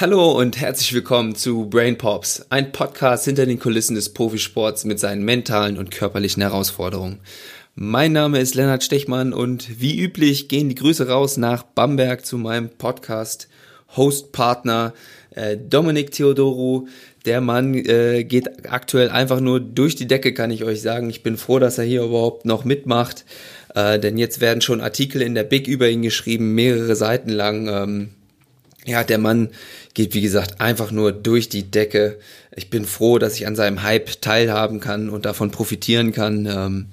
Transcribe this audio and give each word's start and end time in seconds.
Hallo 0.00 0.32
und 0.32 0.58
herzlich 0.58 0.94
willkommen 0.94 1.34
zu 1.34 1.68
Brain 1.68 1.98
Pops, 1.98 2.46
ein 2.48 2.72
Podcast 2.72 3.26
hinter 3.26 3.44
den 3.44 3.58
Kulissen 3.58 3.96
des 3.96 4.14
Profisports 4.14 4.86
mit 4.86 4.98
seinen 4.98 5.26
mentalen 5.26 5.76
und 5.76 5.90
körperlichen 5.90 6.40
Herausforderungen. 6.40 7.20
Mein 7.74 8.12
Name 8.12 8.40
ist 8.40 8.54
Lennart 8.54 8.82
Stechmann 8.82 9.34
und 9.34 9.78
wie 9.78 10.00
üblich 10.00 10.48
gehen 10.48 10.70
die 10.70 10.74
Grüße 10.74 11.06
raus 11.06 11.36
nach 11.36 11.64
Bamberg 11.64 12.24
zu 12.24 12.38
meinem 12.38 12.70
Podcast 12.70 13.48
Hostpartner 13.94 14.94
äh, 15.32 15.58
Dominik 15.58 16.12
Theodoru. 16.12 16.86
Der 17.26 17.42
Mann 17.42 17.74
äh, 17.74 18.24
geht 18.24 18.72
aktuell 18.72 19.10
einfach 19.10 19.40
nur 19.40 19.60
durch 19.60 19.96
die 19.96 20.06
Decke, 20.06 20.32
kann 20.32 20.50
ich 20.50 20.64
euch 20.64 20.80
sagen. 20.80 21.10
Ich 21.10 21.22
bin 21.22 21.36
froh, 21.36 21.58
dass 21.58 21.76
er 21.76 21.84
hier 21.84 22.04
überhaupt 22.04 22.46
noch 22.46 22.64
mitmacht, 22.64 23.26
äh, 23.74 23.98
denn 23.98 24.16
jetzt 24.16 24.40
werden 24.40 24.62
schon 24.62 24.80
Artikel 24.80 25.20
in 25.20 25.34
der 25.34 25.44
Big 25.44 25.68
über 25.68 25.90
ihn 25.90 26.00
geschrieben, 26.00 26.54
mehrere 26.54 26.96
Seiten 26.96 27.28
lang. 27.28 27.68
Ähm, 27.68 28.10
ja, 28.86 29.04
der 29.04 29.18
Mann 29.18 29.50
geht, 29.94 30.14
wie 30.14 30.20
gesagt, 30.20 30.60
einfach 30.60 30.90
nur 30.90 31.12
durch 31.12 31.48
die 31.48 31.70
Decke. 31.70 32.18
Ich 32.54 32.70
bin 32.70 32.84
froh, 32.84 33.18
dass 33.18 33.34
ich 33.34 33.46
an 33.46 33.56
seinem 33.56 33.82
Hype 33.82 34.20
teilhaben 34.20 34.80
kann 34.80 35.08
und 35.08 35.24
davon 35.24 35.50
profitieren 35.50 36.12
kann. 36.12 36.46
Ähm, 36.46 36.86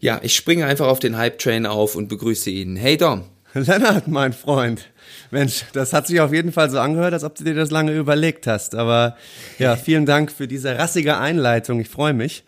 ja, 0.00 0.18
ich 0.22 0.34
springe 0.34 0.66
einfach 0.66 0.86
auf 0.86 0.98
den 0.98 1.16
Hype-Train 1.16 1.66
auf 1.66 1.94
und 1.94 2.08
begrüße 2.08 2.50
ihn. 2.50 2.76
Hey 2.76 2.96
Dom. 2.96 3.24
Lennart, 3.54 4.08
mein 4.08 4.32
Freund. 4.32 4.88
Mensch, 5.30 5.64
das 5.72 5.92
hat 5.92 6.06
sich 6.06 6.20
auf 6.20 6.32
jeden 6.32 6.52
Fall 6.52 6.70
so 6.70 6.78
angehört, 6.78 7.12
als 7.12 7.24
ob 7.24 7.34
du 7.34 7.44
dir 7.44 7.54
das 7.54 7.70
lange 7.70 7.92
überlegt 7.92 8.46
hast. 8.46 8.74
Aber 8.74 9.16
ja, 9.58 9.76
vielen 9.76 10.06
Dank 10.06 10.32
für 10.32 10.48
diese 10.48 10.78
rassige 10.78 11.18
Einleitung. 11.18 11.80
Ich 11.80 11.88
freue 11.88 12.14
mich. 12.14 12.44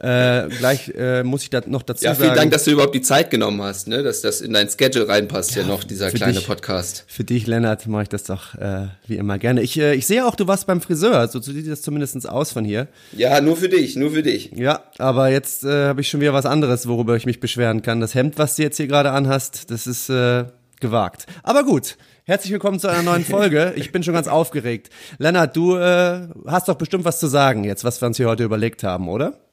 Äh, 0.00 0.48
gleich 0.58 0.92
äh, 0.96 1.22
muss 1.22 1.42
ich 1.42 1.50
da 1.50 1.62
noch 1.66 1.82
dazu 1.82 2.02
sagen. 2.02 2.12
Ja, 2.12 2.14
vielen 2.14 2.28
sagen, 2.28 2.38
Dank, 2.38 2.52
dass 2.52 2.64
du 2.64 2.72
überhaupt 2.72 2.94
die 2.94 3.02
Zeit 3.02 3.30
genommen 3.30 3.62
hast, 3.62 3.88
ne? 3.88 4.02
dass 4.02 4.20
das 4.20 4.40
in 4.40 4.52
dein 4.52 4.68
Schedule 4.68 5.08
reinpasst, 5.08 5.54
ja, 5.54 5.62
ja 5.62 5.68
noch, 5.68 5.84
dieser 5.84 6.10
kleine 6.10 6.34
dich, 6.34 6.46
Podcast. 6.46 7.04
Für 7.06 7.24
dich, 7.24 7.46
Lennart, 7.46 7.86
mache 7.86 8.04
ich 8.04 8.08
das 8.08 8.24
doch 8.24 8.54
äh, 8.54 8.88
wie 9.06 9.16
immer 9.16 9.38
gerne. 9.38 9.62
Ich, 9.62 9.78
äh, 9.78 9.94
ich 9.94 10.06
sehe 10.06 10.26
auch, 10.26 10.34
du 10.34 10.46
warst 10.46 10.66
beim 10.66 10.80
Friseur, 10.80 11.28
so 11.28 11.40
sieht 11.40 11.70
das 11.70 11.82
zumindest 11.82 12.28
aus 12.28 12.52
von 12.52 12.64
hier. 12.64 12.88
Ja, 13.12 13.40
nur 13.40 13.56
für 13.56 13.68
dich, 13.68 13.96
nur 13.96 14.10
für 14.10 14.22
dich. 14.22 14.50
Ja, 14.54 14.84
aber 14.98 15.28
jetzt 15.28 15.64
äh, 15.64 15.86
habe 15.86 16.00
ich 16.00 16.08
schon 16.08 16.20
wieder 16.20 16.32
was 16.32 16.46
anderes, 16.46 16.86
worüber 16.86 17.16
ich 17.16 17.26
mich 17.26 17.40
beschweren 17.40 17.82
kann. 17.82 18.00
Das 18.00 18.14
Hemd, 18.14 18.38
was 18.38 18.56
du 18.56 18.62
jetzt 18.62 18.76
hier 18.76 18.86
gerade 18.86 19.10
anhast, 19.10 19.70
das 19.70 19.86
ist 19.86 20.08
äh, 20.10 20.44
gewagt. 20.80 21.26
Aber 21.42 21.64
gut, 21.64 21.96
Herzlich 22.28 22.50
willkommen 22.50 22.80
zu 22.80 22.88
einer 22.88 23.04
neuen 23.04 23.24
Folge. 23.24 23.72
Ich 23.76 23.92
bin 23.92 24.02
schon 24.02 24.14
ganz 24.14 24.26
aufgeregt. 24.26 24.90
Lennart, 25.18 25.54
du 25.54 25.76
äh, 25.76 26.26
hast 26.48 26.66
doch 26.66 26.74
bestimmt 26.74 27.04
was 27.04 27.20
zu 27.20 27.28
sagen 27.28 27.62
jetzt, 27.62 27.84
was 27.84 28.00
wir 28.00 28.06
uns 28.08 28.16
hier 28.16 28.26
heute 28.26 28.42
überlegt 28.42 28.82
haben, 28.82 29.08
oder? 29.08 29.45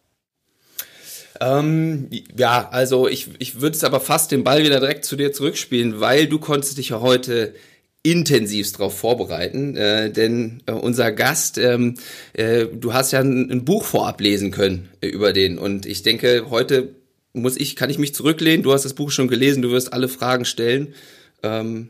Ähm, 1.43 2.09
ja, 2.37 2.69
also 2.69 3.07
ich, 3.07 3.29
ich 3.39 3.59
würde 3.59 3.75
es 3.75 3.83
aber 3.83 3.99
fast 3.99 4.31
den 4.31 4.43
Ball 4.43 4.63
wieder 4.63 4.79
direkt 4.79 5.03
zu 5.03 5.15
dir 5.15 5.33
zurückspielen, 5.33 5.99
weil 5.99 6.27
du 6.27 6.39
konntest 6.39 6.77
dich 6.77 6.89
ja 6.89 7.01
heute 7.01 7.53
intensivst 8.01 8.75
darauf 8.75 8.97
vorbereiten, 8.97 9.75
äh, 9.77 10.11
denn 10.11 10.61
äh, 10.65 10.73
unser 10.73 11.11
Gast, 11.11 11.57
ähm, 11.57 11.95
äh, 12.33 12.65
du 12.65 12.93
hast 12.93 13.11
ja 13.11 13.19
ein, 13.19 13.49
ein 13.49 13.65
Buch 13.65 13.83
vorab 13.85 14.19
lesen 14.21 14.51
können 14.51 14.89
äh, 15.01 15.07
über 15.07 15.31
den 15.33 15.57
und 15.57 15.85
ich 15.85 16.03
denke, 16.03 16.47
heute 16.49 16.95
muss 17.33 17.57
ich, 17.57 17.75
kann 17.75 17.89
ich 17.89 17.99
mich 17.99 18.13
zurücklehnen, 18.13 18.63
du 18.63 18.73
hast 18.73 18.83
das 18.83 18.93
Buch 18.93 19.09
schon 19.09 19.27
gelesen, 19.27 19.61
du 19.61 19.71
wirst 19.71 19.93
alle 19.93 20.07
Fragen 20.07 20.45
stellen. 20.45 20.93
Ähm, 21.41 21.89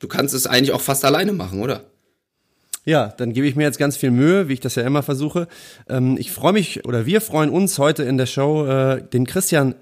du 0.00 0.08
kannst 0.08 0.34
es 0.34 0.46
eigentlich 0.46 0.72
auch 0.72 0.80
fast 0.80 1.04
alleine 1.04 1.32
machen, 1.32 1.60
oder? 1.60 1.91
Ja, 2.84 3.14
dann 3.16 3.32
gebe 3.32 3.46
ich 3.46 3.54
mir 3.54 3.62
jetzt 3.62 3.78
ganz 3.78 3.96
viel 3.96 4.10
Mühe, 4.10 4.48
wie 4.48 4.54
ich 4.54 4.60
das 4.60 4.74
ja 4.74 4.82
immer 4.82 5.02
versuche. 5.02 5.46
Ähm, 5.88 6.16
ich 6.18 6.32
freue 6.32 6.52
mich 6.52 6.84
oder 6.84 7.06
wir 7.06 7.20
freuen 7.20 7.50
uns 7.50 7.78
heute 7.78 8.02
in 8.02 8.18
der 8.18 8.26
Show, 8.26 8.66
äh, 8.66 9.02
den 9.02 9.24
Christian 9.24 9.76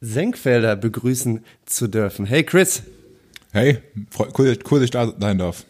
Senkfelder 0.00 0.76
begrüßen 0.76 1.44
zu 1.64 1.88
dürfen. 1.88 2.26
Hey 2.26 2.44
Chris. 2.44 2.82
Hey, 3.52 3.78
cool, 4.18 4.58
cool 4.70 4.78
dass 4.78 4.84
ich 4.84 4.90
da 4.90 5.12
sein 5.18 5.38
darf. 5.38 5.64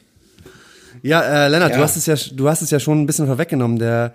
Ja, 1.02 1.20
äh, 1.22 1.48
Lennart, 1.48 1.72
ja. 1.72 1.78
du 1.78 1.82
hast 1.82 1.96
es 1.96 2.06
ja, 2.06 2.16
du 2.34 2.48
hast 2.48 2.62
es 2.62 2.70
ja 2.70 2.80
schon 2.80 3.00
ein 3.00 3.06
bisschen 3.06 3.26
vorweggenommen. 3.26 3.78
Der 3.78 4.12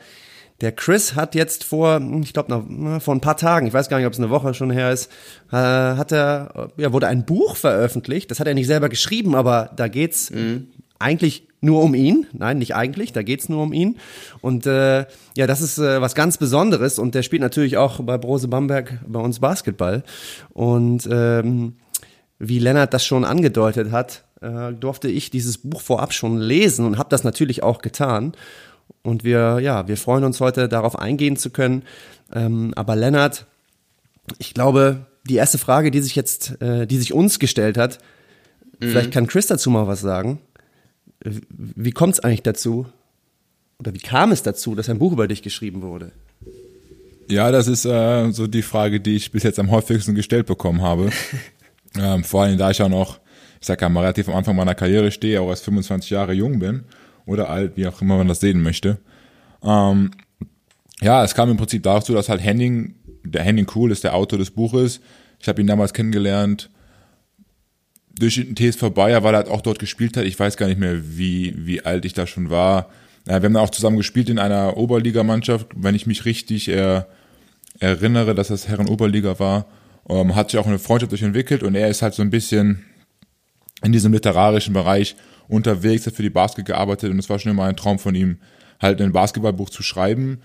der 0.59 0.71
Chris 0.71 1.13
hat 1.13 1.35
jetzt 1.35 1.63
vor, 1.63 2.01
ich 2.23 2.33
glaube, 2.33 2.99
vor 2.99 3.13
ein 3.13 3.21
paar 3.21 3.37
Tagen, 3.37 3.67
ich 3.67 3.73
weiß 3.73 3.89
gar 3.89 3.97
nicht, 3.97 4.07
ob 4.07 4.13
es 4.13 4.19
eine 4.19 4.31
Woche 4.31 4.55
schon 4.55 4.71
her 4.71 4.91
ist, 4.91 5.11
äh, 5.51 5.55
hat 5.55 6.11
er, 6.11 6.71
ja, 6.77 6.91
wurde 6.91 7.07
ein 7.07 7.25
Buch 7.25 7.55
veröffentlicht. 7.55 8.31
Das 8.31 8.39
hat 8.39 8.47
er 8.47 8.55
nicht 8.55 8.65
selber 8.65 8.89
geschrieben, 8.89 9.35
aber 9.35 9.69
da 9.75 9.87
geht's 9.87 10.31
mhm. 10.31 10.67
Eigentlich 10.99 11.47
nur 11.61 11.81
um 11.83 11.95
ihn. 11.95 12.27
Nein, 12.33 12.59
nicht 12.59 12.75
eigentlich, 12.75 13.13
da 13.13 13.23
geht's 13.23 13.49
nur 13.49 13.63
um 13.63 13.73
ihn. 13.73 13.97
Und 14.41 14.65
äh, 14.65 15.05
ja, 15.35 15.47
das 15.47 15.61
ist 15.61 15.77
äh, 15.77 16.01
was 16.01 16.15
ganz 16.15 16.37
Besonderes. 16.37 16.99
Und 16.99 17.15
der 17.15 17.23
spielt 17.23 17.41
natürlich 17.41 17.77
auch 17.77 18.01
bei 18.01 18.17
Brose 18.17 18.47
Bamberg 18.47 18.99
bei 19.07 19.19
uns 19.19 19.39
Basketball. 19.39 20.03
Und 20.53 21.07
ähm, 21.11 21.73
wie 22.39 22.59
Lennart 22.59 22.93
das 22.93 23.05
schon 23.05 23.25
angedeutet 23.25 23.91
hat, 23.91 24.23
äh, 24.41 24.73
durfte 24.73 25.07
ich 25.07 25.29
dieses 25.31 25.57
Buch 25.57 25.81
vorab 25.81 26.13
schon 26.13 26.37
lesen 26.37 26.85
und 26.85 26.97
habe 26.97 27.09
das 27.09 27.23
natürlich 27.23 27.63
auch 27.63 27.79
getan. 27.81 28.33
Und 29.03 29.23
wir, 29.23 29.59
ja, 29.59 29.87
wir 29.87 29.97
freuen 29.97 30.23
uns 30.23 30.39
heute 30.39 30.67
darauf 30.67 30.97
eingehen 30.97 31.37
zu 31.37 31.49
können. 31.49 31.83
Ähm, 32.33 32.73
aber 32.75 32.95
Lennart, 32.95 33.45
ich 34.37 34.53
glaube, 34.53 35.05
die 35.23 35.35
erste 35.35 35.57
Frage, 35.57 35.91
die 35.91 36.01
sich 36.01 36.15
jetzt, 36.15 36.61
äh, 36.61 36.85
die 36.85 36.97
sich 36.97 37.13
uns 37.13 37.39
gestellt 37.39 37.77
hat, 37.77 37.99
mhm. 38.79 38.89
vielleicht 38.89 39.11
kann 39.11 39.27
Chris 39.27 39.47
dazu 39.47 39.69
mal 39.69 39.87
was 39.87 40.01
sagen. 40.01 40.39
Wie 41.23 41.91
kommt 41.91 42.13
es 42.13 42.19
eigentlich 42.19 42.43
dazu? 42.43 42.87
Oder 43.79 43.93
wie 43.93 43.99
kam 43.99 44.31
es 44.31 44.43
dazu, 44.43 44.75
dass 44.75 44.89
ein 44.89 44.99
Buch 44.99 45.13
über 45.13 45.27
dich 45.27 45.41
geschrieben 45.41 45.81
wurde? 45.81 46.11
Ja, 47.29 47.51
das 47.51 47.67
ist 47.67 47.85
äh, 47.85 48.31
so 48.31 48.47
die 48.47 48.61
Frage, 48.61 48.99
die 48.99 49.15
ich 49.15 49.31
bis 49.31 49.43
jetzt 49.43 49.59
am 49.59 49.69
häufigsten 49.69 50.15
gestellt 50.15 50.45
bekommen 50.45 50.81
habe. 50.81 51.09
ähm, 51.99 52.23
vor 52.23 52.43
allem, 52.43 52.57
da 52.57 52.71
ich 52.71 52.77
ja 52.77 52.87
noch, 52.87 53.19
ich 53.59 53.67
sag 53.67 53.81
ja 53.81 53.89
mal, 53.89 54.01
relativ 54.01 54.29
am 54.29 54.35
Anfang 54.35 54.55
meiner 54.55 54.75
Karriere 54.75 55.11
stehe, 55.11 55.41
auch 55.41 55.49
erst 55.49 55.65
25 55.65 56.09
Jahre 56.09 56.33
jung 56.33 56.59
bin 56.59 56.85
oder 57.25 57.49
alt, 57.49 57.73
wie 57.75 57.87
auch 57.87 58.01
immer 58.01 58.17
man 58.17 58.27
das 58.27 58.39
sehen 58.39 58.61
möchte. 58.61 58.97
Ähm, 59.61 60.11
ja, 61.01 61.23
es 61.23 61.35
kam 61.35 61.51
im 61.51 61.57
Prinzip 61.57 61.83
dazu, 61.83 62.13
dass 62.13 62.29
halt 62.29 62.41
Henning, 62.41 62.95
der 63.23 63.43
Henning 63.43 63.67
Cool 63.75 63.91
ist 63.91 64.03
der 64.03 64.15
Autor 64.15 64.39
des 64.39 64.51
Buches. 64.51 65.01
Ich 65.39 65.47
habe 65.47 65.61
ihn 65.61 65.67
damals 65.67 65.93
kennengelernt 65.93 66.69
durch 68.19 68.35
den 68.35 68.55
TSV 68.55 68.89
Bayer, 68.89 69.23
weil 69.23 69.33
er 69.33 69.39
halt 69.39 69.49
auch 69.49 69.61
dort 69.61 69.79
gespielt 69.79 70.17
hat. 70.17 70.25
Ich 70.25 70.39
weiß 70.39 70.57
gar 70.57 70.67
nicht 70.67 70.79
mehr, 70.79 71.17
wie, 71.17 71.53
wie 71.57 71.85
alt 71.85 72.05
ich 72.05 72.13
da 72.13 72.27
schon 72.27 72.49
war. 72.49 72.89
Wir 73.25 73.35
haben 73.35 73.57
auch 73.57 73.69
zusammen 73.69 73.97
gespielt 73.97 74.29
in 74.29 74.39
einer 74.39 74.77
Oberligamannschaft, 74.77 75.67
wenn 75.75 75.95
ich 75.95 76.07
mich 76.07 76.23
richtig 76.23 76.69
äh, 76.69 77.03
erinnere, 77.79 78.33
dass 78.33 78.47
das 78.47 78.67
Herren-Oberliga 78.67 79.37
war. 79.39 79.65
Ähm, 80.09 80.35
hat 80.35 80.51
sich 80.51 80.59
auch 80.59 80.67
eine 80.67 80.79
Freundschaft 80.79 81.11
durch 81.11 81.23
entwickelt 81.23 81.63
und 81.63 81.75
er 81.75 81.89
ist 81.89 82.01
halt 82.01 82.13
so 82.13 82.21
ein 82.21 82.29
bisschen 82.29 82.85
in 83.83 83.91
diesem 83.91 84.13
literarischen 84.13 84.73
Bereich 84.73 85.15
unterwegs, 85.49 86.07
hat 86.07 86.13
für 86.15 86.23
die 86.23 86.29
Basket 86.29 86.65
gearbeitet 86.65 87.11
und 87.11 87.19
es 87.19 87.29
war 87.29 87.39
schon 87.39 87.51
immer 87.51 87.65
ein 87.65 87.75
Traum 87.75 87.99
von 87.99 88.15
ihm, 88.15 88.37
halt 88.81 89.01
ein 89.01 89.11
Basketballbuch 89.11 89.69
zu 89.69 89.83
schreiben. 89.83 90.39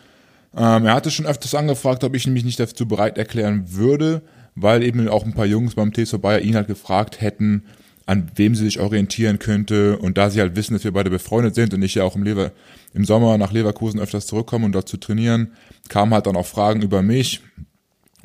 Ähm, 0.56 0.86
er 0.86 0.94
hatte 0.94 1.10
schon 1.10 1.26
öfters 1.26 1.54
angefragt, 1.54 2.04
ob 2.04 2.14
ich 2.14 2.26
mich 2.26 2.44
nicht 2.44 2.60
dazu 2.60 2.86
bereit 2.86 3.16
erklären 3.16 3.64
würde, 3.68 4.22
weil 4.54 4.82
eben 4.82 5.08
auch 5.08 5.24
ein 5.24 5.34
paar 5.34 5.46
Jungs 5.46 5.74
beim 5.74 5.92
TSV 5.92 6.18
Bayer 6.18 6.40
ihn 6.40 6.56
halt 6.56 6.66
gefragt 6.66 7.20
hätten, 7.20 7.64
an 8.06 8.30
wem 8.34 8.54
sie 8.54 8.64
sich 8.64 8.80
orientieren 8.80 9.38
könnte. 9.38 9.98
Und 9.98 10.18
da 10.18 10.30
sie 10.30 10.40
halt 10.40 10.56
wissen, 10.56 10.74
dass 10.74 10.84
wir 10.84 10.92
beide 10.92 11.10
befreundet 11.10 11.54
sind 11.54 11.72
und 11.74 11.82
ich 11.82 11.94
ja 11.94 12.04
auch 12.04 12.16
im, 12.16 12.22
Lever 12.22 12.52
im 12.94 13.04
Sommer 13.04 13.38
nach 13.38 13.52
Leverkusen 13.52 14.00
öfters 14.00 14.26
zurückkomme 14.26 14.66
und 14.66 14.72
dort 14.72 14.88
zu 14.88 14.96
trainieren, 14.96 15.52
kamen 15.88 16.12
halt 16.12 16.26
dann 16.26 16.36
auch 16.36 16.46
Fragen 16.46 16.82
über 16.82 17.02
mich. 17.02 17.40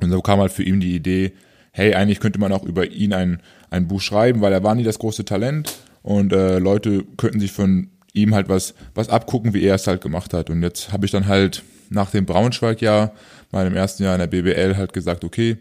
Und 0.01 0.11
so 0.11 0.21
kam 0.21 0.39
halt 0.39 0.51
für 0.51 0.63
ihn 0.63 0.79
die 0.79 0.95
Idee, 0.95 1.33
hey, 1.71 1.93
eigentlich 1.93 2.19
könnte 2.19 2.39
man 2.39 2.51
auch 2.51 2.63
über 2.63 2.89
ihn 2.89 3.13
ein, 3.13 3.41
ein 3.69 3.87
Buch 3.87 4.01
schreiben, 4.01 4.41
weil 4.41 4.53
er 4.53 4.63
war 4.63 4.75
nie 4.75 4.83
das 4.83 4.99
große 4.99 5.25
Talent. 5.25 5.75
Und 6.03 6.33
äh, 6.33 6.59
Leute 6.59 7.03
könnten 7.17 7.39
sich 7.39 7.51
von 7.51 7.89
ihm 8.13 8.33
halt 8.33 8.49
was, 8.49 8.73
was 8.95 9.09
abgucken, 9.09 9.53
wie 9.53 9.63
er 9.63 9.75
es 9.75 9.87
halt 9.87 10.01
gemacht 10.01 10.33
hat. 10.33 10.49
Und 10.49 10.63
jetzt 10.63 10.91
habe 10.91 11.05
ich 11.05 11.11
dann 11.11 11.27
halt 11.27 11.63
nach 11.89 12.11
dem 12.11 12.25
Braunschweig-Jahr, 12.25 13.13
meinem 13.51 13.75
ersten 13.75 14.03
Jahr 14.03 14.15
in 14.15 14.19
der 14.19 14.27
BBL, 14.27 14.75
halt 14.75 14.93
gesagt, 14.93 15.23
okay, 15.23 15.57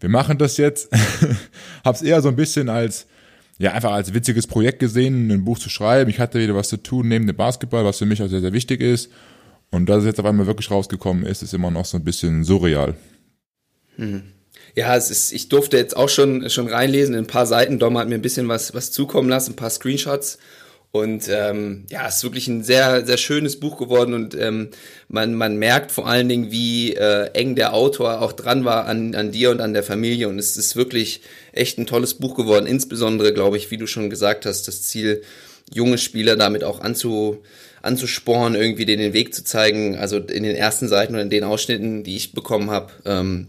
wir 0.00 0.08
machen 0.08 0.38
das 0.38 0.56
jetzt. 0.56 0.88
Hab's 1.84 2.02
eher 2.02 2.20
so 2.22 2.28
ein 2.28 2.36
bisschen 2.36 2.68
als, 2.68 3.06
ja, 3.58 3.72
einfach 3.72 3.92
als 3.92 4.14
witziges 4.14 4.46
Projekt 4.46 4.80
gesehen, 4.80 5.30
ein 5.30 5.44
Buch 5.44 5.58
zu 5.58 5.68
schreiben. 5.68 6.10
Ich 6.10 6.18
hatte 6.18 6.40
wieder 6.40 6.54
was 6.54 6.68
zu 6.68 6.78
tun 6.78 7.08
neben 7.08 7.26
dem 7.26 7.36
Basketball, 7.36 7.84
was 7.84 7.98
für 7.98 8.06
mich 8.06 8.22
auch 8.22 8.28
sehr, 8.28 8.40
sehr 8.40 8.52
wichtig 8.52 8.80
ist. 8.80 9.10
Und 9.70 9.86
dass 9.88 9.98
es 9.98 10.06
jetzt 10.06 10.18
auf 10.18 10.26
einmal 10.26 10.46
wirklich 10.46 10.70
rausgekommen 10.70 11.24
ist, 11.24 11.42
ist 11.42 11.54
immer 11.54 11.70
noch 11.70 11.84
so 11.84 11.96
ein 11.96 12.04
bisschen 12.04 12.42
surreal. 12.42 12.94
Hm. 13.96 14.22
Ja, 14.74 14.96
es 14.96 15.10
ist, 15.10 15.32
ich 15.32 15.48
durfte 15.48 15.76
jetzt 15.76 15.96
auch 15.96 16.08
schon, 16.08 16.48
schon 16.48 16.68
reinlesen 16.68 17.14
in 17.14 17.20
ein 17.24 17.26
paar 17.26 17.46
Seiten. 17.46 17.78
Dom 17.78 17.98
hat 17.98 18.08
mir 18.08 18.14
ein 18.14 18.22
bisschen 18.22 18.48
was, 18.48 18.74
was 18.74 18.90
zukommen 18.90 19.28
lassen, 19.28 19.52
ein 19.52 19.56
paar 19.56 19.70
Screenshots. 19.70 20.38
Und 20.92 21.28
ähm, 21.28 21.84
ja, 21.88 22.08
es 22.08 22.16
ist 22.16 22.24
wirklich 22.24 22.48
ein 22.48 22.64
sehr, 22.64 23.06
sehr 23.06 23.16
schönes 23.16 23.60
Buch 23.60 23.78
geworden 23.78 24.12
und 24.12 24.34
ähm, 24.34 24.70
man, 25.06 25.34
man 25.34 25.56
merkt 25.56 25.92
vor 25.92 26.08
allen 26.08 26.28
Dingen, 26.28 26.50
wie 26.50 26.94
äh, 26.94 27.30
eng 27.32 27.54
der 27.54 27.74
Autor 27.74 28.20
auch 28.20 28.32
dran 28.32 28.64
war 28.64 28.86
an, 28.86 29.14
an 29.14 29.30
dir 29.30 29.52
und 29.52 29.60
an 29.60 29.72
der 29.72 29.84
Familie. 29.84 30.28
Und 30.28 30.40
es 30.40 30.56
ist 30.56 30.74
wirklich 30.74 31.20
echt 31.52 31.78
ein 31.78 31.86
tolles 31.86 32.14
Buch 32.14 32.34
geworden. 32.34 32.66
Insbesondere, 32.66 33.32
glaube 33.32 33.56
ich, 33.56 33.70
wie 33.70 33.76
du 33.76 33.86
schon 33.86 34.10
gesagt 34.10 34.46
hast, 34.46 34.66
das 34.66 34.82
Ziel, 34.82 35.22
junge 35.72 35.96
Spieler 35.96 36.34
damit 36.34 36.64
auch 36.64 36.80
anzu, 36.80 37.44
anzusporen, 37.82 38.56
irgendwie 38.56 38.84
denen 38.84 39.02
den 39.02 39.12
Weg 39.12 39.32
zu 39.32 39.44
zeigen. 39.44 39.96
Also 39.96 40.18
in 40.18 40.42
den 40.42 40.56
ersten 40.56 40.88
Seiten 40.88 41.14
oder 41.14 41.22
in 41.22 41.30
den 41.30 41.44
Ausschnitten, 41.44 42.02
die 42.02 42.16
ich 42.16 42.32
bekommen 42.32 42.72
habe, 42.72 42.92
ähm, 43.04 43.46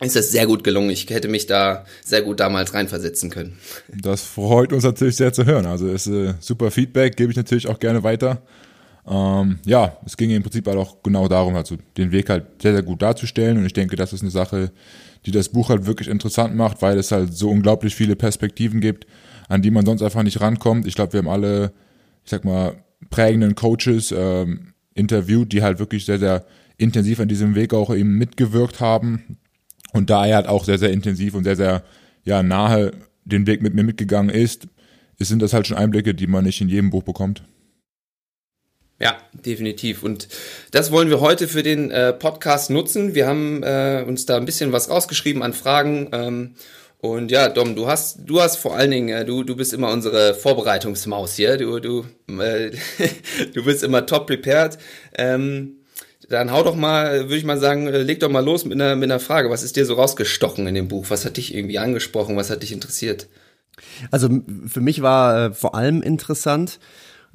ist 0.00 0.16
es 0.16 0.32
sehr 0.32 0.46
gut 0.46 0.64
gelungen. 0.64 0.90
Ich 0.90 1.08
hätte 1.10 1.28
mich 1.28 1.46
da 1.46 1.84
sehr 2.02 2.22
gut 2.22 2.40
damals 2.40 2.74
reinversetzen 2.74 3.30
können. 3.30 3.58
Das 3.88 4.22
freut 4.22 4.72
uns 4.72 4.84
natürlich 4.84 5.16
sehr 5.16 5.32
zu 5.32 5.46
hören. 5.46 5.66
Also 5.66 5.88
ist 5.88 6.06
äh, 6.08 6.34
super 6.40 6.70
Feedback, 6.70 7.16
gebe 7.16 7.30
ich 7.30 7.36
natürlich 7.36 7.68
auch 7.68 7.78
gerne 7.78 8.02
weiter. 8.02 8.42
Ähm, 9.06 9.58
ja, 9.66 9.96
es 10.04 10.16
ging 10.16 10.30
im 10.30 10.42
Prinzip 10.42 10.66
halt 10.66 10.78
auch 10.78 11.02
genau 11.02 11.28
darum, 11.28 11.54
also 11.54 11.76
den 11.96 12.10
Weg 12.10 12.30
halt 12.30 12.46
sehr, 12.60 12.72
sehr 12.72 12.82
gut 12.82 13.02
darzustellen. 13.02 13.58
Und 13.58 13.66
ich 13.66 13.72
denke, 13.72 13.96
das 13.96 14.12
ist 14.12 14.22
eine 14.22 14.30
Sache, 14.30 14.72
die 15.26 15.30
das 15.30 15.50
Buch 15.50 15.68
halt 15.68 15.86
wirklich 15.86 16.08
interessant 16.08 16.56
macht, 16.56 16.82
weil 16.82 16.98
es 16.98 17.12
halt 17.12 17.34
so 17.34 17.50
unglaublich 17.50 17.94
viele 17.94 18.16
Perspektiven 18.16 18.80
gibt, 18.80 19.06
an 19.48 19.62
die 19.62 19.70
man 19.70 19.86
sonst 19.86 20.02
einfach 20.02 20.22
nicht 20.22 20.40
rankommt. 20.40 20.86
Ich 20.86 20.94
glaube, 20.94 21.12
wir 21.12 21.18
haben 21.18 21.28
alle, 21.28 21.72
ich 22.24 22.30
sag 22.30 22.44
mal, 22.44 22.82
prägenden 23.10 23.54
Coaches 23.54 24.12
ähm, 24.16 24.72
interviewt, 24.94 25.52
die 25.52 25.62
halt 25.62 25.78
wirklich 25.78 26.04
sehr, 26.04 26.18
sehr 26.18 26.46
intensiv 26.78 27.20
an 27.20 27.28
diesem 27.28 27.54
Weg 27.54 27.74
auch 27.74 27.94
eben 27.94 28.16
mitgewirkt 28.16 28.80
haben. 28.80 29.38
Und 29.94 30.10
da 30.10 30.26
er 30.26 30.36
halt 30.36 30.48
auch 30.48 30.64
sehr, 30.64 30.76
sehr 30.76 30.90
intensiv 30.90 31.34
und 31.34 31.44
sehr, 31.44 31.56
sehr 31.56 31.84
ja, 32.24 32.42
nahe 32.42 32.90
den 33.24 33.46
Weg 33.46 33.62
mit 33.62 33.74
mir 33.74 33.84
mitgegangen 33.84 34.28
ist, 34.28 34.66
sind 35.18 35.40
das 35.40 35.52
halt 35.54 35.66
schon 35.66 35.76
Einblicke, 35.76 36.14
die 36.14 36.26
man 36.26 36.44
nicht 36.44 36.60
in 36.60 36.68
jedem 36.68 36.90
Buch 36.90 37.04
bekommt. 37.04 37.44
Ja, 39.00 39.16
definitiv. 39.32 40.02
Und 40.02 40.28
das 40.72 40.90
wollen 40.90 41.10
wir 41.10 41.20
heute 41.20 41.46
für 41.46 41.62
den 41.62 41.90
äh, 41.90 42.12
Podcast 42.12 42.70
nutzen. 42.70 43.14
Wir 43.14 43.26
haben 43.26 43.62
äh, 43.62 44.04
uns 44.06 44.26
da 44.26 44.36
ein 44.36 44.44
bisschen 44.44 44.72
was 44.72 44.90
rausgeschrieben 44.90 45.42
an 45.42 45.52
Fragen. 45.52 46.08
Ähm, 46.12 46.54
und 46.98 47.30
ja, 47.30 47.48
Dom, 47.48 47.76
du 47.76 47.86
hast, 47.86 48.18
du 48.26 48.40
hast 48.40 48.56
vor 48.56 48.76
allen 48.76 48.90
Dingen, 48.90 49.08
äh, 49.10 49.24
du, 49.24 49.44
du 49.44 49.54
bist 49.54 49.72
immer 49.72 49.92
unsere 49.92 50.34
Vorbereitungsmaus 50.34 51.36
hier. 51.36 51.56
Du, 51.56 51.78
du, 51.78 52.04
äh, 52.40 52.72
du 53.54 53.64
bist 53.64 53.84
immer 53.84 54.06
top 54.06 54.26
prepared. 54.26 54.76
Ähm, 55.16 55.83
dann 56.28 56.50
hau 56.50 56.62
doch 56.62 56.76
mal, 56.76 57.24
würde 57.24 57.36
ich 57.36 57.44
mal 57.44 57.58
sagen, 57.58 57.86
äh, 57.86 58.02
leg 58.02 58.20
doch 58.20 58.30
mal 58.30 58.44
los 58.44 58.64
mit 58.64 58.74
einer, 58.74 58.96
mit 58.96 59.10
einer 59.10 59.20
Frage. 59.20 59.50
Was 59.50 59.62
ist 59.62 59.76
dir 59.76 59.86
so 59.86 59.94
rausgestochen 59.94 60.66
in 60.66 60.74
dem 60.74 60.88
Buch? 60.88 61.06
Was 61.08 61.24
hat 61.24 61.36
dich 61.36 61.54
irgendwie 61.54 61.78
angesprochen? 61.78 62.36
Was 62.36 62.50
hat 62.50 62.62
dich 62.62 62.72
interessiert? 62.72 63.28
Also 64.10 64.28
für 64.66 64.80
mich 64.80 65.02
war 65.02 65.46
äh, 65.46 65.52
vor 65.52 65.74
allem 65.74 66.02
interessant, 66.02 66.78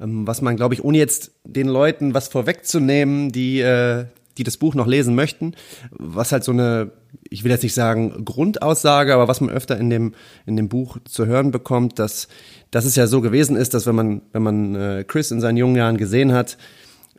ähm, 0.00 0.26
was 0.26 0.42
man, 0.42 0.56
glaube 0.56 0.74
ich, 0.74 0.84
ohne 0.84 0.98
jetzt 0.98 1.32
den 1.44 1.68
Leuten 1.68 2.14
was 2.14 2.28
vorwegzunehmen, 2.28 3.30
die, 3.30 3.60
äh, 3.60 4.06
die 4.38 4.44
das 4.44 4.56
Buch 4.56 4.74
noch 4.74 4.86
lesen 4.86 5.14
möchten, 5.14 5.54
was 5.90 6.32
halt 6.32 6.44
so 6.44 6.52
eine, 6.52 6.92
ich 7.28 7.44
will 7.44 7.50
jetzt 7.50 7.62
nicht 7.62 7.74
sagen 7.74 8.24
Grundaussage, 8.24 9.14
aber 9.14 9.28
was 9.28 9.40
man 9.40 9.50
öfter 9.50 9.76
in 9.76 9.90
dem, 9.90 10.14
in 10.46 10.56
dem 10.56 10.68
Buch 10.68 10.98
zu 11.04 11.26
hören 11.26 11.50
bekommt, 11.50 11.98
dass, 11.98 12.28
dass 12.70 12.84
es 12.84 12.96
ja 12.96 13.06
so 13.06 13.20
gewesen 13.20 13.56
ist, 13.56 13.74
dass 13.74 13.86
wenn 13.86 13.94
man, 13.94 14.22
wenn 14.32 14.42
man 14.42 14.74
äh, 14.74 15.04
Chris 15.06 15.30
in 15.30 15.40
seinen 15.40 15.58
jungen 15.58 15.76
Jahren 15.76 15.98
gesehen 15.98 16.32
hat, 16.32 16.56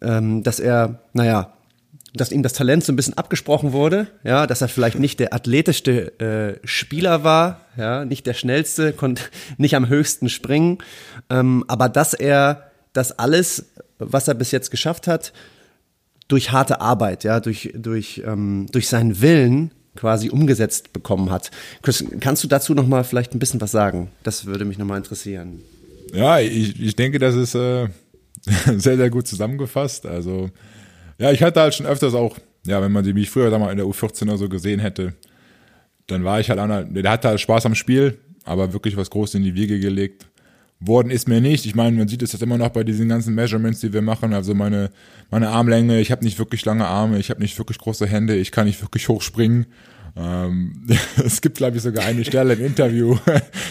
ähm, 0.01 0.41
dass 0.43 0.59
er, 0.59 1.01
naja, 1.13 1.53
dass 2.13 2.31
ihm 2.31 2.43
das 2.43 2.53
Talent 2.53 2.83
so 2.83 2.91
ein 2.91 2.95
bisschen 2.95 3.17
abgesprochen 3.17 3.71
wurde, 3.71 4.07
ja, 4.23 4.47
dass 4.47 4.61
er 4.61 4.67
vielleicht 4.67 4.99
nicht 4.99 5.19
der 5.19 5.33
athletischste 5.33 6.19
äh, 6.19 6.67
Spieler 6.67 7.23
war, 7.23 7.61
ja, 7.77 8.03
nicht 8.05 8.27
der 8.27 8.33
schnellste, 8.33 8.93
konnte 8.93 9.23
nicht 9.57 9.75
am 9.75 9.87
höchsten 9.87 10.29
springen, 10.29 10.79
ähm, 11.29 11.63
aber 11.67 11.87
dass 11.89 12.13
er 12.13 12.71
das 12.93 13.17
alles, 13.17 13.71
was 13.97 14.27
er 14.27 14.33
bis 14.33 14.51
jetzt 14.51 14.71
geschafft 14.71 15.07
hat, 15.07 15.31
durch 16.27 16.51
harte 16.51 16.81
Arbeit, 16.81 17.23
ja, 17.23 17.39
durch, 17.39 17.73
durch, 17.75 18.21
ähm, 18.25 18.67
durch 18.71 18.87
seinen 18.87 19.21
Willen 19.21 19.71
quasi 19.95 20.29
umgesetzt 20.29 20.93
bekommen 20.93 21.29
hat. 21.29 21.51
Chris, 21.81 22.03
kannst 22.19 22.43
du 22.43 22.47
dazu 22.47 22.73
noch 22.73 22.87
mal 22.87 23.03
vielleicht 23.03 23.35
ein 23.35 23.39
bisschen 23.39 23.59
was 23.61 23.71
sagen? 23.71 24.09
Das 24.23 24.45
würde 24.45 24.65
mich 24.65 24.77
noch 24.77 24.85
mal 24.85 24.97
interessieren. 24.97 25.61
Ja, 26.13 26.39
ich, 26.39 26.79
ich 26.81 26.95
denke, 26.95 27.19
das 27.19 27.35
ist 27.35 27.55
äh, 27.55 27.87
sehr, 28.77 28.97
sehr 28.97 29.09
gut 29.09 29.27
zusammengefasst. 29.27 30.05
Also, 30.05 30.49
ja, 31.21 31.31
ich 31.31 31.43
hatte 31.43 31.61
halt 31.61 31.75
schon 31.75 31.85
öfters 31.85 32.15
auch, 32.15 32.35
ja, 32.65 32.81
wenn 32.81 32.91
man 32.91 33.03
die, 33.03 33.15
wie 33.15 33.21
ich 33.21 33.29
früher 33.29 33.51
da 33.51 33.59
mal 33.59 33.69
in 33.69 33.77
der 33.77 33.85
U14 33.85 34.23
oder 34.23 34.37
so 34.37 34.49
gesehen 34.49 34.79
hätte, 34.79 35.13
dann 36.07 36.23
war 36.23 36.39
ich 36.39 36.49
halt 36.49 36.59
einer, 36.59 36.83
der 36.83 37.11
hatte 37.11 37.27
halt 37.27 37.39
Spaß 37.39 37.67
am 37.67 37.75
Spiel, 37.75 38.17
aber 38.43 38.73
wirklich 38.73 38.97
was 38.97 39.11
Großes 39.11 39.35
in 39.35 39.43
die 39.43 39.53
Wiege 39.53 39.79
gelegt 39.79 40.25
worden 40.79 41.11
ist 41.11 41.27
mir 41.27 41.39
nicht. 41.39 41.67
Ich 41.67 41.75
meine, 41.75 41.95
man 41.95 42.07
sieht 42.07 42.23
es 42.23 42.31
jetzt 42.31 42.41
immer 42.41 42.57
noch 42.57 42.69
bei 42.69 42.83
diesen 42.83 43.07
ganzen 43.07 43.35
Measurements, 43.35 43.81
die 43.81 43.93
wir 43.93 44.01
machen. 44.01 44.33
Also 44.33 44.55
meine, 44.55 44.89
meine 45.29 45.49
Armlänge, 45.49 46.01
ich 46.01 46.11
habe 46.11 46.25
nicht 46.25 46.39
wirklich 46.39 46.65
lange 46.65 46.87
Arme, 46.87 47.19
ich 47.19 47.29
habe 47.29 47.39
nicht 47.39 47.55
wirklich 47.59 47.77
große 47.77 48.07
Hände, 48.07 48.35
ich 48.35 48.51
kann 48.51 48.65
nicht 48.65 48.81
wirklich 48.81 49.07
hoch 49.07 49.21
springen. 49.21 49.67
Ähm, 50.15 50.87
es 51.23 51.41
gibt, 51.41 51.57
glaube 51.57 51.77
ich, 51.77 51.83
sogar 51.83 52.05
eine 52.05 52.25
Stelle 52.25 52.55
im 52.55 52.65
Interview, 52.65 53.15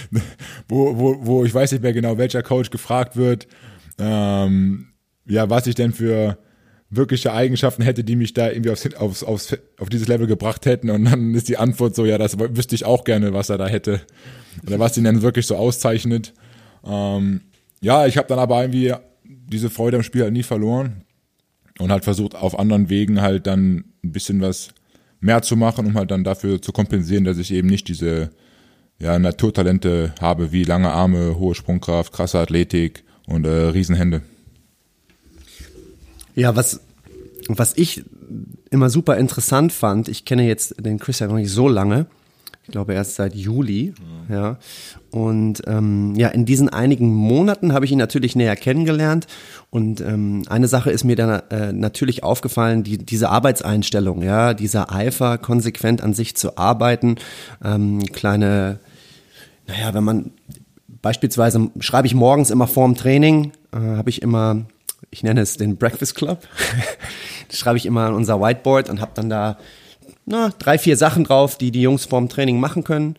wo, 0.68 0.96
wo, 0.96 1.26
wo 1.26 1.44
ich 1.44 1.52
weiß 1.52 1.72
nicht 1.72 1.82
mehr 1.82 1.92
genau, 1.92 2.16
welcher 2.16 2.44
Coach 2.44 2.70
gefragt 2.70 3.16
wird, 3.16 3.48
ähm, 3.98 4.86
ja, 5.26 5.50
was 5.50 5.66
ich 5.66 5.74
denn 5.74 5.92
für 5.92 6.38
wirkliche 6.90 7.32
Eigenschaften 7.32 7.82
hätte, 7.82 8.02
die 8.02 8.16
mich 8.16 8.34
da 8.34 8.50
irgendwie 8.50 8.70
aufs, 8.70 8.94
aufs, 8.94 9.22
aufs, 9.22 9.56
auf 9.78 9.88
dieses 9.88 10.08
Level 10.08 10.26
gebracht 10.26 10.66
hätten. 10.66 10.90
Und 10.90 11.04
dann 11.04 11.34
ist 11.34 11.48
die 11.48 11.56
Antwort 11.56 11.94
so, 11.94 12.04
ja, 12.04 12.18
das 12.18 12.38
wüsste 12.38 12.74
ich 12.74 12.84
auch 12.84 13.04
gerne, 13.04 13.32
was 13.32 13.48
er 13.48 13.58
da 13.58 13.68
hätte. 13.68 14.00
Oder 14.66 14.78
was 14.78 14.96
ihn 14.98 15.04
dann 15.04 15.22
wirklich 15.22 15.46
so 15.46 15.56
auszeichnet. 15.56 16.34
Ähm, 16.84 17.42
ja, 17.80 18.06
ich 18.06 18.16
habe 18.16 18.28
dann 18.28 18.40
aber 18.40 18.60
irgendwie 18.62 18.92
diese 19.24 19.70
Freude 19.70 19.98
am 19.98 20.02
Spiel 20.02 20.22
halt 20.22 20.32
nie 20.32 20.42
verloren 20.42 21.04
und 21.78 21.92
halt 21.92 22.04
versucht 22.04 22.34
auf 22.34 22.58
anderen 22.58 22.90
Wegen 22.90 23.22
halt 23.22 23.46
dann 23.46 23.84
ein 24.04 24.12
bisschen 24.12 24.40
was 24.40 24.70
mehr 25.20 25.42
zu 25.42 25.56
machen, 25.56 25.86
um 25.86 25.94
halt 25.94 26.10
dann 26.10 26.24
dafür 26.24 26.60
zu 26.60 26.72
kompensieren, 26.72 27.24
dass 27.24 27.38
ich 27.38 27.52
eben 27.52 27.68
nicht 27.68 27.88
diese 27.88 28.30
ja, 28.98 29.18
Naturtalente 29.18 30.14
habe 30.20 30.52
wie 30.52 30.64
lange 30.64 30.90
Arme, 30.90 31.38
hohe 31.38 31.54
Sprungkraft, 31.54 32.12
krasse 32.12 32.38
Athletik 32.38 33.04
und 33.26 33.46
äh, 33.46 33.48
Riesenhände. 33.48 34.22
Ja, 36.34 36.56
was, 36.56 36.80
was 37.48 37.76
ich 37.76 38.04
immer 38.70 38.90
super 38.90 39.16
interessant 39.16 39.72
fand, 39.72 40.08
ich 40.08 40.24
kenne 40.24 40.46
jetzt 40.46 40.74
den 40.84 40.98
Chris 40.98 41.18
ja 41.18 41.26
noch 41.26 41.36
nicht 41.36 41.50
so 41.50 41.68
lange, 41.68 42.06
ich 42.64 42.72
glaube 42.72 42.94
erst 42.94 43.16
seit 43.16 43.34
Juli, 43.34 43.94
ja. 44.28 44.36
ja. 44.36 44.58
Und 45.10 45.62
ähm, 45.66 46.14
ja, 46.14 46.28
in 46.28 46.44
diesen 46.44 46.68
einigen 46.68 47.12
Monaten 47.12 47.72
habe 47.72 47.84
ich 47.84 47.90
ihn 47.90 47.98
natürlich 47.98 48.36
näher 48.36 48.54
kennengelernt. 48.54 49.26
Und 49.70 50.00
ähm, 50.00 50.44
eine 50.48 50.68
Sache 50.68 50.92
ist 50.92 51.02
mir 51.02 51.16
dann 51.16 51.42
äh, 51.50 51.72
natürlich 51.72 52.22
aufgefallen, 52.22 52.84
die, 52.84 52.98
diese 52.98 53.28
Arbeitseinstellung, 53.28 54.22
ja, 54.22 54.54
dieser 54.54 54.92
Eifer, 54.92 55.36
konsequent 55.38 56.00
an 56.00 56.14
sich 56.14 56.36
zu 56.36 56.58
arbeiten, 56.58 57.16
ähm, 57.64 58.04
kleine, 58.12 58.78
naja, 59.66 59.92
wenn 59.92 60.04
man 60.04 60.30
beispielsweise 61.02 61.70
schreibe 61.80 62.06
ich 62.06 62.14
morgens 62.14 62.50
immer 62.50 62.68
vorm 62.68 62.94
Training, 62.94 63.52
äh, 63.72 63.78
habe 63.78 64.10
ich 64.10 64.22
immer, 64.22 64.66
ich 65.10 65.22
nenne 65.22 65.40
es 65.40 65.56
den 65.56 65.76
Breakfast 65.76 66.14
Club, 66.14 66.46
das 67.48 67.58
schreibe 67.58 67.78
ich 67.78 67.86
immer 67.86 68.06
an 68.06 68.14
unser 68.14 68.40
Whiteboard 68.40 68.88
und 68.90 69.00
habe 69.00 69.12
dann 69.14 69.30
da 69.30 69.58
na, 70.26 70.50
drei, 70.58 70.78
vier 70.78 70.96
Sachen 70.96 71.24
drauf, 71.24 71.58
die 71.58 71.70
die 71.70 71.82
Jungs 71.82 72.04
vorm 72.04 72.28
Training 72.28 72.60
machen 72.60 72.84
können, 72.84 73.16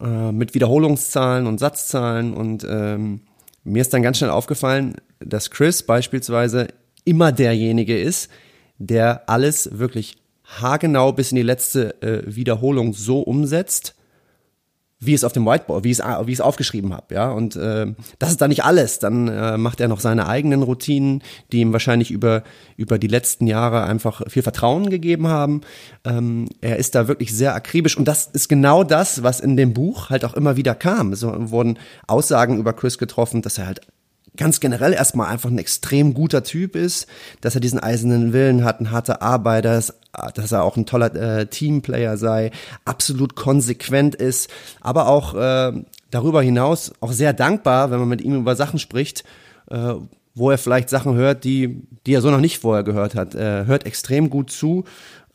äh, 0.00 0.32
mit 0.32 0.54
Wiederholungszahlen 0.54 1.46
und 1.46 1.58
Satzzahlen. 1.58 2.34
Und 2.34 2.66
ähm, 2.68 3.20
mir 3.64 3.80
ist 3.80 3.94
dann 3.94 4.02
ganz 4.02 4.18
schnell 4.18 4.30
aufgefallen, 4.30 4.96
dass 5.20 5.50
Chris 5.50 5.84
beispielsweise 5.84 6.68
immer 7.04 7.32
derjenige 7.32 7.98
ist, 7.98 8.30
der 8.78 9.28
alles 9.28 9.78
wirklich 9.78 10.16
haargenau 10.44 11.12
bis 11.12 11.30
in 11.30 11.36
die 11.36 11.42
letzte 11.42 12.02
äh, 12.02 12.22
Wiederholung 12.26 12.92
so 12.92 13.20
umsetzt, 13.20 13.94
wie 15.04 15.14
es 15.14 15.24
auf 15.24 15.32
dem 15.32 15.44
Whiteboard, 15.44 15.84
wie 15.84 15.90
es, 15.90 15.98
wie 15.98 16.32
es 16.32 16.40
aufgeschrieben 16.40 16.94
habe, 16.94 17.14
ja. 17.14 17.30
Und 17.30 17.56
äh, 17.56 17.92
das 18.18 18.30
ist 18.30 18.40
dann 18.40 18.50
nicht 18.50 18.64
alles. 18.64 19.00
Dann 19.00 19.28
äh, 19.28 19.58
macht 19.58 19.80
er 19.80 19.88
noch 19.88 20.00
seine 20.00 20.28
eigenen 20.28 20.62
Routinen, 20.62 21.22
die 21.50 21.60
ihm 21.60 21.72
wahrscheinlich 21.72 22.10
über 22.10 22.44
über 22.76 22.98
die 22.98 23.08
letzten 23.08 23.46
Jahre 23.46 23.82
einfach 23.84 24.22
viel 24.28 24.42
Vertrauen 24.42 24.90
gegeben 24.90 25.28
haben. 25.28 25.62
Ähm, 26.04 26.48
er 26.60 26.76
ist 26.76 26.94
da 26.94 27.08
wirklich 27.08 27.34
sehr 27.34 27.54
akribisch 27.54 27.96
und 27.96 28.06
das 28.06 28.26
ist 28.32 28.48
genau 28.48 28.84
das, 28.84 29.22
was 29.22 29.40
in 29.40 29.56
dem 29.56 29.74
Buch 29.74 30.10
halt 30.10 30.24
auch 30.24 30.34
immer 30.34 30.56
wieder 30.56 30.74
kam. 30.74 31.12
Es 31.12 31.22
wurden 31.24 31.78
Aussagen 32.06 32.58
über 32.58 32.72
Chris 32.72 32.98
getroffen, 32.98 33.42
dass 33.42 33.58
er 33.58 33.66
halt 33.66 33.80
ganz 34.36 34.60
generell 34.60 34.92
erstmal 34.92 35.28
einfach 35.28 35.50
ein 35.50 35.58
extrem 35.58 36.14
guter 36.14 36.42
Typ 36.42 36.74
ist, 36.74 37.06
dass 37.40 37.54
er 37.54 37.60
diesen 37.60 37.78
eisernen 37.78 38.32
Willen 38.32 38.64
hat, 38.64 38.80
ein 38.80 38.90
harter 38.90 39.20
Arbeiter 39.22 39.76
ist, 39.76 39.94
dass 40.34 40.52
er 40.52 40.64
auch 40.64 40.76
ein 40.76 40.86
toller 40.86 41.14
äh, 41.14 41.46
Teamplayer 41.46 42.16
sei, 42.16 42.50
absolut 42.84 43.34
konsequent 43.34 44.14
ist, 44.14 44.50
aber 44.80 45.08
auch 45.08 45.34
äh, 45.34 45.72
darüber 46.10 46.42
hinaus 46.42 46.92
auch 47.00 47.12
sehr 47.12 47.32
dankbar, 47.32 47.90
wenn 47.90 47.98
man 47.98 48.08
mit 48.08 48.22
ihm 48.22 48.36
über 48.36 48.56
Sachen 48.56 48.78
spricht, 48.78 49.24
äh, 49.70 49.94
wo 50.34 50.50
er 50.50 50.58
vielleicht 50.58 50.88
Sachen 50.88 51.14
hört, 51.14 51.44
die, 51.44 51.82
die 52.06 52.14
er 52.14 52.22
so 52.22 52.30
noch 52.30 52.40
nicht 52.40 52.58
vorher 52.58 52.84
gehört 52.84 53.14
hat. 53.14 53.34
Er 53.34 53.66
hört 53.66 53.84
extrem 53.84 54.30
gut 54.30 54.50
zu 54.50 54.84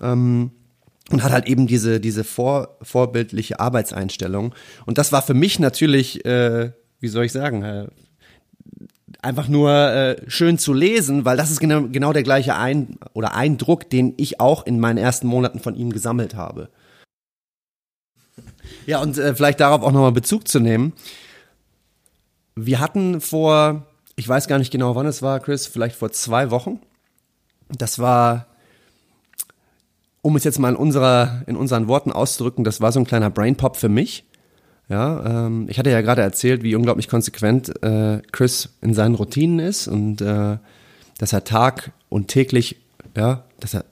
ähm, 0.02 0.52
und 1.12 1.24
hat 1.24 1.32
halt 1.32 1.46
eben 1.48 1.68
diese, 1.68 2.00
diese 2.00 2.24
vor, 2.24 2.78
vorbildliche 2.82 3.60
Arbeitseinstellung. 3.60 4.56
Und 4.86 4.98
das 4.98 5.12
war 5.12 5.22
für 5.22 5.36
mich 5.36 5.60
natürlich, 5.60 6.26
äh, 6.26 6.72
wie 7.00 7.08
soll 7.08 7.26
ich 7.26 7.32
sagen, 7.32 7.90
einfach 9.22 9.48
nur 9.48 9.72
äh, 9.72 10.22
schön 10.30 10.58
zu 10.58 10.74
lesen, 10.74 11.26
weil 11.26 11.38
das 11.38 11.52
ist 11.52 11.60
genau, 11.60 11.84
genau 11.84 12.14
der 12.14 12.24
gleiche 12.24 12.56
Ein 12.56 12.98
oder 13.14 13.36
Eindruck, 13.36 13.90
den 13.90 14.14
ich 14.18 14.40
auch 14.40 14.66
in 14.66 14.80
meinen 14.80 14.98
ersten 14.98 15.28
Monaten 15.28 15.60
von 15.60 15.76
ihm 15.76 15.92
gesammelt 15.92 16.36
habe. 16.36 16.70
Ja, 18.86 19.02
und 19.02 19.18
äh, 19.18 19.36
vielleicht 19.36 19.60
darauf 19.60 19.82
auch 19.82 19.92
nochmal 19.92 20.12
Bezug 20.12 20.48
zu 20.48 20.60
nehmen. 20.60 20.94
Wir 22.56 22.80
hatten 22.80 23.22
vor, 23.22 23.86
ich 24.16 24.28
weiß 24.28 24.48
gar 24.48 24.60
nicht 24.60 24.72
genau, 24.72 24.96
wann 24.96 25.06
es 25.06 25.22
war, 25.22 25.40
Chris, 25.40 25.68
vielleicht 25.68 25.96
vor 25.96 26.12
zwei 26.12 26.52
Wochen. 26.52 26.80
Das 27.70 28.00
war 28.00 28.48
um 30.28 30.36
es 30.36 30.44
jetzt 30.44 30.60
mal 30.60 30.70
in, 30.70 30.76
unserer, 30.76 31.44
in 31.48 31.56
unseren 31.56 31.88
Worten 31.88 32.12
auszudrücken, 32.12 32.66
das 32.66 32.82
war 32.82 32.92
so 32.92 33.00
ein 33.00 33.06
kleiner 33.06 33.30
Brainpop 33.30 33.78
für 33.78 33.88
mich. 33.88 34.26
Ja, 34.90 35.46
ähm, 35.48 35.68
ich 35.70 35.80
hatte 35.80 35.90
ja 35.90 36.02
gerade 36.02 36.22
erzählt, 36.22 36.64
wie 36.64 36.76
unglaublich 36.76 37.10
konsequent 37.10 37.84
äh, 37.84 38.22
Chris 38.32 38.70
in 38.82 38.94
seinen 38.94 39.16
Routinen 39.16 39.60
ist 39.60 39.88
und 39.88 40.22
äh, 40.22 40.58
dass 41.18 41.34
er 41.34 41.44
Tag 41.44 41.92
und 42.10 42.30
täglich, 42.30 42.78
ja, 43.16 43.44
dass 43.60 43.74
er 43.74 43.84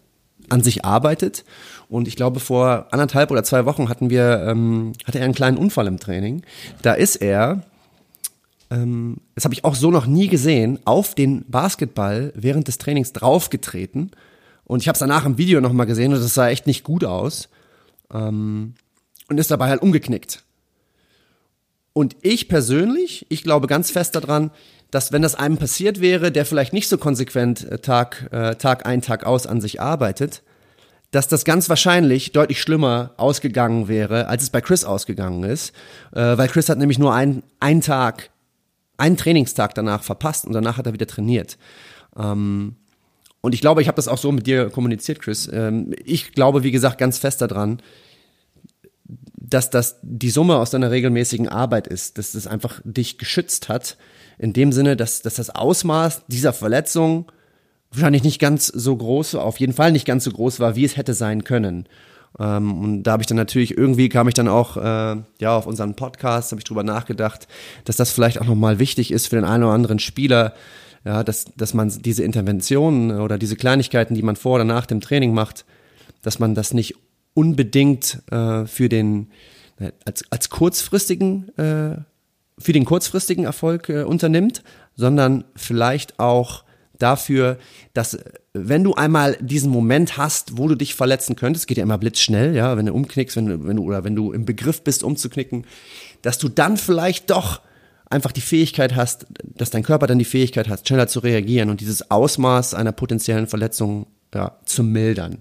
an 0.49 0.61
sich 0.61 0.85
arbeitet. 0.85 1.43
Und 1.89 2.07
ich 2.07 2.15
glaube, 2.15 2.39
vor 2.39 2.87
anderthalb 2.91 3.31
oder 3.31 3.43
zwei 3.43 3.65
Wochen 3.65 3.89
hatten 3.89 4.09
wir, 4.09 4.45
ähm, 4.47 4.93
hatte 5.05 5.19
er 5.19 5.25
einen 5.25 5.33
kleinen 5.33 5.57
Unfall 5.57 5.87
im 5.87 5.99
Training. 5.99 6.43
Da 6.81 6.93
ist 6.93 7.17
er, 7.17 7.63
ähm, 8.71 9.17
das 9.33 9.43
habe 9.43 9.53
ich 9.53 9.65
auch 9.65 9.75
so 9.75 9.91
noch 9.91 10.05
nie 10.05 10.27
gesehen, 10.27 10.79
auf 10.85 11.13
den 11.13 11.43
Basketball 11.49 12.31
während 12.35 12.67
des 12.67 12.77
Trainings 12.77 13.11
draufgetreten. 13.11 14.11
Und 14.63 14.81
ich 14.81 14.87
habe 14.87 14.95
es 14.95 14.99
danach 14.99 15.25
im 15.25 15.37
Video 15.37 15.61
nochmal 15.61 15.85
gesehen 15.87 16.13
und 16.13 16.21
das 16.21 16.33
sah 16.33 16.49
echt 16.49 16.67
nicht 16.67 16.83
gut 16.83 17.03
aus. 17.03 17.49
Ähm, 18.13 18.75
und 19.27 19.39
ist 19.39 19.51
dabei 19.51 19.69
halt 19.69 19.81
umgeknickt. 19.81 20.44
Und 21.97 22.17
ich 22.23 22.49
persönlich, 22.49 23.25
ich 23.29 23.41
glaube 23.41 23.67
ganz 23.67 23.89
fest 23.89 24.15
daran, 24.15 24.51
dass 24.91 25.13
wenn 25.13 25.21
das 25.21 25.33
einem 25.33 25.55
passiert 25.55 26.01
wäre, 26.01 26.29
der 26.29 26.45
vielleicht 26.45 26.73
nicht 26.73 26.89
so 26.89 26.97
konsequent 26.97 27.63
äh, 27.63 27.79
Tag, 27.79 28.27
äh, 28.33 28.55
Tag 28.55 28.85
ein, 28.85 29.01
Tag 29.01 29.25
aus 29.25 29.47
an 29.47 29.61
sich 29.61 29.79
arbeitet, 29.79 30.43
dass 31.11 31.29
das 31.29 31.45
ganz 31.45 31.69
wahrscheinlich 31.69 32.33
deutlich 32.33 32.59
schlimmer 32.59 33.11
ausgegangen 33.15 33.87
wäre, 33.87 34.27
als 34.27 34.43
es 34.43 34.49
bei 34.49 34.59
Chris 34.59 34.83
ausgegangen 34.83 35.45
ist. 35.45 35.73
Äh, 36.11 36.37
weil 36.37 36.49
Chris 36.49 36.67
hat 36.67 36.79
nämlich 36.79 36.99
nur 36.99 37.13
ein, 37.13 37.43
einen 37.61 37.79
Tag, 37.79 38.29
einen 38.97 39.15
Trainingstag 39.15 39.73
danach 39.73 40.03
verpasst 40.03 40.43
und 40.43 40.51
danach 40.51 40.75
hat 40.75 40.87
er 40.87 40.93
wieder 40.93 41.07
trainiert. 41.07 41.57
Ähm, 42.17 42.75
und 43.39 43.53
ich 43.53 43.61
glaube, 43.61 43.81
ich 43.81 43.87
habe 43.87 43.95
das 43.95 44.09
auch 44.09 44.17
so 44.17 44.33
mit 44.33 44.47
dir 44.47 44.69
kommuniziert, 44.69 45.21
Chris. 45.21 45.49
Ähm, 45.49 45.93
ich 46.03 46.33
glaube, 46.33 46.63
wie 46.63 46.71
gesagt, 46.71 46.97
ganz 46.97 47.19
fest 47.19 47.41
daran, 47.41 47.79
dass 49.49 49.69
das 49.69 49.99
die 50.01 50.29
Summe 50.29 50.57
aus 50.57 50.71
deiner 50.71 50.91
regelmäßigen 50.91 51.47
Arbeit 51.47 51.87
ist, 51.87 52.17
dass 52.17 52.31
das 52.31 52.47
einfach 52.47 52.81
dich 52.83 53.17
geschützt 53.17 53.69
hat, 53.69 53.97
in 54.37 54.53
dem 54.53 54.71
Sinne, 54.71 54.95
dass, 54.95 55.21
dass 55.21 55.35
das 55.35 55.49
Ausmaß 55.49 56.23
dieser 56.27 56.53
Verletzung 56.53 57.31
wahrscheinlich 57.91 58.23
nicht 58.23 58.39
ganz 58.39 58.67
so 58.67 58.95
groß, 58.95 59.35
auf 59.35 59.59
jeden 59.59 59.73
Fall 59.73 59.91
nicht 59.91 60.05
ganz 60.05 60.23
so 60.23 60.31
groß 60.31 60.59
war, 60.59 60.75
wie 60.75 60.83
es 60.83 60.97
hätte 60.97 61.13
sein 61.13 61.43
können. 61.43 61.87
Ähm, 62.39 62.83
und 62.83 63.03
da 63.03 63.13
habe 63.13 63.23
ich 63.23 63.27
dann 63.27 63.37
natürlich 63.37 63.77
irgendwie 63.77 64.09
kam 64.09 64.27
ich 64.27 64.33
dann 64.33 64.47
auch 64.47 64.77
äh, 64.77 65.21
ja 65.39 65.55
auf 65.55 65.67
unseren 65.67 65.95
Podcast 65.95 66.51
habe 66.51 66.59
ich 66.59 66.65
drüber 66.65 66.83
nachgedacht, 66.83 67.47
dass 67.85 67.95
das 67.95 68.11
vielleicht 68.11 68.41
auch 68.41 68.45
nochmal 68.45 68.79
wichtig 68.79 69.11
ist 69.11 69.27
für 69.27 69.35
den 69.35 69.45
einen 69.45 69.63
oder 69.63 69.73
anderen 69.73 69.99
Spieler, 69.99 70.53
ja, 71.05 71.23
dass 71.23 71.45
dass 71.55 71.73
man 71.73 71.89
diese 72.01 72.23
Interventionen 72.23 73.21
oder 73.21 73.37
diese 73.37 73.55
Kleinigkeiten, 73.55 74.15
die 74.15 74.23
man 74.23 74.35
vor 74.35 74.55
oder 74.55 74.65
nach 74.65 74.85
dem 74.85 74.99
Training 74.99 75.33
macht, 75.33 75.65
dass 76.21 76.39
man 76.39 76.55
das 76.55 76.73
nicht 76.73 76.95
unbedingt 77.36 78.24
äh, 78.32 78.65
für 78.65 78.89
den 78.89 79.30
äh, 79.77 79.92
als, 80.06 80.24
als 80.32 80.50
kurzfristigen 80.50 81.56
äh, 81.58 81.98
für 82.58 82.74
den 82.74 82.86
kurzfristigen 82.86 83.46
Erfolg 83.46 83.89
äh, 83.89 84.04
unternimmt, 84.04 84.63
sondern 84.96 85.44
vielleicht 85.56 86.20
auch 86.20 86.63
dafür, 86.98 87.58
dass 87.94 88.15
äh, 88.15 88.24
wenn 88.54 88.84
du 88.84 88.94
einmal 88.94 89.38
diesen 89.42 89.70
Moment 89.70 90.18
hast, 90.18 90.58
wo 90.58 90.68
du 90.68 90.75
dich 90.75 90.96
verletzen 90.96 91.36
könntest, 91.36 91.68
geht 91.68 91.77
ja 91.77 91.84
immer 91.84 91.98
blitzschnell, 91.98 92.56
ja, 92.56 92.77
wenn 92.77 92.86
du 92.86 92.94
umknickst, 92.94 93.36
wenn 93.36 93.48
du, 93.48 93.68
wenn 93.68 93.75
du 93.75 93.84
oder 93.84 94.04
wenn 94.06 94.15
du 94.15 94.32
im 94.32 94.46
Begriff 94.46 94.82
bist 94.82 95.04
umzuknicken, 95.04 95.65
dass 96.22 96.38
du 96.38 96.48
dann 96.48 96.77
vielleicht 96.77 97.30
doch 97.30 97.62
einfach 98.10 98.32
die 98.32 98.42
Fähigkeit 98.42 98.96
hast, 98.96 99.25
dass 99.44 99.72
dein 99.72 99.84
Körper 99.84 100.08
dann 100.08 100.20
die 100.20 100.25
Fähigkeit 100.25 100.70
hat, 100.70 100.88
schneller 100.88 101.08
zu 101.08 101.20
reagieren 101.20 101.70
und 101.70 101.82
dieses 101.82 102.12
Ausmaß 102.12 102.74
einer 102.74 102.94
potenziellen 102.94 103.48
Verletzung 103.48 104.08
ja, 104.34 104.58
zu 104.63 104.84
mildern 104.84 105.39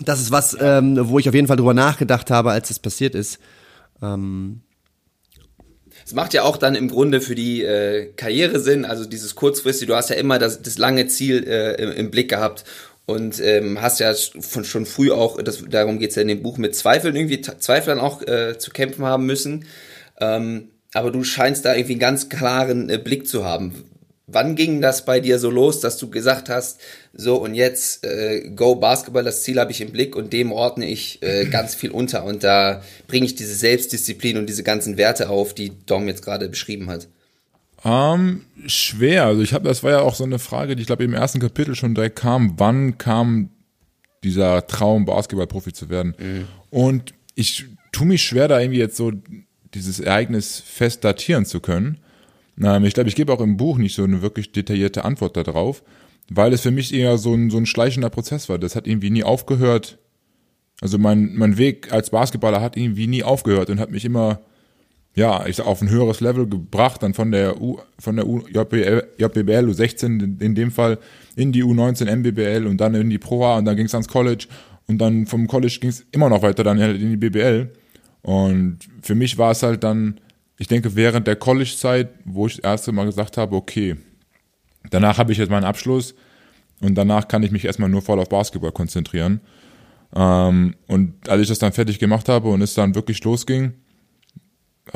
das 0.00 0.20
ist 0.20 0.30
was, 0.30 0.56
ähm, 0.60 0.96
wo 1.08 1.18
ich 1.18 1.28
auf 1.28 1.34
jeden 1.34 1.46
Fall 1.46 1.56
drüber 1.56 1.74
nachgedacht 1.74 2.30
habe, 2.30 2.50
als 2.50 2.70
es 2.70 2.78
passiert 2.78 3.14
ist. 3.14 3.38
Ähm, 4.02 4.60
es 6.04 6.14
macht 6.14 6.32
ja 6.32 6.42
auch 6.42 6.56
dann 6.56 6.74
im 6.74 6.88
Grunde 6.88 7.20
für 7.20 7.34
die 7.34 7.62
äh, 7.62 8.12
Karriere 8.16 8.60
Sinn, 8.60 8.84
also 8.84 9.04
dieses 9.04 9.34
kurzfristige, 9.34 9.92
du 9.92 9.96
hast 9.96 10.10
ja 10.10 10.16
immer 10.16 10.38
das, 10.38 10.62
das 10.62 10.78
lange 10.78 11.06
Ziel 11.08 11.44
äh, 11.46 11.74
im, 11.82 11.92
im 11.92 12.10
Blick 12.10 12.30
gehabt 12.30 12.64
und 13.04 13.40
ähm, 13.40 13.80
hast 13.80 14.00
ja 14.00 14.14
von, 14.14 14.64
schon 14.64 14.86
früh 14.86 15.10
auch, 15.10 15.42
das, 15.42 15.64
darum 15.68 15.98
geht's 15.98 16.14
ja 16.14 16.22
in 16.22 16.28
dem 16.28 16.42
Buch, 16.42 16.58
mit 16.58 16.76
Zweifeln 16.76 17.16
irgendwie, 17.16 17.40
Zweifeln 17.40 17.98
auch 17.98 18.22
äh, 18.22 18.58
zu 18.58 18.70
kämpfen 18.70 19.04
haben 19.04 19.26
müssen. 19.26 19.64
Ähm, 20.20 20.68
aber 20.94 21.10
du 21.10 21.24
scheinst 21.24 21.64
da 21.64 21.74
irgendwie 21.74 21.94
einen 21.94 22.00
ganz 22.00 22.28
klaren 22.28 22.88
äh, 22.88 22.98
Blick 22.98 23.26
zu 23.28 23.44
haben. 23.44 23.84
Wann 24.30 24.56
ging 24.56 24.82
das 24.82 25.06
bei 25.06 25.20
dir 25.20 25.38
so 25.38 25.50
los, 25.50 25.80
dass 25.80 25.96
du 25.96 26.10
gesagt 26.10 26.50
hast, 26.50 26.80
so 27.14 27.36
und 27.36 27.54
jetzt 27.54 28.04
äh, 28.04 28.50
Go 28.54 28.76
Basketball, 28.76 29.24
das 29.24 29.42
Ziel 29.42 29.58
habe 29.58 29.70
ich 29.70 29.80
im 29.80 29.90
Blick 29.90 30.14
und 30.14 30.34
dem 30.34 30.52
ordne 30.52 30.86
ich 30.86 31.22
äh, 31.22 31.46
ganz 31.46 31.74
viel 31.74 31.90
unter 31.90 32.24
und 32.24 32.44
da 32.44 32.82
bringe 33.06 33.24
ich 33.24 33.36
diese 33.36 33.54
Selbstdisziplin 33.54 34.36
und 34.36 34.46
diese 34.46 34.62
ganzen 34.62 34.98
Werte 34.98 35.30
auf, 35.30 35.54
die 35.54 35.72
Dom 35.86 36.08
jetzt 36.08 36.22
gerade 36.22 36.50
beschrieben 36.50 36.90
hat? 36.90 37.08
Ähm, 37.84 38.44
schwer. 38.66 39.24
Also 39.24 39.40
ich 39.40 39.54
habe, 39.54 39.66
das 39.66 39.82
war 39.82 39.92
ja 39.92 40.00
auch 40.00 40.14
so 40.14 40.24
eine 40.24 40.38
Frage, 40.38 40.76
die 40.76 40.82
ich 40.82 40.86
glaube 40.86 41.04
im 41.04 41.14
ersten 41.14 41.40
Kapitel 41.40 41.74
schon 41.74 41.94
direkt 41.94 42.16
kam. 42.16 42.54
Wann 42.58 42.98
kam 42.98 43.48
dieser 44.24 44.66
Traum, 44.66 45.06
Basketballprofi 45.06 45.72
zu 45.72 45.88
werden? 45.88 46.14
Mhm. 46.18 46.48
Und 46.70 47.14
ich 47.34 47.64
tue 47.92 48.06
mich 48.06 48.22
schwer, 48.22 48.48
da 48.48 48.60
irgendwie 48.60 48.80
jetzt 48.80 48.96
so 48.96 49.12
dieses 49.74 50.00
Ereignis 50.00 50.62
fest 50.64 51.04
datieren 51.04 51.46
zu 51.46 51.60
können. 51.60 51.98
Ähm, 52.62 52.84
ich 52.84 52.94
glaube, 52.94 53.08
ich 53.08 53.16
gebe 53.16 53.32
auch 53.32 53.40
im 53.40 53.56
Buch 53.56 53.78
nicht 53.78 53.94
so 53.94 54.04
eine 54.04 54.22
wirklich 54.22 54.52
detaillierte 54.52 55.04
Antwort 55.04 55.36
darauf, 55.36 55.82
weil 56.30 56.52
es 56.52 56.62
für 56.62 56.70
mich 56.70 56.92
eher 56.92 57.18
so 57.18 57.34
ein, 57.34 57.50
so 57.50 57.58
ein 57.58 57.66
schleichender 57.66 58.10
Prozess 58.10 58.48
war. 58.48 58.58
Das 58.58 58.76
hat 58.76 58.86
irgendwie 58.86 59.10
nie 59.10 59.24
aufgehört. 59.24 59.98
Also 60.80 60.98
mein, 60.98 61.34
mein 61.34 61.58
Weg 61.58 61.92
als 61.92 62.10
Basketballer 62.10 62.60
hat 62.60 62.76
irgendwie 62.76 63.06
nie 63.06 63.22
aufgehört 63.22 63.70
und 63.70 63.80
hat 63.80 63.90
mich 63.90 64.04
immer, 64.04 64.40
ja, 65.14 65.44
ich 65.46 65.56
sag, 65.56 65.66
auf 65.66 65.82
ein 65.82 65.90
höheres 65.90 66.20
Level 66.20 66.46
gebracht, 66.46 67.02
dann 67.02 67.14
von 67.14 67.32
der 67.32 67.60
U, 67.60 67.80
von 67.98 68.16
der 68.16 68.26
U, 68.26 68.46
JBL, 68.46 69.02
JBL 69.18 69.68
U16 69.68 70.40
in 70.40 70.54
dem 70.54 70.70
Fall 70.70 70.98
in 71.34 71.50
die 71.50 71.64
U19 71.64 72.14
MBBL 72.14 72.66
und 72.66 72.80
dann 72.80 72.94
in 72.94 73.10
die 73.10 73.18
Pro 73.18 73.44
A 73.44 73.58
und 73.58 73.64
dann 73.64 73.76
ging 73.76 73.86
es 73.86 73.94
ans 73.94 74.06
College 74.06 74.46
und 74.86 74.98
dann 74.98 75.26
vom 75.26 75.48
College 75.48 75.78
ging 75.80 75.90
es 75.90 76.06
immer 76.12 76.28
noch 76.28 76.42
weiter 76.42 76.62
dann 76.62 76.78
in 76.78 77.10
die 77.10 77.16
BBL. 77.16 77.70
Und 78.22 78.78
für 79.02 79.14
mich 79.14 79.38
war 79.38 79.52
es 79.52 79.62
halt 79.62 79.82
dann, 79.82 80.20
ich 80.58 80.66
denke, 80.66 80.96
während 80.96 81.26
der 81.26 81.36
College-Zeit, 81.36 82.10
wo 82.24 82.46
ich 82.46 82.56
das 82.56 82.64
erste 82.64 82.92
Mal 82.92 83.06
gesagt 83.06 83.36
habe, 83.36 83.54
okay, 83.54 83.96
danach 84.90 85.18
habe 85.18 85.32
ich 85.32 85.38
jetzt 85.38 85.50
meinen 85.50 85.64
Abschluss 85.64 86.14
und 86.80 86.96
danach 86.96 87.28
kann 87.28 87.44
ich 87.44 87.52
mich 87.52 87.64
erstmal 87.64 87.88
nur 87.88 88.02
voll 88.02 88.18
auf 88.18 88.28
Basketball 88.28 88.72
konzentrieren. 88.72 89.40
Ähm, 90.14 90.74
und 90.88 91.28
als 91.28 91.42
ich 91.42 91.48
das 91.48 91.60
dann 91.60 91.72
fertig 91.72 92.00
gemacht 92.00 92.28
habe 92.28 92.48
und 92.48 92.60
es 92.60 92.74
dann 92.74 92.96
wirklich 92.96 93.22
losging, 93.22 93.74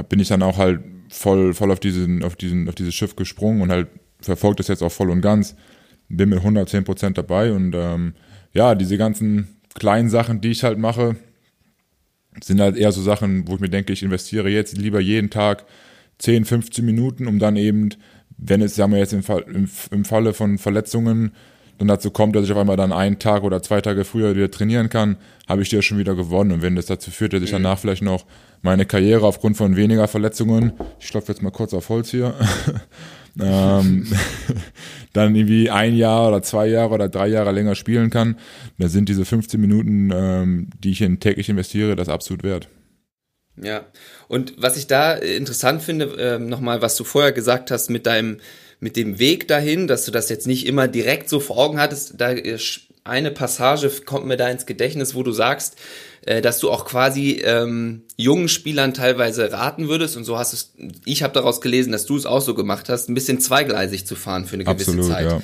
bin 0.08 0.20
ich 0.20 0.28
dann 0.28 0.42
auch 0.42 0.58
halt 0.58 0.80
voll, 1.10 1.54
voll 1.54 1.70
auf 1.70 1.80
diesen, 1.80 2.24
auf 2.24 2.34
diesen, 2.34 2.68
auf 2.68 2.74
dieses 2.74 2.94
Schiff 2.94 3.14
gesprungen 3.14 3.62
und 3.62 3.70
halt 3.70 3.88
verfolgt 4.20 4.60
das 4.60 4.68
jetzt 4.68 4.82
auch 4.82 4.92
voll 4.92 5.10
und 5.10 5.20
ganz. 5.20 5.54
Bin 6.08 6.28
mit 6.28 6.38
110 6.38 6.84
Prozent 6.84 7.18
dabei 7.18 7.52
und 7.52 7.74
ähm, 7.74 8.14
ja, 8.52 8.74
diese 8.74 8.98
ganzen 8.98 9.56
kleinen 9.74 10.10
Sachen, 10.10 10.40
die 10.40 10.50
ich 10.50 10.64
halt 10.64 10.78
mache, 10.78 11.16
sind 12.42 12.60
halt 12.60 12.76
eher 12.76 12.92
so 12.92 13.02
Sachen, 13.02 13.46
wo 13.48 13.54
ich 13.54 13.60
mir 13.60 13.68
denke, 13.68 13.92
ich 13.92 14.02
investiere 14.02 14.48
jetzt 14.48 14.76
lieber 14.76 15.00
jeden 15.00 15.30
Tag 15.30 15.64
10, 16.18 16.44
15 16.44 16.84
Minuten, 16.84 17.26
um 17.26 17.38
dann 17.38 17.56
eben, 17.56 17.90
wenn 18.38 18.62
es, 18.62 18.74
sagen 18.74 18.92
wir 18.92 18.98
jetzt 18.98 19.12
im, 19.12 19.22
Fall, 19.22 19.44
im, 19.52 19.68
im 19.90 20.04
Falle 20.04 20.32
von 20.34 20.58
Verletzungen 20.58 21.32
dann 21.78 21.88
dazu 21.88 22.10
kommt, 22.10 22.36
dass 22.36 22.44
ich 22.44 22.52
auf 22.52 22.58
einmal 22.58 22.76
dann 22.76 22.92
einen 22.92 23.18
Tag 23.18 23.42
oder 23.42 23.62
zwei 23.62 23.80
Tage 23.80 24.04
früher 24.04 24.36
wieder 24.36 24.50
trainieren 24.50 24.88
kann, 24.88 25.16
habe 25.48 25.62
ich 25.62 25.68
dir 25.68 25.82
schon 25.82 25.98
wieder 25.98 26.14
gewonnen. 26.14 26.52
Und 26.52 26.62
wenn 26.62 26.76
das 26.76 26.86
dazu 26.86 27.10
führt, 27.10 27.32
dass 27.32 27.42
ich 27.42 27.50
danach 27.50 27.78
vielleicht 27.78 28.02
noch 28.02 28.24
meine 28.60 28.86
Karriere 28.86 29.26
aufgrund 29.26 29.56
von 29.56 29.74
weniger 29.74 30.06
Verletzungen, 30.06 30.72
ich 31.00 31.08
klopfe 31.08 31.32
jetzt 31.32 31.42
mal 31.42 31.50
kurz 31.50 31.74
auf 31.74 31.88
Holz 31.88 32.10
hier, 32.10 32.34
ähm, 33.40 34.06
dann 35.12 35.34
irgendwie 35.34 35.70
ein 35.70 35.94
Jahr 35.94 36.28
oder 36.28 36.42
zwei 36.42 36.66
Jahre 36.66 36.94
oder 36.94 37.08
drei 37.08 37.28
Jahre 37.28 37.52
länger 37.52 37.74
spielen 37.74 38.10
kann, 38.10 38.38
dann 38.78 38.88
sind 38.88 39.08
diese 39.08 39.24
15 39.24 39.60
Minuten, 39.60 40.10
ähm, 40.12 40.70
die 40.78 40.92
ich 40.92 41.02
in 41.02 41.20
täglich 41.20 41.48
investiere, 41.48 41.96
das 41.96 42.08
absolut 42.08 42.42
wert. 42.42 42.68
Ja, 43.60 43.84
und 44.28 44.54
was 44.56 44.76
ich 44.76 44.86
da 44.86 45.12
interessant 45.12 45.82
finde, 45.82 46.16
ähm, 46.18 46.48
nochmal, 46.48 46.80
was 46.80 46.96
du 46.96 47.04
vorher 47.04 47.32
gesagt 47.32 47.70
hast 47.70 47.90
mit 47.90 48.06
deinem, 48.06 48.38
mit 48.80 48.96
dem 48.96 49.18
Weg 49.18 49.46
dahin, 49.46 49.86
dass 49.86 50.04
du 50.06 50.10
das 50.10 50.30
jetzt 50.30 50.46
nicht 50.46 50.66
immer 50.66 50.88
direkt 50.88 51.28
so 51.28 51.38
vor 51.38 51.58
Augen 51.58 51.78
hattest, 51.78 52.14
da 52.18 52.32
eine 53.04 53.30
Passage 53.30 53.90
kommt 54.04 54.26
mir 54.26 54.36
da 54.36 54.48
ins 54.48 54.66
Gedächtnis, 54.66 55.14
wo 55.14 55.22
du 55.22 55.32
sagst, 55.32 55.76
äh, 56.24 56.40
dass 56.40 56.58
du 56.60 56.70
auch 56.70 56.84
quasi 56.84 57.42
ähm, 57.44 58.02
jungen 58.16 58.48
Spielern 58.48 58.94
teilweise 58.94 59.50
raten 59.52 59.88
würdest 59.88 60.16
und 60.16 60.24
so 60.24 60.38
hast 60.38 60.52
es, 60.52 60.72
ich 61.04 61.22
habe 61.22 61.34
daraus 61.34 61.60
gelesen, 61.60 61.92
dass 61.92 62.06
du 62.06 62.16
es 62.16 62.26
auch 62.26 62.40
so 62.40 62.54
gemacht 62.54 62.88
hast, 62.88 63.08
ein 63.08 63.14
bisschen 63.14 63.40
zweigleisig 63.40 64.06
zu 64.06 64.14
fahren 64.14 64.44
für 64.44 64.54
eine 64.54 64.64
gewisse 64.64 64.92
Absolut, 64.92 65.10
Zeit. 65.10 65.26
Ja. 65.26 65.40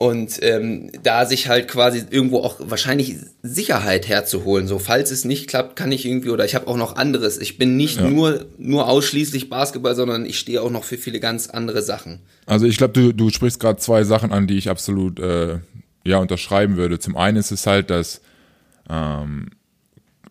Und 0.00 0.38
ähm, 0.42 0.92
da 1.02 1.26
sich 1.26 1.48
halt 1.48 1.66
quasi 1.66 2.04
irgendwo 2.08 2.38
auch 2.38 2.56
wahrscheinlich 2.60 3.16
Sicherheit 3.42 4.06
herzuholen. 4.06 4.68
So, 4.68 4.78
falls 4.78 5.10
es 5.10 5.24
nicht 5.24 5.48
klappt, 5.48 5.74
kann 5.74 5.90
ich 5.90 6.06
irgendwie, 6.06 6.30
oder 6.30 6.44
ich 6.44 6.54
habe 6.54 6.68
auch 6.68 6.76
noch 6.76 6.94
anderes. 6.94 7.36
Ich 7.36 7.58
bin 7.58 7.76
nicht 7.76 7.96
Ja. 7.98 8.08
nur, 8.08 8.46
nur 8.58 8.88
ausschließlich 8.88 9.50
Basketball, 9.50 9.96
sondern 9.96 10.24
ich 10.24 10.38
stehe 10.38 10.62
auch 10.62 10.70
noch 10.70 10.84
für 10.84 10.98
viele 10.98 11.18
ganz 11.18 11.48
andere 11.48 11.82
Sachen. 11.82 12.20
Also 12.46 12.66
ich 12.66 12.76
glaube, 12.76 12.92
du, 12.92 13.12
du 13.12 13.30
sprichst 13.30 13.58
gerade 13.58 13.80
zwei 13.80 14.04
Sachen 14.04 14.30
an, 14.30 14.46
die 14.46 14.56
ich 14.56 14.70
absolut 14.70 15.18
äh, 15.18 15.58
ja 16.08 16.18
unterschreiben 16.18 16.76
würde. 16.76 16.98
Zum 16.98 17.16
einen 17.16 17.36
ist 17.36 17.50
es 17.50 17.66
halt, 17.66 17.90
dass 17.90 18.20
ähm, 18.88 19.50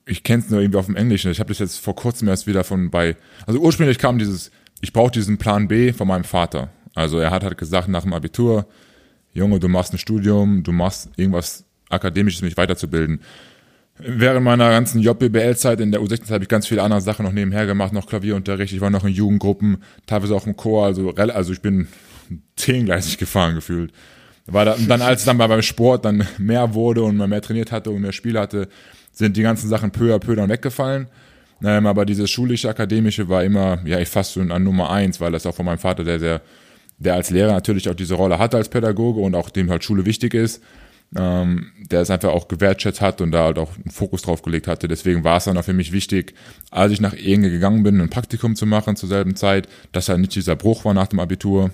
ich 0.05 0.24
kenne 0.24 0.43
es 0.43 0.50
nur 0.50 0.62
irgendwie 0.62 0.79
auf 0.79 0.86
dem 0.86 0.96
Englischen. 0.96 1.31
Ich 1.31 1.39
habe 1.39 1.50
das 1.50 1.60
jetzt 1.60 1.79
vor 1.79 1.96
kurzem 1.96 2.27
erst 2.27 2.48
wieder 2.48 2.63
von 2.63 2.89
bei. 2.89 3.15
Also 3.46 3.60
ursprünglich 3.60 4.00
kam 4.00 4.17
dieses, 4.17 4.51
ich 4.81 4.93
brauche 4.93 5.12
diesen 5.12 5.38
Plan 5.38 5.67
B 5.67 5.93
von 5.93 6.07
meinem 6.07 6.24
Vater. 6.24 6.69
Also 6.96 7.19
er 7.19 7.31
hat 7.31 7.43
halt 7.43 7.57
gesagt 7.57 7.89
nach 7.89 8.03
dem 8.03 8.13
Abitur, 8.13 8.65
Junge, 9.34 9.60
du 9.60 9.67
machst 9.67 9.93
ein 9.93 10.00
Studium, 10.00 10.63
du 10.63 10.72
machst 10.72 11.10
irgendwas 11.15 11.65
akademisches, 11.89 12.41
mich 12.41 12.57
weiterzubilden. 12.57 13.22
Während 14.00 14.43
meiner 14.43 14.69
ganzen 14.69 15.01
JBL-Zeit 15.01 15.79
in 15.79 15.91
der 15.91 16.01
U16 16.01 16.31
habe 16.31 16.43
ich 16.43 16.50
ganz 16.50 16.67
viele 16.67 16.84
andere 16.84 17.01
Sachen 17.01 17.25
noch 17.25 17.31
nebenher 17.31 17.65
gemacht, 17.65 17.93
noch 17.93 18.07
Klavierunterricht, 18.07 18.74
ich 18.74 18.81
war 18.81 18.89
noch 18.89 19.05
in 19.05 19.13
Jugendgruppen, 19.13 19.77
teilweise 20.05 20.36
auch 20.36 20.46
im 20.46 20.55
Chor, 20.55 20.86
also, 20.86 21.13
also 21.15 21.53
ich 21.53 21.62
bin 21.62 21.88
zehngleisig 22.55 23.17
gefahren 23.17 23.55
gefühlt. 23.55 23.91
War 24.48 24.66
da, 24.66 24.75
dann, 24.88 25.01
als 25.01 25.22
es 25.22 25.25
dann 25.25 25.38
beim 25.38 25.62
Sport 25.62 26.06
dann 26.06 26.25
mehr 26.38 26.74
wurde 26.74 27.04
und 27.04 27.18
man 27.18 27.30
mehr 27.30 27.42
trainiert 27.42 27.72
hatte 27.72 27.92
und 27.92 28.01
mehr 28.01 28.13
Spiele 28.13 28.39
hatte, 28.39 28.70
sind 29.12 29.36
die 29.36 29.42
ganzen 29.42 29.68
Sachen 29.68 29.92
peu 29.92 30.13
à 30.16 30.20
peu 30.20 30.36
dann 30.36 30.50
weggefallen. 30.50 31.08
Ähm, 31.63 31.86
aber 31.86 32.06
dieses 32.06 32.30
schulische, 32.30 32.70
akademische 32.70 33.30
war 33.30 33.44
immer, 33.44 33.80
ja, 33.86 34.00
ich 34.00 34.10
fast 34.10 34.34
so 34.34 34.42
an 34.42 34.63
Nummer 34.63 34.92
eins, 34.92 35.20
weil 35.20 35.32
das 35.32 35.46
auch 35.46 35.56
von 35.56 35.66
meinem 35.66 35.80
Vater, 35.80 36.04
der 36.04 36.20
sehr, 36.20 36.42
der 36.98 37.16
als 37.16 37.30
Lehrer 37.30 37.54
natürlich 37.54 37.89
auch 37.89 37.96
diese 37.96 38.16
Rolle 38.16 38.39
hatte 38.39 38.58
als 38.58 38.70
Pädagoge 38.70 39.20
und 39.20 39.36
auch 39.36 39.50
dem 39.50 39.70
halt 39.70 39.84
Schule 39.84 40.06
wichtig 40.06 40.34
ist, 40.34 40.62
ähm, 41.16 41.72
der 41.89 42.01
es 42.01 42.12
einfach 42.12 42.30
auch 42.30 42.48
gewertschätzt 42.48 43.01
hat 43.01 43.22
und 43.22 43.32
da 43.32 43.46
halt 43.46 43.60
auch 43.60 43.75
einen 43.75 43.92
Fokus 43.92 44.22
drauf 44.22 44.42
gelegt 44.44 44.68
hatte. 44.68 44.88
Deswegen 44.88 45.24
war 45.24 45.38
es 45.38 45.46
dann 45.46 45.58
auch 45.58 45.63
für 45.63 45.74
mich 45.74 45.92
wichtig, 45.92 46.36
als 46.70 46.92
ich 46.92 47.01
nach 47.01 47.13
Enge 47.13 47.50
gegangen 47.50 47.84
bin, 47.84 48.00
ein 48.00 48.10
Praktikum 48.10 48.56
zu 48.56 48.66
machen 48.66 48.96
zur 48.96 49.10
selben 49.10 49.36
Zeit, 49.36 49.68
dass 49.92 50.10
halt 50.10 50.20
nicht 50.20 50.36
dieser 50.36 50.56
Bruch 50.56 50.86
war 50.86 50.94
nach 50.94 51.08
dem 51.08 51.20
Abitur. 51.20 51.72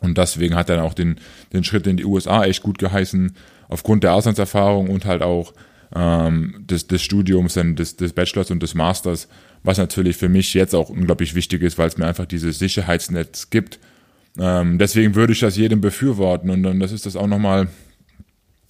Und 0.00 0.18
deswegen 0.18 0.54
hat 0.54 0.68
er 0.68 0.76
dann 0.76 0.84
auch 0.84 0.94
den, 0.94 1.16
den 1.52 1.64
Schritt 1.64 1.86
in 1.86 1.96
die 1.96 2.04
USA 2.04 2.44
echt 2.44 2.62
gut 2.62 2.78
geheißen, 2.78 3.34
aufgrund 3.68 4.04
der 4.04 4.14
Auslandserfahrung 4.14 4.88
und 4.88 5.04
halt 5.04 5.22
auch 5.22 5.52
ähm, 5.94 6.64
des, 6.68 6.86
des 6.86 7.02
Studiums, 7.02 7.54
des, 7.54 7.96
des 7.96 8.12
Bachelors 8.12 8.50
und 8.50 8.62
des 8.62 8.74
Masters, 8.74 9.28
was 9.62 9.78
natürlich 9.78 10.16
für 10.16 10.28
mich 10.28 10.52
jetzt 10.54 10.74
auch 10.74 10.90
unglaublich 10.90 11.34
wichtig 11.34 11.62
ist, 11.62 11.78
weil 11.78 11.88
es 11.88 11.96
mir 11.96 12.06
einfach 12.06 12.26
dieses 12.26 12.58
Sicherheitsnetz 12.58 13.50
gibt. 13.50 13.78
Ähm, 14.38 14.78
deswegen 14.78 15.14
würde 15.14 15.32
ich 15.32 15.40
das 15.40 15.56
jedem 15.56 15.80
befürworten 15.80 16.50
und 16.50 16.62
dann 16.62 16.78
das 16.78 16.92
ist 16.92 17.06
das 17.06 17.16
auch 17.16 17.26
nochmal, 17.26 17.68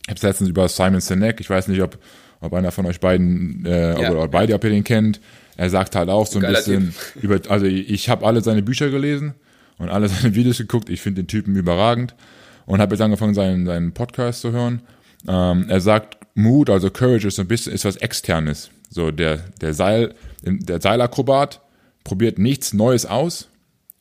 ich 0.03 0.09
habe 0.09 0.17
es 0.17 0.23
letztens 0.23 0.51
über 0.51 0.69
Simon 0.69 1.01
Sinek, 1.01 1.41
ich 1.41 1.51
weiß 1.51 1.69
nicht, 1.69 1.83
ob, 1.83 1.99
ob 2.41 2.55
einer 2.55 2.71
von 2.71 2.87
euch 2.87 3.01
beiden 3.01 3.67
äh, 3.67 4.01
ja. 4.01 4.13
oder 4.13 4.29
beide, 4.29 4.55
ob 4.55 4.63
ihr 4.63 4.71
den 4.71 4.85
kennt, 4.85 5.21
er 5.57 5.69
sagt 5.69 5.97
halt 5.97 6.09
auch 6.09 6.27
so 6.27 6.39
ein 6.39 6.43
Geiler 6.43 6.59
bisschen 6.59 6.95
typ. 7.15 7.25
über, 7.25 7.41
also 7.51 7.67
ich 7.67 8.09
habe 8.09 8.25
alle 8.25 8.43
seine 8.43 8.63
Bücher 8.63 8.91
gelesen 8.91 9.35
und 9.79 9.89
alle 9.89 10.09
seine 10.11 10.35
Videos 10.35 10.59
geguckt, 10.59 10.89
ich 10.91 11.01
finde 11.01 11.23
den 11.23 11.29
Typen 11.29 11.57
überragend 11.57 12.15
und 12.67 12.81
habe 12.81 12.95
jetzt 12.95 13.03
angefangen, 13.03 13.35
seinen, 13.35 13.67
seinen 13.67 13.93
Podcast 13.93 14.41
zu 14.41 14.53
hören. 14.53 14.83
Ähm, 15.29 15.67
er 15.69 15.81
sagt, 15.81 16.19
Mut, 16.35 16.69
also 16.71 16.91
Courage 16.91 17.29
ist 17.29 17.37
so 17.37 17.43
ein 17.43 17.49
bisschen, 17.49 17.73
ist 17.73 17.85
was 17.85 17.97
externes. 17.97 18.71
So, 18.91 19.11
der, 19.11 19.39
der 19.61 19.75
Seil, 19.75 20.15
der 20.43 20.81
Seilakrobat 20.81 21.61
probiert 22.05 22.39
nichts 22.39 22.73
Neues 22.73 23.07
aus 23.07 23.49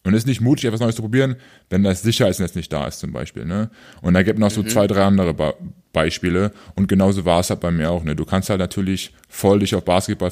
und 0.04 0.14
ist 0.14 0.28
nicht 0.28 0.42
mutig, 0.42 0.66
etwas 0.66 0.80
Neues 0.80 0.96
zu 0.96 1.02
probieren, 1.02 1.36
wenn 1.70 1.84
das 1.84 2.04
Sicherheitsnetz 2.04 2.56
nicht 2.56 2.72
da 2.72 2.88
ist, 2.88 3.00
zum 3.00 3.12
Beispiel, 3.12 3.46
ne? 3.46 3.72
Und 4.02 4.14
da 4.14 4.22
gibt 4.22 4.38
noch 4.38 4.52
so 4.52 4.62
mhm. 4.62 4.68
zwei, 4.68 4.88
drei 4.88 5.04
andere 5.04 5.34
Be 5.34 5.54
Beispiele 5.92 6.52
und 6.76 6.90
genauso 6.90 7.24
war 7.24 7.40
es 7.40 7.50
halt 7.50 7.62
bei 7.62 7.72
mir 7.72 7.90
auch, 7.90 8.04
ne? 8.04 8.16
Du 8.16 8.26
kannst 8.26 8.50
halt 8.50 8.60
natürlich 8.60 9.14
voll 9.30 9.60
dich 9.60 9.74
auf 9.76 9.86
Basketball 9.86 10.32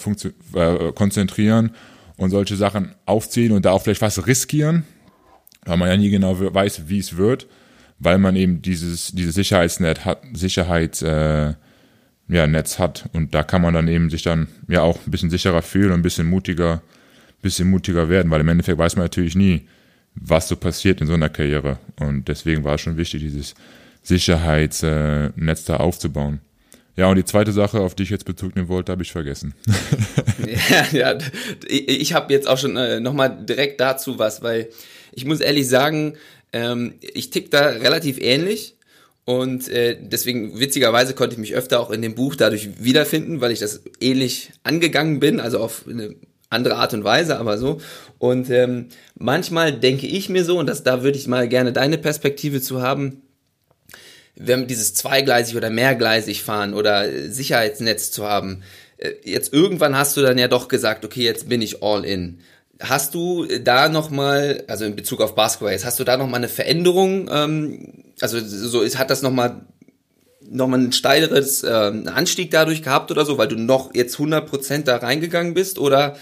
äh, 0.55 0.91
konzentrieren 0.91 1.71
und 2.17 2.29
solche 2.29 2.57
Sachen 2.57 2.93
aufziehen 3.05 3.53
und 3.53 3.65
da 3.65 3.71
auch 3.71 3.81
vielleicht 3.81 4.01
was 4.01 4.27
riskieren, 4.27 4.83
weil 5.65 5.77
man 5.77 5.89
ja 5.89 5.97
nie 5.97 6.09
genau 6.09 6.39
weiß, 6.39 6.83
wie 6.87 6.99
es 6.99 7.17
wird, 7.17 7.47
weil 7.99 8.17
man 8.17 8.35
eben 8.35 8.61
dieses, 8.61 9.11
dieses 9.11 9.35
Sicherheitsnet 9.35 10.05
hat, 10.05 10.21
Sicherheits, 10.33 11.01
äh, 11.01 11.53
ja, 12.27 12.47
Netz 12.47 12.79
hat. 12.79 13.09
Und 13.13 13.33
da 13.33 13.43
kann 13.43 13.61
man 13.61 13.73
dann 13.73 13.87
eben 13.87 14.09
sich 14.09 14.23
dann 14.23 14.47
ja 14.67 14.81
auch 14.81 14.99
ein 15.05 15.11
bisschen 15.11 15.29
sicherer 15.29 15.61
fühlen 15.61 15.91
und 15.91 15.99
ein 15.99 16.03
bisschen 16.03 16.27
mutiger, 16.27 16.81
bisschen 17.41 17.69
mutiger 17.69 18.09
werden, 18.09 18.31
weil 18.31 18.41
im 18.41 18.49
Endeffekt 18.49 18.77
weiß 18.77 18.95
man 18.95 19.05
natürlich 19.05 19.35
nie, 19.35 19.67
was 20.15 20.47
so 20.47 20.55
passiert 20.55 21.01
in 21.01 21.07
so 21.07 21.13
einer 21.13 21.29
Karriere. 21.29 21.79
Und 21.99 22.27
deswegen 22.27 22.63
war 22.63 22.75
es 22.75 22.81
schon 22.81 22.97
wichtig, 22.97 23.21
dieses 23.21 23.55
Sicherheitsnetz 24.03 25.65
da 25.65 25.77
aufzubauen. 25.77 26.39
Ja, 26.95 27.07
und 27.07 27.15
die 27.15 27.25
zweite 27.25 27.51
Sache, 27.51 27.79
auf 27.79 27.95
die 27.95 28.03
ich 28.03 28.11
jetzt 28.11 28.25
Bezug 28.25 28.55
nehmen 28.55 28.67
wollte, 28.67 28.91
habe 28.91 29.01
ich 29.01 29.11
vergessen. 29.11 29.55
ja, 30.69 30.85
ja, 30.91 31.17
ich 31.67 32.13
habe 32.13 32.31
jetzt 32.31 32.47
auch 32.47 32.59
schon 32.59 32.77
äh, 32.77 32.99
nochmal 32.99 33.45
direkt 33.45 33.81
dazu 33.81 34.19
was, 34.19 34.43
weil 34.43 34.69
ich 35.15 35.25
muss 35.25 35.39
ehrlich 35.39 35.67
sagen, 35.67 36.15
ähm, 36.51 36.95
ich 37.01 37.29
tick 37.29 37.51
da 37.51 37.67
relativ 37.67 38.19
ähnlich. 38.19 38.75
Und 39.25 39.69
äh, 39.69 39.97
deswegen, 39.99 40.59
witzigerweise, 40.59 41.13
konnte 41.13 41.35
ich 41.35 41.39
mich 41.39 41.55
öfter 41.55 41.79
auch 41.79 41.91
in 41.91 42.01
dem 42.01 42.13
Buch 42.13 42.35
dadurch 42.35 42.83
wiederfinden, 42.83 43.39
weil 43.39 43.51
ich 43.51 43.59
das 43.59 43.81
ähnlich 44.01 44.51
angegangen 44.63 45.19
bin, 45.19 45.39
also 45.39 45.59
auf 45.59 45.85
eine 45.87 46.15
andere 46.49 46.75
Art 46.75 46.93
und 46.93 47.03
Weise, 47.03 47.37
aber 47.39 47.57
so. 47.57 47.79
Und 48.19 48.49
ähm, 48.49 48.89
manchmal 49.15 49.71
denke 49.73 50.07
ich 50.07 50.29
mir 50.29 50.43
so, 50.43 50.59
und 50.59 50.67
das, 50.67 50.83
da 50.83 51.03
würde 51.03 51.17
ich 51.17 51.27
mal 51.27 51.47
gerne 51.47 51.71
deine 51.71 51.97
Perspektive 51.97 52.61
zu 52.61 52.81
haben, 52.81 53.21
wenn 54.35 54.67
dieses 54.67 54.93
zweigleisig 54.93 55.55
oder 55.55 55.69
mehrgleisig 55.69 56.43
fahren 56.43 56.73
oder 56.73 57.07
Sicherheitsnetz 57.29 58.11
zu 58.11 58.25
haben, 58.25 58.63
äh, 58.97 59.11
jetzt 59.23 59.53
irgendwann 59.53 59.97
hast 59.97 60.17
du 60.17 60.21
dann 60.21 60.37
ja 60.37 60.47
doch 60.47 60.67
gesagt, 60.67 61.05
okay, 61.05 61.23
jetzt 61.23 61.49
bin 61.49 61.61
ich 61.61 61.83
all 61.83 62.05
in. 62.05 62.39
Hast 62.79 63.13
du 63.13 63.45
da 63.45 63.87
nochmal, 63.87 64.63
also 64.67 64.85
in 64.85 64.95
Bezug 64.95 65.21
auf 65.21 65.35
Basketball, 65.35 65.71
jetzt 65.71 65.85
hast 65.85 65.99
du 65.99 66.03
da 66.03 66.17
nochmal 66.17 66.39
eine 66.39 66.49
Veränderung, 66.49 67.29
ähm, 67.31 68.03
also 68.19 68.39
so 68.39 68.81
ist, 68.81 68.97
hat 68.97 69.09
das 69.09 69.21
nochmal 69.21 69.61
noch 70.49 70.67
mal 70.67 70.79
ein 70.79 70.91
steileres 70.91 71.63
äh, 71.63 71.69
Anstieg 71.69 72.51
dadurch 72.51 72.83
gehabt 72.83 73.11
oder 73.11 73.25
so, 73.25 73.37
weil 73.37 73.47
du 73.47 73.55
noch 73.55 73.93
jetzt 73.95 74.17
100% 74.17 74.83
da 74.83 74.97
reingegangen 74.97 75.53
bist 75.53 75.79
oder 75.79 76.15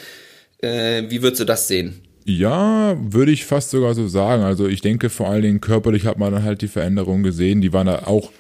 äh, 0.62 1.04
wie 1.10 1.22
würdest 1.22 1.42
du 1.42 1.46
das 1.46 1.68
sehen? 1.68 2.02
Ja, 2.26 2.96
würde 3.00 3.32
ich 3.32 3.46
fast 3.46 3.72
sogar 3.72 3.94
so 3.96 4.08
sagen. 4.08 4.44
Also 4.44 4.68
ich 4.68 4.82
denke 4.82 5.10
vor 5.10 5.30
allen 5.30 5.42
Dingen 5.42 5.62
körperlich 5.62 6.06
hat 6.06 6.18
man 6.18 6.32
dann 6.32 6.44
halt 6.44 6.62
die 6.62 6.68
Veränderungen 6.68 7.24
gesehen. 7.24 7.62
Die 7.62 7.74
waren 7.74 7.88
da 7.88 8.04
auch, 8.06 8.32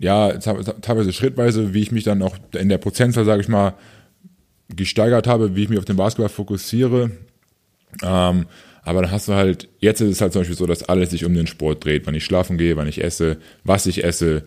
ja, 0.00 0.32
teilweise 0.32 1.12
schrittweise, 1.12 1.74
wie 1.74 1.82
ich 1.82 1.92
mich 1.92 2.04
dann 2.04 2.22
auch 2.22 2.36
in 2.52 2.68
der 2.68 2.78
Prozentzahl, 2.78 3.24
sage 3.24 3.40
ich 3.40 3.48
mal, 3.48 3.74
gesteigert 4.74 5.26
habe, 5.26 5.54
wie 5.54 5.62
ich 5.62 5.68
mich 5.68 5.78
auf 5.78 5.84
den 5.84 5.96
Basketball 5.96 6.28
fokussiere. 6.28 7.12
Ähm, 8.02 8.46
aber 8.82 9.02
dann 9.02 9.10
hast 9.10 9.28
du 9.28 9.34
halt, 9.34 9.68
jetzt 9.78 10.00
ist 10.00 10.10
es 10.10 10.20
halt 10.20 10.32
zum 10.32 10.40
Beispiel 10.40 10.56
so, 10.56 10.66
dass 10.66 10.82
alles 10.82 11.10
sich 11.10 11.24
um 11.24 11.34
den 11.34 11.46
Sport 11.46 11.84
dreht, 11.84 12.06
wann 12.06 12.14
ich 12.14 12.24
schlafen 12.24 12.58
gehe, 12.58 12.76
wann 12.76 12.88
ich 12.88 13.02
esse, 13.02 13.38
was 13.64 13.86
ich 13.86 14.04
esse 14.04 14.44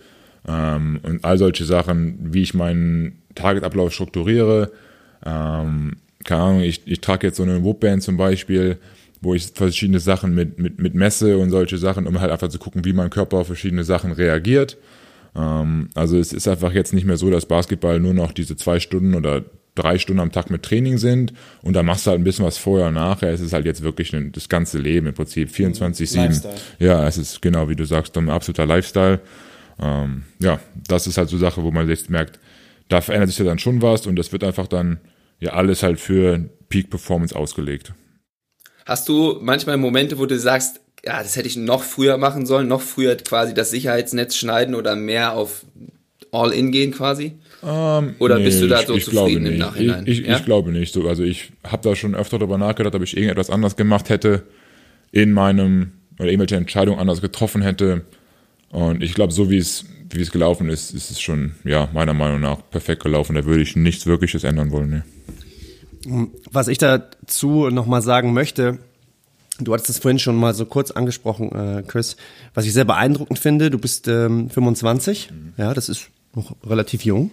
ähm, 0.47 0.99
und 1.03 1.25
all 1.25 1.37
solche 1.37 1.65
Sachen, 1.65 2.33
wie 2.33 2.43
ich 2.43 2.53
meinen 2.53 3.21
Tagesablauf 3.35 3.93
strukturiere. 3.93 4.71
Ähm, 5.25 5.97
keine 6.23 6.41
Ahnung, 6.41 6.61
ich, 6.61 6.81
ich 6.85 7.01
trage 7.01 7.27
jetzt 7.27 7.37
so 7.37 7.43
eine 7.43 7.63
Whoop-Band 7.63 8.03
zum 8.03 8.17
Beispiel, 8.17 8.77
wo 9.21 9.33
ich 9.33 9.51
verschiedene 9.53 9.99
Sachen 9.99 10.35
mit, 10.35 10.59
mit, 10.59 10.79
mit 10.79 10.93
messe 10.93 11.37
und 11.37 11.49
solche 11.49 11.77
Sachen, 11.77 12.05
um 12.05 12.19
halt 12.19 12.31
einfach 12.31 12.49
zu 12.49 12.59
gucken, 12.59 12.85
wie 12.85 12.93
mein 12.93 13.09
Körper 13.09 13.37
auf 13.37 13.47
verschiedene 13.47 13.83
Sachen 13.83 14.11
reagiert. 14.11 14.77
Ähm, 15.35 15.89
also 15.95 16.17
es 16.19 16.33
ist 16.33 16.47
einfach 16.47 16.73
jetzt 16.73 16.93
nicht 16.93 17.05
mehr 17.05 17.17
so, 17.17 17.29
dass 17.31 17.47
Basketball 17.47 17.99
nur 17.99 18.13
noch 18.13 18.31
diese 18.31 18.55
zwei 18.55 18.79
Stunden 18.79 19.15
oder 19.15 19.43
drei 19.77 19.97
Stunden 19.97 20.19
am 20.19 20.31
Tag 20.31 20.49
mit 20.49 20.63
Training 20.63 20.97
sind 20.97 21.33
und 21.61 21.73
dann 21.73 21.85
machst 21.85 22.05
du 22.05 22.11
halt 22.11 22.19
ein 22.19 22.23
bisschen 22.23 22.45
was 22.45 22.57
vorher 22.57 22.87
und 22.87 22.95
nachher. 22.95 23.31
Es 23.31 23.41
ist 23.41 23.53
halt 23.53 23.65
jetzt 23.65 23.83
wirklich 23.83 24.13
ein, 24.13 24.31
das 24.31 24.49
ganze 24.49 24.77
Leben 24.77 25.07
im 25.07 25.13
Prinzip 25.13 25.49
24-7. 25.49 26.45
Ja, 26.79 27.07
es 27.07 27.17
ist 27.17 27.41
genau 27.41 27.69
wie 27.69 27.75
du 27.75 27.85
sagst, 27.85 28.17
ein 28.17 28.29
absoluter 28.29 28.65
Lifestyle. 28.65 29.19
Ähm, 29.79 30.23
ja, 30.39 30.59
das 30.87 31.07
ist 31.07 31.17
halt 31.17 31.29
so 31.29 31.37
Sache, 31.37 31.63
wo 31.63 31.71
man 31.71 31.87
jetzt 31.87 32.09
merkt, 32.09 32.39
da 32.89 33.01
verändert 33.01 33.29
sich 33.29 33.39
ja 33.39 33.45
dann 33.45 33.59
schon 33.59 33.81
was 33.81 34.07
und 34.07 34.15
das 34.15 34.31
wird 34.31 34.43
einfach 34.43 34.67
dann 34.67 34.99
ja 35.39 35.53
alles 35.53 35.83
halt 35.83 35.99
für 35.99 36.49
Peak 36.69 36.89
Performance 36.89 37.35
ausgelegt. 37.35 37.93
Hast 38.85 39.09
du 39.09 39.37
manchmal 39.41 39.77
Momente, 39.77 40.17
wo 40.17 40.25
du 40.25 40.39
sagst, 40.39 40.79
ja, 41.05 41.21
das 41.21 41.35
hätte 41.35 41.47
ich 41.47 41.57
noch 41.57 41.83
früher 41.83 42.17
machen 42.17 42.45
sollen, 42.45 42.67
noch 42.67 42.81
früher 42.81 43.15
quasi 43.17 43.53
das 43.53 43.69
Sicherheitsnetz 43.69 44.35
schneiden 44.35 44.75
oder 44.75 44.95
mehr 44.95 45.33
auf 45.33 45.65
All-In 46.31 46.71
gehen 46.71 46.91
quasi? 46.91 47.37
Ähm, 47.63 48.15
Oder 48.19 48.37
nee, 48.37 48.45
bist 48.45 48.61
du 48.61 48.67
da 48.67 48.85
so 48.85 48.93
ich, 48.93 49.07
ich 49.07 49.13
zufrieden 49.13 49.45
im 49.45 49.57
Nachhinein? 49.57 50.05
Ich, 50.05 50.19
ich, 50.19 50.27
ja? 50.27 50.37
ich, 50.37 50.45
glaube 50.45 50.71
nicht. 50.71 50.93
So, 50.93 51.07
also 51.07 51.23
ich 51.23 51.51
habe 51.63 51.87
da 51.87 51.95
schon 51.95 52.15
öfter 52.15 52.37
darüber 52.37 52.57
nachgedacht, 52.57 52.95
ob 52.95 53.03
ich 53.03 53.15
irgendetwas 53.15 53.49
anders 53.49 53.75
gemacht 53.75 54.09
hätte 54.09 54.43
in 55.11 55.33
meinem 55.33 55.93
oder 56.19 56.29
irgendwelche 56.29 56.55
Entscheidungen 56.55 56.99
anders 56.99 57.21
getroffen 57.21 57.61
hätte. 57.61 58.03
Und 58.69 59.01
ich 59.01 59.13
glaube, 59.13 59.33
so 59.33 59.49
wie 59.49 59.57
es 59.57 59.85
wie 60.09 60.21
es 60.21 60.31
gelaufen 60.31 60.69
ist, 60.69 60.93
ist 60.93 61.11
es 61.11 61.19
schon 61.19 61.53
ja 61.63 61.89
meiner 61.93 62.13
Meinung 62.13 62.39
nach 62.39 62.59
perfekt 62.69 63.03
gelaufen. 63.03 63.35
Da 63.35 63.45
würde 63.45 63.61
ich 63.61 63.75
nichts 63.75 64.05
Wirkliches 64.05 64.43
ändern 64.43 64.71
wollen. 64.71 65.03
Nee. 66.05 66.27
Was 66.51 66.67
ich 66.67 66.77
dazu 66.77 67.69
nochmal 67.69 68.01
sagen 68.01 68.33
möchte, 68.33 68.79
Du 69.59 69.73
hattest 69.73 69.89
es 69.89 69.97
vorhin 69.97 70.19
schon 70.19 70.35
mal 70.35 70.53
so 70.53 70.65
kurz 70.65 70.91
angesprochen, 70.91 71.51
äh, 71.51 71.81
Chris. 71.81 72.15
Was 72.53 72.65
ich 72.65 72.73
sehr 72.73 72.85
beeindruckend 72.85 73.39
finde, 73.39 73.71
du 73.71 73.79
bist 73.79 74.07
ähm, 74.07 74.51
25, 74.51 75.31
mhm. 75.31 75.53
ja, 75.57 75.73
das 75.73 75.89
ist 75.89 76.11
noch 76.37 76.55
relativ 76.65 77.03
jung. 77.03 77.31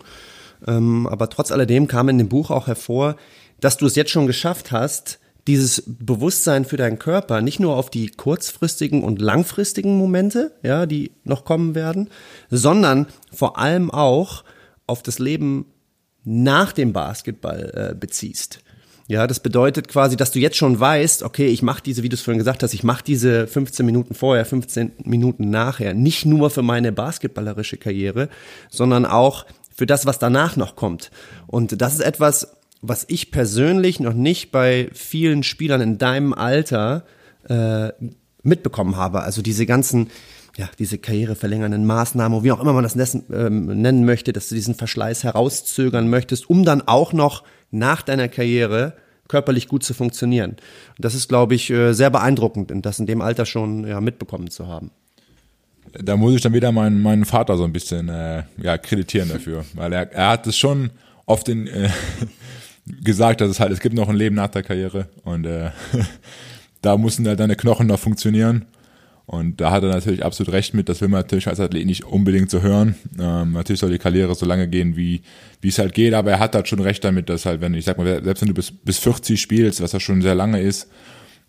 Ähm, 0.66 1.06
aber 1.06 1.30
trotz 1.30 1.52
alledem 1.52 1.86
kam 1.86 2.08
in 2.08 2.18
dem 2.18 2.28
Buch 2.28 2.50
auch 2.50 2.66
hervor, 2.66 3.16
dass 3.60 3.76
du 3.76 3.86
es 3.86 3.94
jetzt 3.94 4.10
schon 4.10 4.26
geschafft 4.26 4.72
hast, 4.72 5.20
dieses 5.46 5.84
Bewusstsein 5.86 6.64
für 6.64 6.78
deinen 6.78 6.98
Körper 6.98 7.42
nicht 7.42 7.60
nur 7.60 7.76
auf 7.76 7.90
die 7.90 8.08
kurzfristigen 8.08 9.04
und 9.04 9.20
langfristigen 9.20 9.98
Momente, 9.98 10.52
ja, 10.62 10.86
die 10.86 11.12
noch 11.24 11.44
kommen 11.44 11.74
werden, 11.74 12.08
sondern 12.50 13.06
vor 13.32 13.58
allem 13.58 13.90
auch 13.90 14.42
auf 14.86 15.02
das 15.02 15.18
Leben 15.18 15.66
nach 16.24 16.72
dem 16.72 16.92
Basketball 16.94 17.90
äh, 17.92 17.94
beziehst. 17.94 18.60
Ja, 19.06 19.26
das 19.26 19.40
bedeutet 19.40 19.88
quasi, 19.88 20.16
dass 20.16 20.30
du 20.30 20.38
jetzt 20.38 20.56
schon 20.56 20.80
weißt, 20.80 21.24
okay, 21.24 21.46
ich 21.48 21.62
mache 21.62 21.82
diese, 21.82 22.02
wie 22.02 22.08
du 22.08 22.14
es 22.14 22.22
vorhin 22.22 22.38
gesagt 22.38 22.62
hast, 22.62 22.72
ich 22.72 22.84
mache 22.84 23.04
diese 23.04 23.46
15 23.46 23.84
Minuten 23.84 24.14
vorher, 24.14 24.46
15 24.46 24.92
Minuten 25.04 25.50
nachher, 25.50 25.92
nicht 25.92 26.24
nur 26.24 26.48
für 26.48 26.62
meine 26.62 26.90
basketballerische 26.90 27.76
Karriere, 27.76 28.30
sondern 28.70 29.04
auch 29.04 29.44
für 29.74 29.84
das, 29.84 30.06
was 30.06 30.18
danach 30.18 30.56
noch 30.56 30.74
kommt. 30.74 31.10
Und 31.46 31.82
das 31.82 31.94
ist 31.94 32.00
etwas, 32.00 32.56
was 32.80 33.04
ich 33.08 33.30
persönlich 33.30 34.00
noch 34.00 34.14
nicht 34.14 34.50
bei 34.50 34.88
vielen 34.94 35.42
Spielern 35.42 35.82
in 35.82 35.98
deinem 35.98 36.32
Alter 36.32 37.04
äh, 37.48 37.88
mitbekommen 38.42 38.96
habe. 38.96 39.22
Also 39.22 39.42
diese 39.42 39.66
ganzen, 39.66 40.10
ja, 40.56 40.70
diese 40.78 40.96
karriereverlängernden 40.96 41.84
Maßnahmen, 41.84 42.42
wie 42.42 42.52
auch 42.52 42.60
immer 42.60 42.72
man 42.72 42.84
das 42.84 43.14
ähm, 43.14 43.66
nennen 43.66 44.04
möchte, 44.06 44.32
dass 44.32 44.48
du 44.48 44.54
diesen 44.54 44.74
Verschleiß 44.74 45.24
herauszögern 45.24 46.08
möchtest, 46.08 46.48
um 46.48 46.64
dann 46.64 46.82
auch 46.82 47.12
noch 47.12 47.42
nach 47.74 48.02
deiner 48.02 48.28
Karriere 48.28 48.94
körperlich 49.28 49.68
gut 49.68 49.82
zu 49.84 49.94
funktionieren. 49.94 50.50
Und 50.50 51.04
das 51.04 51.14
ist, 51.14 51.28
glaube 51.28 51.54
ich, 51.54 51.70
äh, 51.70 51.92
sehr 51.92 52.10
beeindruckend, 52.10 52.72
das 52.84 52.98
in 52.98 53.06
dem 53.06 53.20
Alter 53.20 53.46
schon 53.46 53.86
ja, 53.86 54.00
mitbekommen 54.00 54.50
zu 54.50 54.66
haben. 54.66 54.90
Da 55.92 56.16
muss 56.16 56.34
ich 56.34 56.40
dann 56.40 56.52
wieder 56.52 56.72
meinen, 56.72 57.00
meinen 57.00 57.24
Vater 57.24 57.56
so 57.56 57.64
ein 57.64 57.72
bisschen 57.72 58.08
äh, 58.08 58.42
ja, 58.58 58.78
kreditieren 58.78 59.28
dafür, 59.28 59.64
weil 59.74 59.92
er, 59.92 60.12
er 60.12 60.30
hat 60.30 60.46
es 60.46 60.56
schon 60.56 60.90
oft 61.26 61.48
in, 61.48 61.66
äh, 61.66 61.88
gesagt, 63.02 63.40
dass 63.40 63.50
es 63.50 63.60
halt, 63.60 63.72
es 63.72 63.80
gibt 63.80 63.94
noch 63.94 64.08
ein 64.08 64.16
Leben 64.16 64.36
nach 64.36 64.48
der 64.48 64.62
Karriere 64.62 65.08
und 65.24 65.46
äh, 65.46 65.70
da 66.82 66.96
müssen 66.96 67.26
halt 67.26 67.40
deine 67.40 67.56
Knochen 67.56 67.86
noch 67.86 67.98
funktionieren. 67.98 68.66
Und 69.26 69.60
da 69.60 69.70
hat 69.70 69.82
er 69.82 69.88
natürlich 69.88 70.24
absolut 70.24 70.52
recht 70.52 70.74
mit, 70.74 70.88
das 70.88 71.00
will 71.00 71.08
man 71.08 71.20
natürlich 71.20 71.48
als 71.48 71.58
Athlet 71.58 71.86
nicht 71.86 72.04
unbedingt 72.04 72.50
so 72.50 72.60
hören. 72.60 72.94
Ähm, 73.18 73.52
natürlich 73.52 73.80
soll 73.80 73.90
die 73.90 73.98
Karriere 73.98 74.34
so 74.34 74.44
lange 74.44 74.68
gehen, 74.68 74.96
wie 74.96 75.22
wie 75.62 75.68
es 75.68 75.78
halt 75.78 75.94
geht, 75.94 76.12
aber 76.12 76.32
er 76.32 76.40
hat 76.40 76.54
halt 76.54 76.68
schon 76.68 76.80
recht 76.80 77.02
damit, 77.04 77.30
dass 77.30 77.46
halt, 77.46 77.62
wenn 77.62 77.72
ich 77.72 77.86
sag 77.86 77.96
mal, 77.96 78.22
selbst 78.22 78.42
wenn 78.42 78.48
du 78.48 78.54
bis, 78.54 78.70
bis 78.70 78.98
40 78.98 79.40
spielst, 79.40 79.80
was 79.80 79.92
ja 79.92 80.00
schon 80.00 80.20
sehr 80.20 80.34
lange 80.34 80.60
ist, 80.60 80.90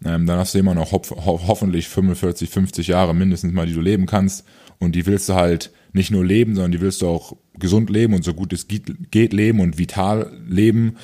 ähm, 0.06 0.26
dann 0.26 0.40
hast 0.40 0.54
du 0.54 0.60
immer 0.60 0.74
noch 0.74 0.94
ho 0.94 1.02
ho 1.10 1.42
hoffentlich 1.48 1.90
45, 1.90 2.50
50 2.50 2.88
Jahre 2.88 3.14
mindestens 3.14 3.52
mal, 3.54 3.66
die 3.66 3.74
du 3.74 3.82
leben 3.82 4.06
kannst. 4.06 4.46
Und 4.80 4.96
die 4.96 5.06
willst 5.06 5.28
du 5.28 5.34
halt 5.34 5.72
nicht 5.94 6.12
nur 6.12 6.26
leben, 6.26 6.56
sondern 6.56 6.72
die 6.72 6.82
willst 6.82 7.02
du 7.02 7.08
auch 7.08 7.36
gesund 7.58 7.90
leben 7.90 8.14
und 8.14 8.24
so 8.24 8.34
gut 8.34 8.52
es 8.54 8.68
geht, 8.68 9.12
geht 9.12 9.34
leben 9.34 9.60
und 9.60 9.78
vital 9.78 10.32
leben. 10.48 10.98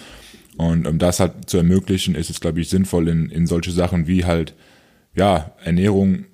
Und 0.57 0.87
um 0.87 0.99
das 0.99 1.19
halt 1.19 1.49
zu 1.49 1.57
ermöglichen, 1.57 2.15
ist 2.15 2.29
es, 2.29 2.39
glaube 2.39 2.61
ich, 2.61 2.69
sinnvoll, 2.69 3.07
in, 3.07 3.29
in 3.29 3.47
solche 3.47 3.71
Sachen 3.71 4.07
wie 4.07 4.25
halt, 4.25 4.53
ja, 5.15 5.53
Ernährung 5.63 6.25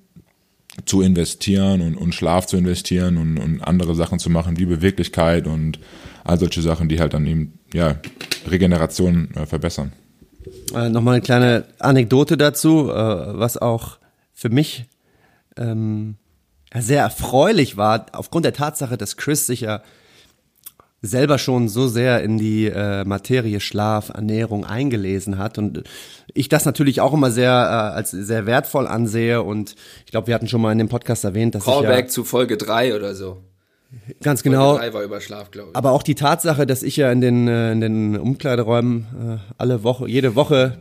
zu 0.84 1.02
investieren 1.02 1.80
und, 1.80 1.96
und 1.96 2.14
Schlaf 2.14 2.46
zu 2.46 2.56
investieren 2.56 3.16
und, 3.16 3.38
und 3.38 3.60
andere 3.62 3.94
Sachen 3.94 4.18
zu 4.18 4.30
machen, 4.30 4.58
wie 4.58 4.66
Beweglichkeit 4.66 5.46
und 5.46 5.78
all 6.24 6.38
solche 6.38 6.62
Sachen, 6.62 6.88
die 6.88 7.00
halt 7.00 7.14
dann 7.14 7.26
eben 7.26 7.58
ja, 7.72 7.96
Regeneration 8.46 9.30
äh, 9.34 9.46
verbessern. 9.46 9.92
Äh, 10.74 10.88
Nochmal 10.88 11.14
eine 11.14 11.22
kleine 11.22 11.64
Anekdote 11.78 12.36
dazu, 12.36 12.90
äh, 12.90 12.94
was 12.94 13.56
auch 13.56 13.98
für 14.32 14.50
mich 14.50 14.84
ähm, 15.56 16.16
sehr 16.74 17.02
erfreulich 17.02 17.76
war, 17.76 18.06
aufgrund 18.12 18.44
der 18.44 18.52
Tatsache, 18.52 18.96
dass 18.96 19.16
Chris 19.16 19.46
sich 19.46 19.62
ja 19.62 19.82
selber 21.00 21.38
schon 21.38 21.68
so 21.68 21.86
sehr 21.86 22.22
in 22.22 22.38
die 22.38 22.66
äh, 22.66 23.04
Materie 23.04 23.60
Schlaf, 23.60 24.10
Ernährung 24.10 24.64
eingelesen 24.64 25.38
hat 25.38 25.58
und 25.58 25.84
ich 26.34 26.48
das 26.48 26.64
natürlich 26.64 27.00
auch 27.00 27.12
immer 27.12 27.30
sehr 27.30 27.50
äh, 27.50 27.96
als 27.96 28.10
sehr 28.10 28.46
wertvoll 28.46 28.86
ansehe 28.86 29.42
und 29.42 29.76
ich 30.04 30.10
glaube, 30.10 30.26
wir 30.26 30.34
hatten 30.34 30.48
schon 30.48 30.60
mal 30.60 30.72
in 30.72 30.78
dem 30.78 30.88
Podcast 30.88 31.24
erwähnt, 31.24 31.54
dass 31.54 31.64
Callback 31.64 31.98
ich 31.98 32.04
ja, 32.04 32.08
zu 32.08 32.24
Folge 32.24 32.56
3 32.56 32.96
oder 32.96 33.14
so. 33.14 33.38
Ganz 34.22 34.42
genau. 34.42 34.72
Folge 34.72 34.90
3 34.90 34.94
war 34.94 35.02
über 35.02 35.20
Schlaf, 35.20 35.50
glaube 35.50 35.70
ich. 35.70 35.76
Aber 35.76 35.92
auch 35.92 36.02
die 36.02 36.14
Tatsache, 36.14 36.66
dass 36.66 36.82
ich 36.82 36.96
ja 36.96 37.10
in 37.12 37.20
den 37.20 37.48
äh, 37.48 37.72
in 37.72 37.80
den 37.80 38.18
Umkleideräumen 38.18 39.38
äh, 39.40 39.52
alle 39.56 39.84
Woche 39.84 40.08
jede 40.08 40.34
Woche 40.34 40.78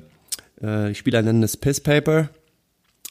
äh, 0.61 0.91
ich 0.91 0.97
spiele 0.97 1.19
ein 1.19 1.45
Piss 1.61 1.81
Paper 1.81 2.29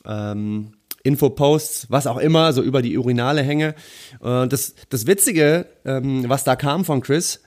ähm, 0.04 0.72
Infoposts, 1.06 1.86
was 1.88 2.06
auch 2.06 2.18
immer, 2.18 2.52
so 2.52 2.62
über 2.62 2.82
die 2.82 2.98
Urinale 2.98 3.42
hänge. 3.42 3.74
Äh, 4.22 4.46
das, 4.48 4.74
das 4.90 5.06
Witzige, 5.06 5.66
ähm, 5.84 6.24
was 6.28 6.44
da 6.44 6.56
kam 6.56 6.84
von 6.84 7.00
Chris, 7.00 7.40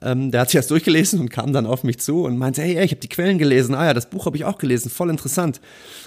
ähm, 0.00 0.30
der 0.30 0.40
hat 0.40 0.50
sich 0.50 0.58
das 0.58 0.68
durchgelesen 0.68 1.20
und 1.20 1.30
kam 1.30 1.52
dann 1.52 1.66
auf 1.66 1.84
mich 1.84 1.98
zu 2.00 2.24
und 2.24 2.38
meinte, 2.38 2.62
hey, 2.62 2.74
hey 2.74 2.84
ich 2.84 2.92
habe 2.92 3.00
die 3.00 3.08
Quellen 3.08 3.38
gelesen, 3.38 3.74
ah 3.74 3.84
ja, 3.84 3.94
das 3.94 4.08
Buch 4.08 4.24
habe 4.26 4.36
ich 4.36 4.44
auch 4.44 4.56
gelesen, 4.56 4.90
voll 4.90 5.10
interessant. 5.10 5.60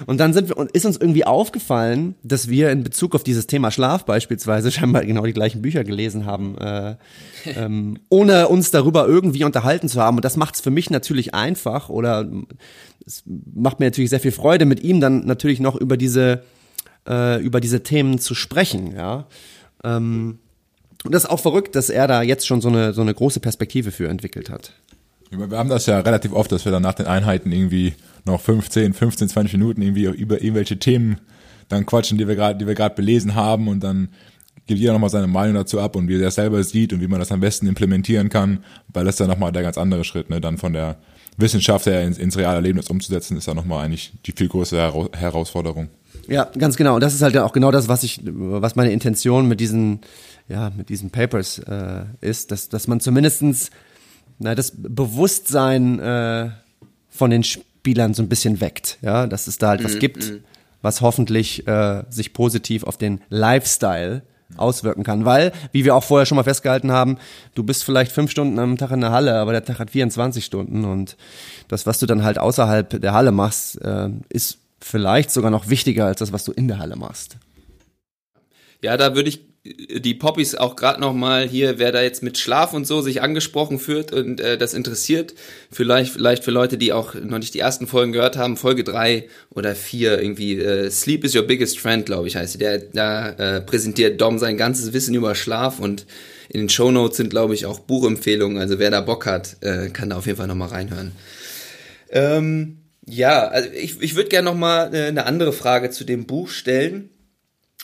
Und 0.07 0.19
dann 0.19 0.33
sind 0.33 0.49
wir 0.49 0.57
und 0.57 0.71
ist 0.71 0.85
uns 0.85 0.97
irgendwie 0.97 1.25
aufgefallen, 1.25 2.15
dass 2.23 2.49
wir 2.49 2.71
in 2.71 2.83
Bezug 2.83 3.13
auf 3.13 3.23
dieses 3.23 3.45
Thema 3.47 3.69
Schlaf 3.69 4.05
beispielsweise 4.05 4.71
scheinbar 4.71 5.05
genau 5.05 5.25
die 5.25 5.33
gleichen 5.33 5.61
Bücher 5.61 5.83
gelesen 5.83 6.25
haben, 6.25 6.57
äh, 6.57 6.95
ähm, 7.45 7.99
ohne 8.09 8.47
uns 8.47 8.71
darüber 8.71 9.07
irgendwie 9.07 9.43
unterhalten 9.43 9.87
zu 9.87 10.01
haben. 10.01 10.17
Und 10.17 10.25
das 10.25 10.35
macht 10.35 10.55
es 10.55 10.61
für 10.61 10.71
mich 10.71 10.89
natürlich 10.89 11.33
einfach 11.33 11.89
oder 11.89 12.27
es 13.05 13.23
macht 13.25 13.79
mir 13.79 13.85
natürlich 13.85 14.09
sehr 14.09 14.19
viel 14.19 14.31
Freude, 14.31 14.65
mit 14.65 14.81
ihm 14.81 14.99
dann 14.99 15.25
natürlich 15.25 15.59
noch 15.59 15.75
über 15.75 15.95
diese 15.95 16.41
äh, 17.07 17.41
über 17.41 17.59
diese 17.61 17.83
Themen 17.83 18.19
zu 18.19 18.35
sprechen, 18.35 18.95
ja. 18.95 19.27
Ähm, 19.83 20.39
und 21.03 21.13
das 21.13 21.25
ist 21.25 21.29
auch 21.29 21.39
verrückt, 21.39 21.75
dass 21.75 21.89
er 21.89 22.07
da 22.07 22.23
jetzt 22.23 22.47
schon 22.47 22.61
so 22.61 22.69
eine, 22.69 22.93
so 22.93 23.01
eine 23.01 23.13
große 23.13 23.39
Perspektive 23.39 23.91
für 23.91 24.07
entwickelt 24.07 24.49
hat. 24.49 24.73
Wir 25.29 25.57
haben 25.57 25.69
das 25.69 25.85
ja 25.85 25.99
relativ 25.99 26.33
oft, 26.33 26.51
dass 26.51 26.65
wir 26.65 26.71
dann 26.71 26.81
nach 26.81 26.93
den 26.93 27.05
Einheiten 27.05 27.51
irgendwie 27.51 27.93
noch 28.25 28.41
15, 28.41 28.93
15, 28.93 29.29
20 29.29 29.53
Minuten 29.53 29.81
irgendwie 29.81 30.05
über 30.05 30.41
irgendwelche 30.41 30.79
Themen 30.79 31.19
dann 31.69 31.85
quatschen, 31.85 32.17
die 32.17 32.27
wir 32.27 32.35
gerade, 32.35 32.57
die 32.57 32.67
wir 32.67 32.75
gerade 32.75 32.95
belesen 32.95 33.35
haben 33.35 33.67
und 33.67 33.83
dann 33.83 34.09
gibt 34.67 34.79
jeder 34.79 34.93
nochmal 34.93 35.09
seine 35.09 35.27
Meinung 35.27 35.55
dazu 35.55 35.79
ab 35.79 35.95
und 35.95 36.07
wie 36.07 36.19
er 36.19 36.31
selber 36.31 36.63
sieht 36.63 36.93
und 36.93 37.01
wie 37.01 37.07
man 37.07 37.19
das 37.19 37.31
am 37.31 37.39
besten 37.39 37.67
implementieren 37.67 38.29
kann, 38.29 38.63
weil 38.87 39.05
das 39.05 39.15
ist 39.15 39.19
ja 39.19 39.27
nochmal 39.27 39.51
der 39.51 39.61
ganz 39.61 39.77
andere 39.77 40.03
Schritt, 40.03 40.29
ne, 40.29 40.41
dann 40.41 40.57
von 40.57 40.73
der 40.73 40.97
Wissenschaft 41.37 41.85
her 41.85 42.03
ins, 42.03 42.17
ins 42.17 42.37
reale 42.37 42.61
Leben 42.61 42.77
das 42.77 42.89
umzusetzen, 42.89 43.37
ist 43.37 43.47
ja 43.47 43.53
nochmal 43.53 43.85
eigentlich 43.85 44.13
die 44.25 44.31
viel 44.31 44.47
größere 44.47 45.09
Herausforderung. 45.13 45.89
Ja, 46.27 46.49
ganz 46.57 46.75
genau. 46.75 46.95
Und 46.95 47.01
das 47.01 47.13
ist 47.13 47.21
halt 47.21 47.37
auch 47.37 47.53
genau 47.53 47.71
das, 47.71 47.87
was 47.87 48.03
ich, 48.03 48.21
was 48.23 48.75
meine 48.75 48.91
Intention 48.91 49.47
mit 49.47 49.59
diesen, 49.59 50.01
ja, 50.47 50.71
mit 50.75 50.89
diesen 50.89 51.09
Papers 51.09 51.59
äh, 51.59 52.05
ist, 52.21 52.51
dass, 52.51 52.69
dass 52.69 52.87
man 52.87 52.99
zumindestens 52.99 53.69
na, 54.39 54.55
das 54.55 54.73
Bewusstsein 54.75 55.99
äh, 55.99 56.49
von 57.09 57.29
den 57.29 57.43
Spielern 57.43 58.13
so 58.13 58.23
ein 58.23 58.29
bisschen 58.29 58.59
weckt, 58.59 58.97
ja, 59.01 59.27
dass 59.27 59.47
es 59.47 59.57
da 59.57 59.69
halt 59.69 59.83
was 59.83 59.95
mhm, 59.95 59.99
gibt, 59.99 60.29
mhm. 60.29 60.43
was 60.81 61.01
hoffentlich 61.01 61.67
äh, 61.67 62.03
sich 62.09 62.33
positiv 62.33 62.83
auf 62.83 62.97
den 62.97 63.21
Lifestyle 63.29 64.23
auswirken 64.57 65.03
kann. 65.03 65.25
Weil, 65.25 65.51
wie 65.71 65.85
wir 65.85 65.95
auch 65.95 66.03
vorher 66.03 66.25
schon 66.25 66.35
mal 66.35 66.43
festgehalten 66.43 66.91
haben, 66.91 67.17
du 67.55 67.63
bist 67.63 67.83
vielleicht 67.83 68.11
fünf 68.11 68.31
Stunden 68.31 68.59
am 68.59 68.77
Tag 68.77 68.91
in 68.91 69.01
der 69.01 69.11
Halle, 69.11 69.39
aber 69.39 69.51
der 69.51 69.65
Tag 69.65 69.79
hat 69.79 69.91
24 69.91 70.43
Stunden 70.43 70.85
und 70.85 71.17
das, 71.67 71.85
was 71.85 71.99
du 71.99 72.05
dann 72.05 72.23
halt 72.23 72.37
außerhalb 72.37 73.01
der 73.01 73.13
Halle 73.13 73.31
machst, 73.31 73.81
äh, 73.81 74.09
ist 74.29 74.59
vielleicht 74.85 75.31
sogar 75.31 75.49
noch 75.49 75.67
wichtiger 75.67 76.05
als 76.05 76.19
das, 76.19 76.31
was 76.31 76.43
du 76.43 76.51
in 76.51 76.67
der 76.67 76.77
Halle 76.77 76.95
machst. 76.95 77.37
Ja, 78.83 78.97
da 78.97 79.15
würde 79.15 79.29
ich 79.29 79.41
die 79.63 80.13
Poppies 80.13 80.53
auch 80.53 80.75
gerade 80.75 81.01
noch 81.01 81.13
mal 81.13 81.47
hier, 81.47 81.79
wer 81.79 81.91
da 81.91 82.03
jetzt 82.03 82.21
mit 82.21 82.37
Schlaf 82.37 82.71
und 82.71 82.85
so 82.85 83.01
sich 83.01 83.23
angesprochen 83.23 83.79
fühlt 83.79 84.13
und 84.13 84.39
äh, 84.39 84.59
das 84.59 84.75
interessiert, 84.75 85.33
vielleicht 85.71 86.13
vielleicht 86.13 86.43
für 86.43 86.51
Leute, 86.51 86.77
die 86.77 86.93
auch 86.93 87.15
noch 87.15 87.39
nicht 87.39 87.55
die 87.55 87.59
ersten 87.59 87.87
Folgen 87.87 88.11
gehört 88.11 88.37
haben, 88.37 88.57
Folge 88.57 88.83
drei 88.83 89.27
oder 89.49 89.73
vier 89.73 90.21
irgendwie 90.21 90.59
äh, 90.59 90.91
Sleep 90.91 91.23
is 91.23 91.35
your 91.35 91.41
biggest 91.41 91.79
friend, 91.79 92.05
glaube 92.05 92.27
ich, 92.27 92.35
heißt 92.35 92.53
sie. 92.53 92.59
Der 92.59 92.77
da 92.77 93.29
äh, 93.29 93.61
präsentiert 93.61 94.21
Dom 94.21 94.37
sein 94.37 94.55
ganzes 94.55 94.93
Wissen 94.93 95.15
über 95.15 95.33
Schlaf 95.33 95.79
und 95.79 96.05
in 96.47 96.59
den 96.59 96.69
Show 96.69 96.91
Notes 96.91 97.17
sind 97.17 97.31
glaube 97.31 97.55
ich 97.55 97.65
auch 97.65 97.79
Buchempfehlungen, 97.79 98.59
also 98.59 98.77
wer 98.77 98.91
da 98.91 99.01
Bock 99.01 99.25
hat, 99.25 99.57
äh, 99.61 99.89
kann 99.89 100.11
da 100.11 100.17
auf 100.17 100.27
jeden 100.27 100.37
Fall 100.37 100.47
noch 100.47 100.53
mal 100.53 100.67
reinhören. 100.67 101.11
Ähm, 102.11 102.84
ja, 103.07 103.47
also 103.47 103.69
ich, 103.69 104.01
ich 104.01 104.15
würde 104.15 104.29
gerne 104.29 104.45
noch 104.45 104.57
mal 104.57 104.93
äh, 104.93 105.07
eine 105.07 105.25
andere 105.25 105.53
Frage 105.53 105.89
zu 105.89 106.03
dem 106.03 106.25
Buch 106.25 106.49
stellen. 106.49 107.09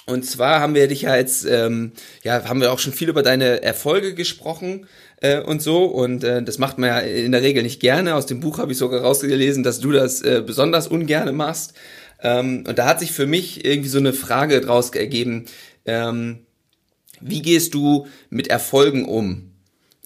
Und 0.08 0.26
zwar 0.26 0.60
haben 0.60 0.74
wir 0.74 0.88
dich 0.88 1.04
ja 1.04 1.16
jetzt, 1.16 1.46
ähm, 1.46 1.92
ja, 2.24 2.44
haben 2.46 2.60
wir 2.60 2.74
auch 2.74 2.80
schon 2.80 2.94
viel 2.94 3.10
über 3.10 3.22
deine 3.22 3.62
Erfolge 3.62 4.16
gesprochen 4.16 4.88
äh, 5.22 5.40
und 5.40 5.62
so. 5.62 5.86
Und 5.86 6.24
äh, 6.24 6.42
das 6.42 6.58
macht 6.58 6.80
man 6.80 6.90
ja 6.90 7.00
in 7.00 7.32
der 7.32 7.44
Regel 7.44 7.62
nicht 7.62 7.80
gerne. 7.80 8.16
Aus 8.16 8.26
dem 8.26 8.40
Buch 8.40 8.58
habe 8.58 8.72
ich 8.72 8.78
sogar 8.80 9.02
rausgelesen, 9.02 9.64
dass 9.64 9.80
du 9.80 9.92
das 9.92 10.22
äh, 10.22 10.42
besonders 10.46 10.88
ungerne 10.88 11.32
machst. 11.32 11.74
Ähm, 12.22 12.64
und 12.68 12.80
da 12.80 12.86
hat 12.88 13.00
sich 13.00 13.12
für 13.12 13.28
mich 13.28 13.64
irgendwie 13.64 13.90
so 13.90 14.00
eine 14.00 14.14
Frage 14.14 14.60
draus 14.62 14.90
ergeben. 14.90 15.46
Ähm, 15.86 16.40
wie 17.20 17.44
gehst 17.44 17.76
du 17.76 18.08
mit 18.32 18.48
Erfolgen 18.48 19.06
um? 19.06 19.52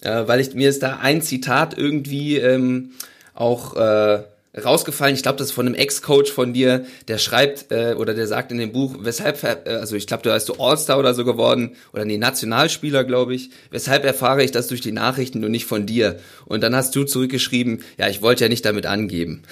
Äh, 0.02 0.28
weil 0.28 0.40
ich 0.40 0.54
mir 0.54 0.68
ist 0.68 0.82
da 0.82 0.98
ein 0.98 1.22
Zitat 1.22 1.76
irgendwie 1.76 2.36
ähm, 2.36 2.92
auch 3.34 3.76
äh, 3.76 4.22
rausgefallen. 4.62 5.14
Ich 5.14 5.22
glaube, 5.22 5.38
das 5.38 5.48
ist 5.48 5.52
von 5.52 5.66
einem 5.66 5.74
Ex-Coach 5.74 6.32
von 6.32 6.52
dir, 6.52 6.86
der 7.08 7.18
schreibt 7.18 7.70
äh, 7.70 7.94
oder 7.96 8.14
der 8.14 8.26
sagt 8.26 8.52
in 8.52 8.58
dem 8.58 8.72
Buch, 8.72 8.96
weshalb, 9.00 9.42
äh, 9.44 9.70
also 9.70 9.96
ich 9.96 10.06
glaube, 10.06 10.22
da 10.22 10.34
bist 10.34 10.48
du 10.48 10.54
All-Star 10.54 10.98
oder 10.98 11.14
so 11.14 11.24
geworden 11.24 11.76
oder 11.92 12.04
nee, 12.04 12.18
Nationalspieler, 12.18 13.04
glaube 13.04 13.34
ich. 13.34 13.50
Weshalb 13.70 14.04
erfahre 14.04 14.42
ich 14.42 14.52
das 14.52 14.68
durch 14.68 14.80
die 14.80 14.92
Nachrichten 14.92 15.44
und 15.44 15.50
nicht 15.50 15.66
von 15.66 15.86
dir? 15.86 16.18
Und 16.46 16.62
dann 16.62 16.74
hast 16.74 16.94
du 16.96 17.04
zurückgeschrieben, 17.04 17.82
ja, 17.98 18.08
ich 18.08 18.22
wollte 18.22 18.44
ja 18.44 18.48
nicht 18.48 18.64
damit 18.64 18.86
angeben. 18.86 19.42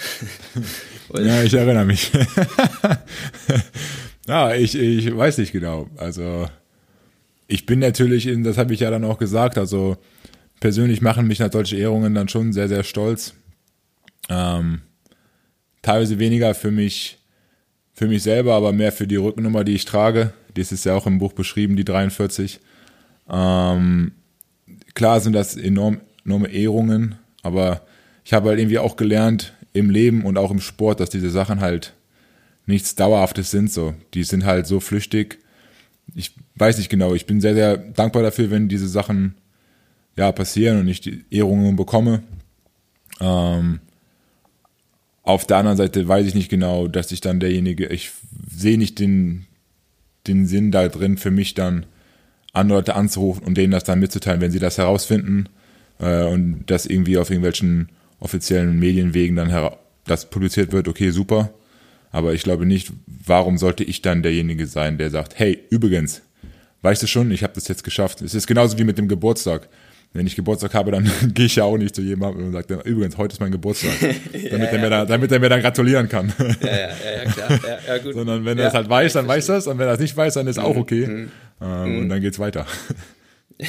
ja, 1.14 1.42
ich 1.42 1.54
erinnere 1.54 1.84
mich. 1.84 2.10
ja, 4.26 4.54
ich, 4.54 4.74
ich 4.74 5.16
weiß 5.16 5.38
nicht 5.38 5.52
genau. 5.52 5.88
Also 5.96 6.48
ich 7.46 7.66
bin 7.66 7.78
natürlich, 7.78 8.26
in, 8.26 8.42
das 8.42 8.58
habe 8.58 8.74
ich 8.74 8.80
ja 8.80 8.90
dann 8.90 9.04
auch 9.04 9.18
gesagt, 9.18 9.58
also 9.58 9.96
persönlich 10.60 11.02
machen 11.02 11.26
mich 11.26 11.40
nach 11.40 11.52
solche 11.52 11.76
Ehrungen 11.76 12.14
dann 12.14 12.28
schon 12.28 12.52
sehr, 12.52 12.68
sehr 12.68 12.84
stolz. 12.84 13.34
Ähm, 14.28 14.80
teilweise 15.84 16.18
weniger 16.18 16.54
für 16.54 16.70
mich, 16.70 17.18
für 17.92 18.08
mich 18.08 18.22
selber, 18.22 18.54
aber 18.54 18.72
mehr 18.72 18.90
für 18.90 19.06
die 19.06 19.16
Rückennummer, 19.16 19.64
die 19.64 19.74
ich 19.74 19.84
trage. 19.84 20.32
Das 20.54 20.72
ist 20.72 20.84
ja 20.84 20.94
auch 20.94 21.06
im 21.06 21.18
Buch 21.18 21.34
beschrieben, 21.34 21.76
die 21.76 21.84
43. 21.84 22.58
Ähm, 23.28 24.12
klar 24.94 25.20
sind 25.20 25.34
das 25.34 25.56
enorm, 25.56 26.00
enorme 26.24 26.48
Ehrungen, 26.48 27.16
aber 27.42 27.82
ich 28.24 28.32
habe 28.32 28.48
halt 28.48 28.58
irgendwie 28.58 28.78
auch 28.78 28.96
gelernt 28.96 29.52
im 29.74 29.90
Leben 29.90 30.24
und 30.24 30.38
auch 30.38 30.50
im 30.50 30.60
Sport, 30.60 31.00
dass 31.00 31.10
diese 31.10 31.30
Sachen 31.30 31.60
halt 31.60 31.92
nichts 32.64 32.94
Dauerhaftes 32.94 33.50
sind. 33.50 33.70
So, 33.70 33.94
die 34.14 34.24
sind 34.24 34.46
halt 34.46 34.66
so 34.66 34.80
flüchtig. 34.80 35.38
Ich 36.14 36.34
weiß 36.54 36.78
nicht 36.78 36.88
genau. 36.88 37.14
Ich 37.14 37.26
bin 37.26 37.42
sehr, 37.42 37.54
sehr 37.54 37.76
dankbar 37.76 38.22
dafür, 38.22 38.50
wenn 38.50 38.68
diese 38.68 38.88
Sachen 38.88 39.34
ja 40.16 40.32
passieren 40.32 40.80
und 40.80 40.88
ich 40.88 41.02
die 41.02 41.24
Ehrungen 41.30 41.76
bekomme. 41.76 42.22
Ähm, 43.20 43.80
auf 45.24 45.46
der 45.46 45.56
anderen 45.56 45.78
Seite 45.78 46.06
weiß 46.06 46.26
ich 46.26 46.34
nicht 46.34 46.50
genau, 46.50 46.86
dass 46.86 47.10
ich 47.10 47.20
dann 47.20 47.40
derjenige, 47.40 47.86
ich 47.86 48.10
sehe 48.48 48.78
nicht 48.78 48.98
den, 48.98 49.46
den 50.26 50.46
Sinn 50.46 50.70
da 50.70 50.88
drin 50.88 51.16
für 51.16 51.30
mich 51.30 51.54
dann, 51.54 51.86
andere 52.52 52.78
Leute 52.78 52.94
anzurufen 52.94 53.42
und 53.44 53.58
denen 53.58 53.72
das 53.72 53.84
dann 53.84 53.98
mitzuteilen, 53.98 54.40
wenn 54.40 54.52
sie 54.52 54.60
das 54.60 54.78
herausfinden 54.78 55.48
äh, 55.98 56.22
und 56.22 56.64
das 56.66 56.86
irgendwie 56.86 57.18
auf 57.18 57.30
irgendwelchen 57.30 57.88
offiziellen 58.20 58.78
Medienwegen 58.78 59.36
dann 59.36 59.70
das 60.06 60.30
publiziert 60.30 60.70
wird, 60.72 60.86
okay, 60.86 61.10
super. 61.10 61.50
Aber 62.12 62.32
ich 62.32 62.44
glaube 62.44 62.64
nicht, 62.64 62.92
warum 63.06 63.58
sollte 63.58 63.82
ich 63.82 64.02
dann 64.02 64.22
derjenige 64.22 64.66
sein, 64.68 64.98
der 64.98 65.10
sagt, 65.10 65.38
hey, 65.38 65.58
übrigens, 65.70 66.22
weißt 66.82 67.02
du 67.02 67.06
schon, 67.08 67.32
ich 67.32 67.42
habe 67.42 67.54
das 67.54 67.66
jetzt 67.66 67.82
geschafft. 67.82 68.22
Es 68.22 68.34
ist 68.34 68.46
genauso 68.46 68.78
wie 68.78 68.84
mit 68.84 68.98
dem 68.98 69.08
Geburtstag 69.08 69.68
wenn 70.14 70.28
ich 70.28 70.36
Geburtstag 70.36 70.72
habe, 70.74 70.92
dann 70.92 71.10
gehe 71.34 71.46
ich 71.46 71.56
ja 71.56 71.64
auch 71.64 71.76
nicht 71.76 71.94
zu 71.94 72.00
jemandem 72.00 72.46
und 72.46 72.52
sage, 72.52 72.80
übrigens, 72.84 73.18
heute 73.18 73.34
ist 73.34 73.40
mein 73.40 73.50
Geburtstag. 73.50 73.90
damit, 74.00 74.42
ja, 74.42 74.58
er 74.58 74.78
mir 74.78 74.90
dann, 74.90 75.08
damit 75.08 75.32
er 75.32 75.40
mir 75.40 75.48
dann 75.48 75.60
gratulieren 75.60 76.08
kann. 76.08 76.32
ja, 76.38 76.68
ja, 76.68 76.86
ja, 77.24 77.30
klar. 77.30 77.78
Ja, 77.86 77.98
gut. 77.98 78.14
Sondern 78.14 78.44
wenn 78.44 78.56
er 78.56 78.68
es 78.68 78.74
halt 78.74 78.88
weiß, 78.88 79.12
dann 79.14 79.26
weiß 79.26 79.46
das. 79.46 79.66
Und 79.66 79.78
wenn 79.78 79.88
er 79.88 79.94
es 79.94 80.00
nicht 80.00 80.16
weiß, 80.16 80.34
dann 80.34 80.46
ist 80.46 80.58
auch 80.58 80.76
okay. 80.76 81.06
Mhm. 81.06 81.30
Ähm, 81.60 81.92
mhm. 81.92 81.98
Und 81.98 82.08
dann 82.08 82.20
geht's 82.20 82.38
weiter. 82.38 82.66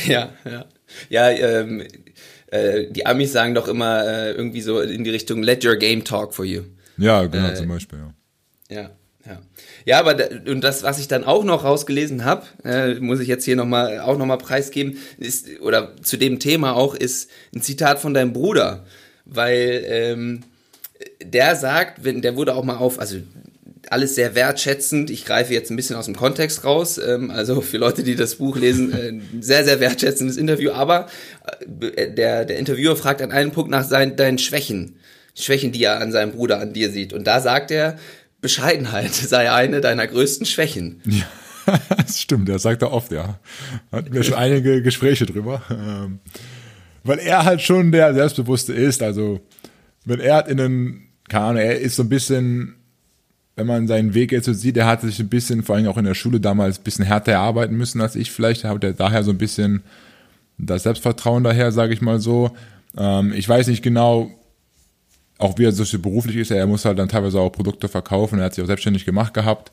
Ja, 0.07 0.33
ja. 0.43 0.65
Ja, 1.09 1.29
ähm, 1.29 1.83
äh, 2.47 2.87
die 2.89 3.05
Amis 3.05 3.33
sagen 3.33 3.53
doch 3.53 3.67
immer 3.67 4.03
äh, 4.03 4.31
irgendwie 4.31 4.61
so 4.61 4.79
in 4.79 5.03
die 5.03 5.11
Richtung, 5.11 5.43
let 5.43 5.63
your 5.63 5.75
game 5.75 6.03
talk 6.03 6.33
for 6.33 6.43
you. 6.43 6.63
Ja, 6.97 7.23
genau, 7.25 7.49
äh, 7.49 7.53
zum 7.53 7.67
Beispiel, 7.67 7.99
ja. 7.99 8.75
Ja. 8.75 8.89
Ja, 9.25 9.41
ja 9.85 9.99
aber 9.99 10.15
und 10.47 10.61
das, 10.61 10.83
was 10.83 10.99
ich 10.99 11.07
dann 11.07 11.23
auch 11.23 11.43
noch 11.43 11.63
rausgelesen 11.63 12.25
habe, 12.25 12.45
äh, 12.63 12.95
muss 12.95 13.19
ich 13.19 13.27
jetzt 13.27 13.45
hier 13.45 13.55
noch 13.55 13.65
mal, 13.65 13.99
auch 13.99 14.17
nochmal 14.17 14.37
preisgeben, 14.37 14.97
ist, 15.17 15.59
oder 15.61 15.95
zu 16.01 16.17
dem 16.17 16.39
Thema 16.39 16.75
auch, 16.75 16.95
ist 16.95 17.29
ein 17.53 17.61
Zitat 17.61 17.99
von 17.99 18.13
deinem 18.13 18.33
Bruder. 18.33 18.85
Weil 19.25 19.83
ähm, 19.87 20.43
der 21.23 21.55
sagt, 21.55 22.03
wenn, 22.03 22.21
der 22.21 22.35
wurde 22.35 22.55
auch 22.55 22.63
mal 22.63 22.77
auf, 22.77 22.99
also 22.99 23.17
alles 23.89 24.15
sehr 24.15 24.35
wertschätzend. 24.35 25.09
Ich 25.09 25.25
greife 25.25 25.53
jetzt 25.53 25.69
ein 25.69 25.75
bisschen 25.75 25.95
aus 25.95 26.05
dem 26.05 26.15
Kontext 26.15 26.63
raus. 26.63 26.97
Ähm, 26.97 27.31
also 27.31 27.61
für 27.61 27.77
Leute, 27.77 28.03
die 28.03 28.15
das 28.15 28.35
Buch 28.35 28.57
lesen, 28.57 28.93
äh, 28.93 29.41
sehr, 29.41 29.63
sehr 29.63 29.79
wertschätzendes 29.79 30.37
Interview. 30.37 30.71
Aber 30.71 31.07
äh, 31.95 32.11
der, 32.11 32.45
der 32.45 32.57
Interviewer 32.57 32.95
fragt 32.95 33.21
an 33.21 33.31
einem 33.31 33.51
Punkt 33.51 33.69
nach 33.69 33.83
seinen, 33.83 34.15
deinen 34.15 34.37
Schwächen. 34.37 34.97
Schwächen, 35.35 35.71
die 35.71 35.83
er 35.83 35.99
an 35.99 36.11
seinem 36.11 36.31
Bruder, 36.31 36.59
an 36.59 36.73
dir 36.73 36.89
sieht. 36.91 37.13
Und 37.13 37.25
da 37.27 37.41
sagt 37.41 37.71
er, 37.71 37.97
Bescheidenheit 38.41 39.13
sei 39.13 39.51
eine 39.51 39.81
deiner 39.81 40.07
größten 40.07 40.45
Schwächen. 40.45 41.01
Ja, 41.05 41.25
das 41.97 42.19
stimmt, 42.19 42.49
das 42.49 42.63
sagt 42.63 42.81
er 42.81 42.91
oft, 42.91 43.11
ja. 43.11 43.39
Hatten 43.91 44.13
wir 44.13 44.23
schon 44.23 44.35
einige 44.35 44.81
Gespräche 44.81 45.25
drüber. 45.25 45.61
Ähm, 45.69 46.19
weil 47.03 47.19
er 47.19 47.45
halt 47.45 47.61
schon 47.61 47.91
der 47.91 48.13
Selbstbewusste 48.13 48.73
ist, 48.73 49.03
also 49.03 49.39
wenn 50.05 50.19
er 50.19 50.35
hat 50.35 50.47
in 50.47 50.59
einem, 50.59 51.01
keine 51.27 51.45
Ahnung, 51.45 51.61
er 51.61 51.79
ist 51.79 51.95
so 51.95 52.03
ein 52.03 52.09
bisschen, 52.09 52.75
wenn 53.55 53.67
man 53.67 53.87
seinen 53.87 54.13
Weg 54.13 54.31
jetzt 54.31 54.45
so 54.45 54.53
sieht, 54.53 54.77
er 54.77 54.87
hat 54.87 55.01
sich 55.01 55.19
ein 55.19 55.29
bisschen, 55.29 55.63
vor 55.63 55.75
allem 55.75 55.87
auch 55.87 55.97
in 55.97 56.05
der 56.05 56.15
Schule 56.15 56.39
damals, 56.39 56.79
ein 56.79 56.83
bisschen 56.83 57.05
härter 57.05 57.33
erarbeiten 57.33 57.75
müssen 57.75 58.01
als 58.01 58.15
ich. 58.15 58.31
Vielleicht 58.31 58.63
hat 58.63 58.83
er 58.83 58.93
daher 58.93 59.23
so 59.23 59.31
ein 59.31 59.37
bisschen 59.37 59.83
das 60.57 60.83
Selbstvertrauen 60.83 61.43
daher, 61.43 61.71
sage 61.71 61.93
ich 61.93 62.01
mal 62.01 62.19
so. 62.19 62.55
Ähm, 62.97 63.33
ich 63.33 63.47
weiß 63.47 63.67
nicht 63.67 63.83
genau, 63.83 64.31
auch 65.37 65.57
wie 65.57 65.65
er 65.65 65.71
so 65.71 65.99
beruflich 65.99 66.37
ist, 66.37 66.51
er 66.51 66.65
muss 66.67 66.85
halt 66.85 66.97
dann 66.99 67.09
teilweise 67.09 67.39
auch 67.39 67.49
Produkte 67.49 67.87
verkaufen, 67.87 68.39
er 68.39 68.45
hat 68.45 68.53
sich 68.53 68.63
auch 68.63 68.67
selbstständig 68.67 69.05
gemacht 69.05 69.33
gehabt. 69.33 69.71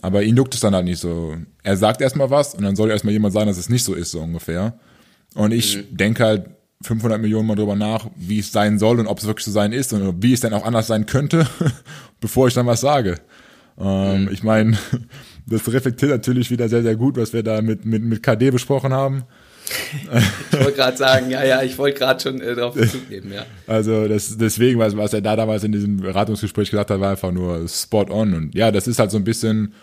Aber 0.00 0.22
ihn 0.22 0.36
juckt 0.36 0.54
es 0.54 0.60
dann 0.60 0.74
halt 0.74 0.84
nicht 0.84 0.98
so. 0.98 1.36
Er 1.62 1.76
sagt 1.76 2.00
erstmal 2.00 2.30
was 2.30 2.54
und 2.54 2.62
dann 2.62 2.74
soll 2.74 2.90
erstmal 2.90 3.12
jemand 3.12 3.34
sagen, 3.34 3.46
dass 3.46 3.58
es 3.58 3.68
nicht 3.68 3.84
so 3.84 3.94
ist, 3.94 4.10
so 4.10 4.20
ungefähr. 4.20 4.74
Und 5.34 5.52
ich 5.52 5.76
mhm. 5.76 5.96
denke 5.96 6.24
halt 6.24 6.46
500 6.82 7.20
Millionen 7.20 7.46
Mal 7.46 7.54
drüber 7.54 7.76
nach, 7.76 8.08
wie 8.16 8.40
es 8.40 8.50
sein 8.50 8.78
soll 8.78 8.98
und 8.98 9.06
ob 9.06 9.18
es 9.18 9.26
wirklich 9.26 9.44
so 9.44 9.52
sein 9.52 9.72
ist 9.72 9.92
und 9.92 10.22
wie 10.22 10.32
es 10.32 10.40
dann 10.40 10.54
auch 10.54 10.64
anders 10.64 10.88
sein 10.88 11.06
könnte, 11.06 11.46
bevor 12.20 12.48
ich 12.48 12.54
dann 12.54 12.66
was 12.66 12.80
sage. 12.80 13.16
Ähm, 13.78 14.24
mhm. 14.24 14.30
Ich 14.32 14.42
meine, 14.42 14.76
das 15.46 15.72
reflektiert 15.72 16.10
natürlich 16.10 16.50
wieder 16.50 16.68
sehr, 16.68 16.82
sehr 16.82 16.96
gut, 16.96 17.16
was 17.16 17.32
wir 17.32 17.44
da 17.44 17.62
mit, 17.62 17.84
mit, 17.84 18.02
mit 18.02 18.22
KD 18.22 18.50
besprochen 18.50 18.92
haben 18.92 19.24
ich 20.52 20.58
wollte 20.58 20.72
gerade 20.72 20.96
sagen, 20.96 21.30
ja, 21.30 21.44
ja, 21.44 21.62
ich 21.62 21.78
wollte 21.78 21.98
gerade 21.98 22.20
schon 22.20 22.40
äh, 22.40 22.54
darauf 22.54 22.74
Bezug 22.74 23.08
nehmen, 23.10 23.32
ja. 23.32 23.44
Also 23.66 24.08
das, 24.08 24.36
deswegen, 24.36 24.78
was, 24.78 24.96
was 24.96 25.12
er 25.12 25.20
da 25.20 25.36
damals 25.36 25.64
in 25.64 25.72
diesem 25.72 25.98
Beratungsgespräch 25.98 26.70
gesagt 26.70 26.90
hat, 26.90 27.00
war 27.00 27.10
einfach 27.10 27.32
nur 27.32 27.66
spot 27.68 28.06
on. 28.10 28.34
Und 28.34 28.54
ja, 28.54 28.70
das 28.70 28.86
ist 28.86 28.98
halt 28.98 29.10
so 29.10 29.16
ein 29.16 29.24
bisschen, 29.24 29.74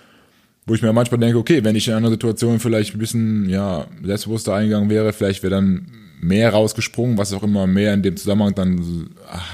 wo 0.66 0.74
ich 0.76 0.82
mir 0.82 0.94
manchmal 0.94 1.20
denke, 1.20 1.38
okay, 1.38 1.64
wenn 1.64 1.76
ich 1.76 1.88
in 1.88 1.94
einer 1.94 2.10
Situation 2.10 2.60
vielleicht 2.60 2.96
ein 2.96 3.00
bisschen 3.00 3.50
ja, 3.50 3.88
selbstbewusster 4.04 4.54
eingegangen 4.54 4.90
wäre, 4.90 5.14
vielleicht 5.14 5.44
wäre 5.44 5.56
dann 5.56 5.88
mehr 6.22 6.52
rausgesprungen, 6.52 7.18
was 7.18 7.34
auch 7.34 7.44
immer 7.44 7.66
mehr 7.66 7.94
in 7.94 8.04
dem 8.04 8.18
Zusammenhang 8.18 8.54
dann 8.54 9.10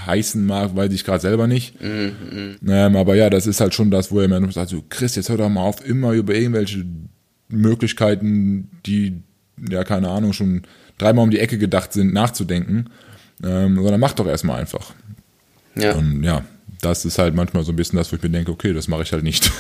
heißen 0.08 0.46
mag, 0.46 0.76
weiß 0.76 0.92
ich 0.92 1.04
gerade 1.04 1.22
selber 1.22 1.48
nicht. 1.48 1.80
Mhm, 1.82 2.58
ähm, 2.68 2.96
aber 2.96 3.16
ja, 3.16 3.30
das 3.30 3.46
ist 3.46 3.62
halt 3.62 3.74
schon 3.74 3.92
das, 3.92 4.12
wo 4.12 4.20
er 4.20 4.28
mir 4.28 4.52
sagt, 4.52 4.70
so, 4.70 4.84
Chris, 4.90 5.16
jetzt 5.16 5.30
hör 5.30 5.38
doch 5.38 5.50
mal 5.50 5.62
auf, 5.62 5.86
immer 5.88 6.14
über 6.14 6.34
irgendwelche 6.34 6.86
Möglichkeiten, 7.50 8.70
die 8.86 9.22
ja, 9.70 9.84
keine 9.84 10.10
Ahnung, 10.10 10.34
schon 10.34 10.64
dreimal 10.98 11.24
um 11.24 11.32
die 11.32 11.40
Ecke 11.40 11.58
gedacht 11.58 11.94
sind, 11.94 12.14
nachzudenken, 12.14 12.90
ähm, 13.44 13.76
sondern 13.76 14.00
mach 14.00 14.14
doch 14.14 14.28
erstmal 14.28 14.60
einfach. 14.60 14.94
Ja. 15.76 15.94
Und 15.94 16.24
ja, 16.24 16.44
das 16.82 17.06
ist 17.06 17.18
halt 17.18 17.36
manchmal 17.36 17.64
so 17.64 17.72
ein 17.72 17.76
bisschen 17.76 17.98
das, 17.98 18.12
wo 18.12 18.16
ich 18.16 18.24
mir 18.24 18.30
denke, 18.30 18.52
okay, 18.52 18.74
das 18.74 18.88
mache 18.88 19.04
ich 19.04 19.12
halt 19.12 19.24
nicht. 19.24 19.52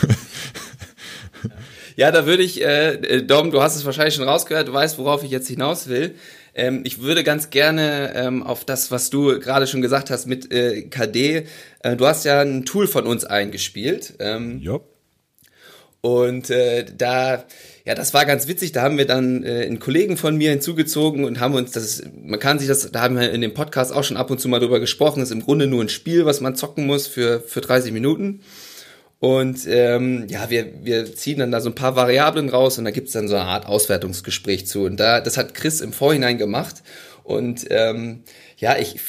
ja, 1.96 2.12
da 2.12 2.26
würde 2.26 2.44
ich, 2.44 2.62
äh, 2.62 2.94
äh, 2.94 3.24
Dom, 3.24 3.52
du 3.52 3.62
hast 3.62 3.76
es 3.76 3.86
wahrscheinlich 3.86 4.16
schon 4.16 4.28
rausgehört, 4.28 4.68
du 4.68 4.74
weißt, 4.74 4.98
worauf 4.98 5.24
ich 5.24 5.32
jetzt 5.32 5.48
hinaus 5.48 5.88
will. 5.88 6.16
Ähm, 6.54 6.82
ich 6.86 7.02
würde 7.02 7.24
ganz 7.24 7.50
gerne 7.50 8.14
ähm, 8.16 8.44
auf 8.44 8.64
das, 8.64 8.90
was 8.90 9.10
du 9.10 9.40
gerade 9.40 9.68
schon 9.68 9.82
gesagt 9.82 10.10
hast 10.10 10.26
mit 10.26 10.54
äh, 10.54 10.84
KD, 10.84 11.48
äh, 11.80 11.96
du 11.98 12.08
hast 12.08 12.24
ja 12.24 12.42
ein 12.42 12.64
Tool 12.64 12.88
von 12.88 13.06
uns 13.06 13.26
eingespielt. 13.26 14.14
Ähm, 14.20 14.60
ja. 14.62 14.80
Und 16.06 16.52
äh, 16.52 16.86
da 16.96 17.46
ja, 17.84 17.96
das 17.96 18.13
war 18.13 18.26
ganz 18.26 18.48
witzig. 18.48 18.74
Da 18.74 18.84
haben 18.84 19.00
wir 19.00 19.08
dann 19.08 19.44
äh, 19.44 19.63
einen 19.65 19.80
Kollegen 19.80 20.18
von 20.18 20.38
mir 20.38 20.52
hinzugezogen 20.52 21.26
und 21.26 21.39
haben 21.39 21.56
uns, 21.56 21.72
das 21.72 22.04
man 22.24 22.39
kann 22.39 22.60
sich 22.60 22.68
das, 22.68 22.91
da 22.91 23.02
haben 23.02 23.18
wir 23.18 23.32
in 23.32 23.41
dem 23.41 23.56
Podcast 23.56 23.91
auch 23.91 24.04
schon 24.04 24.15
ab 24.15 24.30
und 24.30 24.39
zu 24.39 24.48
mal 24.48 24.60
drüber 24.60 24.80
gesprochen, 24.80 25.20
das 25.20 25.30
ist 25.30 25.36
im 25.36 25.44
Grunde 25.44 25.65
nur 25.65 25.84
ein 25.84 25.89
Spiel, 25.89 26.26
was 26.26 26.41
man 26.41 26.56
zocken 26.56 26.86
muss 26.86 27.08
für, 27.08 27.41
für 27.41 27.62
30 27.62 27.91
Minuten. 27.91 28.41
Und 29.20 29.62
ähm, 29.68 30.28
ja, 30.28 30.52
wir, 30.52 30.84
wir 30.84 31.15
ziehen 31.15 31.39
dann 31.39 31.52
da 31.52 31.60
so 31.60 31.70
ein 31.70 31.76
paar 31.76 31.96
Variablen 31.96 32.50
raus 32.50 32.78
und 32.78 32.86
da 32.86 32.91
gibt's 32.91 33.13
dann 33.13 33.28
so 33.28 33.36
eine 33.36 33.46
Art 33.46 33.65
Auswertungsgespräch 33.65 34.68
zu. 34.68 34.84
Und 34.84 35.00
da, 35.00 35.22
das 35.22 35.38
hat 35.38 35.56
Chris 35.56 35.82
im 35.82 35.91
Vorhinein 35.91 36.38
gemacht. 36.38 36.84
Und 37.24 37.65
ähm, 37.72 38.22
ja, 38.58 38.78
ich, 38.78 39.00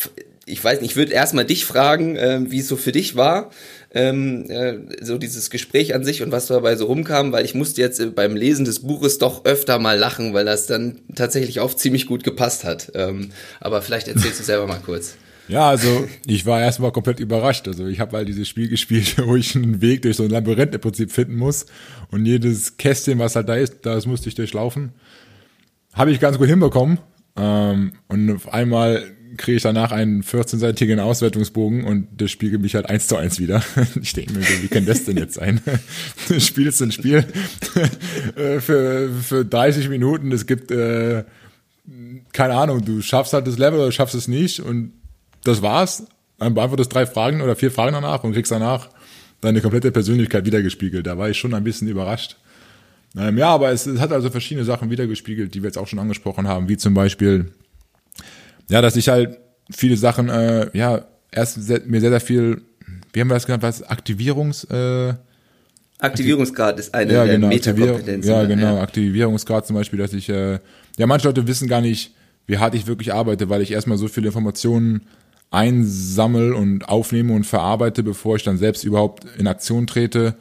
ich 0.46 0.64
weiß 0.64 0.80
nicht, 0.80 0.92
ich 0.92 0.96
würde 0.96 1.12
erstmal 1.12 1.44
dich 1.44 1.66
fragen, 1.66 2.16
äh, 2.16 2.40
wie 2.50 2.60
es 2.60 2.68
so 2.68 2.76
für 2.76 2.92
dich 2.92 3.16
war 3.16 3.50
ähm, 3.96 4.44
äh, 4.50 4.74
so 5.00 5.16
dieses 5.16 5.48
Gespräch 5.48 5.94
an 5.94 6.04
sich 6.04 6.22
und 6.22 6.30
was 6.30 6.46
dabei 6.46 6.76
so 6.76 6.84
rumkam, 6.84 7.32
weil 7.32 7.46
ich 7.46 7.54
musste 7.54 7.80
jetzt 7.80 7.98
äh, 7.98 8.06
beim 8.06 8.36
Lesen 8.36 8.66
des 8.66 8.80
Buches 8.80 9.16
doch 9.16 9.46
öfter 9.46 9.78
mal 9.78 9.98
lachen, 9.98 10.34
weil 10.34 10.44
das 10.44 10.66
dann 10.66 11.00
tatsächlich 11.14 11.60
auch 11.60 11.72
ziemlich 11.72 12.06
gut 12.06 12.22
gepasst 12.22 12.64
hat. 12.64 12.92
Ähm, 12.94 13.30
aber 13.58 13.80
vielleicht 13.80 14.08
erzählst 14.08 14.38
du 14.38 14.44
selber 14.44 14.66
mal 14.66 14.80
kurz. 14.84 15.16
Ja, 15.48 15.68
also 15.68 16.08
ich 16.26 16.44
war 16.44 16.60
erstmal 16.60 16.90
komplett 16.90 17.20
überrascht. 17.20 17.68
Also 17.68 17.86
ich 17.86 18.00
habe 18.00 18.16
halt 18.16 18.26
dieses 18.26 18.48
Spiel 18.48 18.68
gespielt, 18.68 19.14
wo 19.24 19.36
ich 19.36 19.54
einen 19.54 19.80
Weg 19.80 20.02
durch 20.02 20.16
so 20.16 20.24
ein 20.24 20.30
Labyrinth 20.30 20.74
im 20.74 20.80
Prinzip 20.80 21.12
finden 21.12 21.36
muss 21.36 21.66
und 22.10 22.26
jedes 22.26 22.78
Kästchen, 22.78 23.20
was 23.20 23.36
halt 23.36 23.48
da 23.48 23.54
ist, 23.54 23.86
das 23.86 24.06
musste 24.06 24.28
ich 24.28 24.34
durchlaufen. 24.34 24.90
Habe 25.92 26.10
ich 26.10 26.18
ganz 26.18 26.38
gut 26.38 26.48
hinbekommen. 26.48 26.98
Ähm, 27.36 27.92
und 28.08 28.34
auf 28.34 28.52
einmal 28.52 29.04
kriege 29.36 29.56
ich 29.56 29.62
danach 29.62 29.92
einen 29.92 30.22
14-seitigen 30.22 31.00
Auswertungsbogen 31.00 31.84
und 31.84 32.08
das 32.16 32.30
spiegelt 32.30 32.62
mich 32.62 32.74
halt 32.74 32.88
eins 32.88 33.08
zu 33.08 33.16
eins 33.16 33.38
wieder. 33.38 33.62
Ich 34.00 34.12
denke 34.12 34.34
mir, 34.34 34.40
wie 34.40 34.68
kann 34.68 34.86
das 34.86 35.04
denn 35.04 35.16
jetzt 35.16 35.34
sein? 35.34 35.60
Du 36.28 36.40
spielst 36.40 36.82
ein 36.82 36.92
Spiel 36.92 37.24
äh, 38.36 38.60
für, 38.60 39.10
für 39.10 39.44
30 39.44 39.88
Minuten, 39.88 40.32
es 40.32 40.46
gibt, 40.46 40.70
äh, 40.70 41.24
keine 42.32 42.54
Ahnung, 42.54 42.84
du 42.84 43.02
schaffst 43.02 43.32
halt 43.32 43.46
das 43.46 43.58
Level 43.58 43.80
oder 43.80 43.92
schaffst 43.92 44.14
es 44.14 44.28
nicht 44.28 44.60
und 44.60 44.92
das 45.44 45.62
war's. 45.62 46.06
Dann 46.38 46.54
beantwortest 46.54 46.92
drei 46.92 47.06
Fragen 47.06 47.40
oder 47.40 47.56
vier 47.56 47.70
Fragen 47.70 47.94
danach 47.94 48.22
und 48.22 48.32
kriegst 48.32 48.52
danach 48.52 48.90
deine 49.40 49.60
komplette 49.60 49.90
Persönlichkeit 49.90 50.44
wiedergespiegelt. 50.44 51.06
Da 51.06 51.16
war 51.16 51.30
ich 51.30 51.38
schon 51.38 51.54
ein 51.54 51.64
bisschen 51.64 51.88
überrascht. 51.88 52.36
Ähm, 53.16 53.38
ja, 53.38 53.48
aber 53.48 53.70
es, 53.70 53.86
es 53.86 54.00
hat 54.00 54.12
also 54.12 54.30
verschiedene 54.30 54.64
Sachen 54.64 54.90
wiedergespiegelt, 54.90 55.54
die 55.54 55.62
wir 55.62 55.68
jetzt 55.68 55.78
auch 55.78 55.86
schon 55.86 55.98
angesprochen 55.98 56.46
haben, 56.46 56.68
wie 56.68 56.76
zum 56.76 56.94
Beispiel, 56.94 57.52
ja, 58.68 58.82
dass 58.82 58.96
ich 58.96 59.08
halt 59.08 59.38
viele 59.70 59.96
Sachen, 59.96 60.28
äh, 60.28 60.70
ja, 60.76 61.06
erst 61.30 61.62
sehr, 61.62 61.80
mir 61.86 62.00
sehr, 62.00 62.10
sehr 62.10 62.20
viel, 62.20 62.62
wie 63.12 63.20
haben 63.20 63.28
wir 63.28 63.34
das 63.34 63.46
genannt, 63.46 63.62
was, 63.62 63.82
Aktivierungs, 63.82 64.64
äh, 64.64 65.14
Aktivierungsgrad 65.98 66.78
ist 66.78 66.94
eine 66.94 67.12
ja, 67.12 67.24
der 67.24 67.36
genau, 67.36 67.48
Metakompetenzen. 67.48 68.30
Ja, 68.30 68.44
genau, 68.44 68.78
Aktivierungsgrad 68.78 69.66
zum 69.66 69.76
Beispiel, 69.76 69.98
dass 69.98 70.12
ich, 70.12 70.28
äh, 70.28 70.58
ja, 70.98 71.06
manche 71.06 71.26
Leute 71.26 71.46
wissen 71.46 71.68
gar 71.68 71.80
nicht, 71.80 72.14
wie 72.46 72.58
hart 72.58 72.74
ich 72.74 72.86
wirklich 72.86 73.14
arbeite, 73.14 73.48
weil 73.48 73.62
ich 73.62 73.72
erstmal 73.72 73.96
so 73.96 74.08
viele 74.08 74.26
Informationen 74.26 75.06
einsammel 75.50 76.52
und 76.52 76.88
aufnehme 76.88 77.32
und 77.32 77.44
verarbeite, 77.44 78.02
bevor 78.02 78.36
ich 78.36 78.42
dann 78.42 78.58
selbst 78.58 78.84
überhaupt 78.84 79.24
in 79.38 79.46
Aktion 79.46 79.86
trete. 79.86 80.34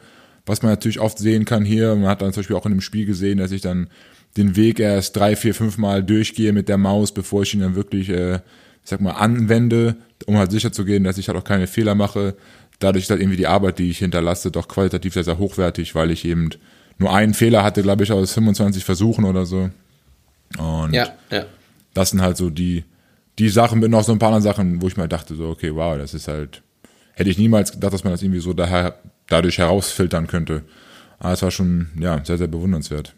Was 0.44 0.62
man 0.62 0.70
natürlich 0.70 1.00
oft 1.00 1.18
sehen 1.18 1.44
kann 1.44 1.64
hier, 1.64 1.94
man 1.96 2.08
hat 2.08 2.22
dann 2.22 2.32
zum 2.32 2.42
Beispiel 2.42 2.56
auch 2.56 2.66
in 2.66 2.72
dem 2.72 2.80
Spiel 2.80 3.06
gesehen, 3.06 3.38
dass 3.38 3.50
ich 3.50 3.62
dann 3.62 3.88
den 4.36 4.56
Weg 4.56 4.80
erst 4.80 5.16
drei, 5.16 5.36
vier, 5.36 5.54
fünf 5.54 5.78
Mal 5.78 6.02
durchgehe 6.02 6.52
mit 6.52 6.68
der 6.68 6.78
Maus, 6.78 7.12
bevor 7.12 7.42
ich 7.42 7.54
ihn 7.54 7.60
dann 7.60 7.74
wirklich, 7.74 8.08
äh, 8.08 8.36
ich 8.36 8.90
sag 8.90 9.00
mal, 9.00 9.12
anwende, 9.12 9.96
um 10.26 10.36
halt 10.36 10.50
sicher 10.50 10.72
zu 10.72 10.84
gehen, 10.84 11.04
dass 11.04 11.18
ich 11.18 11.28
halt 11.28 11.38
auch 11.38 11.44
keine 11.44 11.66
Fehler 11.66 11.94
mache. 11.94 12.36
Dadurch 12.78 13.04
ist 13.04 13.10
halt 13.10 13.20
irgendwie 13.20 13.38
die 13.38 13.46
Arbeit, 13.46 13.78
die 13.78 13.90
ich 13.90 13.98
hinterlasse, 13.98 14.50
doch 14.50 14.68
qualitativ 14.68 15.14
sehr, 15.14 15.24
sehr 15.24 15.38
hochwertig, 15.38 15.94
weil 15.94 16.10
ich 16.10 16.24
eben 16.24 16.50
nur 16.98 17.14
einen 17.14 17.34
Fehler 17.34 17.64
hatte, 17.64 17.82
glaube 17.82 18.04
ich, 18.04 18.12
aus 18.12 18.32
25 18.32 18.84
Versuchen 18.84 19.24
oder 19.24 19.46
so. 19.46 19.70
Und 20.58 20.92
ja, 20.92 21.08
ja. 21.30 21.46
das 21.94 22.10
sind 22.10 22.20
halt 22.22 22.36
so 22.36 22.50
die, 22.50 22.84
die 23.38 23.48
Sachen 23.48 23.80
mit 23.80 23.90
noch 23.90 24.04
so 24.04 24.12
ein 24.12 24.18
paar 24.18 24.28
anderen 24.28 24.42
Sachen, 24.42 24.82
wo 24.82 24.86
ich 24.88 24.96
mal 24.96 25.08
dachte, 25.08 25.34
so, 25.34 25.48
okay, 25.48 25.74
wow, 25.74 25.96
das 25.96 26.14
ist 26.14 26.28
halt, 26.28 26.62
hätte 27.14 27.30
ich 27.30 27.38
niemals 27.38 27.72
gedacht, 27.72 27.92
dass 27.92 28.04
man 28.04 28.12
das 28.12 28.22
irgendwie 28.22 28.40
so 28.40 28.52
daher, 28.52 28.98
dadurch 29.28 29.58
herausfiltern 29.58 30.26
könnte. 30.26 30.62
Aber 31.18 31.32
es 31.32 31.42
war 31.42 31.50
schon, 31.50 31.88
ja, 31.98 32.22
sehr, 32.24 32.38
sehr 32.38 32.46
bewundernswert. 32.46 33.14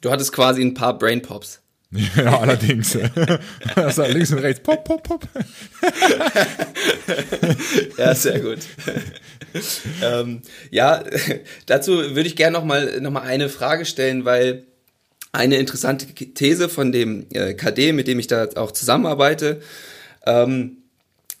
Du 0.00 0.10
hattest 0.10 0.32
quasi 0.32 0.62
ein 0.62 0.74
paar 0.74 0.98
Brain 0.98 1.22
Pops. 1.22 1.60
Ja, 2.16 2.40
allerdings. 2.40 2.96
war 2.96 4.08
links 4.08 4.30
und 4.30 4.40
rechts, 4.40 4.62
pop, 4.62 4.84
pop, 4.84 5.02
pop. 5.02 5.26
ja, 7.96 8.14
sehr 8.14 8.40
gut. 8.40 8.58
ähm, 10.02 10.42
ja, 10.70 11.02
dazu 11.64 12.14
würde 12.14 12.28
ich 12.28 12.36
gerne 12.36 12.58
noch 12.58 12.64
mal, 12.64 13.00
noch 13.00 13.10
mal 13.10 13.22
eine 13.22 13.48
Frage 13.48 13.86
stellen, 13.86 14.26
weil 14.26 14.66
eine 15.32 15.56
interessante 15.56 16.06
These 16.06 16.68
von 16.68 16.92
dem 16.92 17.26
äh, 17.32 17.54
KD, 17.54 17.92
mit 17.92 18.06
dem 18.06 18.18
ich 18.18 18.26
da 18.26 18.48
auch 18.56 18.72
zusammenarbeite, 18.72 19.62
ähm, 20.26 20.78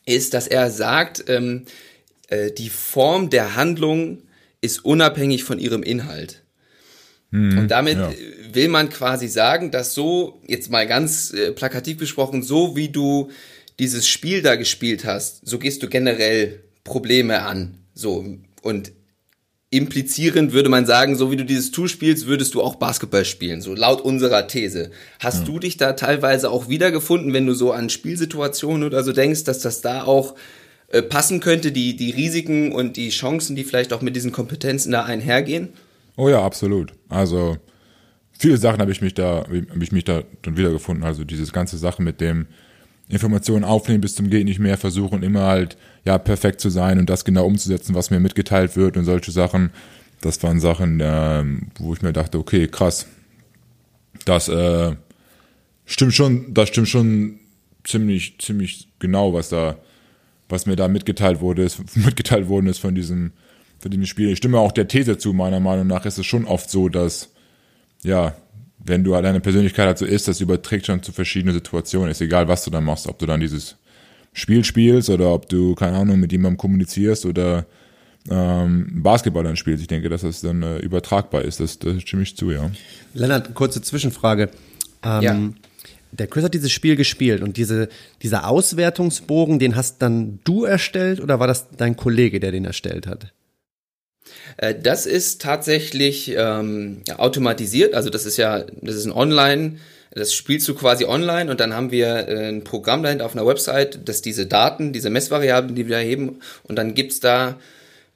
ist, 0.06 0.32
dass 0.32 0.46
er 0.46 0.70
sagt, 0.70 1.24
ähm, 1.28 1.66
äh, 2.28 2.52
die 2.52 2.70
Form 2.70 3.28
der 3.28 3.56
Handlung 3.56 4.22
ist 4.60 4.84
unabhängig 4.84 5.44
von 5.44 5.58
ihrem 5.58 5.82
Inhalt. 5.82 6.42
Hm, 7.30 7.58
und 7.58 7.70
damit 7.70 7.98
ja. 7.98 8.12
will 8.52 8.68
man 8.68 8.88
quasi 8.88 9.28
sagen, 9.28 9.70
dass 9.70 9.94
so, 9.94 10.40
jetzt 10.46 10.70
mal 10.70 10.86
ganz 10.86 11.32
äh, 11.32 11.52
plakativ 11.52 11.98
besprochen, 11.98 12.42
so 12.42 12.76
wie 12.76 12.88
du 12.88 13.30
dieses 13.78 14.08
Spiel 14.08 14.42
da 14.42 14.56
gespielt 14.56 15.04
hast, 15.04 15.46
so 15.46 15.58
gehst 15.58 15.82
du 15.82 15.88
generell 15.88 16.60
Probleme 16.84 17.42
an. 17.42 17.78
So, 17.94 18.24
und 18.62 18.92
implizierend 19.70 20.52
würde 20.52 20.70
man 20.70 20.86
sagen, 20.86 21.16
so 21.16 21.30
wie 21.30 21.36
du 21.36 21.44
dieses 21.44 21.70
Tool 21.70 21.88
spielst, 21.88 22.26
würdest 22.26 22.54
du 22.54 22.62
auch 22.62 22.76
Basketball 22.76 23.24
spielen, 23.24 23.60
so 23.60 23.74
laut 23.74 24.00
unserer 24.00 24.46
These. 24.46 24.90
Hast 25.20 25.40
ja. 25.40 25.44
du 25.44 25.58
dich 25.58 25.76
da 25.76 25.92
teilweise 25.92 26.50
auch 26.50 26.68
wiedergefunden, 26.68 27.34
wenn 27.34 27.46
du 27.46 27.52
so 27.52 27.72
an 27.72 27.90
Spielsituationen 27.90 28.84
oder 28.84 29.04
so 29.04 29.12
denkst, 29.12 29.44
dass 29.44 29.60
das 29.60 29.82
da 29.82 30.04
auch 30.04 30.34
äh, 30.88 31.02
passen 31.02 31.40
könnte, 31.40 31.70
die, 31.70 31.96
die 31.96 32.10
Risiken 32.10 32.72
und 32.72 32.96
die 32.96 33.10
Chancen, 33.10 33.56
die 33.56 33.64
vielleicht 33.64 33.92
auch 33.92 34.00
mit 34.00 34.16
diesen 34.16 34.32
Kompetenzen 34.32 34.90
da 34.90 35.04
einhergehen? 35.04 35.74
Oh 36.18 36.28
ja, 36.28 36.44
absolut. 36.44 36.92
Also 37.08 37.58
viele 38.36 38.56
Sachen 38.56 38.80
habe 38.80 38.90
ich 38.90 39.00
mich 39.00 39.14
da, 39.14 39.44
habe 39.46 39.84
ich 39.84 39.92
mich 39.92 40.02
da 40.02 40.24
dann 40.42 40.56
wiedergefunden. 40.56 41.04
Also 41.04 41.22
dieses 41.22 41.52
ganze 41.52 41.78
Sache 41.78 42.02
mit 42.02 42.20
dem 42.20 42.48
Informationen 43.08 43.62
aufnehmen 43.62 44.00
bis 44.00 44.16
zum 44.16 44.28
geht 44.28 44.44
nicht 44.44 44.58
mehr, 44.58 44.76
versuchen 44.76 45.22
immer 45.22 45.44
halt 45.44 45.78
ja 46.04 46.18
perfekt 46.18 46.60
zu 46.60 46.70
sein 46.70 46.98
und 46.98 47.08
das 47.08 47.24
genau 47.24 47.46
umzusetzen, 47.46 47.94
was 47.94 48.10
mir 48.10 48.18
mitgeteilt 48.18 48.76
wird 48.76 48.96
und 48.96 49.04
solche 49.04 49.30
Sachen. 49.30 49.70
Das 50.20 50.42
waren 50.42 50.58
Sachen, 50.58 50.98
äh, 50.98 51.44
wo 51.78 51.94
ich 51.94 52.02
mir 52.02 52.12
dachte, 52.12 52.38
okay, 52.38 52.66
krass, 52.66 53.06
das 54.24 54.48
äh, 54.48 54.96
stimmt 55.86 56.14
schon, 56.14 56.52
das 56.52 56.68
stimmt 56.70 56.88
schon 56.88 57.38
ziemlich, 57.84 58.40
ziemlich 58.40 58.88
genau, 58.98 59.34
was 59.34 59.50
da, 59.50 59.76
was 60.48 60.66
mir 60.66 60.74
da 60.74 60.88
mitgeteilt 60.88 61.40
wurde, 61.40 61.62
ist, 61.62 61.78
mitgeteilt 61.96 62.48
worden 62.48 62.66
ist 62.66 62.78
von 62.78 62.96
diesem, 62.96 63.30
diesem 63.84 64.06
Spiel. 64.06 64.30
Ich 64.30 64.38
stimme 64.38 64.58
auch 64.58 64.72
der 64.72 64.88
These 64.88 65.18
zu, 65.18 65.32
meiner 65.32 65.60
Meinung 65.60 65.86
nach 65.86 66.04
ist 66.04 66.18
es 66.18 66.26
schon 66.26 66.44
oft 66.44 66.70
so, 66.70 66.88
dass, 66.88 67.30
ja, 68.02 68.34
wenn 68.78 69.04
du 69.04 69.12
deine 69.12 69.40
Persönlichkeit 69.40 69.86
halt 69.86 69.98
so 69.98 70.04
ist, 70.04 70.28
das 70.28 70.40
überträgt 70.40 70.86
schon 70.86 71.02
zu 71.02 71.12
verschiedenen 71.12 71.54
Situationen. 71.54 72.10
Ist 72.10 72.20
egal, 72.20 72.48
was 72.48 72.64
du 72.64 72.70
dann 72.70 72.84
machst, 72.84 73.06
ob 73.06 73.18
du 73.18 73.26
dann 73.26 73.40
dieses 73.40 73.76
Spiel 74.32 74.64
spielst 74.64 75.10
oder 75.10 75.32
ob 75.32 75.48
du, 75.48 75.74
keine 75.74 75.98
Ahnung, 75.98 76.20
mit 76.20 76.32
jemandem 76.32 76.58
kommunizierst 76.58 77.26
oder 77.26 77.66
ähm, 78.30 79.02
Basketball 79.02 79.44
dann 79.44 79.56
spielst. 79.56 79.82
Ich 79.82 79.88
denke, 79.88 80.08
dass 80.08 80.22
das 80.22 80.40
dann 80.40 80.62
äh, 80.62 80.78
übertragbar 80.78 81.42
ist. 81.42 81.60
Das, 81.60 81.78
das 81.78 82.02
stimme 82.02 82.22
ich 82.22 82.36
zu, 82.36 82.50
ja. 82.50 82.70
Lennart, 83.14 83.54
kurze 83.54 83.82
Zwischenfrage. 83.82 84.50
Ähm, 85.02 85.22
ja. 85.22 85.38
Der 86.12 86.26
Chris 86.26 86.44
hat 86.44 86.54
dieses 86.54 86.72
Spiel 86.72 86.96
gespielt 86.96 87.42
und 87.42 87.56
diese, 87.56 87.88
dieser 88.22 88.48
Auswertungsbogen, 88.48 89.58
den 89.58 89.76
hast 89.76 90.00
dann 90.00 90.38
du 90.44 90.64
erstellt 90.64 91.20
oder 91.20 91.38
war 91.38 91.46
das 91.46 91.68
dein 91.76 91.96
Kollege, 91.96 92.40
der 92.40 92.50
den 92.50 92.64
erstellt 92.64 93.06
hat? 93.06 93.32
Äh, 94.56 94.74
das 94.80 95.06
ist 95.06 95.40
tatsächlich 95.40 96.34
ähm, 96.36 97.02
automatisiert, 97.16 97.94
also 97.94 98.10
das 98.10 98.26
ist 98.26 98.36
ja, 98.36 98.64
das 98.82 98.94
ist 98.94 99.06
ein 99.06 99.12
Online- 99.12 99.78
das 100.10 100.32
spielst 100.32 100.66
du 100.66 100.74
quasi 100.74 101.04
online 101.04 101.50
und 101.50 101.60
dann 101.60 101.74
haben 101.74 101.90
wir 101.90 102.28
äh, 102.28 102.48
ein 102.48 102.64
Programm 102.64 103.02
dahinter 103.02 103.26
auf 103.26 103.36
einer 103.36 103.46
Website, 103.46 104.00
das 104.08 104.22
diese 104.22 104.46
Daten, 104.46 104.92
diese 104.92 105.10
Messvariablen, 105.10 105.74
die 105.74 105.86
wir 105.86 105.96
erheben 105.96 106.40
und 106.64 106.76
dann 106.76 106.94
gibt's 106.94 107.20
da 107.20 107.58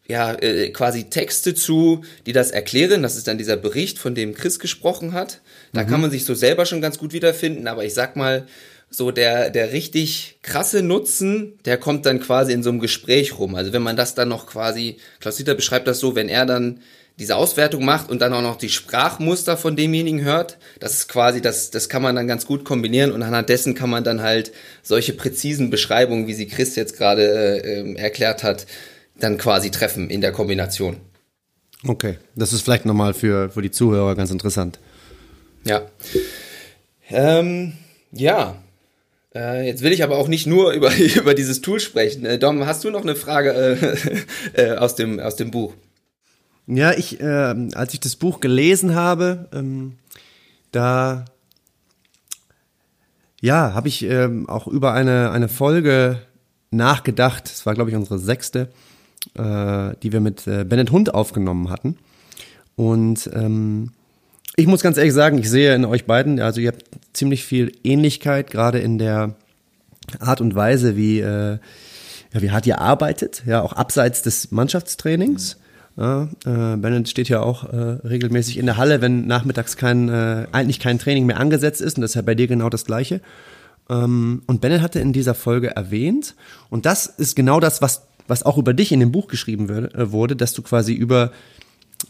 ja 0.08 0.34
äh, 0.34 0.70
quasi 0.70 1.04
Texte 1.04 1.54
zu, 1.54 2.02
die 2.26 2.32
das 2.32 2.50
erklären. 2.50 3.02
Das 3.02 3.16
ist 3.16 3.28
dann 3.28 3.38
dieser 3.38 3.56
Bericht, 3.56 3.98
von 3.98 4.14
dem 4.14 4.34
Chris 4.34 4.58
gesprochen 4.58 5.12
hat. 5.12 5.40
Da 5.72 5.84
mhm. 5.84 5.86
kann 5.88 6.00
man 6.00 6.10
sich 6.10 6.24
so 6.24 6.34
selber 6.34 6.66
schon 6.66 6.80
ganz 6.80 6.98
gut 6.98 7.12
wiederfinden, 7.12 7.68
aber 7.68 7.84
ich 7.84 7.94
sag 7.94 8.16
mal, 8.16 8.46
so 8.94 9.10
der, 9.10 9.50
der 9.50 9.72
richtig 9.72 10.38
krasse 10.42 10.82
Nutzen, 10.82 11.58
der 11.64 11.78
kommt 11.78 12.06
dann 12.06 12.20
quasi 12.20 12.52
in 12.52 12.62
so 12.62 12.70
einem 12.70 12.80
Gespräch 12.80 13.38
rum. 13.38 13.54
Also 13.54 13.72
wenn 13.72 13.82
man 13.82 13.96
das 13.96 14.14
dann 14.14 14.28
noch 14.28 14.46
quasi, 14.46 14.98
Klaus 15.20 15.36
Dieter 15.36 15.54
beschreibt 15.54 15.88
das 15.88 15.98
so, 15.98 16.14
wenn 16.14 16.28
er 16.28 16.46
dann 16.46 16.80
diese 17.18 17.36
Auswertung 17.36 17.84
macht 17.84 18.10
und 18.10 18.20
dann 18.20 18.32
auch 18.32 18.42
noch 18.42 18.56
die 18.56 18.68
Sprachmuster 18.68 19.56
von 19.56 19.76
demjenigen 19.76 20.22
hört. 20.22 20.58
Das 20.80 20.94
ist 20.94 21.08
quasi, 21.08 21.40
das, 21.40 21.70
das 21.70 21.88
kann 21.88 22.02
man 22.02 22.16
dann 22.16 22.26
ganz 22.26 22.46
gut 22.46 22.64
kombinieren 22.64 23.12
und 23.12 23.22
anhand 23.22 23.48
dessen 23.48 23.74
kann 23.74 23.90
man 23.90 24.02
dann 24.04 24.22
halt 24.22 24.52
solche 24.82 25.12
präzisen 25.12 25.70
Beschreibungen, 25.70 26.26
wie 26.26 26.34
sie 26.34 26.46
Chris 26.46 26.74
jetzt 26.74 26.96
gerade 26.96 27.62
äh, 27.62 27.94
erklärt 27.94 28.42
hat, 28.42 28.66
dann 29.18 29.38
quasi 29.38 29.70
treffen 29.70 30.10
in 30.10 30.20
der 30.20 30.32
Kombination. 30.32 30.96
Okay, 31.86 32.18
das 32.34 32.52
ist 32.52 32.62
vielleicht 32.62 32.86
nochmal 32.86 33.12
für, 33.12 33.50
für 33.50 33.62
die 33.62 33.70
Zuhörer 33.70 34.14
ganz 34.14 34.30
interessant. 34.30 34.78
Ja. 35.64 35.82
Ähm, 37.10 37.74
ja. 38.12 38.56
Äh, 39.34 39.66
jetzt 39.66 39.82
will 39.82 39.92
ich 39.92 40.02
aber 40.02 40.18
auch 40.18 40.28
nicht 40.28 40.46
nur 40.46 40.72
über, 40.74 40.90
über 40.96 41.34
dieses 41.34 41.60
Tool 41.60 41.80
sprechen. 41.80 42.24
Äh, 42.24 42.38
Dom, 42.38 42.66
hast 42.66 42.84
du 42.84 42.90
noch 42.90 43.02
eine 43.02 43.14
Frage 43.14 43.52
äh, 44.54 44.62
äh 44.72 44.76
aus, 44.76 44.94
dem, 44.94 45.20
aus 45.20 45.36
dem 45.36 45.50
Buch? 45.50 45.74
Ja, 46.66 46.92
ich, 46.92 47.20
äh, 47.20 47.54
als 47.74 47.92
ich 47.94 48.00
das 48.00 48.16
Buch 48.16 48.40
gelesen 48.40 48.94
habe, 48.94 49.48
ähm, 49.52 49.94
da 50.70 51.24
ja, 53.40 53.74
habe 53.74 53.88
ich 53.88 54.04
ähm, 54.04 54.48
auch 54.48 54.68
über 54.68 54.92
eine, 54.92 55.32
eine 55.32 55.48
Folge 55.48 56.20
nachgedacht. 56.70 57.46
Es 57.46 57.66
war, 57.66 57.74
glaube 57.74 57.90
ich, 57.90 57.96
unsere 57.96 58.20
sechste, 58.20 58.70
äh, 59.34 59.94
die 60.02 60.12
wir 60.12 60.20
mit 60.20 60.46
äh, 60.46 60.64
Bennett 60.64 60.92
Hund 60.92 61.12
aufgenommen 61.12 61.68
hatten. 61.68 61.98
Und 62.76 63.28
ähm, 63.34 63.90
ich 64.56 64.66
muss 64.66 64.82
ganz 64.82 64.98
ehrlich 64.98 65.14
sagen, 65.14 65.38
ich 65.38 65.48
sehe 65.48 65.74
in 65.74 65.84
euch 65.84 66.04
beiden, 66.04 66.40
also 66.40 66.60
ihr 66.60 66.68
habt 66.68 66.84
ziemlich 67.12 67.44
viel 67.44 67.72
Ähnlichkeit, 67.84 68.50
gerade 68.50 68.78
in 68.78 68.98
der 68.98 69.34
Art 70.18 70.40
und 70.40 70.54
Weise, 70.54 70.96
wie, 70.96 71.20
äh, 71.20 71.58
ja, 72.32 72.42
wie 72.42 72.50
hart 72.50 72.66
ihr 72.66 72.80
arbeitet, 72.80 73.42
ja, 73.46 73.62
auch 73.62 73.72
abseits 73.72 74.22
des 74.22 74.50
Mannschaftstrainings. 74.50 75.58
Ja, 75.96 76.24
äh, 76.46 76.76
Bennett 76.76 77.08
steht 77.08 77.28
ja 77.28 77.40
auch 77.40 77.64
äh, 77.64 77.76
regelmäßig 77.76 78.56
in 78.56 78.64
der 78.64 78.78
Halle, 78.78 79.02
wenn 79.02 79.26
nachmittags 79.26 79.76
kein, 79.76 80.08
äh, 80.08 80.46
eigentlich 80.50 80.80
kein 80.80 80.98
Training 80.98 81.26
mehr 81.26 81.38
angesetzt 81.38 81.82
ist. 81.82 81.98
Und 81.98 82.02
das 82.02 82.12
ist 82.12 82.14
ja 82.14 82.22
bei 82.22 82.34
dir 82.34 82.46
genau 82.46 82.70
das 82.70 82.86
Gleiche. 82.86 83.20
Ähm, 83.90 84.42
und 84.46 84.62
Bennett 84.62 84.80
hatte 84.80 85.00
in 85.00 85.12
dieser 85.12 85.34
Folge 85.34 85.76
erwähnt, 85.76 86.34
und 86.70 86.86
das 86.86 87.06
ist 87.06 87.36
genau 87.36 87.60
das, 87.60 87.82
was, 87.82 88.06
was 88.26 88.42
auch 88.42 88.56
über 88.56 88.72
dich 88.72 88.90
in 88.90 89.00
dem 89.00 89.12
Buch 89.12 89.28
geschrieben 89.28 89.68
würde, 89.68 89.92
äh, 89.94 90.12
wurde, 90.12 90.34
dass 90.34 90.54
du 90.54 90.62
quasi 90.62 90.94
über, 90.94 91.30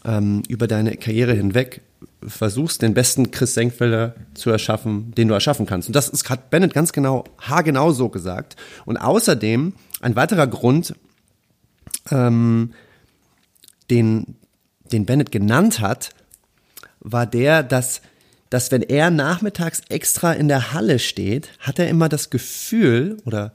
ähm, 0.05 0.43
über 0.47 0.67
deine 0.67 0.95
Karriere 0.95 1.33
hinweg 1.33 1.81
versuchst, 2.27 2.81
den 2.81 2.93
besten 2.93 3.31
Chris 3.31 3.53
Senkfelder 3.53 4.15
zu 4.33 4.49
erschaffen, 4.49 5.13
den 5.15 5.27
du 5.27 5.33
erschaffen 5.33 5.65
kannst. 5.65 5.87
Und 5.89 5.95
das 5.95 6.09
ist, 6.09 6.29
hat 6.29 6.49
Bennett 6.49 6.73
ganz 6.73 6.93
genau, 6.93 7.23
haargenau 7.39 7.91
so 7.91 8.09
gesagt. 8.09 8.55
Und 8.85 8.97
außerdem, 8.97 9.73
ein 10.01 10.15
weiterer 10.15 10.47
Grund, 10.47 10.95
ähm, 12.11 12.73
den, 13.89 14.35
den 14.91 15.05
Bennett 15.05 15.31
genannt 15.31 15.79
hat, 15.79 16.11
war 16.99 17.25
der, 17.25 17.63
dass, 17.63 18.01
dass 18.49 18.71
wenn 18.71 18.81
er 18.81 19.11
nachmittags 19.11 19.81
extra 19.89 20.33
in 20.33 20.47
der 20.47 20.73
Halle 20.73 20.99
steht, 20.99 21.49
hat 21.59 21.79
er 21.79 21.89
immer 21.89 22.09
das 22.09 22.29
Gefühl 22.29 23.17
oder 23.25 23.53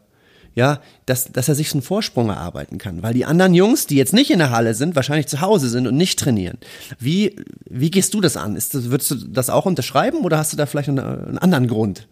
ja, 0.58 0.80
dass, 1.06 1.30
dass 1.30 1.48
er 1.48 1.54
sich 1.54 1.72
einen 1.72 1.82
Vorsprung 1.82 2.30
erarbeiten 2.30 2.78
kann. 2.78 3.00
Weil 3.04 3.14
die 3.14 3.24
anderen 3.24 3.54
Jungs, 3.54 3.86
die 3.86 3.94
jetzt 3.94 4.12
nicht 4.12 4.32
in 4.32 4.40
der 4.40 4.50
Halle 4.50 4.74
sind, 4.74 4.96
wahrscheinlich 4.96 5.28
zu 5.28 5.40
Hause 5.40 5.68
sind 5.68 5.86
und 5.86 5.96
nicht 5.96 6.18
trainieren. 6.18 6.58
Wie, 6.98 7.36
wie 7.70 7.92
gehst 7.92 8.12
du 8.12 8.20
das 8.20 8.36
an? 8.36 8.56
Ist 8.56 8.74
das, 8.74 8.90
würdest 8.90 9.12
du 9.12 9.14
das 9.14 9.50
auch 9.50 9.66
unterschreiben 9.66 10.18
oder 10.24 10.36
hast 10.36 10.52
du 10.52 10.56
da 10.56 10.66
vielleicht 10.66 10.88
einen, 10.88 10.98
einen 10.98 11.38
anderen 11.38 11.68
Grund? 11.68 12.08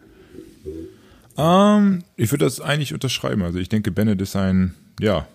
Um, 1.34 1.44
ähm, 1.44 2.05
ich 2.14 2.30
würde 2.30 2.44
das 2.44 2.61
eigentlich 2.61 2.94
unterschreiben. 2.94 3.42
Also 3.42 3.59
ich 3.59 3.68
denke, 3.68 3.90
Bennett 3.90 4.22
ist 4.22 4.36
ein, 4.36 4.76
ja, 5.01 5.26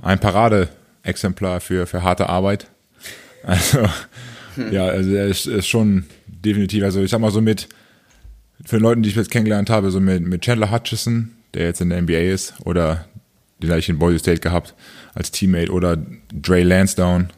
ein 0.00 0.20
Paradeexemplar 0.20 1.60
für, 1.60 1.88
für 1.88 2.04
harte 2.04 2.28
Arbeit. 2.28 2.68
Also, 3.42 3.88
hm. 4.56 4.70
ja, 4.70 4.84
also 4.84 5.10
er 5.12 5.26
ist, 5.26 5.46
ist 5.46 5.66
schon 5.66 6.04
definitiv, 6.26 6.84
also 6.84 7.00
ich 7.00 7.10
sag 7.10 7.22
mal 7.22 7.30
so 7.30 7.40
mit, 7.40 7.70
für 8.66 8.76
Leute, 8.76 9.00
die 9.00 9.08
ich 9.08 9.16
jetzt 9.16 9.30
kennengelernt 9.30 9.70
habe, 9.70 9.90
so 9.90 9.98
mit, 9.98 10.26
mit 10.26 10.42
Chandler 10.42 10.70
Hutchison, 10.70 11.30
der 11.54 11.66
jetzt 11.66 11.80
in 11.80 11.90
der 11.90 12.02
NBA 12.02 12.32
ist, 12.32 12.54
oder 12.64 13.06
den 13.62 13.70
habe 13.70 13.80
ich 13.80 13.88
in 13.88 13.98
Boise 13.98 14.18
State 14.18 14.40
gehabt 14.40 14.74
als 15.14 15.30
Teammate, 15.30 15.72
oder 15.72 15.96
Dre 16.32 16.62
Lansdowne, 16.62 17.28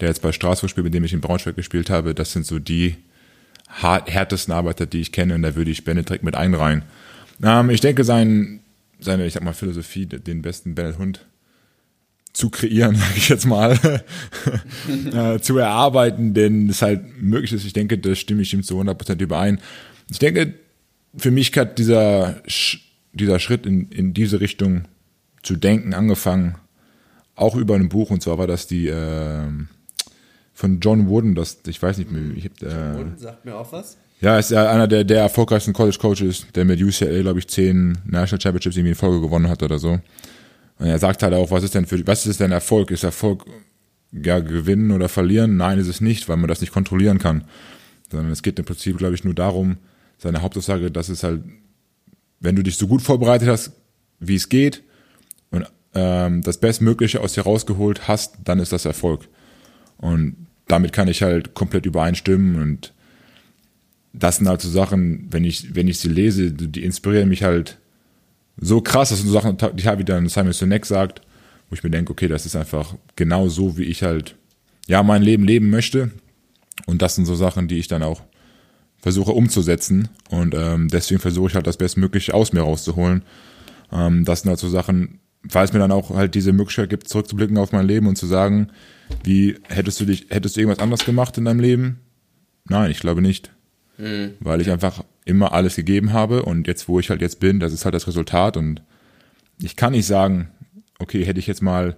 der 0.00 0.08
jetzt 0.08 0.22
bei 0.22 0.32
Straßburg 0.32 0.70
spielt, 0.70 0.84
mit 0.84 0.94
dem 0.94 1.04
ich 1.04 1.12
in 1.12 1.20
Braunschweig 1.20 1.56
gespielt 1.56 1.90
habe. 1.90 2.14
Das 2.14 2.32
sind 2.32 2.46
so 2.46 2.58
die 2.58 2.96
hart, 3.68 4.10
härtesten 4.10 4.52
Arbeiter, 4.52 4.86
die 4.86 5.00
ich 5.00 5.12
kenne, 5.12 5.34
und 5.34 5.42
da 5.42 5.54
würde 5.54 5.70
ich 5.70 5.84
Bennett 5.84 6.22
mit 6.22 6.34
einreihen. 6.34 6.82
Ähm, 7.42 7.70
ich 7.70 7.80
denke, 7.80 8.04
sein, 8.04 8.60
seine, 9.00 9.26
ich 9.26 9.34
sag 9.34 9.42
mal, 9.42 9.52
Philosophie, 9.52 10.06
den 10.06 10.42
besten 10.42 10.74
Bennett 10.74 10.98
Hund 10.98 11.26
zu 12.32 12.50
kreieren, 12.50 12.96
sage 12.96 13.14
ich 13.16 13.28
jetzt 13.28 13.46
mal, 13.46 13.78
äh, 15.12 15.38
zu 15.40 15.56
erarbeiten, 15.58 16.34
denn 16.34 16.68
es 16.68 16.82
halt 16.82 17.22
möglich 17.22 17.52
ist. 17.52 17.64
Ich 17.64 17.72
denke, 17.72 17.98
das 17.98 18.18
stimme 18.18 18.42
ich 18.42 18.52
ihm 18.52 18.62
zu 18.62 18.80
100% 18.80 19.20
überein. 19.20 19.60
Ich 20.10 20.18
denke, 20.18 20.54
für 21.16 21.30
mich 21.30 21.56
hat 21.56 21.78
dieser 21.78 22.42
dieser 23.12 23.38
Schritt 23.38 23.66
in, 23.66 23.88
in 23.90 24.14
diese 24.14 24.40
Richtung 24.40 24.84
zu 25.42 25.56
denken 25.56 25.94
angefangen, 25.94 26.56
auch 27.34 27.56
über 27.56 27.74
ein 27.74 27.88
Buch, 27.88 28.10
und 28.10 28.22
zwar 28.22 28.38
war 28.38 28.46
das 28.46 28.66
die 28.66 28.88
äh, 28.88 29.48
von 30.52 30.80
John 30.80 31.08
Wooden, 31.08 31.34
das, 31.34 31.58
ich 31.66 31.82
weiß 31.82 31.98
nicht 31.98 32.10
mehr, 32.10 32.22
ich 32.36 32.44
hab, 32.44 32.62
äh, 32.62 32.70
John 32.70 32.98
Wooden 32.98 33.18
sagt 33.18 33.44
mir 33.44 33.56
auch 33.56 33.72
was. 33.72 33.96
Ja, 34.20 34.38
ist 34.38 34.52
ja 34.52 34.70
einer 34.70 34.86
der, 34.86 35.02
der 35.02 35.20
erfolgreichsten 35.20 35.72
College 35.72 35.98
Coaches, 36.00 36.46
der 36.54 36.64
mit 36.64 36.80
UCLA, 36.80 37.22
glaube 37.22 37.40
ich, 37.40 37.48
zehn 37.48 37.98
National 38.04 38.40
Championships 38.40 38.76
irgendwie 38.76 38.90
in 38.90 38.96
Folge 38.96 39.20
gewonnen 39.20 39.48
hat 39.48 39.64
oder 39.64 39.80
so. 39.80 39.98
Und 40.78 40.86
er 40.86 40.98
sagt 41.00 41.24
halt 41.24 41.34
auch, 41.34 41.50
was 41.50 41.64
ist 41.64 41.74
denn 41.74 41.86
für, 41.86 42.06
was 42.06 42.24
ist 42.26 42.38
denn 42.38 42.52
Erfolg? 42.52 42.92
Ist 42.92 43.02
Erfolg 43.02 43.44
ja 44.12 44.38
gewinnen 44.38 44.92
oder 44.92 45.08
verlieren? 45.08 45.56
Nein, 45.56 45.78
ist 45.78 45.88
es 45.88 46.00
nicht, 46.00 46.28
weil 46.28 46.36
man 46.36 46.46
das 46.46 46.60
nicht 46.60 46.72
kontrollieren 46.72 47.18
kann. 47.18 47.44
Sondern 48.10 48.30
es 48.30 48.42
geht 48.42 48.60
im 48.60 48.64
Prinzip, 48.64 48.96
glaube 48.96 49.14
ich, 49.14 49.24
nur 49.24 49.34
darum, 49.34 49.78
seine 50.18 50.42
Hauptaussage, 50.42 50.92
dass 50.92 51.08
es 51.08 51.24
halt 51.24 51.42
wenn 52.42 52.56
du 52.56 52.62
dich 52.62 52.76
so 52.76 52.86
gut 52.86 53.00
vorbereitet 53.00 53.48
hast, 53.48 53.72
wie 54.20 54.34
es 54.34 54.48
geht 54.48 54.82
und 55.50 55.66
ähm, 55.94 56.42
das 56.42 56.58
Bestmögliche 56.58 57.20
aus 57.20 57.32
dir 57.32 57.42
rausgeholt 57.42 58.08
hast, 58.08 58.36
dann 58.44 58.58
ist 58.58 58.72
das 58.72 58.84
Erfolg. 58.84 59.28
Und 59.96 60.46
damit 60.66 60.92
kann 60.92 61.08
ich 61.08 61.22
halt 61.22 61.54
komplett 61.54 61.86
übereinstimmen 61.86 62.60
und 62.60 62.92
das 64.12 64.36
sind 64.36 64.48
halt 64.48 64.60
so 64.60 64.68
Sachen, 64.68 65.26
wenn 65.30 65.44
ich, 65.44 65.74
wenn 65.74 65.88
ich 65.88 65.98
sie 65.98 66.08
lese, 66.08 66.52
die 66.52 66.84
inspirieren 66.84 67.28
mich 67.28 67.44
halt 67.44 67.78
so 68.58 68.82
krass, 68.82 69.08
das 69.08 69.20
sind 69.20 69.28
so 69.28 69.32
Sachen, 69.32 69.56
die 69.74 69.86
halt 69.86 69.98
wieder 69.98 70.28
Simon 70.28 70.52
Sinek 70.52 70.84
sagt, 70.84 71.22
wo 71.70 71.74
ich 71.74 71.82
mir 71.82 71.90
denke, 71.90 72.12
okay, 72.12 72.28
das 72.28 72.44
ist 72.44 72.56
einfach 72.56 72.94
genau 73.16 73.48
so, 73.48 73.78
wie 73.78 73.84
ich 73.84 74.02
halt, 74.02 74.36
ja, 74.86 75.02
mein 75.02 75.22
Leben 75.22 75.44
leben 75.44 75.70
möchte. 75.70 76.10
Und 76.84 77.00
das 77.00 77.14
sind 77.14 77.24
so 77.24 77.34
Sachen, 77.34 77.68
die 77.68 77.78
ich 77.78 77.88
dann 77.88 78.02
auch 78.02 78.22
versuche 79.02 79.32
umzusetzen. 79.32 80.08
Und 80.30 80.54
ähm, 80.54 80.88
deswegen 80.88 81.20
versuche 81.20 81.48
ich 81.48 81.54
halt 81.54 81.66
das 81.66 81.76
Bestmögliche 81.76 82.32
aus 82.32 82.52
mir 82.52 82.60
rauszuholen. 82.60 83.22
Ähm, 83.92 84.24
das 84.24 84.42
sind 84.42 84.48
halt 84.48 84.60
so 84.60 84.68
Sachen, 84.68 85.18
weil 85.42 85.64
es 85.64 85.72
mir 85.72 85.80
dann 85.80 85.92
auch 85.92 86.10
halt 86.10 86.34
diese 86.36 86.52
Möglichkeit 86.52 86.88
gibt, 86.88 87.08
zurückzublicken 87.08 87.58
auf 87.58 87.72
mein 87.72 87.86
Leben 87.86 88.06
und 88.06 88.16
zu 88.16 88.26
sagen, 88.26 88.68
wie 89.24 89.58
hättest 89.68 90.00
du 90.00 90.04
dich, 90.04 90.26
hättest 90.30 90.56
du 90.56 90.60
irgendwas 90.60 90.82
anderes 90.82 91.04
gemacht 91.04 91.36
in 91.36 91.44
deinem 91.44 91.60
Leben? 91.60 91.98
Nein, 92.68 92.92
ich 92.92 93.00
glaube 93.00 93.20
nicht. 93.20 93.50
Mhm. 93.98 94.34
Weil 94.38 94.60
ich 94.60 94.70
einfach 94.70 95.04
immer 95.24 95.52
alles 95.52 95.74
gegeben 95.74 96.12
habe 96.12 96.44
und 96.44 96.68
jetzt, 96.68 96.88
wo 96.88 97.00
ich 97.00 97.10
halt 97.10 97.20
jetzt 97.20 97.40
bin, 97.40 97.60
das 97.60 97.72
ist 97.72 97.84
halt 97.84 97.94
das 97.94 98.06
Resultat 98.06 98.56
und 98.56 98.82
ich 99.60 99.76
kann 99.76 99.92
nicht 99.92 100.06
sagen, 100.06 100.48
okay, 100.98 101.24
hätte 101.24 101.40
ich 101.40 101.46
jetzt 101.46 101.62
mal, 101.62 101.96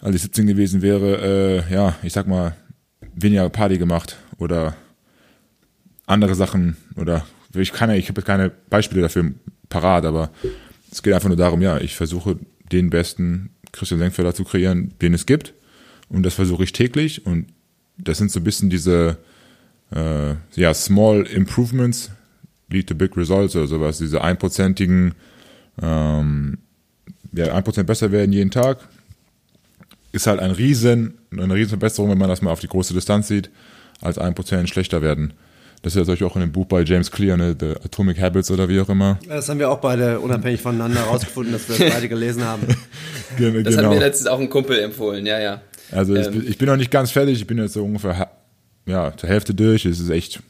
als 0.00 0.16
ich 0.16 0.22
17 0.22 0.46
gewesen 0.46 0.82
wäre, 0.82 1.64
äh, 1.70 1.72
ja, 1.72 1.96
ich 2.02 2.12
sag 2.12 2.26
mal, 2.26 2.56
weniger 3.14 3.48
Party 3.50 3.78
gemacht 3.78 4.16
oder 4.38 4.76
andere 6.08 6.34
Sachen 6.34 6.76
oder 6.96 7.24
ich 7.54 7.72
kann 7.72 7.90
ja, 7.90 7.96
ich 7.96 8.08
habe 8.08 8.22
keine 8.22 8.50
Beispiele 8.70 9.02
dafür 9.02 9.32
parat, 9.68 10.04
aber 10.04 10.30
es 10.90 11.02
geht 11.02 11.14
einfach 11.14 11.28
nur 11.28 11.36
darum, 11.36 11.62
ja, 11.62 11.78
ich 11.78 11.94
versuche 11.94 12.38
den 12.72 12.90
besten 12.90 13.50
Christian 13.72 14.00
Senkfelder 14.00 14.34
zu 14.34 14.44
kreieren, 14.44 14.94
den 15.00 15.14
es 15.14 15.26
gibt. 15.26 15.54
Und 16.08 16.22
das 16.22 16.34
versuche 16.34 16.64
ich 16.64 16.72
täglich. 16.72 17.26
Und 17.26 17.46
das 17.98 18.18
sind 18.18 18.30
so 18.30 18.40
ein 18.40 18.44
bisschen 18.44 18.70
diese 18.70 19.18
äh, 19.90 20.34
ja, 20.54 20.74
small 20.74 21.26
improvements 21.26 22.10
lead 22.70 22.86
to 22.86 22.94
big 22.94 23.16
results 23.16 23.56
oder 23.56 23.66
sowas, 23.66 23.98
diese 23.98 24.22
einprozentigen 24.22 25.14
ähm, 25.80 26.58
ja, 27.32 27.54
ein 27.54 27.64
Prozent 27.64 27.86
besser 27.86 28.10
werden 28.12 28.32
jeden 28.32 28.50
Tag. 28.50 28.88
Ist 30.12 30.26
halt 30.26 30.40
ein 30.40 30.50
riesen, 30.50 31.18
eine 31.30 31.54
riesen 31.54 31.70
Verbesserung, 31.70 32.10
wenn 32.10 32.18
man 32.18 32.28
das 32.28 32.42
mal 32.42 32.50
auf 32.50 32.60
die 32.60 32.68
große 32.68 32.94
Distanz 32.94 33.28
sieht, 33.28 33.50
als 34.00 34.18
ein 34.18 34.34
Prozent 34.34 34.68
schlechter 34.68 35.02
werden. 35.02 35.34
Das 35.82 35.94
ist 35.94 35.98
ja 35.98 36.04
solch 36.04 36.24
auch 36.24 36.34
in 36.34 36.40
dem 36.40 36.52
Buch 36.52 36.66
bei 36.66 36.82
James 36.82 37.10
Clear, 37.10 37.36
ne, 37.36 37.54
The 37.58 37.76
Atomic 37.84 38.20
Habits 38.20 38.50
oder 38.50 38.68
wie 38.68 38.80
auch 38.80 38.88
immer. 38.88 39.18
Das 39.28 39.48
haben 39.48 39.60
wir 39.60 39.70
auch 39.70 39.78
beide 39.78 40.18
unabhängig 40.18 40.60
voneinander 40.60 41.00
herausgefunden, 41.00 41.52
dass 41.52 41.68
wir 41.68 41.78
das 41.78 41.94
beide 41.94 42.08
gelesen 42.08 42.44
haben. 42.44 42.62
genau. 43.36 43.62
Das 43.62 43.76
hat 43.76 43.88
mir 43.88 44.00
letztens 44.00 44.28
auch 44.28 44.40
ein 44.40 44.50
Kumpel 44.50 44.78
empfohlen, 44.80 45.24
ja, 45.24 45.38
ja. 45.38 45.60
Also 45.92 46.16
ähm. 46.16 46.44
ich 46.46 46.58
bin 46.58 46.66
noch 46.66 46.76
nicht 46.76 46.90
ganz 46.90 47.12
fertig, 47.12 47.38
ich 47.38 47.46
bin 47.46 47.58
jetzt 47.58 47.74
so 47.74 47.84
ungefähr 47.84 48.28
ja, 48.86 49.16
zur 49.16 49.28
Hälfte 49.28 49.54
durch. 49.54 49.84
Es 49.84 50.00
ist 50.00 50.10
echt, 50.10 50.40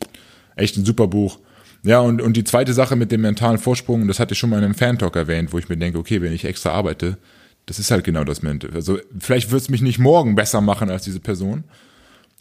echt 0.56 0.76
ein 0.76 0.84
super 0.84 1.06
Buch. 1.06 1.38
Ja, 1.82 2.00
und, 2.00 2.22
und 2.22 2.36
die 2.36 2.44
zweite 2.44 2.72
Sache 2.72 2.96
mit 2.96 3.12
dem 3.12 3.20
mentalen 3.20 3.58
Vorsprung, 3.58 4.08
das 4.08 4.18
hatte 4.18 4.32
ich 4.32 4.38
schon 4.38 4.50
mal 4.50 4.58
in 4.58 4.64
einem 4.64 4.74
Fan-Talk 4.74 5.14
erwähnt, 5.16 5.52
wo 5.52 5.58
ich 5.58 5.68
mir 5.68 5.76
denke, 5.76 5.98
okay, 5.98 6.22
wenn 6.22 6.32
ich 6.32 6.44
extra 6.44 6.70
arbeite, 6.70 7.18
das 7.66 7.78
ist 7.78 7.90
halt 7.90 8.04
genau 8.04 8.24
das 8.24 8.42
Mente. 8.42 8.70
Also 8.74 8.98
vielleicht 9.18 9.50
wird 9.50 9.62
es 9.62 9.68
mich 9.68 9.82
nicht 9.82 9.98
morgen 9.98 10.34
besser 10.34 10.60
machen 10.60 10.90
als 10.90 11.04
diese 11.04 11.20
Person, 11.20 11.64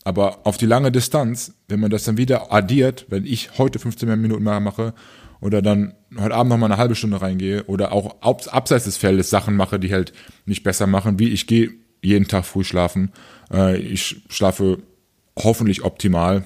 aber 0.07 0.39
auf 0.45 0.55
die 0.55 0.65
lange 0.65 0.89
Distanz, 0.89 1.53
wenn 1.67 1.81
man 1.81 1.91
das 1.91 2.05
dann 2.05 2.15
wieder 2.15 2.53
addiert, 2.53 3.07
wenn 3.09 3.25
ich 3.25 3.57
heute 3.57 3.77
15 3.77 4.07
Minuten 4.21 4.41
mehr 4.41 4.61
mache 4.61 4.93
oder 5.41 5.61
dann 5.61 5.95
heute 6.17 6.33
Abend 6.33 6.49
noch 6.49 6.57
mal 6.57 6.67
eine 6.67 6.77
halbe 6.77 6.95
Stunde 6.95 7.21
reingehe 7.21 7.65
oder 7.65 7.91
auch 7.91 8.21
abseits 8.21 8.85
des 8.85 8.95
Feldes 8.95 9.29
Sachen 9.29 9.57
mache, 9.57 9.81
die 9.81 9.91
halt 9.91 10.13
nicht 10.45 10.63
besser 10.63 10.87
machen, 10.87 11.19
wie 11.19 11.27
ich 11.27 11.45
gehe 11.45 11.71
jeden 12.01 12.25
Tag 12.25 12.45
früh 12.45 12.63
schlafen, 12.63 13.11
äh, 13.51 13.75
ich 13.79 14.21
schlafe 14.29 14.77
hoffentlich 15.37 15.83
optimal 15.83 16.45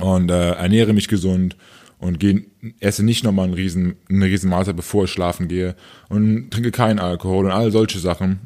und 0.00 0.32
äh, 0.32 0.50
ernähre 0.54 0.92
mich 0.92 1.06
gesund 1.06 1.56
und 2.00 2.18
gehe, 2.18 2.46
esse 2.80 3.04
nicht 3.04 3.22
nochmal 3.22 3.44
einen 3.44 3.54
riesen, 3.54 3.94
eine 4.08 4.24
riesen 4.24 4.50
Mahlzeit, 4.50 4.74
bevor 4.74 5.04
ich 5.04 5.12
schlafen 5.12 5.46
gehe 5.46 5.76
und 6.08 6.50
trinke 6.50 6.72
keinen 6.72 6.98
Alkohol 6.98 7.44
und 7.44 7.52
all 7.52 7.70
solche 7.70 8.00
Sachen, 8.00 8.40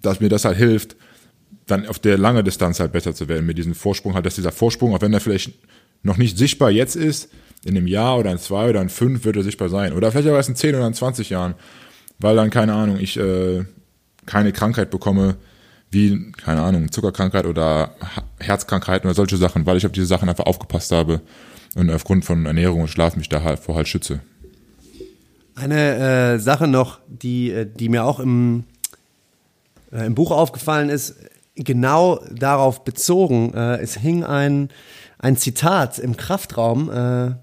dass 0.00 0.20
mir 0.20 0.30
das 0.30 0.46
halt 0.46 0.56
hilft, 0.56 0.96
dann 1.66 1.86
auf 1.86 1.98
der 1.98 2.18
lange 2.18 2.44
Distanz 2.44 2.80
halt 2.80 2.92
besser 2.92 3.14
zu 3.14 3.28
werden 3.28 3.46
mit 3.46 3.58
diesem 3.58 3.74
Vorsprung 3.74 4.14
halt, 4.14 4.26
dass 4.26 4.34
dieser 4.34 4.52
Vorsprung, 4.52 4.94
auch 4.94 5.00
wenn 5.00 5.12
er 5.12 5.20
vielleicht 5.20 5.52
noch 6.02 6.16
nicht 6.16 6.36
sichtbar 6.36 6.70
jetzt 6.70 6.96
ist, 6.96 7.30
in 7.64 7.76
einem 7.76 7.86
Jahr 7.86 8.18
oder 8.18 8.30
in 8.30 8.38
zwei 8.38 8.68
oder 8.68 8.82
in 8.82 8.90
fünf 8.90 9.24
wird 9.24 9.36
er 9.36 9.42
sichtbar 9.42 9.70
sein. 9.70 9.94
Oder 9.94 10.12
vielleicht 10.12 10.28
auch 10.28 10.34
erst 10.34 10.50
in 10.50 10.56
zehn 10.56 10.74
oder 10.74 10.86
in 10.86 10.94
20 10.94 11.30
Jahren, 11.30 11.54
weil 12.18 12.36
dann, 12.36 12.50
keine 12.50 12.74
Ahnung, 12.74 12.98
ich 13.00 13.16
äh, 13.16 13.64
keine 14.26 14.52
Krankheit 14.52 14.90
bekomme, 14.90 15.36
wie, 15.90 16.32
keine 16.32 16.60
Ahnung, 16.60 16.90
Zuckerkrankheit 16.90 17.46
oder 17.46 17.94
Herzkrankheiten 18.40 19.08
oder 19.08 19.14
solche 19.14 19.36
Sachen, 19.36 19.64
weil 19.64 19.76
ich 19.76 19.86
auf 19.86 19.92
diese 19.92 20.06
Sachen 20.06 20.28
einfach 20.28 20.46
aufgepasst 20.46 20.92
habe 20.92 21.20
und 21.74 21.90
aufgrund 21.90 22.24
von 22.24 22.46
Ernährung 22.46 22.82
und 22.82 22.88
Schlaf 22.88 23.16
mich 23.16 23.28
da 23.28 23.42
halt 23.42 23.60
vor 23.60 23.76
halt 23.76 23.88
schütze. 23.88 24.20
Eine 25.54 26.34
äh, 26.34 26.38
Sache 26.38 26.66
noch, 26.66 26.98
die, 27.06 27.50
äh, 27.50 27.66
die 27.66 27.88
mir 27.88 28.04
auch 28.04 28.18
im, 28.18 28.64
äh, 29.92 30.04
im 30.04 30.14
Buch 30.14 30.32
aufgefallen 30.32 30.88
ist, 30.88 31.14
genau 31.56 32.20
darauf 32.30 32.84
bezogen. 32.84 33.52
Äh, 33.54 33.78
es 33.78 33.96
hing 33.96 34.24
ein, 34.24 34.68
ein 35.18 35.36
Zitat 35.36 35.98
im 35.98 36.16
Kraftraum 36.16 36.90
äh, 36.90 37.34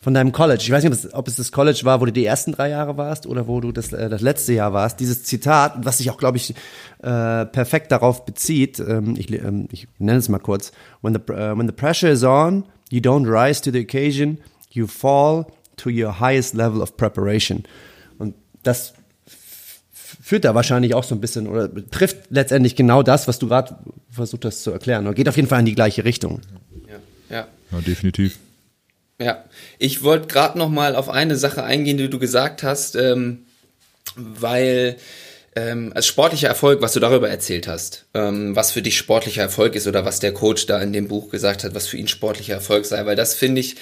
von 0.00 0.14
deinem 0.14 0.32
College. 0.32 0.62
Ich 0.62 0.70
weiß 0.70 0.84
nicht, 0.84 0.92
ob 0.92 0.98
es, 0.98 1.14
ob 1.14 1.28
es, 1.28 1.36
das 1.36 1.52
College 1.52 1.80
war, 1.84 2.00
wo 2.00 2.06
du 2.06 2.12
die 2.12 2.24
ersten 2.24 2.52
drei 2.52 2.70
Jahre 2.70 2.96
warst 2.96 3.26
oder 3.26 3.46
wo 3.46 3.60
du 3.60 3.72
das, 3.72 3.92
äh, 3.92 4.08
das 4.08 4.22
letzte 4.22 4.52
Jahr 4.52 4.72
warst. 4.72 5.00
Dieses 5.00 5.24
Zitat, 5.24 5.74
was 5.84 5.98
sich 5.98 6.10
auch, 6.10 6.18
glaube 6.18 6.36
ich, 6.36 6.54
äh, 7.02 7.44
perfekt 7.46 7.92
darauf 7.92 8.24
bezieht. 8.24 8.80
Ähm, 8.80 9.16
ich, 9.18 9.30
ähm, 9.32 9.68
ich 9.72 9.88
nenne 9.98 10.18
es 10.18 10.28
mal 10.28 10.38
kurz. 10.38 10.72
When 11.02 11.14
the, 11.14 11.32
uh, 11.32 11.58
when 11.58 11.66
the 11.66 11.74
pressure 11.74 12.10
is 12.10 12.24
on, 12.24 12.64
you 12.90 13.00
don't 13.00 13.26
rise 13.26 13.60
to 13.62 13.70
the 13.70 13.80
occasion, 13.80 14.38
you 14.70 14.86
fall 14.86 15.46
to 15.76 15.90
your 15.90 16.20
highest 16.20 16.54
level 16.54 16.80
of 16.80 16.96
preparation. 16.96 17.64
Und 18.18 18.34
das 18.62 18.94
führt 20.22 20.44
da 20.44 20.54
wahrscheinlich 20.54 20.94
auch 20.94 21.04
so 21.04 21.14
ein 21.14 21.20
bisschen 21.20 21.46
oder 21.46 21.70
trifft 21.90 22.16
letztendlich 22.30 22.76
genau 22.76 23.02
das, 23.02 23.28
was 23.28 23.38
du 23.38 23.48
gerade 23.48 23.76
versucht 24.10 24.44
hast 24.44 24.62
zu 24.62 24.70
erklären. 24.70 25.06
Oder 25.06 25.14
geht 25.14 25.28
auf 25.28 25.36
jeden 25.36 25.48
Fall 25.48 25.60
in 25.60 25.66
die 25.66 25.74
gleiche 25.74 26.04
Richtung. 26.04 26.40
Ja, 26.88 27.36
ja. 27.36 27.48
ja 27.72 27.80
definitiv. 27.80 28.38
Ja, 29.20 29.44
ich 29.78 30.02
wollte 30.02 30.28
gerade 30.28 30.58
noch 30.58 30.68
mal 30.68 30.94
auf 30.94 31.08
eine 31.08 31.36
Sache 31.36 31.64
eingehen, 31.64 31.98
die 31.98 32.08
du 32.08 32.18
gesagt 32.18 32.62
hast, 32.62 32.94
ähm, 32.94 33.40
weil 34.14 34.96
ähm, 35.56 35.92
als 35.94 36.06
sportlicher 36.06 36.48
Erfolg, 36.48 36.80
was 36.82 36.92
du 36.92 37.00
darüber 37.00 37.28
erzählt 37.28 37.66
hast, 37.66 38.06
ähm, 38.14 38.54
was 38.54 38.70
für 38.70 38.82
dich 38.82 38.96
sportlicher 38.96 39.42
Erfolg 39.42 39.74
ist 39.74 39.88
oder 39.88 40.04
was 40.04 40.20
der 40.20 40.32
Coach 40.32 40.66
da 40.66 40.80
in 40.80 40.92
dem 40.92 41.08
Buch 41.08 41.30
gesagt 41.30 41.64
hat, 41.64 41.74
was 41.74 41.88
für 41.88 41.96
ihn 41.96 42.06
sportlicher 42.06 42.54
Erfolg 42.54 42.86
sei, 42.86 43.04
weil 43.06 43.16
das 43.16 43.34
finde 43.34 43.60
ich 43.60 43.76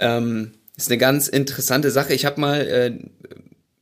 ähm, 0.00 0.52
ist 0.76 0.90
eine 0.90 0.98
ganz 0.98 1.28
interessante 1.28 1.90
Sache. 1.90 2.14
Ich 2.14 2.24
habe 2.24 2.40
mal 2.40 2.60
äh, 2.60 2.98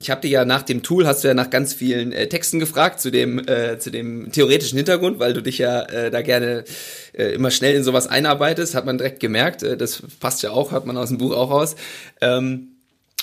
ich 0.02 0.10
habe 0.10 0.20
dir 0.20 0.30
ja 0.30 0.44
nach 0.44 0.62
dem 0.62 0.82
Tool 0.82 1.06
hast 1.06 1.22
du 1.22 1.28
ja 1.28 1.34
nach 1.34 1.48
ganz 1.48 1.72
vielen 1.72 2.12
äh, 2.12 2.28
Texten 2.28 2.58
gefragt 2.58 3.00
zu 3.00 3.10
dem 3.10 3.38
äh, 3.38 3.78
zu 3.78 3.90
dem 3.90 4.32
theoretischen 4.32 4.76
Hintergrund, 4.76 5.20
weil 5.20 5.32
du 5.32 5.42
dich 5.42 5.58
ja 5.58 5.82
äh, 5.82 6.10
da 6.10 6.22
gerne 6.22 6.64
äh, 7.12 7.34
immer 7.34 7.50
schnell 7.50 7.76
in 7.76 7.84
sowas 7.84 8.08
einarbeitest, 8.08 8.74
hat 8.74 8.84
man 8.84 8.98
direkt 8.98 9.20
gemerkt. 9.20 9.62
Äh, 9.62 9.76
das 9.76 10.02
passt 10.18 10.42
ja 10.42 10.50
auch, 10.50 10.72
hat 10.72 10.86
man 10.86 10.96
aus 10.96 11.08
dem 11.08 11.18
Buch 11.18 11.32
auch 11.32 11.50
raus. 11.50 11.76
Ähm, 12.20 12.68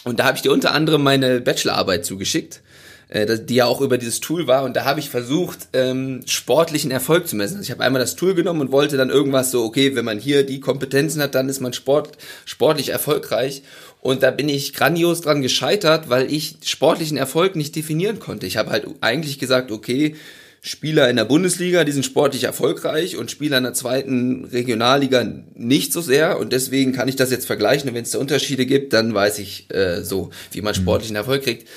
und 0.05 0.19
da 0.19 0.25
habe 0.25 0.37
ich 0.37 0.41
dir 0.41 0.53
unter 0.53 0.73
anderem 0.73 1.03
meine 1.03 1.41
Bachelorarbeit 1.41 2.05
zugeschickt 2.05 2.61
äh, 3.09 3.39
die 3.39 3.55
ja 3.55 3.65
auch 3.65 3.81
über 3.81 3.97
dieses 3.97 4.19
Tool 4.19 4.47
war. 4.47 4.63
Und 4.63 4.75
da 4.75 4.85
habe 4.85 4.99
ich 4.99 5.09
versucht, 5.09 5.67
ähm, 5.73 6.21
sportlichen 6.25 6.91
Erfolg 6.91 7.27
zu 7.27 7.35
messen. 7.35 7.57
Also 7.57 7.65
ich 7.65 7.71
habe 7.71 7.83
einmal 7.83 7.99
das 7.99 8.15
Tool 8.15 8.35
genommen 8.35 8.61
und 8.61 8.71
wollte 8.71 8.97
dann 8.97 9.09
irgendwas 9.09 9.51
so, 9.51 9.63
okay, 9.63 9.95
wenn 9.95 10.05
man 10.05 10.19
hier 10.19 10.45
die 10.45 10.59
Kompetenzen 10.59 11.21
hat, 11.21 11.35
dann 11.35 11.49
ist 11.49 11.59
man 11.59 11.73
sport, 11.73 12.17
sportlich 12.45 12.89
erfolgreich. 12.89 13.63
Und 14.01 14.23
da 14.23 14.31
bin 14.31 14.47
ich 14.47 14.73
grandios 14.73 15.21
dran 15.21 15.41
gescheitert, 15.41 16.09
weil 16.09 16.31
ich 16.31 16.57
sportlichen 16.63 17.17
Erfolg 17.17 17.55
nicht 17.55 17.75
definieren 17.75 18.19
konnte. 18.19 18.45
Ich 18.45 18.57
habe 18.57 18.71
halt 18.71 18.87
eigentlich 19.01 19.39
gesagt, 19.39 19.71
okay, 19.71 20.15
Spieler 20.61 21.09
in 21.09 21.15
der 21.15 21.25
Bundesliga, 21.25 21.83
die 21.85 21.91
sind 21.91 22.05
sportlich 22.05 22.43
erfolgreich 22.43 23.15
und 23.15 23.31
Spieler 23.31 23.57
in 23.57 23.63
der 23.63 23.73
zweiten 23.73 24.45
Regionalliga 24.45 25.25
nicht 25.55 25.93
so 25.93 26.01
sehr 26.01 26.37
und 26.37 26.51
deswegen 26.51 26.91
kann 26.91 27.07
ich 27.07 27.15
das 27.15 27.31
jetzt 27.31 27.45
vergleichen 27.45 27.89
und 27.89 27.95
wenn 27.95 28.03
es 28.03 28.11
da 28.11 28.19
Unterschiede 28.19 28.65
gibt, 28.65 28.91
dann 28.91 29.13
weiß 29.13 29.39
ich 29.39 29.73
äh, 29.73 30.03
so, 30.03 30.31
wie 30.51 30.61
man 30.61 30.73
mhm. 30.73 30.81
sportlichen 30.81 31.15
Erfolg 31.15 31.43
kriegt. 31.43 31.67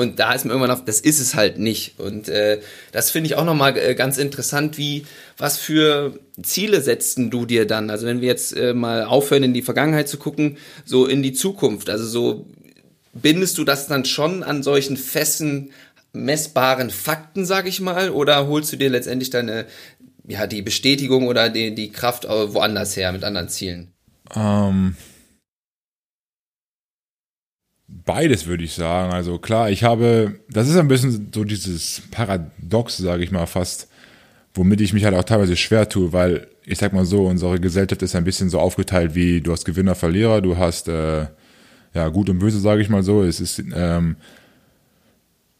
Und 0.00 0.18
da 0.18 0.32
ist 0.32 0.46
mir 0.46 0.52
irgendwann 0.52 0.70
auf, 0.70 0.82
das 0.82 0.98
ist 0.98 1.20
es 1.20 1.34
halt 1.34 1.58
nicht. 1.58 2.00
Und 2.00 2.30
äh, 2.30 2.60
das 2.90 3.10
finde 3.10 3.26
ich 3.26 3.34
auch 3.36 3.44
nochmal 3.44 3.76
äh, 3.76 3.94
ganz 3.94 4.16
interessant, 4.16 4.78
wie, 4.78 5.04
was 5.36 5.58
für 5.58 6.18
Ziele 6.42 6.80
setzten 6.80 7.30
du 7.30 7.44
dir 7.44 7.66
dann? 7.66 7.90
Also 7.90 8.06
wenn 8.06 8.22
wir 8.22 8.28
jetzt 8.28 8.56
äh, 8.56 8.72
mal 8.72 9.04
aufhören, 9.04 9.42
in 9.42 9.52
die 9.52 9.60
Vergangenheit 9.60 10.08
zu 10.08 10.16
gucken, 10.16 10.56
so 10.86 11.04
in 11.04 11.22
die 11.22 11.34
Zukunft. 11.34 11.90
Also 11.90 12.06
so 12.06 12.46
bindest 13.12 13.58
du 13.58 13.64
das 13.64 13.88
dann 13.88 14.06
schon 14.06 14.42
an 14.42 14.62
solchen 14.62 14.96
festen, 14.96 15.70
messbaren 16.14 16.88
Fakten, 16.88 17.44
sag 17.44 17.68
ich 17.68 17.82
mal, 17.82 18.08
oder 18.08 18.46
holst 18.46 18.72
du 18.72 18.78
dir 18.78 18.88
letztendlich 18.88 19.28
deine, 19.28 19.66
ja, 20.26 20.46
die 20.46 20.62
Bestätigung 20.62 21.28
oder 21.28 21.50
die, 21.50 21.74
die 21.74 21.92
Kraft 21.92 22.26
woanders 22.26 22.96
her 22.96 23.12
mit 23.12 23.22
anderen 23.22 23.50
Zielen? 23.50 23.92
Ähm, 24.34 24.96
Beides 28.04 28.46
würde 28.46 28.64
ich 28.64 28.72
sagen. 28.72 29.12
Also 29.12 29.38
klar, 29.38 29.70
ich 29.70 29.84
habe, 29.84 30.36
das 30.48 30.68
ist 30.68 30.76
ein 30.76 30.88
bisschen 30.88 31.30
so 31.34 31.44
dieses 31.44 32.02
Paradox, 32.10 32.96
sage 32.96 33.22
ich 33.24 33.30
mal 33.30 33.46
fast, 33.46 33.88
womit 34.54 34.80
ich 34.80 34.92
mich 34.92 35.04
halt 35.04 35.14
auch 35.14 35.24
teilweise 35.24 35.56
schwer 35.56 35.88
tue, 35.88 36.12
weil 36.12 36.46
ich 36.64 36.78
sag 36.78 36.92
mal 36.92 37.04
so, 37.04 37.26
unsere 37.26 37.58
Gesellschaft 37.60 38.02
ist 38.02 38.14
ein 38.14 38.24
bisschen 38.24 38.48
so 38.48 38.58
aufgeteilt 38.58 39.14
wie 39.14 39.40
du 39.40 39.52
hast 39.52 39.64
Gewinner, 39.64 39.94
Verlierer, 39.94 40.40
du 40.40 40.56
hast 40.56 40.88
äh, 40.88 41.26
ja 41.94 42.08
gut 42.08 42.30
und 42.30 42.38
böse, 42.38 42.60
sage 42.60 42.82
ich 42.82 42.88
mal 42.88 43.02
so. 43.02 43.22
Es 43.22 43.40
ist 43.40 43.62
ähm, 43.74 44.16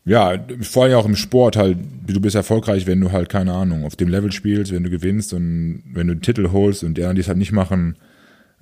ja 0.05 0.39
vor 0.61 0.85
allem 0.85 0.95
auch 0.95 1.07
im 1.07 1.17
Sport 1.17 1.57
halt, 1.57 1.79
du 2.07 2.21
bist 2.21 2.37
erfolgreich, 2.37 2.87
wenn 2.87 3.01
du 3.01 3.13
halt 3.13 3.29
keine 3.29 3.53
Ahnung 3.53 3.85
auf 3.85 3.97
dem 3.97 4.09
Level 4.09 4.33
spielst, 4.33 4.73
wenn 4.73 4.85
du 4.85 4.91
gewinnst 4.91 5.33
und 5.33 5.83
wenn 5.93 6.07
du 6.07 6.13
einen 6.13 6.23
Titel 6.23 6.51
holst 6.53 6.85
und 6.85 6.95
die 6.95 7.03
anderen, 7.03 7.17
die 7.17 7.23
es 7.23 7.29
halt 7.29 7.39
nicht 7.39 7.53
machen, 7.53 7.97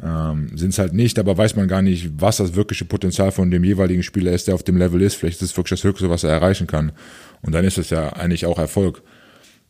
ähm, 0.03 0.57
sind 0.57 0.71
es 0.71 0.79
halt 0.79 0.93
nicht, 0.93 1.19
aber 1.19 1.37
weiß 1.37 1.57
man 1.57 1.67
gar 1.67 1.83
nicht, 1.83 2.11
was 2.21 2.37
das 2.37 2.55
wirkliche 2.55 2.85
Potenzial 2.85 3.33
von 3.33 3.51
dem 3.51 3.65
jeweiligen 3.65 4.03
Spieler 4.03 4.33
ist, 4.33 4.47
der 4.47 4.55
auf 4.55 4.63
dem 4.63 4.77
Level 4.77 5.03
ist. 5.03 5.17
Vielleicht 5.17 5.43
ist 5.43 5.51
es 5.51 5.57
wirklich 5.57 5.81
das 5.81 5.85
Höchste, 5.85 6.09
was 6.09 6.25
er 6.25 6.31
erreichen 6.31 6.67
kann. 6.67 6.93
Und 7.43 7.53
dann 7.53 7.65
ist 7.65 7.79
es 7.79 7.91
ja 7.91 8.13
eigentlich 8.13 8.47
auch 8.47 8.59
Erfolg. 8.59 9.03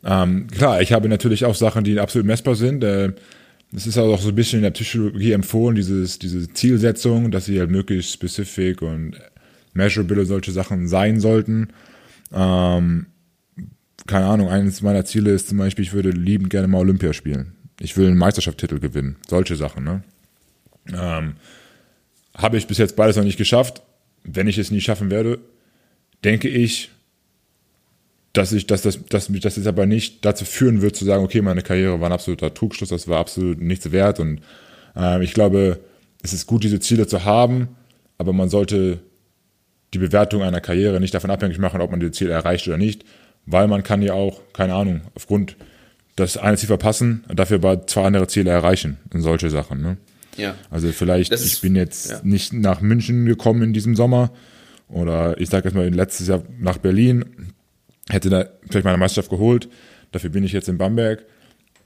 Ähm, 0.04 0.46
klar, 0.48 0.82
ich 0.82 0.92
habe 0.92 1.08
natürlich 1.08 1.44
auch 1.44 1.54
Sachen, 1.54 1.84
die 1.84 1.98
absolut 1.98 2.26
messbar 2.26 2.54
sind. 2.54 2.84
Äh, 2.84 3.12
es 3.74 3.86
ist 3.86 3.98
auch 3.98 4.20
so 4.20 4.30
ein 4.30 4.34
bisschen 4.34 4.58
in 4.58 4.62
der 4.64 4.70
Psychologie 4.70 5.32
empfohlen, 5.32 5.76
dieses, 5.76 6.18
diese 6.18 6.48
Zielsetzung, 6.52 7.30
dass 7.30 7.46
sie 7.46 7.58
halt 7.58 7.70
möglichst 7.70 8.12
specific 8.12 8.82
und 8.82 9.16
measurable 9.74 10.24
solche 10.24 10.52
Sachen 10.52 10.88
sein 10.88 11.20
sollten. 11.20 11.68
Ähm, 12.32 13.06
keine 14.06 14.26
Ahnung, 14.26 14.48
eines 14.48 14.80
meiner 14.80 15.04
Ziele 15.04 15.32
ist 15.32 15.48
zum 15.48 15.58
Beispiel, 15.58 15.84
ich 15.84 15.92
würde 15.92 16.10
liebend 16.10 16.50
gerne 16.50 16.68
mal 16.68 16.78
Olympia 16.78 17.12
spielen. 17.12 17.54
Ich 17.80 17.96
will 17.96 18.06
einen 18.06 18.16
Meisterschaftstitel 18.18 18.78
gewinnen. 18.78 19.16
Solche 19.28 19.56
Sachen, 19.56 19.84
ne? 19.84 20.02
Ähm, 20.92 21.34
habe 22.34 22.56
ich 22.56 22.66
bis 22.66 22.78
jetzt 22.78 22.96
beides 22.96 23.16
noch 23.16 23.24
nicht 23.24 23.38
geschafft. 23.38 23.82
Wenn 24.24 24.46
ich 24.46 24.58
es 24.58 24.70
nie 24.70 24.80
schaffen 24.80 25.10
werde, 25.10 25.38
denke 26.24 26.48
ich, 26.48 26.90
dass 28.32 28.52
ich, 28.52 28.66
dass 28.66 28.82
das, 28.82 29.04
dass 29.06 29.28
mich 29.28 29.40
das 29.40 29.56
jetzt 29.56 29.66
aber 29.66 29.86
nicht 29.86 30.24
dazu 30.24 30.44
führen 30.44 30.82
wird, 30.82 30.96
zu 30.96 31.04
sagen, 31.04 31.24
okay, 31.24 31.42
meine 31.42 31.62
Karriere 31.62 32.00
war 32.00 32.08
ein 32.08 32.12
absoluter 32.12 32.54
Trugschluss, 32.54 32.90
das 32.90 33.08
war 33.08 33.18
absolut 33.18 33.60
nichts 33.60 33.90
wert. 33.90 34.20
Und 34.20 34.40
äh, 34.96 35.22
ich 35.24 35.34
glaube, 35.34 35.80
es 36.22 36.32
ist 36.32 36.46
gut, 36.46 36.62
diese 36.62 36.80
Ziele 36.80 37.06
zu 37.06 37.24
haben, 37.24 37.68
aber 38.18 38.32
man 38.32 38.48
sollte 38.48 39.00
die 39.94 39.98
Bewertung 39.98 40.42
einer 40.42 40.60
Karriere 40.60 41.00
nicht 41.00 41.14
davon 41.14 41.30
abhängig 41.30 41.58
machen, 41.58 41.80
ob 41.80 41.90
man 41.90 42.00
die 42.00 42.10
Ziele 42.10 42.32
erreicht 42.32 42.68
oder 42.68 42.76
nicht, 42.76 43.04
weil 43.46 43.66
man 43.68 43.82
kann 43.82 44.02
ja 44.02 44.12
auch, 44.12 44.40
keine 44.52 44.74
Ahnung, 44.74 45.00
aufgrund 45.14 45.56
das 46.16 46.36
eine 46.36 46.56
Ziel 46.56 46.66
verpassen, 46.66 47.24
dafür 47.32 47.56
aber 47.56 47.86
zwei 47.86 48.02
andere 48.02 48.26
Ziele 48.26 48.50
erreichen 48.50 48.98
und 49.12 49.22
solche 49.22 49.50
Sachen. 49.50 49.80
Ne? 49.80 49.96
Ja. 50.38 50.54
Also 50.70 50.88
vielleicht, 50.92 51.32
ist, 51.32 51.44
ich 51.44 51.60
bin 51.60 51.76
jetzt 51.76 52.10
ja. 52.10 52.20
nicht 52.22 52.52
nach 52.52 52.80
München 52.80 53.26
gekommen 53.26 53.62
in 53.62 53.72
diesem 53.72 53.94
Sommer 53.96 54.30
oder 54.88 55.38
ich 55.38 55.50
sage 55.50 55.68
jetzt 55.68 55.74
mal 55.74 55.88
letztes 55.88 56.28
Jahr 56.28 56.42
nach 56.58 56.78
Berlin, 56.78 57.24
hätte 58.08 58.30
da 58.30 58.46
vielleicht 58.70 58.84
meine 58.84 58.96
Meisterschaft 58.96 59.30
geholt, 59.30 59.68
dafür 60.12 60.30
bin 60.30 60.44
ich 60.44 60.52
jetzt 60.52 60.68
in 60.68 60.78
Bamberg, 60.78 61.24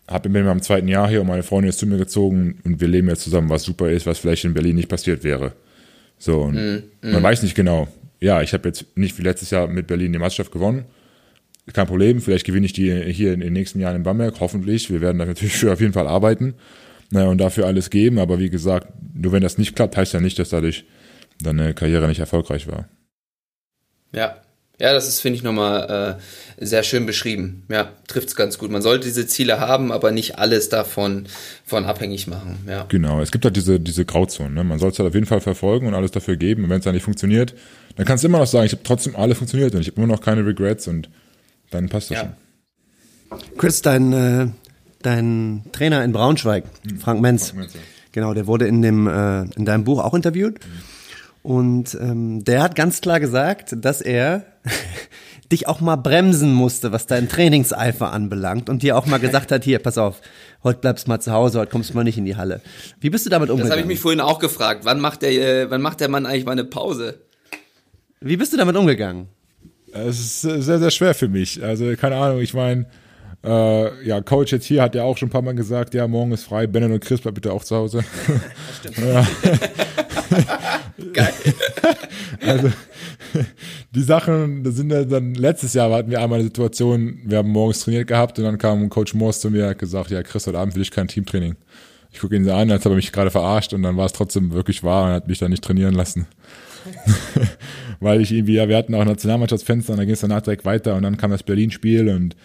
habe 0.08 0.28
bin 0.28 0.46
im 0.46 0.62
zweiten 0.62 0.88
Jahr 0.88 1.08
hier 1.08 1.20
und 1.20 1.26
meine 1.26 1.42
Freundin 1.42 1.70
ist 1.70 1.78
zu 1.78 1.86
mir 1.86 1.98
gezogen 1.98 2.58
und 2.64 2.80
wir 2.80 2.88
leben 2.88 3.08
jetzt 3.08 3.22
zusammen, 3.22 3.48
was 3.48 3.62
super 3.62 3.90
ist, 3.90 4.06
was 4.06 4.18
vielleicht 4.18 4.44
in 4.44 4.54
Berlin 4.54 4.76
nicht 4.76 4.88
passiert 4.88 5.24
wäre. 5.24 5.52
So, 6.18 6.42
und 6.42 6.54
mm, 6.54 7.08
mm. 7.08 7.12
man 7.12 7.22
weiß 7.22 7.42
nicht 7.42 7.54
genau. 7.54 7.88
Ja, 8.20 8.42
ich 8.42 8.52
habe 8.52 8.68
jetzt 8.68 8.84
nicht 8.96 9.18
wie 9.18 9.22
letztes 9.22 9.50
Jahr 9.50 9.66
mit 9.66 9.86
Berlin 9.86 10.12
die 10.12 10.18
Meisterschaft 10.18 10.52
gewonnen, 10.52 10.84
kein 11.72 11.86
Problem, 11.86 12.20
vielleicht 12.20 12.44
gewinne 12.44 12.66
ich 12.66 12.72
die 12.72 12.92
hier 13.12 13.32
in 13.32 13.40
den 13.40 13.52
nächsten 13.52 13.78
Jahren 13.80 13.96
in 13.96 14.02
Bamberg, 14.02 14.34
hoffentlich. 14.40 14.90
Wir 14.90 15.00
werden 15.00 15.18
da 15.18 15.24
natürlich 15.24 15.54
für 15.56 15.72
auf 15.72 15.80
jeden 15.80 15.92
Fall 15.92 16.06
arbeiten 16.06 16.54
naja, 17.12 17.28
und 17.28 17.38
dafür 17.38 17.66
alles 17.66 17.90
geben. 17.90 18.18
Aber 18.18 18.38
wie 18.38 18.50
gesagt, 18.50 18.88
nur 19.14 19.32
wenn 19.32 19.42
das 19.42 19.58
nicht 19.58 19.76
klappt, 19.76 19.96
heißt 19.96 20.14
ja 20.14 20.20
nicht, 20.20 20.38
dass 20.38 20.50
dadurch 20.50 20.84
deine 21.40 21.74
Karriere 21.74 22.08
nicht 22.08 22.20
erfolgreich 22.20 22.66
war. 22.68 22.88
Ja, 24.12 24.36
ja, 24.80 24.92
das 24.92 25.06
ist, 25.06 25.20
finde 25.20 25.36
ich, 25.36 25.44
nochmal 25.44 26.18
äh, 26.58 26.64
sehr 26.64 26.82
schön 26.82 27.06
beschrieben. 27.06 27.64
Ja, 27.68 27.92
trifft 28.08 28.28
es 28.28 28.34
ganz 28.34 28.58
gut. 28.58 28.70
Man 28.70 28.82
sollte 28.82 29.04
diese 29.04 29.26
Ziele 29.26 29.60
haben, 29.60 29.92
aber 29.92 30.10
nicht 30.10 30.38
alles 30.38 30.70
davon 30.70 31.26
von 31.64 31.84
abhängig 31.84 32.26
machen. 32.26 32.58
Ja. 32.66 32.86
Genau, 32.88 33.20
es 33.20 33.30
gibt 33.30 33.44
halt 33.44 33.54
diese, 33.54 33.78
diese 33.78 34.04
Grauzonen. 34.04 34.54
Ne? 34.54 34.64
Man 34.64 34.80
soll 34.80 34.90
es 34.90 34.98
halt 34.98 35.08
auf 35.08 35.14
jeden 35.14 35.26
Fall 35.26 35.40
verfolgen 35.40 35.86
und 35.86 35.94
alles 35.94 36.10
dafür 36.10 36.36
geben. 36.36 36.64
Und 36.64 36.70
wenn 36.70 36.78
es 36.78 36.84
dann 36.84 36.94
nicht 36.94 37.04
funktioniert, 37.04 37.54
dann 37.96 38.06
kannst 38.06 38.24
du 38.24 38.28
immer 38.28 38.38
noch 38.38 38.46
sagen, 38.46 38.66
ich 38.66 38.72
habe 38.72 38.82
trotzdem 38.82 39.14
alles 39.14 39.38
funktioniert 39.38 39.74
und 39.74 39.82
ich 39.82 39.88
habe 39.88 39.98
immer 39.98 40.12
noch 40.12 40.20
keine 40.20 40.44
Regrets 40.44 40.88
und 40.88 41.10
dann 41.70 41.88
passt 41.88 42.10
das 42.10 42.18
ja. 42.18 42.34
schon. 43.30 43.38
Chris, 43.58 43.82
dein, 43.82 44.12
äh, 44.12 44.48
dein 45.06 45.64
Trainer 45.72 46.04
in 46.04 46.12
Braunschweig, 46.12 46.64
hm. 46.88 46.98
Frank 46.98 47.20
Menz, 47.20 47.50
Frank 47.50 47.60
Menz 47.60 47.74
ja. 47.74 47.80
genau, 48.12 48.34
der 48.34 48.46
wurde 48.46 48.66
in, 48.66 48.82
dem, 48.82 49.06
äh, 49.06 49.42
in 49.56 49.64
deinem 49.64 49.84
Buch 49.84 50.02
auch 50.02 50.14
interviewt. 50.14 50.58
Mhm. 50.60 50.92
Und 51.42 51.98
ähm, 52.00 52.44
der 52.44 52.62
hat 52.62 52.76
ganz 52.76 53.00
klar 53.00 53.18
gesagt, 53.18 53.74
dass 53.76 54.00
er 54.00 54.46
dich 55.52 55.66
auch 55.66 55.80
mal 55.80 55.96
bremsen 55.96 56.54
musste, 56.54 56.92
was 56.92 57.06
deinen 57.06 57.28
Trainingseifer 57.28 58.12
anbelangt 58.12 58.70
und 58.70 58.82
dir 58.82 58.96
auch 58.96 59.06
mal 59.06 59.18
gesagt 59.18 59.50
hat, 59.50 59.64
hier, 59.64 59.80
pass 59.80 59.98
auf, 59.98 60.20
heute 60.62 60.78
bleibst 60.80 61.06
du 61.06 61.10
mal 61.10 61.20
zu 61.20 61.32
Hause, 61.32 61.58
heute 61.58 61.70
kommst 61.70 61.90
du 61.90 61.94
mal 61.94 62.04
nicht 62.04 62.16
in 62.16 62.24
die 62.24 62.36
Halle. 62.36 62.60
Wie 63.00 63.10
bist 63.10 63.26
du 63.26 63.30
damit 63.30 63.50
umgegangen? 63.50 63.68
Das 63.68 63.76
habe 63.76 63.80
ich 63.80 63.86
mich 63.86 64.00
vorhin 64.00 64.20
auch 64.20 64.38
gefragt. 64.38 64.84
Wann 64.84 65.00
macht 65.00 65.22
der, 65.22 65.32
äh, 65.32 65.70
wann 65.70 65.82
macht 65.82 66.00
der 66.00 66.08
Mann 66.08 66.26
eigentlich 66.26 66.44
mal 66.44 66.52
eine 66.52 66.64
Pause? 66.64 67.18
Wie 68.20 68.36
bist 68.36 68.52
du 68.52 68.56
damit 68.56 68.76
umgegangen? 68.76 69.26
Es 69.92 70.20
ist 70.20 70.40
sehr, 70.42 70.78
sehr 70.78 70.90
schwer 70.90 71.12
für 71.12 71.28
mich. 71.28 71.62
Also, 71.62 71.96
keine 71.96 72.16
Ahnung, 72.16 72.40
ich 72.40 72.54
meine, 72.54 72.86
äh, 73.44 74.06
ja, 74.06 74.20
Coach 74.20 74.52
jetzt 74.52 74.66
hier 74.66 74.82
hat 74.82 74.94
ja 74.94 75.04
auch 75.04 75.16
schon 75.16 75.28
ein 75.28 75.32
paar 75.32 75.42
Mal 75.42 75.54
gesagt, 75.54 75.94
ja, 75.94 76.06
morgen 76.06 76.32
ist 76.32 76.44
frei, 76.44 76.66
Bennen 76.66 76.92
und 76.92 77.00
Chris 77.00 77.20
bleibt 77.20 77.36
bitte 77.36 77.52
auch 77.52 77.64
zu 77.64 77.76
Hause. 77.76 78.04
Stimmt. 78.80 78.96
Geil. 81.12 81.32
also, 82.46 82.70
die 83.94 84.02
Sachen, 84.02 84.64
das 84.64 84.76
sind 84.76 84.90
ja 84.90 85.04
dann, 85.04 85.34
letztes 85.34 85.74
Jahr 85.74 85.90
hatten 85.90 86.10
wir 86.10 86.20
einmal 86.20 86.38
eine 86.38 86.48
Situation, 86.48 87.18
wir 87.24 87.38
haben 87.38 87.50
morgens 87.50 87.80
trainiert 87.80 88.06
gehabt 88.06 88.38
und 88.38 88.44
dann 88.44 88.58
kam 88.58 88.88
Coach 88.88 89.14
Morse 89.14 89.40
zu 89.40 89.50
mir 89.50 89.64
und 89.64 89.70
hat 89.70 89.78
gesagt, 89.78 90.10
ja, 90.10 90.22
Chris, 90.22 90.46
heute 90.46 90.58
Abend 90.58 90.74
will 90.74 90.82
ich 90.82 90.90
kein 90.90 91.08
Teamtraining. 91.08 91.56
Ich 92.12 92.20
gucke 92.20 92.36
ihn 92.36 92.44
so 92.44 92.52
an, 92.52 92.70
als 92.70 92.84
hat 92.84 92.92
er 92.92 92.96
mich 92.96 93.10
gerade 93.10 93.30
verarscht 93.30 93.72
und 93.72 93.82
dann 93.82 93.96
war 93.96 94.06
es 94.06 94.12
trotzdem 94.12 94.52
wirklich 94.52 94.82
wahr 94.82 95.06
und 95.06 95.12
hat 95.12 95.28
mich 95.28 95.38
dann 95.38 95.50
nicht 95.50 95.64
trainieren 95.64 95.94
lassen. 95.94 96.26
Weil 98.00 98.20
ich 98.20 98.32
irgendwie, 98.32 98.54
ja, 98.54 98.68
wir 98.68 98.76
hatten 98.76 98.94
auch 98.94 99.04
Nationalmannschaftsfenster 99.04 99.92
und 99.92 99.98
dann 99.98 100.06
ging 100.06 100.14
es 100.14 100.20
danach 100.20 100.42
direkt 100.42 100.64
weiter 100.64 100.96
und 100.96 101.04
dann 101.04 101.16
kam 101.16 101.30
das 101.30 101.42
Berlin-Spiel 101.42 102.08
und 102.08 102.36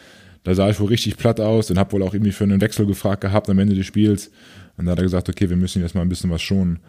da 0.47 0.55
sah 0.55 0.69
ich 0.69 0.79
wohl 0.79 0.87
richtig 0.87 1.17
platt 1.17 1.41
aus 1.41 1.69
und 1.69 1.77
habe 1.77 1.91
wohl 1.91 2.03
auch 2.03 2.13
irgendwie 2.13 2.31
für 2.31 2.45
einen 2.45 2.61
Wechsel 2.61 2.85
gefragt 2.85 3.19
gehabt 3.19 3.49
am 3.49 3.59
Ende 3.59 3.75
des 3.75 3.85
Spiels. 3.85 4.31
Und 4.77 4.85
da 4.85 4.93
hat 4.93 4.99
er 4.99 5.03
gesagt, 5.03 5.27
okay, 5.27 5.49
wir 5.49 5.57
müssen 5.57 5.81
jetzt 5.81 5.93
mal 5.93 6.03
ein 6.03 6.07
bisschen 6.07 6.31
was 6.31 6.41
schonen. 6.41 6.79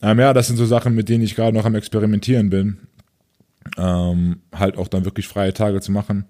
Ähm, 0.00 0.20
ja, 0.20 0.32
das 0.32 0.46
sind 0.46 0.58
so 0.58 0.64
Sachen, 0.64 0.94
mit 0.94 1.08
denen 1.08 1.24
ich 1.24 1.34
gerade 1.34 1.56
noch 1.56 1.64
am 1.64 1.74
Experimentieren 1.74 2.50
bin. 2.50 2.76
Ähm, 3.76 4.36
halt 4.54 4.78
auch 4.78 4.86
dann 4.86 5.04
wirklich 5.06 5.26
freie 5.26 5.52
Tage 5.52 5.80
zu 5.80 5.90
machen. 5.90 6.26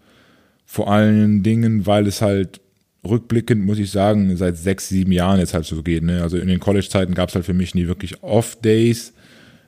Vor 0.64 0.90
allen 0.90 1.42
Dingen, 1.42 1.84
weil 1.84 2.06
es 2.06 2.22
halt 2.22 2.62
rückblickend, 3.06 3.62
muss 3.62 3.78
ich 3.78 3.90
sagen, 3.90 4.34
seit 4.38 4.56
sechs, 4.56 4.88
sieben 4.88 5.12
Jahren 5.12 5.38
jetzt 5.38 5.52
halt 5.52 5.66
so 5.66 5.82
geht. 5.82 6.02
Ne? 6.02 6.22
Also 6.22 6.38
in 6.38 6.48
den 6.48 6.60
College-Zeiten 6.60 7.12
gab 7.12 7.28
es 7.28 7.34
halt 7.34 7.44
für 7.44 7.52
mich 7.52 7.74
nie 7.74 7.88
wirklich 7.88 8.22
Off-Days. 8.22 9.12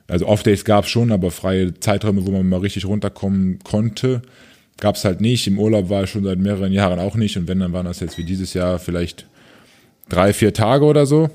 Also 0.07 0.25
Off-Days 0.25 0.65
gab 0.65 0.85
es 0.85 0.89
schon, 0.89 1.11
aber 1.11 1.29
freie 1.29 1.75
Zeiträume, 1.79 2.25
wo 2.25 2.31
man 2.31 2.49
mal 2.49 2.59
richtig 2.59 2.85
runterkommen 2.85 3.59
konnte, 3.59 4.23
gab 4.79 4.95
es 4.95 5.05
halt 5.05 5.21
nicht. 5.21 5.47
Im 5.47 5.59
Urlaub 5.59 5.89
war 5.89 6.03
ich 6.03 6.09
schon 6.09 6.23
seit 6.23 6.39
mehreren 6.39 6.71
Jahren 6.71 6.99
auch 6.99 7.15
nicht. 7.15 7.37
Und 7.37 7.47
wenn, 7.47 7.59
dann 7.59 7.73
waren 7.73 7.85
das 7.85 7.99
jetzt 7.99 8.17
wie 8.17 8.23
dieses 8.23 8.53
Jahr 8.53 8.79
vielleicht 8.79 9.25
drei, 10.09 10.33
vier 10.33 10.53
Tage 10.53 10.85
oder 10.85 11.05
so. 11.05 11.29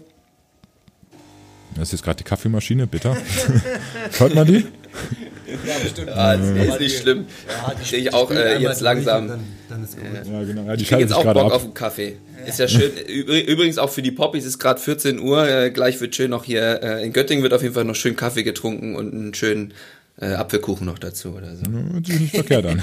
Das 1.75 1.89
ist 1.89 1.93
jetzt 1.93 2.03
gerade 2.05 2.17
die 2.19 2.25
Kaffeemaschine, 2.25 2.87
bitter. 2.87 3.17
Hört 4.19 4.35
man 4.35 4.47
die? 4.47 4.65
Ja, 5.67 5.75
bestimmt. 5.83 6.11
Ah, 6.11 6.37
das 6.37 6.51
ist 6.51 6.81
nicht 6.81 6.99
schlimm. 6.99 7.27
Ja, 7.49 7.75
die 7.75 7.85
stehe 7.85 8.03
ich 8.03 8.15
auch 8.15 8.31
äh, 8.31 8.59
jetzt 8.59 8.81
langsam. 8.81 9.29
Dann, 9.29 9.41
dann 9.69 9.85
ist 9.85 9.97
gut. 9.97 10.07
Ja, 10.31 10.43
genau. 10.43 10.63
Ja, 10.65 10.77
die 10.77 10.83
ich 10.83 10.91
jetzt 10.91 11.13
auch 11.13 11.25
Bock 11.25 11.37
ab. 11.37 11.53
auf 11.53 11.65
einen 11.65 11.75
Kaffee. 11.75 12.17
Ist 12.47 12.59
ja 12.59 12.69
schön. 12.69 12.93
Übrigens 13.07 13.79
auch 13.79 13.91
für 13.91 14.03
die 14.03 14.11
Poppies 14.11 14.45
ist 14.45 14.59
gerade 14.59 14.81
14 14.81 15.19
Uhr. 15.21 15.49
Äh, 15.49 15.71
gleich 15.71 16.01
wird 16.01 16.15
schön 16.15 16.31
noch 16.31 16.45
hier 16.45 16.83
äh, 16.83 17.05
in 17.05 17.13
Göttingen 17.13 17.43
wird 17.43 17.55
auf 17.55 17.63
jeden 17.63 17.75
Fall 17.75 17.85
noch 17.85 17.95
schön 17.95 18.17
Kaffee 18.17 18.43
getrunken 18.43 18.95
und 18.97 19.13
einen 19.13 19.35
schönen 19.35 19.75
äh, 20.21 20.35
Apfelkuchen 20.35 20.87
noch 20.87 20.99
dazu 20.99 21.35
oder 21.35 21.55
so. 21.55 21.65
Hört 21.71 22.07
sich 22.07 22.21
nicht 22.21 22.35
verkehrt 22.35 22.67
an. 22.67 22.83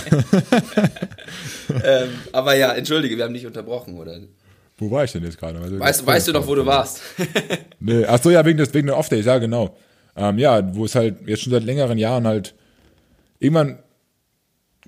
ähm, 1.84 2.10
aber 2.32 2.56
ja, 2.56 2.74
entschuldige, 2.74 3.18
wir 3.18 3.26
haben 3.26 3.34
dich 3.34 3.46
unterbrochen, 3.46 3.98
oder? 3.98 4.18
Wo 4.78 4.92
war 4.92 5.04
ich 5.04 5.12
denn 5.12 5.24
jetzt 5.24 5.40
gerade? 5.40 5.60
Also, 5.60 5.80
weißt, 5.80 6.06
weißt 6.06 6.28
du 6.30 6.34
noch, 6.34 6.48
wo 6.48 6.56
du 6.56 6.66
warst? 6.66 7.02
nee, 7.80 8.06
ach 8.06 8.22
so, 8.22 8.30
ja, 8.30 8.46
wegen 8.46 8.58
des, 8.58 8.74
wegen 8.74 8.88
der 8.88 8.98
Off-Days, 8.98 9.26
ja, 9.26 9.38
genau. 9.38 9.78
Ähm, 10.16 10.38
ja, 10.38 10.76
wo 10.76 10.86
es 10.86 10.96
halt 10.96 11.28
jetzt 11.28 11.44
schon 11.44 11.52
seit 11.52 11.64
längeren 11.64 11.98
Jahren 11.98 12.28
halt, 12.28 12.56
irgendwann 13.40 13.80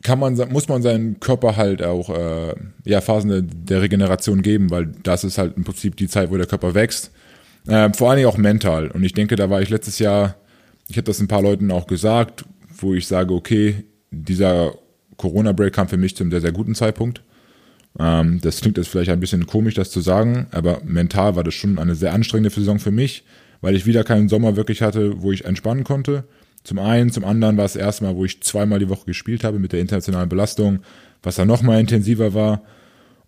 kann 0.03 0.19
man, 0.19 0.35
muss 0.49 0.67
man 0.67 0.81
seinen 0.81 1.19
Körper 1.19 1.57
halt 1.57 1.83
auch, 1.83 2.09
äh, 2.09 2.53
ja, 2.85 3.01
Phasen 3.01 3.29
der, 3.29 3.41
der 3.41 3.81
Regeneration 3.81 4.41
geben, 4.41 4.69
weil 4.69 4.87
das 5.03 5.23
ist 5.23 5.37
halt 5.37 5.57
im 5.57 5.63
Prinzip 5.63 5.95
die 5.97 6.07
Zeit, 6.07 6.31
wo 6.31 6.37
der 6.37 6.45
Körper 6.45 6.73
wächst. 6.73 7.11
Äh, 7.67 7.91
vor 7.93 8.09
allen 8.09 8.17
Dingen 8.17 8.29
auch 8.29 8.37
mental. 8.37 8.89
Und 8.91 9.03
ich 9.03 9.13
denke, 9.13 9.35
da 9.35 9.49
war 9.49 9.61
ich 9.61 9.69
letztes 9.69 9.99
Jahr, 9.99 10.35
ich 10.89 10.97
habe 10.97 11.05
das 11.05 11.19
ein 11.19 11.27
paar 11.27 11.41
Leuten 11.41 11.71
auch 11.71 11.87
gesagt, 11.87 12.45
wo 12.79 12.93
ich 12.93 13.07
sage, 13.07 13.33
okay, 13.33 13.83
dieser 14.11 14.73
Corona-Break 15.17 15.73
kam 15.73 15.87
für 15.87 15.97
mich 15.97 16.15
zu 16.15 16.23
einem 16.23 16.31
sehr, 16.31 16.41
sehr 16.41 16.51
guten 16.51 16.75
Zeitpunkt. 16.75 17.21
Ähm, 17.99 18.39
das 18.41 18.61
klingt 18.61 18.77
jetzt 18.77 18.89
vielleicht 18.89 19.09
ein 19.09 19.19
bisschen 19.19 19.47
komisch, 19.47 19.73
das 19.73 19.91
zu 19.91 20.01
sagen, 20.01 20.47
aber 20.51 20.81
mental 20.85 21.35
war 21.35 21.43
das 21.43 21.53
schon 21.53 21.79
eine 21.79 21.95
sehr 21.95 22.13
anstrengende 22.13 22.49
Saison 22.49 22.79
für 22.79 22.91
mich, 22.91 23.23
weil 23.61 23.75
ich 23.75 23.85
wieder 23.85 24.03
keinen 24.03 24.29
Sommer 24.29 24.55
wirklich 24.55 24.81
hatte, 24.81 25.21
wo 25.21 25.31
ich 25.31 25.45
entspannen 25.45 25.83
konnte. 25.83 26.25
Zum 26.63 26.79
einen, 26.79 27.11
zum 27.11 27.25
anderen 27.25 27.57
war 27.57 27.65
es 27.65 27.73
das 27.73 27.81
erste 27.81 28.03
Mal, 28.03 28.15
wo 28.15 28.25
ich 28.25 28.41
zweimal 28.43 28.79
die 28.79 28.89
Woche 28.89 29.05
gespielt 29.05 29.43
habe 29.43 29.57
mit 29.59 29.71
der 29.71 29.79
internationalen 29.79 30.29
Belastung, 30.29 30.79
was 31.23 31.35
dann 31.35 31.47
nochmal 31.47 31.79
intensiver 31.79 32.33
war. 32.33 32.61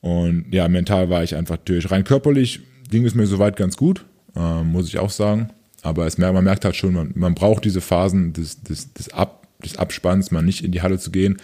Und 0.02 0.46
ja, 0.52 0.68
mental 0.68 1.10
war 1.10 1.24
ich 1.24 1.36
einfach 1.36 1.58
durch. 1.58 1.90
Rein 1.90 2.04
körperlich 2.04 2.62
ging 2.90 3.06
es 3.06 3.16
mir 3.16 3.28
soweit 3.28 3.56
ganz 3.56 3.78
gut, 3.78 4.06
äh, 4.36 4.64
muss 4.64 4.88
ich 4.88 5.00
auch 5.00 5.10
sagen. 5.10 5.50
Aber 5.82 6.06
es, 6.06 6.18
man 6.18 6.44
merkt 6.44 6.66
halt 6.66 6.76
schon, 6.76 6.94
man, 6.94 7.12
man 7.16 7.36
braucht 7.36 7.66
diese 7.66 7.82
Phasen 7.82 8.34
des, 8.34 8.62
des, 8.62 8.94
des, 8.94 9.14
Ab, 9.14 9.48
des 9.64 9.78
Abspanns, 9.78 10.32
mal 10.32 10.42
nicht 10.42 10.64
in 10.64 10.72
die 10.72 10.82
Halle 10.82 11.00
zu 11.00 11.12
gehen 11.12 11.38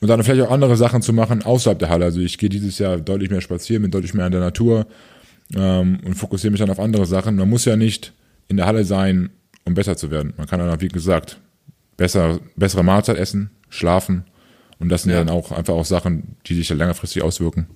und 0.00 0.08
dann 0.08 0.22
vielleicht 0.22 0.42
auch 0.42 0.50
andere 0.50 0.76
Sachen 0.76 1.02
zu 1.02 1.12
machen 1.12 1.42
außerhalb 1.42 1.78
der 1.78 1.88
Halle. 1.88 2.04
Also 2.04 2.20
ich 2.20 2.38
gehe 2.38 2.48
dieses 2.48 2.78
Jahr 2.78 2.98
deutlich 2.98 3.30
mehr 3.30 3.40
spazieren, 3.40 3.82
bin 3.82 3.90
deutlich 3.90 4.14
mehr 4.14 4.26
in 4.26 4.32
der 4.32 4.40
Natur 4.40 4.86
ähm, 5.54 6.00
und 6.04 6.14
fokussiere 6.14 6.50
mich 6.50 6.60
dann 6.60 6.70
auf 6.70 6.80
andere 6.80 7.06
Sachen. 7.06 7.36
Man 7.36 7.48
muss 7.48 7.64
ja 7.64 7.76
nicht 7.76 8.12
in 8.48 8.56
der 8.56 8.66
Halle 8.66 8.84
sein, 8.84 9.30
um 9.64 9.74
besser 9.74 9.96
zu 9.96 10.10
werden. 10.10 10.34
Man 10.36 10.46
kann 10.46 10.60
dann, 10.60 10.70
auch, 10.70 10.80
wie 10.80 10.88
gesagt, 10.88 11.40
besser, 11.96 12.38
bessere 12.56 12.82
Mahlzeit 12.82 13.16
essen, 13.16 13.50
schlafen 13.68 14.24
und 14.78 14.88
das 14.88 15.04
sind 15.04 15.12
ja. 15.12 15.18
dann 15.18 15.30
auch 15.30 15.52
einfach 15.52 15.74
auch 15.74 15.86
Sachen, 15.86 16.36
die 16.46 16.54
sich 16.54 16.68
ja 16.68 16.76
längerfristig 16.76 17.22
auswirken. 17.22 17.66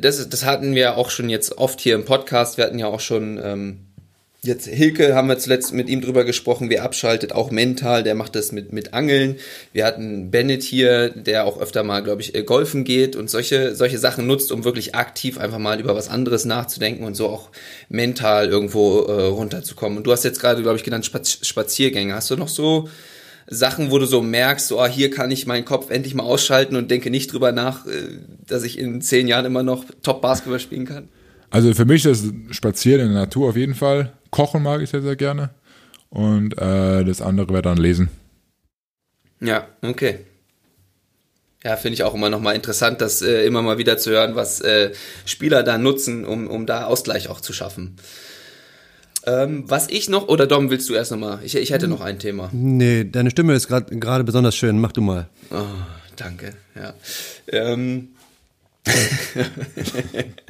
Das, 0.00 0.28
das 0.28 0.44
hatten 0.44 0.74
wir 0.74 0.96
auch 0.96 1.10
schon 1.10 1.28
jetzt 1.28 1.58
oft 1.58 1.80
hier 1.80 1.94
im 1.94 2.04
Podcast. 2.04 2.56
Wir 2.56 2.64
hatten 2.64 2.78
ja 2.78 2.86
auch 2.86 3.00
schon 3.00 3.38
ähm, 3.42 3.87
Jetzt 4.40 4.68
Hilke 4.68 5.16
haben 5.16 5.28
wir 5.28 5.38
zuletzt 5.38 5.72
mit 5.72 5.88
ihm 5.88 6.00
drüber 6.00 6.22
gesprochen, 6.22 6.70
wer 6.70 6.84
abschaltet, 6.84 7.32
auch 7.32 7.50
mental, 7.50 8.04
der 8.04 8.14
macht 8.14 8.36
das 8.36 8.52
mit, 8.52 8.72
mit 8.72 8.94
Angeln. 8.94 9.34
Wir 9.72 9.84
hatten 9.84 10.30
Bennett 10.30 10.62
hier, 10.62 11.08
der 11.08 11.44
auch 11.44 11.60
öfter 11.60 11.82
mal, 11.82 12.04
glaube 12.04 12.22
ich, 12.22 12.36
äh, 12.36 12.44
golfen 12.44 12.84
geht 12.84 13.16
und 13.16 13.28
solche, 13.28 13.74
solche 13.74 13.98
Sachen 13.98 14.28
nutzt, 14.28 14.52
um 14.52 14.62
wirklich 14.62 14.94
aktiv 14.94 15.38
einfach 15.38 15.58
mal 15.58 15.80
über 15.80 15.96
was 15.96 16.08
anderes 16.08 16.44
nachzudenken 16.44 17.02
und 17.02 17.16
so 17.16 17.28
auch 17.28 17.50
mental 17.88 18.46
irgendwo 18.48 19.00
äh, 19.00 19.24
runterzukommen. 19.24 19.98
Und 19.98 20.04
du 20.06 20.12
hast 20.12 20.22
jetzt 20.22 20.38
gerade, 20.38 20.62
glaube 20.62 20.76
ich, 20.76 20.84
genannt 20.84 21.04
Spaziergänge. 21.06 22.14
Hast 22.14 22.30
du 22.30 22.36
noch 22.36 22.48
so 22.48 22.88
Sachen, 23.48 23.90
wo 23.90 23.98
du 23.98 24.06
so 24.06 24.22
merkst, 24.22 24.68
so, 24.68 24.78
ah, 24.78 24.86
hier 24.86 25.10
kann 25.10 25.32
ich 25.32 25.48
meinen 25.48 25.64
Kopf 25.64 25.90
endlich 25.90 26.14
mal 26.14 26.22
ausschalten 26.22 26.76
und 26.76 26.92
denke 26.92 27.10
nicht 27.10 27.32
drüber 27.32 27.50
nach, 27.50 27.86
äh, 27.86 28.18
dass 28.46 28.62
ich 28.62 28.78
in 28.78 29.00
zehn 29.00 29.26
Jahren 29.26 29.46
immer 29.46 29.64
noch 29.64 29.84
Top-Basketball 30.04 30.60
spielen 30.60 30.84
kann? 30.84 31.08
Also 31.50 31.74
für 31.74 31.86
mich 31.86 32.04
ist 32.04 32.32
Spazieren 32.50 33.06
in 33.06 33.12
der 33.12 33.22
Natur 33.22 33.48
auf 33.48 33.56
jeden 33.56 33.74
Fall. 33.74 34.12
Kochen 34.30 34.62
mag 34.62 34.82
ich 34.82 34.90
sehr, 34.90 35.02
sehr 35.02 35.16
gerne. 35.16 35.50
Und 36.10 36.56
äh, 36.58 37.04
das 37.04 37.20
andere 37.20 37.48
wäre 37.50 37.62
dann 37.62 37.76
Lesen. 37.78 38.08
Ja, 39.40 39.66
okay. 39.82 40.20
Ja, 41.64 41.76
finde 41.76 41.94
ich 41.94 42.02
auch 42.04 42.14
immer 42.14 42.30
noch 42.30 42.40
mal 42.40 42.54
interessant, 42.54 43.00
das 43.00 43.20
äh, 43.20 43.44
immer 43.44 43.62
mal 43.62 43.78
wieder 43.78 43.98
zu 43.98 44.10
hören, 44.10 44.36
was 44.36 44.60
äh, 44.60 44.92
Spieler 45.26 45.62
da 45.62 45.76
nutzen, 45.76 46.24
um, 46.24 46.46
um 46.46 46.66
da 46.66 46.84
Ausgleich 46.84 47.28
auch 47.28 47.40
zu 47.40 47.52
schaffen. 47.52 47.96
Ähm, 49.26 49.64
was 49.66 49.88
ich 49.88 50.08
noch, 50.08 50.28
oder 50.28 50.46
Dom, 50.46 50.70
willst 50.70 50.88
du 50.88 50.94
erst 50.94 51.10
noch 51.10 51.18
mal? 51.18 51.40
Ich, 51.42 51.56
ich 51.56 51.70
hätte 51.70 51.88
noch 51.88 52.00
ein 52.00 52.18
Thema. 52.18 52.48
Nee, 52.52 53.04
deine 53.04 53.30
Stimme 53.30 53.54
ist 53.54 53.66
gerade 53.68 54.24
besonders 54.24 54.56
schön. 54.56 54.80
Mach 54.80 54.92
du 54.92 55.00
mal. 55.00 55.28
Oh, 55.50 55.64
danke, 56.16 56.54
ja. 56.74 56.94
Ähm. 57.48 58.10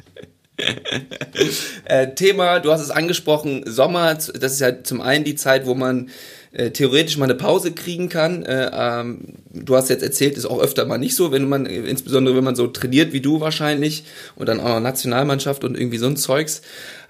äh, 1.85 2.13
Thema, 2.13 2.59
du 2.59 2.71
hast 2.71 2.81
es 2.81 2.91
angesprochen, 2.91 3.63
Sommer, 3.65 4.13
das 4.13 4.29
ist 4.29 4.59
ja 4.59 4.83
zum 4.83 5.01
einen 5.01 5.23
die 5.23 5.35
Zeit, 5.35 5.65
wo 5.65 5.75
man 5.75 6.09
äh, 6.51 6.71
theoretisch 6.71 7.17
mal 7.17 7.25
eine 7.25 7.35
Pause 7.35 7.71
kriegen 7.71 8.09
kann. 8.09 8.43
Äh, 8.43 8.71
ähm, 8.73 9.35
du 9.53 9.75
hast 9.75 9.89
jetzt 9.89 10.03
erzählt, 10.03 10.37
ist 10.37 10.45
auch 10.45 10.59
öfter 10.59 10.85
mal 10.85 10.97
nicht 10.97 11.15
so, 11.15 11.31
wenn 11.31 11.47
man, 11.47 11.65
insbesondere 11.65 12.35
wenn 12.35 12.43
man 12.43 12.55
so 12.55 12.67
trainiert 12.67 13.13
wie 13.13 13.21
du 13.21 13.39
wahrscheinlich 13.39 14.05
und 14.35 14.47
dann 14.49 14.59
auch 14.59 14.69
noch 14.69 14.79
Nationalmannschaft 14.79 15.63
und 15.63 15.77
irgendwie 15.77 15.97
so 15.97 16.07
ein 16.07 16.17
Zeugs. 16.17 16.61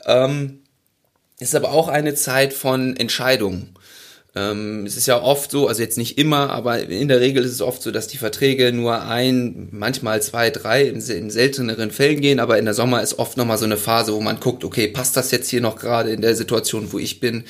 Ähm, 0.05 0.59
ist 1.39 1.55
aber 1.55 1.71
auch 1.71 1.87
eine 1.87 2.15
Zeit 2.15 2.53
von 2.53 2.97
Entscheidungen. 2.97 3.73
Ähm, 4.35 4.85
es 4.85 4.95
ist 4.95 5.07
ja 5.07 5.21
oft 5.21 5.49
so, 5.49 5.67
also 5.67 5.81
jetzt 5.81 5.97
nicht 5.97 6.17
immer, 6.17 6.51
aber 6.51 6.79
in 6.79 7.07
der 7.07 7.19
Regel 7.19 7.43
ist 7.43 7.51
es 7.51 7.61
oft 7.61 7.81
so, 7.81 7.89
dass 7.89 8.07
die 8.07 8.17
Verträge 8.17 8.71
nur 8.71 9.01
ein, 9.01 9.69
manchmal 9.71 10.21
zwei, 10.21 10.51
drei 10.51 10.83
in, 10.83 11.01
in 11.01 11.29
selteneren 11.31 11.89
Fällen 11.89 12.21
gehen, 12.21 12.39
aber 12.39 12.59
in 12.59 12.65
der 12.65 12.75
Sommer 12.75 13.01
ist 13.01 13.17
oft 13.17 13.37
nochmal 13.37 13.57
so 13.57 13.65
eine 13.65 13.77
Phase, 13.77 14.13
wo 14.13 14.21
man 14.21 14.39
guckt, 14.39 14.63
okay, 14.63 14.87
passt 14.87 15.17
das 15.17 15.31
jetzt 15.31 15.49
hier 15.49 15.61
noch 15.61 15.77
gerade 15.77 16.11
in 16.11 16.21
der 16.21 16.35
Situation, 16.35 16.91
wo 16.91 16.99
ich 16.99 17.19
bin? 17.19 17.43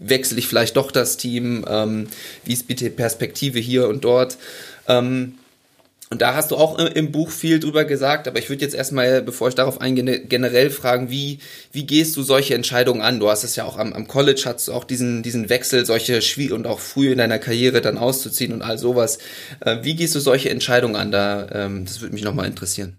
Wechsle 0.00 0.38
ich 0.38 0.46
vielleicht 0.46 0.76
doch 0.76 0.92
das 0.92 1.16
Team? 1.16 1.64
Ähm, 1.68 2.08
wie 2.44 2.52
ist 2.52 2.68
bitte 2.68 2.90
Perspektive 2.90 3.58
hier 3.58 3.88
und 3.88 4.04
dort? 4.04 4.36
Ähm, 4.86 5.34
und 6.10 6.22
da 6.22 6.34
hast 6.34 6.50
du 6.50 6.56
auch 6.56 6.78
im 6.78 7.12
Buch 7.12 7.30
viel 7.30 7.60
drüber 7.60 7.84
gesagt, 7.84 8.28
aber 8.28 8.38
ich 8.38 8.48
würde 8.48 8.62
jetzt 8.62 8.74
erstmal, 8.74 9.20
bevor 9.20 9.48
ich 9.48 9.54
darauf 9.54 9.80
eingehe, 9.82 10.20
generell 10.20 10.70
fragen, 10.70 11.10
wie, 11.10 11.38
wie 11.70 11.84
gehst 11.84 12.16
du 12.16 12.22
solche 12.22 12.54
Entscheidungen 12.54 13.02
an? 13.02 13.20
Du 13.20 13.28
hast 13.28 13.44
es 13.44 13.56
ja 13.56 13.64
auch 13.64 13.76
am, 13.76 13.92
am 13.92 14.08
College, 14.08 14.42
hast 14.46 14.68
du 14.68 14.72
auch 14.72 14.84
diesen, 14.84 15.22
diesen 15.22 15.50
Wechsel, 15.50 15.84
solche 15.84 16.22
Schwier 16.22 16.54
und 16.54 16.66
auch 16.66 16.80
früh 16.80 17.12
in 17.12 17.18
deiner 17.18 17.38
Karriere 17.38 17.82
dann 17.82 17.98
auszuziehen 17.98 18.54
und 18.54 18.62
all 18.62 18.78
sowas. 18.78 19.18
Äh, 19.60 19.78
wie 19.82 19.96
gehst 19.96 20.14
du 20.14 20.20
solche 20.20 20.48
Entscheidungen 20.48 20.96
an? 20.96 21.12
Da, 21.12 21.46
ähm, 21.52 21.84
das 21.84 22.00
würde 22.00 22.14
mich 22.14 22.24
nochmal 22.24 22.46
interessieren. 22.46 22.96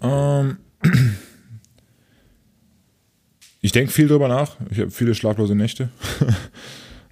Um, 0.00 0.56
ähm, 0.82 1.12
ich 3.60 3.70
denke 3.70 3.92
viel 3.92 4.08
drüber 4.08 4.26
nach. 4.26 4.56
Ich 4.70 4.80
habe 4.80 4.90
viele 4.90 5.14
schlaflose 5.14 5.54
Nächte. 5.54 5.90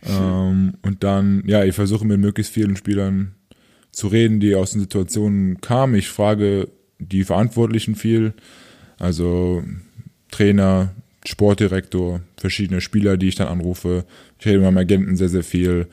um, 0.03 0.09
ähm, 0.09 0.75
und 0.83 1.05
dann, 1.05 1.45
ja, 1.47 1.63
ich 1.63 1.77
versuche 1.77 2.05
mit 2.05 2.19
möglichst 2.19 2.53
vielen 2.53 2.75
Spielern 2.75 3.37
zu 3.99 4.07
reden, 4.07 4.41
die 4.41 4.55
aus 4.55 4.71
den 4.71 4.81
Situationen 4.81 5.61
kamen. 5.61 5.97
Ich 5.97 6.09
frage 6.09 6.69
die 6.99 7.25
Verantwortlichen 7.25 7.97
viel, 7.97 8.33
also 8.99 9.63
Trainer, 10.31 10.95
Sportdirektor, 11.27 12.21
verschiedene 12.37 12.81
Spieler, 12.81 13.17
die 13.17 13.29
ich 13.29 13.35
dann 13.35 13.49
anrufe. 13.49 14.05
Ich 14.39 14.47
rede 14.47 14.59
mit 14.59 14.67
meinem 14.67 14.79
Agenten 14.79 15.17
sehr, 15.17 15.29
sehr 15.29 15.43
viel. 15.43 15.89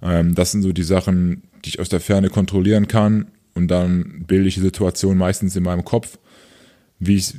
Ähm, 0.00 0.34
das 0.34 0.52
sind 0.52 0.62
so 0.62 0.72
die 0.72 0.84
Sachen, 0.84 1.42
die 1.64 1.70
ich 1.70 1.80
aus 1.80 1.88
der 1.88 2.00
Ferne 2.00 2.30
kontrollieren 2.30 2.86
kann. 2.86 3.26
Und 3.54 3.68
dann 3.68 4.24
bilde 4.26 4.48
ich 4.48 4.54
die 4.54 4.60
Situation 4.60 5.18
meistens 5.18 5.56
in 5.56 5.64
meinem 5.64 5.84
Kopf, 5.84 6.18
wie, 7.00 7.16
ich, 7.16 7.34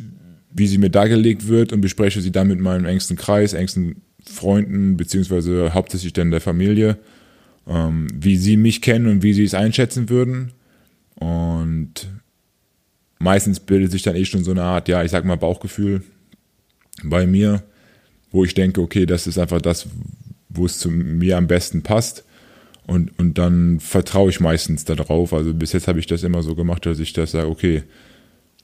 wie 0.51 0.67
sie 0.67 0.78
mir 0.78 0.89
dargelegt 0.89 1.47
wird 1.47 1.72
und 1.72 1.80
bespreche 1.80 2.20
sie 2.20 2.32
dann 2.32 2.49
mit 2.49 2.59
meinem 2.59 2.86
engsten 2.86 3.15
Kreis, 3.15 3.53
engsten 3.53 4.01
Freunden, 4.26 4.97
beziehungsweise 4.97 5.74
hauptsächlich 5.74 6.11
dann 6.11 6.30
der 6.30 6.41
Familie, 6.41 6.97
ähm, 7.70 8.07
wie 8.13 8.36
sie 8.36 8.57
mich 8.57 8.82
kennen 8.82 9.07
und 9.07 9.24
wie 9.24 9.34
sie 9.34 9.43
es 9.43 9.53
einschätzen 9.53 10.09
würden. 10.09 10.51
Und 11.15 12.09
meistens 13.20 13.59
bildet 13.59 13.91
sich 13.91 14.01
dann 14.01 14.15
eh 14.15 14.26
schon 14.26 14.43
so 14.43 14.51
eine 14.51 14.63
Art, 14.63 14.88
ja, 14.88 15.03
ich 15.03 15.11
sag 15.11 15.24
mal 15.24 15.38
Bauchgefühl 15.38 16.03
bei 17.03 17.28
mir, 17.28 17.63
wo 18.32 18.43
ich 18.43 18.53
denke, 18.53 18.82
okay, 18.82 19.05
das 19.05 19.28
ist 19.28 19.38
einfach 19.38 19.61
das, 19.61 19.88
wo 20.49 20.65
es 20.65 20.80
zu 20.80 20.89
mir 20.89 21.38
am 21.38 21.47
besten 21.47 21.84
passt. 21.84 22.26
Und, 22.88 23.17
und 23.20 23.38
dann 23.38 23.80
vertraue 23.80 24.32
ich 24.32 24.39
meistens 24.39 24.84
darauf. 24.84 25.32
Also 25.32 25.53
bis 25.53 25.74
jetzt 25.74 25.88
habe 25.88 25.99
ich 25.99 26.07
das 26.07 26.24
immer 26.24 26.41
so 26.41 26.55
gemacht, 26.55 26.88
dass 26.88 26.99
ich 26.99 27.13
das 27.13 27.32
sage, 27.32 27.47
okay, 27.47 27.84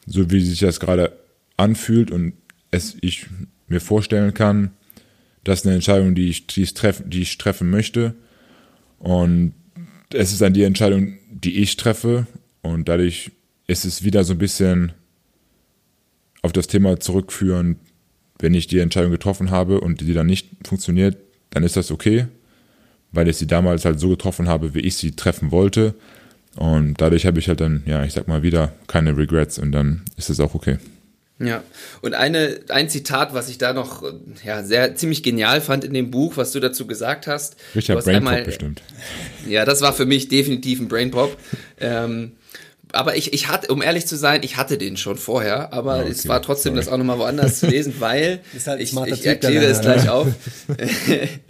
so 0.08 0.32
wie 0.32 0.42
sich 0.42 0.60
das 0.60 0.80
gerade 0.80 1.14
anfühlt 1.58 2.10
und 2.10 2.34
es 2.72 2.98
ich 3.02 3.28
mir 3.68 3.82
vorstellen 3.82 4.34
kann, 4.34 4.72
das 5.44 5.60
ist 5.60 5.68
eine 5.68 5.76
Entscheidung, 5.76 6.16
die 6.16 6.30
ich, 6.30 6.48
die 6.48 6.64
ich, 6.64 6.74
treffen, 6.74 7.10
die 7.10 7.22
ich 7.22 7.38
treffen 7.38 7.70
möchte. 7.70 8.16
Und 9.06 9.54
es 10.12 10.32
ist 10.32 10.42
dann 10.42 10.56
die 10.56 10.64
Entscheidung, 10.64 11.14
die 11.30 11.60
ich 11.60 11.78
treffe. 11.78 12.26
Und 12.64 12.90
dadurch 12.90 13.30
ist 13.68 13.86
es 13.86 14.04
wieder 14.04 14.24
so 14.24 14.34
ein 14.34 14.40
bisschen 14.40 14.94
auf 16.42 16.52
das 16.52 16.66
Thema 16.66 17.00
zurückführen, 17.00 17.76
wenn 18.40 18.56
ich 18.56 18.66
die 18.66 18.80
Entscheidung 18.80 19.12
getroffen 19.12 19.52
habe 19.52 19.80
und 19.80 20.02
die 20.02 20.14
dann 20.16 20.26
nicht 20.26 20.50
funktioniert, 20.68 21.18
dann 21.52 21.62
ist 21.62 21.78
das 21.78 21.92
okay, 21.92 22.26
weil 23.12 23.28
ich 23.28 23.38
sie 23.38 23.46
damals 23.46 23.86
halt 23.86 24.00
so 24.00 24.10
getroffen 24.10 24.48
habe, 24.48 24.74
wie 24.74 24.80
ich 24.80 24.98
sie 24.98 25.12
treffen 25.12 25.52
wollte. 25.52 25.94
Und 26.56 27.00
dadurch 27.00 27.28
habe 27.28 27.38
ich 27.38 27.48
halt 27.48 27.62
dann, 27.62 27.84
ja, 27.86 28.04
ich 28.04 28.14
sag 28.14 28.28
mal 28.28 28.42
wieder, 28.42 28.74
keine 28.88 29.16
Regrets 29.16 29.60
und 29.60 29.72
dann 29.72 30.02
ist 30.18 30.32
es 30.32 30.40
auch 30.40 30.56
okay. 30.56 30.80
Ja, 31.38 31.64
und 32.02 32.14
eine, 32.14 32.62
ein 32.70 32.88
Zitat, 32.88 33.34
was 33.34 33.50
ich 33.50 33.58
da 33.58 33.74
noch 33.74 34.04
ja, 34.46 34.64
sehr 34.64 34.96
ziemlich 34.96 35.22
genial 35.22 35.60
fand 35.60 35.84
in 35.84 35.94
dem 35.94 36.10
Buch, 36.10 36.38
was 36.38 36.54
du 36.54 36.62
dazu 36.62 36.88
gesagt 36.88 37.28
hast. 37.28 37.58
Richard 37.76 38.06
Brainpop 38.06 38.46
bestimmt. 38.46 38.82
Ja, 39.46 39.66
das 39.66 39.82
war 39.82 39.92
für 39.92 40.06
mich 40.06 40.30
definitiv 40.30 40.80
ein 40.80 40.88
Brainpop. 40.88 41.38
ähm, 41.80 42.34
aber 42.94 43.18
ich, 43.18 43.34
ich 43.34 43.50
hatte, 43.50 43.74
um 43.74 43.82
ehrlich 43.82 44.08
zu 44.08 44.16
sein, 44.16 44.42
ich 44.44 44.56
hatte 44.56 44.78
den 44.78 44.96
schon 44.96 45.18
vorher, 45.18 45.74
aber 45.74 46.00
okay, 46.00 46.12
es 46.12 46.28
war 46.30 46.42
trotzdem 46.42 46.74
sorry. 46.74 46.86
das 46.86 46.94
auch 46.94 46.98
nochmal 46.98 47.20
woanders 47.20 47.60
zu 47.60 47.68
lesen, 47.68 47.96
weil 48.00 48.40
halt 48.66 48.80
ich, 48.80 48.94
ich 48.94 49.26
erkläre 49.26 49.66
es 49.66 49.82
gleich 49.82 50.08
auf. 50.08 50.28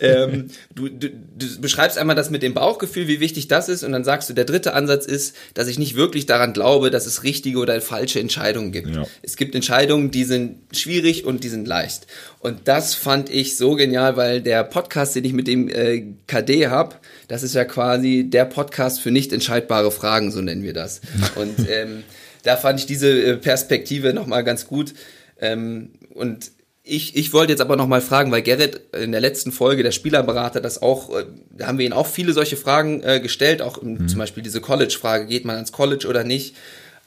ähm, 0.00 0.48
du, 0.74 0.88
du, 0.88 1.10
du 1.10 1.60
beschreibst 1.60 1.98
einmal 1.98 2.16
das 2.16 2.30
mit 2.30 2.42
dem 2.42 2.54
Bauchgefühl, 2.54 3.08
wie 3.08 3.20
wichtig 3.20 3.48
das 3.48 3.68
ist, 3.68 3.82
und 3.84 3.92
dann 3.92 4.04
sagst 4.04 4.28
du, 4.28 4.34
der 4.34 4.44
dritte 4.44 4.74
Ansatz 4.74 5.06
ist, 5.06 5.36
dass 5.54 5.68
ich 5.68 5.78
nicht 5.78 5.96
wirklich 5.96 6.26
daran 6.26 6.52
glaube, 6.52 6.90
dass 6.90 7.06
es 7.06 7.22
richtige 7.22 7.58
oder 7.58 7.80
falsche 7.80 8.20
Entscheidungen 8.20 8.72
gibt. 8.72 8.94
Ja. 8.94 9.06
Es 9.22 9.36
gibt 9.36 9.54
Entscheidungen, 9.54 10.10
die 10.10 10.24
sind 10.24 10.58
schwierig 10.72 11.24
und 11.24 11.44
die 11.44 11.48
sind 11.48 11.66
leicht. 11.66 12.06
Und 12.40 12.68
das 12.68 12.94
fand 12.94 13.30
ich 13.30 13.56
so 13.56 13.74
genial, 13.74 14.16
weil 14.16 14.40
der 14.40 14.64
Podcast, 14.64 15.16
den 15.16 15.24
ich 15.24 15.32
mit 15.32 15.46
dem 15.46 15.68
äh, 15.68 16.04
KD 16.26 16.68
habe, 16.68 16.96
das 17.28 17.42
ist 17.42 17.54
ja 17.54 17.64
quasi 17.64 18.26
der 18.28 18.44
Podcast 18.44 19.00
für 19.00 19.10
nicht 19.10 19.32
entscheidbare 19.32 19.90
Fragen, 19.90 20.30
so 20.30 20.40
nennen 20.40 20.62
wir 20.62 20.72
das. 20.72 21.00
Und 21.36 21.68
ähm, 21.68 22.02
da 22.42 22.56
fand 22.56 22.80
ich 22.80 22.86
diese 22.86 23.08
äh, 23.08 23.36
Perspektive 23.36 24.14
nochmal 24.14 24.44
ganz 24.44 24.66
gut. 24.66 24.94
Ähm, 25.40 25.90
und 26.14 26.50
ich, 26.82 27.14
ich 27.16 27.32
wollte 27.32 27.52
jetzt 27.52 27.60
aber 27.60 27.76
nochmal 27.76 28.00
fragen, 28.00 28.32
weil 28.32 28.42
Gerrit 28.42 28.80
in 28.94 29.12
der 29.12 29.20
letzten 29.20 29.52
Folge, 29.52 29.82
der 29.82 29.92
Spielerberater, 29.92 30.60
das 30.60 30.80
auch, 30.80 31.14
äh, 31.14 31.24
da 31.50 31.66
haben 31.66 31.78
wir 31.78 31.86
ihn 31.86 31.92
auch 31.92 32.06
viele 32.06 32.32
solche 32.32 32.56
Fragen 32.56 33.02
äh, 33.02 33.20
gestellt, 33.20 33.62
auch 33.62 33.82
mhm. 33.82 34.08
zum 34.08 34.18
Beispiel 34.18 34.42
diese 34.42 34.60
College-Frage, 34.60 35.26
geht 35.26 35.44
man 35.44 35.56
ans 35.56 35.72
College 35.72 36.06
oder 36.08 36.24
nicht? 36.24 36.56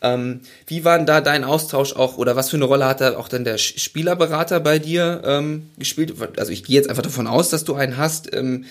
Ähm, 0.03 0.41
wie 0.67 0.83
war 0.83 0.97
denn 0.97 1.05
da 1.05 1.21
dein 1.21 1.45
Austausch 1.45 1.95
auch 1.95 2.17
oder 2.17 2.35
was 2.35 2.49
für 2.49 2.57
eine 2.57 2.65
Rolle 2.65 2.85
hat 2.85 2.99
da 2.99 3.17
auch 3.17 3.29
dann 3.29 3.45
der 3.45 3.57
Spielerberater 3.57 4.59
bei 4.59 4.77
dir 4.77 5.21
ähm, 5.25 5.69
gespielt? 5.79 6.13
Also 6.37 6.51
ich 6.51 6.65
gehe 6.65 6.75
jetzt 6.75 6.89
einfach 6.89 7.03
davon 7.03 7.25
aus, 7.25 7.49
dass 7.49 7.63
du 7.63 7.73
einen 7.73 7.95
hast, 7.95 8.33
ähm, 8.35 8.65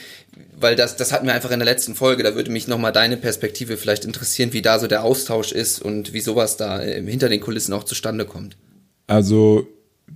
weil 0.60 0.76
das, 0.76 0.96
das 0.96 1.10
hatten 1.10 1.26
wir 1.26 1.32
einfach 1.32 1.50
in 1.50 1.58
der 1.58 1.66
letzten 1.66 1.94
Folge. 1.94 2.22
Da 2.22 2.34
würde 2.34 2.50
mich 2.50 2.68
nochmal 2.68 2.92
deine 2.92 3.16
Perspektive 3.16 3.78
vielleicht 3.78 4.04
interessieren, 4.04 4.52
wie 4.52 4.60
da 4.60 4.78
so 4.78 4.86
der 4.86 5.04
Austausch 5.04 5.52
ist 5.52 5.80
und 5.80 6.12
wie 6.12 6.20
sowas 6.20 6.58
da 6.58 6.82
äh, 6.82 7.02
hinter 7.02 7.30
den 7.30 7.40
Kulissen 7.40 7.72
auch 7.72 7.84
zustande 7.84 8.26
kommt. 8.26 8.58
Also 9.06 9.66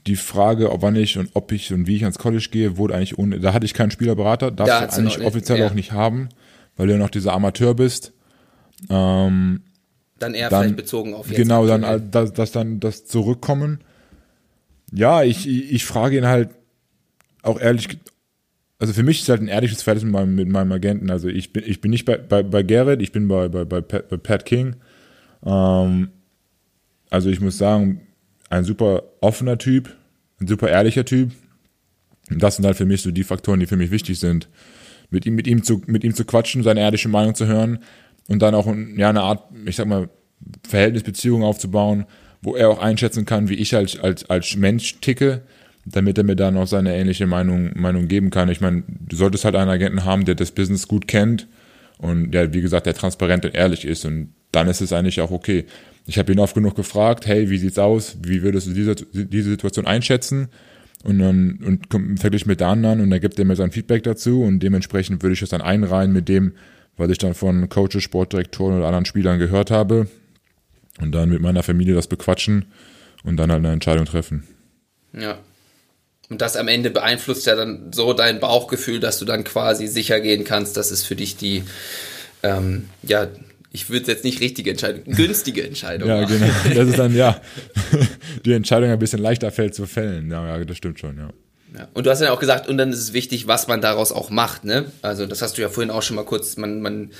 die 0.06 0.16
Frage, 0.16 0.70
ob 0.72 0.82
wann 0.82 0.96
ich 0.96 1.18
und 1.18 1.30
ob 1.34 1.52
ich 1.52 1.72
und 1.72 1.86
wie 1.86 1.96
ich 1.96 2.02
ans 2.02 2.18
College 2.18 2.48
gehe, 2.50 2.76
wurde 2.76 2.94
eigentlich 2.94 3.18
ohne, 3.18 3.40
da 3.40 3.52
hatte 3.52 3.66
ich 3.66 3.74
keinen 3.74 3.90
Spielerberater, 3.90 4.50
darfst 4.50 4.72
da 4.72 4.86
du 4.86 4.92
eigentlich 4.92 5.24
offiziell 5.24 5.58
ja. 5.58 5.66
auch 5.66 5.74
nicht 5.74 5.92
haben, 5.92 6.28
weil 6.76 6.86
du 6.86 6.92
ja 6.94 6.98
noch 6.98 7.10
dieser 7.10 7.32
Amateur 7.32 7.74
bist. 7.74 8.12
Ähm, 8.90 9.62
dann 10.18 10.34
eher 10.34 10.50
dann, 10.50 10.62
vielleicht 10.62 10.76
bezogen 10.76 11.14
auf 11.14 11.28
jetzt. 11.28 11.36
Genau, 11.36 11.66
dann 11.66 12.10
dass, 12.10 12.32
dass 12.32 12.52
dann 12.52 12.80
das 12.80 13.06
Zurückkommen. 13.06 13.80
Ja, 14.92 15.22
ich, 15.22 15.48
ich 15.48 15.84
frage 15.84 16.16
ihn 16.18 16.26
halt 16.26 16.50
auch 17.42 17.60
ehrlich, 17.60 17.98
also 18.78 18.92
für 18.92 19.02
mich 19.02 19.22
ist 19.22 19.28
halt 19.28 19.40
ein 19.40 19.48
ehrliches 19.48 19.82
Verhältnis 19.82 20.04
mit 20.04 20.12
meinem, 20.12 20.34
mit 20.34 20.48
meinem 20.48 20.72
Agenten. 20.72 21.10
Also 21.10 21.28
ich 21.28 21.52
bin, 21.52 21.64
ich 21.66 21.80
bin 21.80 21.90
nicht 21.90 22.04
bei, 22.04 22.16
bei, 22.16 22.42
bei 22.42 22.62
Garrett, 22.62 23.02
ich 23.02 23.12
bin 23.12 23.28
bei, 23.28 23.48
bei, 23.48 23.64
bei, 23.64 23.80
Pat, 23.80 24.08
bei 24.08 24.16
Pat 24.16 24.44
King. 24.44 24.76
Ähm, 25.44 26.10
also 27.10 27.30
ich 27.30 27.40
muss 27.40 27.58
sagen, 27.58 28.05
ein 28.48 28.64
super 28.64 29.02
offener 29.20 29.58
Typ, 29.58 29.94
ein 30.40 30.46
super 30.46 30.68
ehrlicher 30.68 31.04
Typ. 31.04 31.32
Und 32.30 32.42
das 32.42 32.56
sind 32.56 32.64
halt 32.64 32.76
für 32.76 32.86
mich 32.86 33.02
so 33.02 33.10
die 33.10 33.24
Faktoren, 33.24 33.60
die 33.60 33.66
für 33.66 33.76
mich 33.76 33.90
wichtig 33.90 34.18
sind. 34.18 34.48
Mit 35.10 35.24
ihm, 35.26 35.34
mit 35.34 35.46
ihm 35.46 35.62
zu, 35.62 35.82
mit 35.86 36.02
ihm 36.02 36.14
zu 36.14 36.24
quatschen, 36.24 36.62
seine 36.62 36.80
ehrliche 36.80 37.08
Meinung 37.08 37.34
zu 37.34 37.46
hören, 37.46 37.78
und 38.28 38.40
dann 38.40 38.54
auch 38.54 38.66
ja, 38.96 39.08
eine 39.08 39.22
Art, 39.22 39.44
ich 39.64 39.76
sag 39.76 39.86
mal, 39.86 40.08
Verhältnisbeziehung 40.68 41.42
aufzubauen, 41.42 42.06
wo 42.42 42.54
er 42.54 42.68
auch 42.68 42.80
einschätzen 42.80 43.24
kann, 43.24 43.48
wie 43.48 43.54
ich 43.54 43.74
als, 43.74 43.98
als, 43.98 44.28
als 44.28 44.56
Mensch 44.56 45.00
ticke, 45.00 45.42
damit 45.84 46.18
er 46.18 46.24
mir 46.24 46.36
dann 46.36 46.56
auch 46.56 46.66
seine 46.66 46.94
ähnliche 46.94 47.26
Meinung, 47.26 47.70
Meinung 47.74 48.08
geben 48.08 48.30
kann. 48.30 48.48
Ich 48.48 48.60
meine, 48.60 48.82
du 48.88 49.16
solltest 49.16 49.44
halt 49.44 49.54
einen 49.54 49.70
Agenten 49.70 50.04
haben, 50.04 50.24
der 50.24 50.34
das 50.34 50.50
Business 50.50 50.88
gut 50.88 51.08
kennt 51.08 51.46
und 51.98 52.32
der, 52.32 52.52
wie 52.52 52.60
gesagt, 52.60 52.86
der 52.86 52.94
transparent 52.94 53.44
und 53.44 53.54
ehrlich 53.54 53.84
ist 53.84 54.04
und 54.04 54.32
dann 54.52 54.68
ist 54.68 54.80
es 54.80 54.92
eigentlich 54.92 55.20
auch 55.20 55.30
okay. 55.30 55.64
Ich 56.06 56.18
habe 56.18 56.32
ihn 56.32 56.38
oft 56.38 56.54
genug 56.54 56.76
gefragt, 56.76 57.26
hey, 57.26 57.50
wie 57.50 57.58
sieht's 57.58 57.78
aus? 57.78 58.16
Wie 58.22 58.42
würdest 58.42 58.68
du 58.68 58.72
diese, 58.72 58.94
diese 58.94 59.50
Situation 59.50 59.86
einschätzen? 59.86 60.48
Und 61.04 61.18
dann 61.18 61.58
und 61.90 62.18
verglichen 62.18 62.48
mit 62.48 62.60
der 62.60 62.68
anderen 62.68 63.00
und 63.00 63.10
dann 63.10 63.20
gibt 63.20 63.38
er 63.38 63.44
mir 63.44 63.54
sein 63.54 63.70
Feedback 63.70 64.02
dazu 64.02 64.42
und 64.42 64.60
dementsprechend 64.60 65.22
würde 65.22 65.34
ich 65.34 65.42
es 65.42 65.50
dann 65.50 65.60
einreihen 65.60 66.12
mit 66.12 66.28
dem, 66.28 66.54
weil 66.96 67.10
ich 67.10 67.18
dann 67.18 67.34
von 67.34 67.68
Coaches, 67.68 68.02
Sportdirektoren 68.02 68.78
oder 68.78 68.86
anderen 68.86 69.04
Spielern 69.04 69.38
gehört 69.38 69.70
habe 69.70 70.08
und 71.00 71.12
dann 71.12 71.28
mit 71.28 71.40
meiner 71.40 71.62
Familie 71.62 71.94
das 71.94 72.06
bequatschen 72.08 72.64
und 73.22 73.36
dann 73.36 73.52
halt 73.52 73.64
eine 73.64 73.72
Entscheidung 73.72 74.06
treffen. 74.06 74.46
Ja. 75.12 75.38
Und 76.28 76.40
das 76.40 76.56
am 76.56 76.66
Ende 76.66 76.90
beeinflusst 76.90 77.46
ja 77.46 77.54
dann 77.54 77.92
so 77.92 78.12
dein 78.12 78.40
Bauchgefühl, 78.40 78.98
dass 78.98 79.18
du 79.18 79.24
dann 79.24 79.44
quasi 79.44 79.86
sicher 79.86 80.20
gehen 80.20 80.44
kannst, 80.44 80.76
dass 80.76 80.90
es 80.90 81.04
für 81.04 81.14
dich 81.14 81.36
die, 81.36 81.62
ähm, 82.42 82.88
ja, 83.02 83.28
ich 83.76 83.90
würde 83.90 84.10
jetzt 84.10 84.24
nicht 84.24 84.40
richtige 84.40 84.70
Entscheidung, 84.70 85.04
günstige 85.04 85.62
Entscheidung. 85.62 86.08
ja, 86.08 86.24
genau. 86.24 86.46
Das 86.74 86.88
ist 86.88 86.98
dann, 86.98 87.14
ja, 87.14 87.38
die 88.46 88.54
Entscheidung 88.54 88.88
ein 88.88 88.98
bisschen 88.98 89.20
leichter 89.20 89.50
fällt 89.50 89.74
zu 89.74 89.86
fällen. 89.86 90.30
Ja, 90.30 90.56
ja, 90.56 90.64
das 90.64 90.78
stimmt 90.78 90.98
schon, 90.98 91.18
ja. 91.18 91.28
Ja. 91.76 91.88
Und 91.92 92.06
du 92.06 92.10
hast 92.10 92.22
ja 92.22 92.32
auch 92.32 92.40
gesagt, 92.40 92.68
und 92.68 92.78
dann 92.78 92.90
ist 92.90 93.00
es 93.00 93.12
wichtig, 93.12 93.46
was 93.48 93.68
man 93.68 93.82
daraus 93.82 94.12
auch 94.12 94.30
macht, 94.30 94.64
ne? 94.64 94.86
Also 95.02 95.26
das 95.26 95.42
hast 95.42 95.58
du 95.58 95.62
ja 95.62 95.68
vorhin 95.68 95.90
auch 95.90 96.00
schon 96.00 96.16
mal 96.16 96.24
kurz, 96.24 96.56
man, 96.56 96.80
man, 96.80 97.10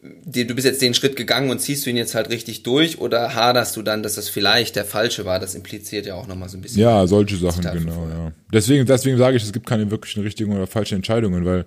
du 0.00 0.54
bist 0.54 0.64
jetzt 0.64 0.80
den 0.80 0.94
Schritt 0.94 1.16
gegangen 1.16 1.50
und 1.50 1.58
ziehst 1.58 1.84
du 1.84 1.90
ihn 1.90 1.96
jetzt 1.96 2.14
halt 2.14 2.30
richtig 2.30 2.62
durch 2.62 3.00
oder 3.00 3.34
haderst 3.34 3.76
du 3.76 3.82
dann, 3.82 4.04
dass 4.04 4.14
das 4.14 4.28
vielleicht 4.28 4.76
der 4.76 4.84
falsche 4.84 5.24
war? 5.24 5.40
Das 5.40 5.56
impliziert 5.56 6.06
ja 6.06 6.14
auch 6.14 6.28
nochmal 6.28 6.48
so 6.48 6.56
ein 6.56 6.60
bisschen. 6.60 6.82
Ja, 6.82 7.04
solche 7.08 7.36
Sachen, 7.36 7.62
genau, 7.62 8.06
ja. 8.08 8.32
Deswegen, 8.52 8.86
deswegen 8.86 9.18
sage 9.18 9.38
ich, 9.38 9.42
es 9.42 9.52
gibt 9.52 9.66
keine 9.66 9.90
wirklichen 9.90 10.22
richtigen 10.22 10.54
oder 10.54 10.68
falschen 10.68 10.94
Entscheidungen, 10.94 11.44
weil 11.44 11.66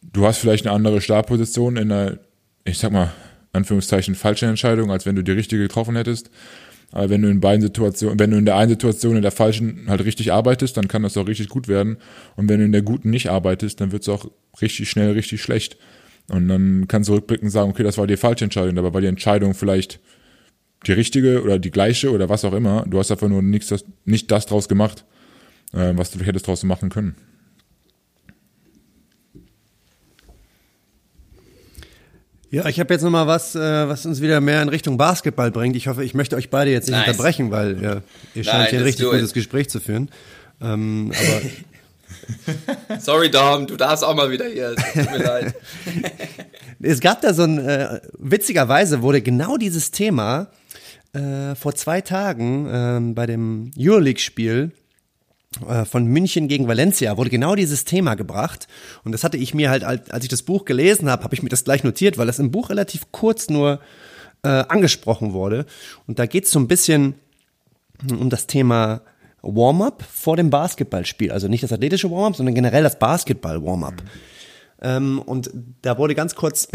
du 0.00 0.26
hast 0.26 0.38
vielleicht 0.38 0.64
eine 0.64 0.76
andere 0.76 1.00
Startposition 1.00 1.76
in 1.76 1.90
einer, 1.90 2.18
ich 2.64 2.78
sag 2.78 2.92
mal, 2.92 3.12
Anführungszeichen 3.54 4.14
falsche 4.14 4.46
Entscheidung, 4.46 4.90
als 4.90 5.06
wenn 5.06 5.16
du 5.16 5.22
die 5.22 5.32
richtige 5.32 5.62
getroffen 5.62 5.96
hättest. 5.96 6.30
Aber 6.92 7.10
wenn 7.10 7.22
du 7.22 7.28
in 7.28 7.40
beiden 7.40 7.60
Situationen, 7.60 8.20
wenn 8.20 8.30
du 8.30 8.36
in 8.36 8.44
der 8.44 8.56
einen 8.56 8.70
Situation 8.70 9.16
in 9.16 9.22
der 9.22 9.32
falschen 9.32 9.86
halt 9.88 10.04
richtig 10.04 10.32
arbeitest, 10.32 10.76
dann 10.76 10.86
kann 10.86 11.02
das 11.02 11.16
auch 11.16 11.26
richtig 11.26 11.48
gut 11.48 11.66
werden. 11.66 11.96
Und 12.36 12.48
wenn 12.48 12.60
du 12.60 12.64
in 12.66 12.72
der 12.72 12.82
guten 12.82 13.10
nicht 13.10 13.30
arbeitest, 13.30 13.80
dann 13.80 13.90
wird 13.90 14.02
es 14.02 14.08
auch 14.08 14.30
richtig 14.60 14.88
schnell 14.88 15.10
richtig 15.12 15.42
schlecht. 15.42 15.76
Und 16.30 16.48
dann 16.48 16.86
kannst 16.88 17.08
du 17.08 17.14
rückblickend 17.14 17.50
sagen, 17.50 17.70
okay, 17.70 17.82
das 17.82 17.98
war 17.98 18.06
die 18.06 18.16
falsche 18.16 18.44
Entscheidung, 18.44 18.78
aber 18.78 18.94
war 18.94 19.00
die 19.00 19.08
Entscheidung 19.08 19.54
vielleicht 19.54 20.00
die 20.86 20.92
richtige 20.92 21.42
oder 21.42 21.58
die 21.58 21.70
gleiche 21.70 22.10
oder 22.12 22.28
was 22.28 22.44
auch 22.44 22.52
immer. 22.52 22.84
Du 22.86 22.98
hast 22.98 23.10
einfach 23.10 23.28
nur 23.28 23.42
nichts, 23.42 23.74
nicht 24.04 24.30
das 24.30 24.46
draus 24.46 24.68
gemacht, 24.68 25.04
äh, 25.72 25.92
was 25.96 26.10
du 26.10 26.24
hättest 26.24 26.46
draus 26.46 26.62
machen 26.62 26.90
können. 26.90 27.16
Ja, 32.54 32.66
ich 32.66 32.78
habe 32.78 32.94
jetzt 32.94 33.02
nochmal 33.02 33.26
was, 33.26 33.56
äh, 33.56 33.58
was 33.88 34.06
uns 34.06 34.20
wieder 34.20 34.40
mehr 34.40 34.62
in 34.62 34.68
Richtung 34.68 34.96
Basketball 34.96 35.50
bringt. 35.50 35.74
Ich 35.74 35.88
hoffe, 35.88 36.04
ich 36.04 36.14
möchte 36.14 36.36
euch 36.36 36.50
beide 36.50 36.70
jetzt 36.70 36.86
nicht 36.86 36.96
nice. 36.96 37.08
unterbrechen, 37.08 37.50
weil 37.50 37.82
ja, 37.82 38.02
ihr 38.32 38.44
scheint 38.44 38.58
Nein, 38.58 38.66
hier 38.70 38.78
ein 38.78 38.84
richtig 38.84 39.06
gutes 39.10 39.32
Gespräch 39.32 39.68
zu 39.68 39.80
führen. 39.80 40.08
Ähm, 40.62 41.10
aber 41.18 43.00
Sorry, 43.00 43.28
Dom, 43.28 43.66
du 43.66 43.76
darfst 43.76 44.04
auch 44.04 44.14
mal 44.14 44.30
wieder 44.30 44.46
hier. 44.46 44.76
Tut 44.76 45.10
mir 45.10 45.24
leid. 45.24 45.54
es 46.80 47.00
gab 47.00 47.22
da 47.22 47.34
so 47.34 47.42
ein, 47.42 47.58
äh, 47.58 48.00
witzigerweise 48.18 49.02
wurde 49.02 49.20
genau 49.20 49.56
dieses 49.56 49.90
Thema 49.90 50.46
äh, 51.12 51.56
vor 51.56 51.74
zwei 51.74 52.02
Tagen 52.02 52.66
äh, 52.68 53.14
bei 53.14 53.26
dem 53.26 53.72
Euroleague-Spiel 53.76 54.70
von 55.84 56.06
München 56.06 56.48
gegen 56.48 56.66
Valencia 56.66 57.16
wurde 57.16 57.30
genau 57.30 57.54
dieses 57.54 57.84
Thema 57.84 58.14
gebracht 58.14 58.66
und 59.04 59.12
das 59.12 59.22
hatte 59.22 59.36
ich 59.36 59.54
mir 59.54 59.70
halt 59.70 59.84
als 59.84 60.24
ich 60.24 60.28
das 60.28 60.42
Buch 60.42 60.64
gelesen 60.64 61.08
habe, 61.08 61.22
habe 61.22 61.34
ich 61.34 61.42
mir 61.42 61.48
das 61.48 61.64
gleich 61.64 61.84
notiert, 61.84 62.18
weil 62.18 62.26
das 62.26 62.38
im 62.38 62.50
Buch 62.50 62.70
relativ 62.70 63.12
kurz 63.12 63.48
nur 63.48 63.80
äh, 64.42 64.48
angesprochen 64.48 65.32
wurde 65.32 65.66
und 66.06 66.18
da 66.18 66.26
geht 66.26 66.46
es 66.46 66.50
so 66.50 66.58
ein 66.58 66.68
bisschen 66.68 67.14
um 68.10 68.30
das 68.30 68.46
Thema 68.46 69.02
Warm-up 69.42 70.02
vor 70.02 70.36
dem 70.36 70.50
Basketballspiel, 70.50 71.30
also 71.30 71.48
nicht 71.48 71.62
das 71.62 71.72
athletische 71.72 72.10
Warm-up, 72.10 72.36
sondern 72.36 72.54
generell 72.54 72.82
das 72.82 72.98
Basketball-Warm-up. 72.98 74.02
Mhm. 74.02 74.08
Ähm, 74.82 75.18
und 75.24 75.50
da 75.82 75.98
wurde 75.98 76.14
ganz 76.14 76.34
kurz 76.34 76.68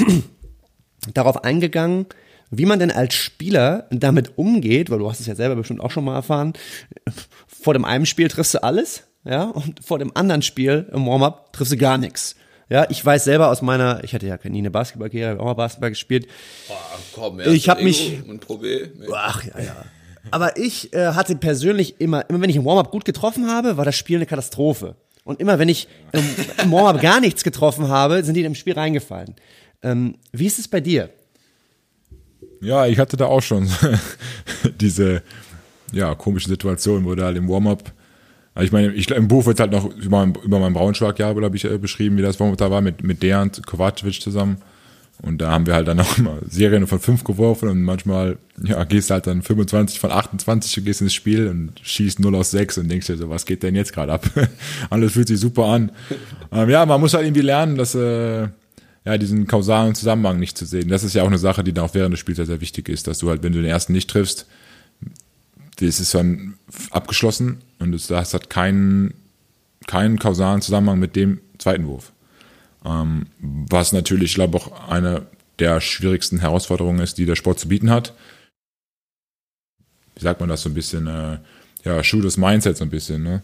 darauf 1.14 1.44
eingegangen, 1.44 2.06
wie 2.52 2.66
man 2.66 2.80
denn 2.80 2.92
als 2.92 3.14
Spieler 3.14 3.88
damit 3.92 4.38
umgeht, 4.38 4.90
weil 4.90 5.00
du 5.00 5.10
hast 5.10 5.20
es 5.20 5.28
ja 5.28 5.36
selber 5.36 5.56
bestimmt 5.56 5.82
auch 5.82 5.92
schon 5.92 6.04
mal 6.04 6.16
erfahren, 6.16 6.54
vor 7.62 7.74
dem 7.74 7.86
einen 7.86 8.06
Spiel 8.06 8.28
triffst 8.28 8.54
du 8.54 8.64
alles, 8.64 9.04
ja, 9.26 9.44
und 9.44 9.84
vor 9.86 10.00
dem 10.00 10.16
anderen 10.16 10.42
Spiel 10.42 10.90
im 10.94 11.06
Warm-up 11.06 11.54
triffst 11.54 11.74
du 11.74 11.78
gar 11.78 11.98
nichts. 11.98 12.36
Ja, 12.70 12.86
ich 12.90 13.04
weiß 13.04 13.24
selber 13.24 13.50
aus 13.50 13.62
meiner, 13.62 14.04
ich 14.04 14.14
hatte 14.14 14.28
ja 14.28 14.38
nie 14.44 14.60
eine 14.60 14.70
Basketballkarriere, 14.70 15.40
auch 15.40 15.46
mal 15.46 15.54
Basketball 15.56 15.90
gespielt. 15.90 16.28
Boah, 16.68 16.78
komm, 17.14 17.40
ich 17.40 17.68
habe 17.68 17.84
mich, 17.84 18.22
ach 19.14 19.44
ja, 19.44 19.60
ja. 19.60 19.86
Aber 20.32 20.58
ich 20.58 20.94
äh, 20.94 21.14
hatte 21.14 21.36
persönlich 21.36 22.00
immer, 22.00 22.30
immer 22.30 22.42
wenn 22.42 22.50
ich 22.50 22.56
im 22.56 22.66
Warm-up 22.66 22.92
gut 22.92 23.06
getroffen 23.06 23.50
habe, 23.50 23.78
war 23.78 23.86
das 23.86 23.96
Spiel 23.96 24.18
eine 24.18 24.28
Katastrophe. 24.28 24.96
Und 25.24 25.40
immer 25.40 25.58
wenn 25.58 25.70
ich 25.70 25.88
im, 26.12 26.24
im 26.64 26.72
Warm-up 26.72 27.02
gar 27.02 27.20
nichts 27.20 27.44
getroffen 27.44 27.88
habe, 27.88 28.24
sind 28.24 28.36
die 28.36 28.44
im 28.44 28.56
Spiel 28.56 28.74
reingefallen. 28.74 29.36
Ähm, 29.82 30.16
wie 30.32 30.46
ist 30.46 30.60
es 30.60 30.68
bei 30.68 30.82
dir? 30.82 31.10
Ja, 32.62 32.86
ich 32.86 33.00
hatte 33.00 33.18
da 33.18 33.26
auch 33.26 33.42
schon 33.42 33.70
diese 34.82 35.24
ja, 35.92 36.16
komische 36.16 36.50
Situation, 36.50 37.06
wo 37.06 37.16
da 37.16 37.26
halt 37.26 37.38
im 37.38 37.50
Warm-up 37.50 37.92
also 38.56 38.66
ich 38.66 38.72
meine, 38.74 38.92
ich, 38.94 39.10
im 39.12 39.30
Buch 39.30 39.46
wird 39.46 39.60
halt 39.62 39.72
noch 39.72 39.86
über, 39.96 40.28
über 40.44 40.60
mein 40.60 40.74
Braunschweig-Jahr, 40.74 41.34
glaube 41.34 41.56
ich, 41.56 41.64
äh, 41.64 41.78
beschrieben, 41.78 42.18
wie 42.18 42.22
das 42.22 42.42
Warm-up 42.42 42.58
da 42.58 42.70
war, 42.70 42.82
mit, 42.82 43.04
mit 43.04 43.24
der 43.24 43.42
und 43.42 43.66
Kovacevic 43.66 44.22
zusammen. 44.22 44.58
Und 45.22 45.40
da 45.40 45.52
haben 45.52 45.66
wir 45.66 45.76
halt 45.76 45.88
dann 45.88 46.00
auch 46.00 46.18
immer 46.18 46.40
Serien 46.48 46.88
von 46.88 47.00
fünf 47.00 47.24
geworfen 47.24 47.70
und 47.70 47.84
manchmal, 47.84 48.38
ja, 48.64 48.84
gehst 48.86 49.12
halt 49.12 49.28
dann 49.28 49.42
25 49.42 50.00
von 50.00 50.12
28 50.12 50.78
und 50.78 50.86
gehst 50.86 51.02
ins 51.02 51.14
Spiel 51.14 51.48
und 51.48 51.74
schießt 51.82 52.20
0 52.20 52.36
aus 52.36 52.52
6 52.52 52.80
und 52.80 52.90
denkst 52.90 53.08
dir 53.08 53.18
so, 53.18 53.30
was 53.30 53.46
geht 53.46 53.64
denn 53.64 53.76
jetzt 53.76 53.94
gerade 53.94 54.14
ab? 54.14 54.30
Alles 54.90 55.14
fühlt 55.14 55.28
sich 55.28 55.40
super 55.40 55.66
an. 55.66 55.92
Ähm, 56.52 56.70
ja, 56.70 56.86
man 56.86 57.02
muss 57.02 57.14
halt 57.14 57.26
irgendwie 57.26 57.42
lernen, 57.42 57.78
dass, 57.78 57.96
äh, 57.96 58.48
ja, 59.06 59.18
diesen 59.18 59.48
kausalen 59.48 59.94
Zusammenhang 59.96 60.40
nicht 60.40 60.58
zu 60.58 60.66
sehen. 60.66 60.88
Das 60.88 61.04
ist 61.04 61.14
ja 61.14 61.24
auch 61.24 61.28
eine 61.28 61.38
Sache, 61.38 61.64
die 61.64 61.74
dann 61.74 61.86
auch 61.86 61.94
während 61.94 62.14
des 62.14 62.20
Spiels 62.20 62.38
sehr, 62.38 62.46
sehr 62.46 62.62
wichtig 62.62 62.88
ist, 62.90 63.08
dass 63.08 63.20
du 63.20 63.30
halt, 63.30 63.44
wenn 63.44 63.54
du 63.54 63.62
den 63.62 63.70
ersten 63.70 63.94
nicht 63.94 64.10
triffst, 64.10 64.48
das 65.80 66.00
ist 66.00 66.14
dann 66.14 66.56
abgeschlossen 66.92 67.60
und 67.80 67.92
das, 67.92 68.08
das 68.08 68.34
hat 68.34 68.50
keinen, 68.50 69.14
keinen 69.88 70.20
kausalen 70.20 70.62
Zusammenhang 70.62 71.00
mit 71.00 71.16
dem 71.16 71.40
zweiten 71.58 71.88
Wurf. 71.88 72.12
Ähm, 72.86 73.28
was 73.40 73.92
natürlich, 73.92 74.32
ich 74.32 74.36
glaube 74.36 74.58
auch 74.58 74.90
eine 74.90 75.26
der 75.60 75.82
schwierigsten 75.82 76.40
Herausforderungen 76.40 77.02
ist, 77.02 77.18
die 77.18 77.26
der 77.26 77.36
Sport 77.36 77.60
zu 77.60 77.68
bieten 77.68 77.90
hat. 77.90 78.14
Wie 80.16 80.24
sagt 80.24 80.40
man 80.40 80.50
das 80.50 80.62
so 80.62 80.70
ein 80.70 80.74
bisschen? 80.74 81.08
Äh, 81.08 81.40
ja, 81.84 82.04
Shooters 82.04 82.38
Mindset 82.38 82.78
so 82.78 82.84
ein 82.84 82.90
bisschen, 82.90 83.24
ne? 83.24 83.42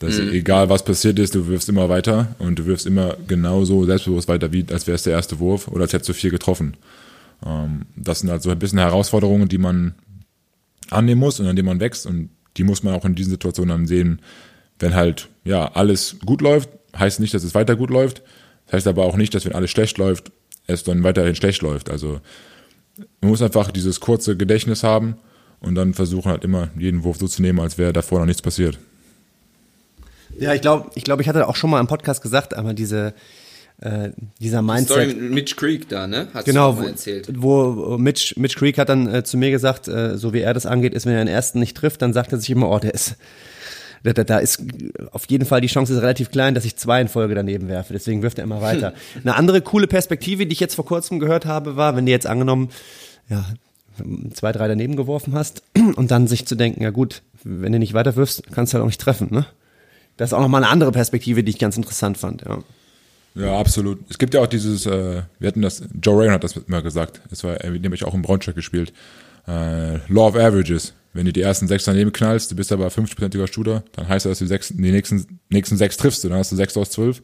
Dass 0.00 0.18
mhm. 0.18 0.32
egal 0.32 0.68
was 0.68 0.84
passiert 0.84 1.18
ist, 1.18 1.34
du 1.34 1.46
wirfst 1.46 1.68
immer 1.68 1.88
weiter 1.88 2.34
und 2.38 2.58
du 2.58 2.66
wirfst 2.66 2.86
immer 2.86 3.16
genauso 3.26 3.84
selbstbewusst 3.84 4.28
weiter, 4.28 4.52
wie 4.52 4.66
als 4.70 4.86
wäre 4.86 4.96
es 4.96 5.04
der 5.04 5.12
erste 5.12 5.38
Wurf 5.38 5.68
oder 5.68 5.82
als 5.82 5.92
hättest 5.92 6.08
du 6.08 6.14
vier 6.14 6.30
getroffen. 6.30 6.76
Ähm, 7.46 7.82
das 7.94 8.20
sind 8.20 8.30
halt 8.30 8.42
so 8.42 8.50
ein 8.50 8.58
bisschen 8.58 8.78
Herausforderungen, 8.78 9.48
die 9.48 9.58
man 9.58 9.94
annehmen 10.90 11.20
muss 11.20 11.40
und 11.40 11.46
an 11.46 11.56
denen 11.56 11.66
man 11.66 11.80
wächst 11.80 12.06
und 12.06 12.30
die 12.56 12.64
muss 12.64 12.82
man 12.82 12.94
auch 12.94 13.04
in 13.04 13.14
diesen 13.14 13.30
Situationen 13.30 13.76
dann 13.76 13.86
sehen, 13.86 14.20
wenn 14.78 14.94
halt 14.94 15.28
ja 15.44 15.72
alles 15.72 16.16
gut 16.24 16.40
läuft, 16.40 16.68
heißt 16.96 17.20
nicht, 17.20 17.34
dass 17.34 17.44
es 17.44 17.54
weiter 17.54 17.76
gut 17.76 17.90
läuft, 17.90 18.22
das 18.66 18.74
heißt 18.74 18.86
aber 18.86 19.04
auch 19.04 19.16
nicht, 19.16 19.34
dass 19.34 19.44
wenn 19.44 19.54
alles 19.54 19.70
schlecht 19.70 19.98
läuft, 19.98 20.30
es 20.66 20.84
dann 20.84 21.02
weiterhin 21.02 21.34
schlecht 21.34 21.62
läuft. 21.62 21.90
Also 21.90 22.20
man 23.20 23.30
muss 23.30 23.42
einfach 23.42 23.70
dieses 23.70 24.00
kurze 24.00 24.36
Gedächtnis 24.36 24.82
haben 24.82 25.16
und 25.60 25.74
dann 25.74 25.94
versuchen 25.94 26.30
halt 26.30 26.44
immer 26.44 26.68
jeden 26.78 27.04
Wurf 27.04 27.18
so 27.18 27.28
zu 27.28 27.42
nehmen, 27.42 27.60
als 27.60 27.78
wäre 27.78 27.92
davor 27.92 28.20
noch 28.20 28.26
nichts 28.26 28.42
passiert. 28.42 28.78
Ja, 30.38 30.52
ich 30.54 30.60
glaube, 30.60 30.90
ich 30.94 31.04
glaube, 31.04 31.22
ich 31.22 31.28
hatte 31.28 31.46
auch 31.48 31.56
schon 31.56 31.70
mal 31.70 31.80
im 31.80 31.86
Podcast 31.86 32.22
gesagt, 32.22 32.54
aber 32.54 32.74
diese 32.74 33.14
äh, 33.80 34.10
dieser 34.40 34.62
Mindset. 34.62 34.96
Die 34.96 35.10
Story 35.10 35.20
mit 35.20 35.32
Mitch 35.32 35.56
Creek 35.56 35.88
da, 35.88 36.06
ne? 36.06 36.28
Hast 36.32 36.44
genau, 36.44 36.72
du 36.72 36.82
mal 36.82 36.88
erzählt. 36.88 37.28
Wo, 37.34 37.76
wo 37.76 37.98
Mitch, 37.98 38.34
Mitch 38.38 38.56
Creek 38.56 38.78
hat 38.78 38.88
dann 38.88 39.12
äh, 39.12 39.24
zu 39.24 39.36
mir 39.36 39.50
gesagt, 39.50 39.88
äh, 39.88 40.16
so 40.16 40.32
wie 40.32 40.40
er 40.40 40.54
das 40.54 40.66
angeht, 40.66 40.94
ist, 40.94 41.06
wenn 41.06 41.14
er 41.14 41.24
den 41.24 41.32
ersten 41.32 41.58
nicht 41.58 41.76
trifft, 41.76 42.02
dann 42.02 42.12
sagt 42.12 42.32
er 42.32 42.38
sich 42.38 42.50
immer, 42.50 42.70
oh, 42.70 42.78
der 42.78 42.94
ist, 42.94 43.16
da, 44.04 44.12
da, 44.12 44.24
da 44.24 44.38
ist 44.38 44.62
auf 45.12 45.24
jeden 45.28 45.44
Fall 45.46 45.60
die 45.60 45.68
Chance 45.68 45.94
ist 45.94 46.02
relativ 46.02 46.30
klein, 46.30 46.54
dass 46.54 46.64
ich 46.64 46.76
zwei 46.76 47.00
in 47.00 47.08
Folge 47.08 47.34
daneben 47.34 47.68
werfe. 47.68 47.92
Deswegen 47.92 48.22
wirft 48.22 48.38
er 48.38 48.44
immer 48.44 48.60
weiter. 48.60 48.94
Eine 49.22 49.34
andere 49.34 49.60
coole 49.60 49.86
Perspektive, 49.86 50.46
die 50.46 50.52
ich 50.52 50.60
jetzt 50.60 50.74
vor 50.74 50.86
kurzem 50.86 51.18
gehört 51.18 51.46
habe, 51.46 51.76
war, 51.76 51.96
wenn 51.96 52.06
du 52.06 52.12
jetzt 52.12 52.26
angenommen, 52.26 52.70
ja, 53.28 53.44
zwei, 54.32 54.52
drei 54.52 54.68
daneben 54.68 54.96
geworfen 54.96 55.34
hast 55.34 55.62
und 55.96 56.10
dann 56.10 56.26
sich 56.26 56.46
zu 56.46 56.54
denken, 56.54 56.82
ja 56.82 56.90
gut, 56.90 57.22
wenn 57.42 57.72
du 57.72 57.78
nicht 57.78 57.94
weiter 57.94 58.16
wirfst, 58.16 58.44
kannst 58.52 58.72
du 58.72 58.74
halt 58.74 58.82
auch 58.82 58.88
nicht 58.88 59.00
treffen, 59.00 59.28
ne? 59.30 59.46
Das 60.16 60.28
ist 60.28 60.32
auch 60.32 60.40
nochmal 60.40 60.62
eine 60.62 60.70
andere 60.70 60.92
Perspektive, 60.92 61.42
die 61.42 61.50
ich 61.50 61.58
ganz 61.58 61.76
interessant 61.76 62.18
fand, 62.18 62.42
ja. 62.42 62.58
Ja, 63.34 63.58
absolut. 63.58 63.98
Es 64.08 64.18
gibt 64.18 64.34
ja 64.34 64.40
auch 64.40 64.46
dieses, 64.46 64.86
äh, 64.86 65.22
wir 65.38 65.48
hatten 65.48 65.62
das, 65.62 65.82
Joe 66.02 66.20
Rayon 66.20 66.32
hat 66.32 66.44
das 66.44 66.56
immer 66.56 66.82
gesagt, 66.82 67.20
das 67.30 67.42
war 67.42 67.58
nämlich 67.66 68.04
auch 68.04 68.14
im 68.14 68.22
Braunschweig 68.22 68.54
gespielt, 68.54 68.92
äh, 69.46 69.96
Law 70.08 70.28
of 70.28 70.36
Averages. 70.36 70.94
Wenn 71.12 71.26
du 71.26 71.32
die 71.32 71.42
ersten 71.42 71.68
sechs 71.68 71.84
daneben 71.84 72.12
knallst, 72.12 72.50
du 72.50 72.56
bist 72.56 72.72
aber 72.72 72.88
50-prozentiger 72.88 73.52
Shooter, 73.52 73.84
dann 73.92 74.08
heißt 74.08 74.26
das, 74.26 74.32
dass 74.32 74.38
du 74.38 74.44
die, 74.46 74.48
sechs, 74.48 74.68
die 74.68 74.90
nächsten, 74.90 75.40
nächsten 75.48 75.76
sechs 75.76 75.96
triffst, 75.96 76.24
dann 76.24 76.34
hast 76.34 76.50
du 76.50 76.56
sechs 76.56 76.76
aus 76.76 76.90
zwölf 76.90 77.22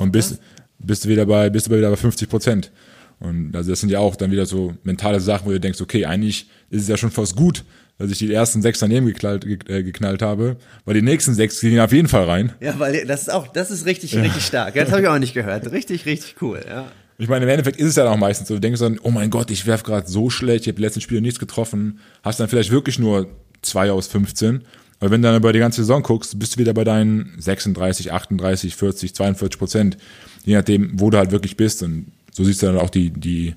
und 0.00 0.12
bist, 0.12 0.38
bist 0.78 1.04
du 1.04 1.08
wieder 1.08 1.26
bei, 1.26 1.50
bist 1.50 1.66
du 1.66 1.76
wieder 1.76 1.90
bei 1.90 1.96
50 1.96 2.28
Prozent. 2.28 2.70
Und 3.18 3.54
also 3.54 3.70
das 3.70 3.80
sind 3.80 3.90
ja 3.90 4.00
auch 4.00 4.16
dann 4.16 4.30
wieder 4.30 4.46
so 4.46 4.74
mentale 4.82 5.20
Sachen, 5.20 5.46
wo 5.46 5.50
du 5.50 5.60
denkst, 5.60 5.80
okay, 5.80 6.06
eigentlich 6.06 6.48
ist 6.70 6.82
es 6.82 6.88
ja 6.88 6.96
schon 6.96 7.10
fast 7.10 7.36
gut, 7.36 7.64
dass 7.98 8.10
ich 8.10 8.18
die 8.18 8.32
ersten 8.32 8.62
sechs 8.62 8.80
daneben 8.80 9.06
geknallt, 9.06 9.44
äh, 9.44 9.82
geknallt 9.82 10.22
habe, 10.22 10.56
weil 10.84 10.94
die 10.94 11.02
nächsten 11.02 11.34
sechs 11.34 11.60
gingen 11.60 11.80
auf 11.80 11.92
jeden 11.92 12.08
Fall 12.08 12.24
rein. 12.24 12.52
Ja, 12.60 12.78
weil 12.78 13.06
das 13.06 13.22
ist 13.22 13.32
auch, 13.32 13.48
das 13.48 13.70
ist 13.70 13.86
richtig, 13.86 14.12
ja. 14.12 14.22
richtig 14.22 14.44
stark. 14.44 14.74
Das 14.74 14.90
habe 14.90 15.02
ich 15.02 15.08
auch 15.08 15.18
nicht 15.18 15.34
gehört. 15.34 15.70
Richtig, 15.70 16.06
richtig 16.06 16.36
cool, 16.40 16.60
ja. 16.68 16.86
Ich 17.18 17.28
meine, 17.28 17.44
im 17.44 17.50
Endeffekt 17.50 17.78
ist 17.78 17.88
es 17.88 17.96
ja 17.96 18.10
auch 18.10 18.16
meistens 18.16 18.48
so. 18.48 18.54
Du 18.54 18.60
denkst 18.60 18.80
dann, 18.80 18.98
oh 19.02 19.10
mein 19.10 19.30
Gott, 19.30 19.50
ich 19.50 19.66
werf 19.66 19.82
gerade 19.82 20.08
so 20.08 20.30
schlecht, 20.30 20.62
ich 20.62 20.68
habe 20.68 20.76
die 20.76 20.82
letzten 20.82 21.00
Spiele 21.00 21.20
nichts 21.20 21.38
getroffen, 21.38 22.00
hast 22.22 22.40
dann 22.40 22.48
vielleicht 22.48 22.70
wirklich 22.70 22.98
nur 22.98 23.28
zwei 23.60 23.92
aus 23.92 24.08
15. 24.08 24.62
Aber 24.98 25.10
wenn 25.10 25.22
du 25.22 25.28
dann 25.28 25.36
über 25.36 25.52
die 25.52 25.58
ganze 25.58 25.82
Saison 25.82 26.02
guckst, 26.02 26.38
bist 26.38 26.54
du 26.54 26.60
wieder 26.60 26.74
bei 26.74 26.84
deinen 26.84 27.34
36, 27.38 28.12
38, 28.12 28.74
40, 28.76 29.14
42 29.14 29.58
Prozent. 29.58 29.96
Je 30.44 30.54
nachdem, 30.54 30.98
wo 30.98 31.10
du 31.10 31.18
halt 31.18 31.30
wirklich 31.30 31.56
bist. 31.56 31.82
Und 31.82 32.06
so 32.32 32.44
siehst 32.44 32.62
du 32.62 32.66
dann 32.66 32.78
auch 32.78 32.90
die, 32.90 33.10
die, 33.10 33.54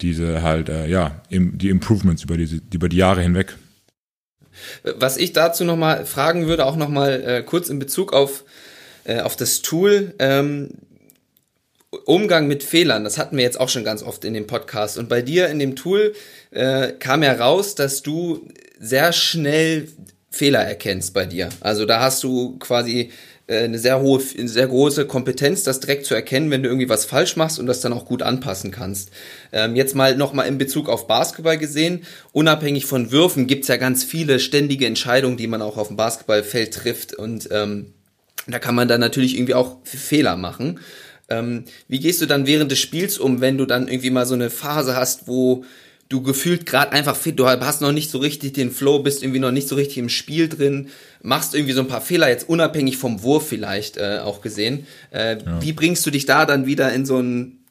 diese 0.00 0.42
halt, 0.42 0.68
äh, 0.68 0.86
ja, 0.86 1.22
die 1.30 1.68
Improvements 1.68 2.24
über 2.24 2.36
die, 2.36 2.60
über 2.72 2.88
die 2.88 2.96
Jahre 2.96 3.22
hinweg. 3.22 3.56
Was 4.82 5.16
ich 5.16 5.32
dazu 5.32 5.64
nochmal 5.64 6.06
fragen 6.06 6.46
würde, 6.46 6.66
auch 6.66 6.76
nochmal 6.76 7.22
äh, 7.22 7.42
kurz 7.42 7.68
in 7.68 7.78
Bezug 7.78 8.12
auf, 8.12 8.44
äh, 9.04 9.20
auf 9.20 9.36
das 9.36 9.62
Tool, 9.62 10.14
ähm, 10.18 10.70
Umgang 12.06 12.48
mit 12.48 12.64
Fehlern, 12.64 13.04
das 13.04 13.18
hatten 13.18 13.36
wir 13.36 13.44
jetzt 13.44 13.60
auch 13.60 13.68
schon 13.68 13.84
ganz 13.84 14.02
oft 14.02 14.24
in 14.24 14.34
dem 14.34 14.46
Podcast. 14.46 14.98
Und 14.98 15.08
bei 15.08 15.22
dir 15.22 15.48
in 15.48 15.58
dem 15.58 15.76
Tool 15.76 16.14
äh, 16.50 16.88
kam 16.92 17.22
ja 17.22 17.32
raus, 17.32 17.74
dass 17.76 18.02
du 18.02 18.48
sehr 18.80 19.12
schnell 19.12 19.88
Fehler 20.30 20.64
erkennst 20.64 21.14
bei 21.14 21.26
dir. 21.26 21.48
Also 21.60 21.86
da 21.86 22.00
hast 22.00 22.22
du 22.24 22.58
quasi 22.58 23.12
eine 23.46 23.78
sehr 23.78 24.00
hohe, 24.00 24.22
eine 24.38 24.48
sehr 24.48 24.66
große 24.66 25.06
Kompetenz, 25.06 25.64
das 25.64 25.80
direkt 25.80 26.06
zu 26.06 26.14
erkennen, 26.14 26.50
wenn 26.50 26.62
du 26.62 26.68
irgendwie 26.68 26.88
was 26.88 27.04
falsch 27.04 27.36
machst 27.36 27.58
und 27.58 27.66
das 27.66 27.80
dann 27.80 27.92
auch 27.92 28.06
gut 28.06 28.22
anpassen 28.22 28.70
kannst. 28.70 29.10
Ähm, 29.52 29.76
jetzt 29.76 29.94
mal 29.94 30.16
nochmal 30.16 30.48
in 30.48 30.56
Bezug 30.56 30.88
auf 30.88 31.06
Basketball 31.06 31.58
gesehen, 31.58 32.04
unabhängig 32.32 32.86
von 32.86 33.12
Würfen 33.12 33.46
gibt's 33.46 33.68
ja 33.68 33.76
ganz 33.76 34.02
viele 34.02 34.40
ständige 34.40 34.86
Entscheidungen, 34.86 35.36
die 35.36 35.46
man 35.46 35.60
auch 35.60 35.76
auf 35.76 35.88
dem 35.88 35.96
Basketballfeld 35.96 36.72
trifft 36.72 37.14
und 37.14 37.48
ähm, 37.50 37.92
da 38.46 38.58
kann 38.58 38.74
man 38.74 38.88
dann 38.88 39.00
natürlich 39.00 39.36
irgendwie 39.36 39.54
auch 39.54 39.78
Fehler 39.84 40.36
machen. 40.36 40.80
Ähm, 41.28 41.64
wie 41.88 42.00
gehst 42.00 42.20
du 42.20 42.26
dann 42.26 42.46
während 42.46 42.70
des 42.70 42.78
Spiels 42.78 43.18
um, 43.18 43.40
wenn 43.40 43.56
du 43.56 43.64
dann 43.64 43.88
irgendwie 43.88 44.10
mal 44.10 44.26
so 44.26 44.34
eine 44.34 44.50
Phase 44.50 44.96
hast, 44.96 45.26
wo 45.26 45.64
du 46.08 46.22
gefühlt 46.22 46.66
gerade 46.66 46.92
einfach 46.92 47.16
fit, 47.16 47.38
du 47.38 47.46
hast 47.46 47.80
noch 47.80 47.92
nicht 47.92 48.10
so 48.10 48.18
richtig 48.18 48.54
den 48.54 48.70
Flow, 48.70 48.98
bist 49.00 49.22
irgendwie 49.22 49.40
noch 49.40 49.50
nicht 49.50 49.68
so 49.68 49.74
richtig 49.74 49.98
im 49.98 50.08
Spiel 50.08 50.48
drin, 50.48 50.88
machst 51.22 51.54
irgendwie 51.54 51.72
so 51.72 51.80
ein 51.80 51.88
paar 51.88 52.00
Fehler, 52.00 52.28
jetzt 52.28 52.48
unabhängig 52.48 52.96
vom 52.96 53.22
Wurf 53.22 53.48
vielleicht 53.48 53.96
äh, 53.96 54.20
auch 54.22 54.40
gesehen. 54.40 54.86
Äh, 55.10 55.38
ja. 55.38 55.62
Wie 55.62 55.72
bringst 55.72 56.04
du 56.06 56.10
dich 56.10 56.26
da 56.26 56.46
dann 56.46 56.66
wieder 56.66 56.92
in 56.92 57.06
so 57.06 57.18
ein, 57.18 57.64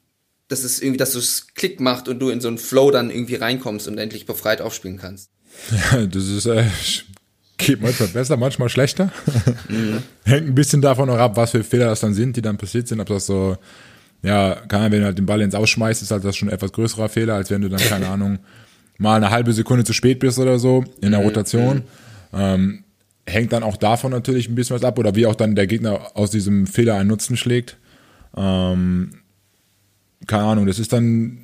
dass 0.48 0.64
es 0.64 0.82
irgendwie, 0.82 0.98
dass 0.98 1.16
es 1.16 1.48
Klick 1.56 1.80
macht 1.80 2.08
und 2.08 2.20
du 2.20 2.30
in 2.30 2.42
so 2.42 2.48
einen 2.48 2.58
Flow 2.58 2.92
dann 2.92 3.10
irgendwie 3.10 3.36
reinkommst 3.36 3.88
und 3.88 3.98
endlich 3.98 4.26
befreit 4.26 4.62
aufspielen 4.62 4.98
kannst? 4.98 5.30
Ja, 5.92 6.08
das 6.08 6.28
ist 6.28 6.48
äh, 6.48 6.66
geht 7.58 7.82
manchmal 7.82 8.10
besser, 8.10 8.38
manchmal 8.38 8.70
schlechter. 8.70 9.12
Mhm. 9.70 10.04
Hängt 10.26 10.48
ein 10.48 10.56
bisschen 10.56 10.82
davon 10.82 11.10
auch 11.10 11.18
ab, 11.18 11.38
was 11.38 11.52
für 11.52 11.64
Fehler 11.64 11.86
das 11.86 12.02
dann 12.02 12.14
sind, 12.14 12.36
die 12.36 12.42
dann 12.42 12.58
passiert 12.58 12.88
sind. 12.88 13.00
Ob 13.00 13.08
das 13.08 13.26
so, 13.26 13.58
ja, 14.24 14.56
kann, 14.68 14.92
wenn 14.92 15.02
du 15.02 15.06
halt 15.06 15.18
den 15.18 15.26
Ball 15.26 15.42
ins 15.42 15.54
Ausschmeißt, 15.54 16.02
ist 16.02 16.12
halt 16.12 16.24
das 16.24 16.36
schon 16.36 16.50
ein 16.50 16.56
etwas 16.56 16.72
größerer 16.72 17.10
Fehler, 17.10 17.36
als 17.36 17.50
wenn 17.52 17.62
du 17.62 17.70
dann, 17.70 17.80
keine 17.90 18.08
Ahnung, 18.08 18.40
mal 18.98 19.18
eine 19.18 19.30
halbe 19.30 19.54
Sekunde 19.54 19.84
zu 19.84 19.94
spät 19.94 20.20
bist 20.20 20.40
oder 20.40 20.58
so 20.60 20.84
in 21.02 21.12
der 21.12 21.20
mhm. 21.20 21.28
Rotation. 21.28 21.76
Mhm. 21.78 21.84
Ähm, 22.34 22.84
hängt 23.26 23.54
dann 23.54 23.64
auch 23.64 23.78
davon 23.78 24.12
natürlich 24.12 24.50
ein 24.50 24.56
bisschen 24.56 24.76
was 24.76 24.84
ab 24.84 24.98
oder 24.98 25.16
wie 25.16 25.26
auch 25.28 25.36
dann 25.36 25.56
der 25.56 25.68
Gegner 25.68 26.12
aus 26.16 26.32
diesem 26.32 26.68
Fehler 26.68 26.96
einen 26.96 27.10
Nutzen 27.10 27.38
schlägt. 27.38 27.78
Ähm, 28.36 29.12
keine 30.28 30.44
Ahnung, 30.44 30.66
das 30.66 30.80
ist 30.80 30.94
dann 30.94 31.40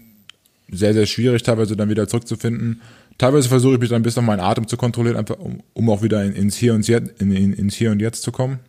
sehr, 0.71 0.93
sehr 0.93 1.05
schwierig, 1.05 1.43
teilweise 1.43 1.75
dann 1.75 1.89
wieder 1.89 2.07
zurückzufinden. 2.07 2.81
Teilweise 3.17 3.49
versuche 3.49 3.73
ich 3.73 3.79
mich 3.79 3.89
dann 3.89 4.03
bis 4.03 4.15
noch 4.15 4.23
meinen 4.23 4.39
Atem 4.39 4.67
zu 4.67 4.77
kontrollieren, 4.77 5.17
einfach 5.17 5.37
um, 5.39 5.61
um 5.73 5.89
auch 5.89 6.01
wieder 6.01 6.23
in, 6.23 6.33
ins, 6.33 6.55
Hier 6.55 6.73
und 6.73 6.87
Jetzt, 6.87 7.21
in, 7.21 7.31
in, 7.31 7.53
ins 7.53 7.75
Hier 7.75 7.91
und 7.91 7.99
Jetzt 8.01 8.23
zu 8.23 8.31
kommen. 8.31 8.59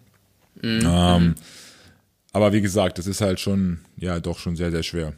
Mhm. 0.62 0.82
Ähm, 0.84 1.34
aber 2.32 2.52
wie 2.52 2.60
gesagt, 2.60 2.98
das 2.98 3.06
ist 3.06 3.20
halt 3.20 3.40
schon, 3.40 3.80
ja, 3.96 4.20
doch 4.20 4.38
schon 4.38 4.56
sehr, 4.56 4.70
sehr 4.70 4.82
schwer. 4.82 5.14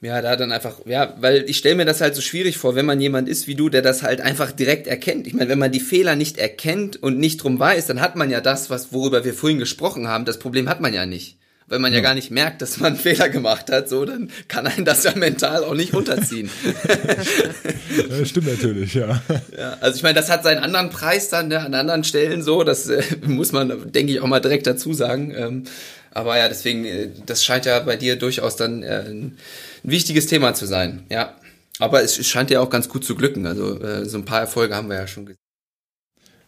Ja, 0.00 0.22
da 0.22 0.36
dann 0.36 0.52
einfach, 0.52 0.86
ja, 0.86 1.16
weil 1.20 1.44
ich 1.48 1.58
stelle 1.58 1.74
mir 1.74 1.84
das 1.84 2.00
halt 2.00 2.14
so 2.14 2.20
schwierig 2.20 2.56
vor, 2.56 2.76
wenn 2.76 2.86
man 2.86 3.00
jemand 3.00 3.28
ist 3.28 3.48
wie 3.48 3.56
du, 3.56 3.68
der 3.68 3.82
das 3.82 4.04
halt 4.04 4.20
einfach 4.20 4.52
direkt 4.52 4.86
erkennt. 4.86 5.26
Ich 5.26 5.34
meine, 5.34 5.48
wenn 5.48 5.58
man 5.58 5.72
die 5.72 5.80
Fehler 5.80 6.14
nicht 6.14 6.38
erkennt 6.38 7.02
und 7.02 7.18
nicht 7.18 7.42
drum 7.42 7.58
weiß, 7.58 7.86
dann 7.86 8.00
hat 8.00 8.14
man 8.14 8.30
ja 8.30 8.40
das, 8.40 8.70
was 8.70 8.92
worüber 8.92 9.24
wir 9.24 9.34
vorhin 9.34 9.58
gesprochen 9.58 10.06
haben. 10.06 10.24
Das 10.24 10.38
Problem 10.38 10.68
hat 10.68 10.80
man 10.80 10.94
ja 10.94 11.04
nicht 11.04 11.38
wenn 11.68 11.80
man 11.80 11.92
ja. 11.92 11.98
ja 11.98 12.02
gar 12.02 12.14
nicht 12.14 12.30
merkt, 12.30 12.62
dass 12.62 12.78
man 12.78 12.94
einen 12.94 12.96
Fehler 13.00 13.28
gemacht 13.28 13.70
hat, 13.70 13.88
so, 13.88 14.04
dann 14.04 14.30
kann 14.48 14.66
einen 14.66 14.84
das 14.84 15.04
ja 15.04 15.14
mental 15.14 15.64
auch 15.64 15.74
nicht 15.74 15.94
runterziehen. 15.94 16.50
ja, 18.10 18.24
stimmt 18.24 18.48
natürlich, 18.48 18.94
ja. 18.94 19.22
ja. 19.56 19.76
Also 19.80 19.96
ich 19.96 20.02
meine, 20.02 20.14
das 20.14 20.30
hat 20.30 20.42
seinen 20.42 20.58
anderen 20.58 20.90
Preis 20.90 21.28
dann 21.28 21.48
ne, 21.48 21.60
an 21.60 21.74
anderen 21.74 22.04
Stellen 22.04 22.42
so, 22.42 22.64
das 22.64 22.88
äh, 22.88 23.02
muss 23.26 23.52
man, 23.52 23.92
denke 23.92 24.12
ich, 24.12 24.20
auch 24.20 24.26
mal 24.26 24.40
direkt 24.40 24.66
dazu 24.66 24.92
sagen. 24.92 25.34
Ähm, 25.36 25.64
aber 26.12 26.38
ja, 26.38 26.48
deswegen, 26.48 26.84
äh, 26.84 27.08
das 27.26 27.44
scheint 27.44 27.66
ja 27.66 27.80
bei 27.80 27.96
dir 27.96 28.16
durchaus 28.16 28.56
dann 28.56 28.82
äh, 28.82 29.04
ein, 29.08 29.38
wichtiges 29.82 30.26
Thema 30.26 30.54
zu 30.54 30.66
sein, 30.66 31.04
ja. 31.08 31.34
Aber 31.78 32.02
es 32.02 32.26
scheint 32.26 32.50
ja 32.50 32.60
auch 32.60 32.70
ganz 32.70 32.88
gut 32.88 33.04
zu 33.04 33.14
glücken. 33.14 33.46
Also 33.46 33.80
äh, 33.80 34.04
so 34.04 34.18
ein 34.18 34.24
paar 34.24 34.40
Erfolge 34.40 34.74
haben 34.74 34.88
wir 34.88 34.96
ja 34.96 35.06
schon 35.06 35.26
gesehen. 35.26 35.38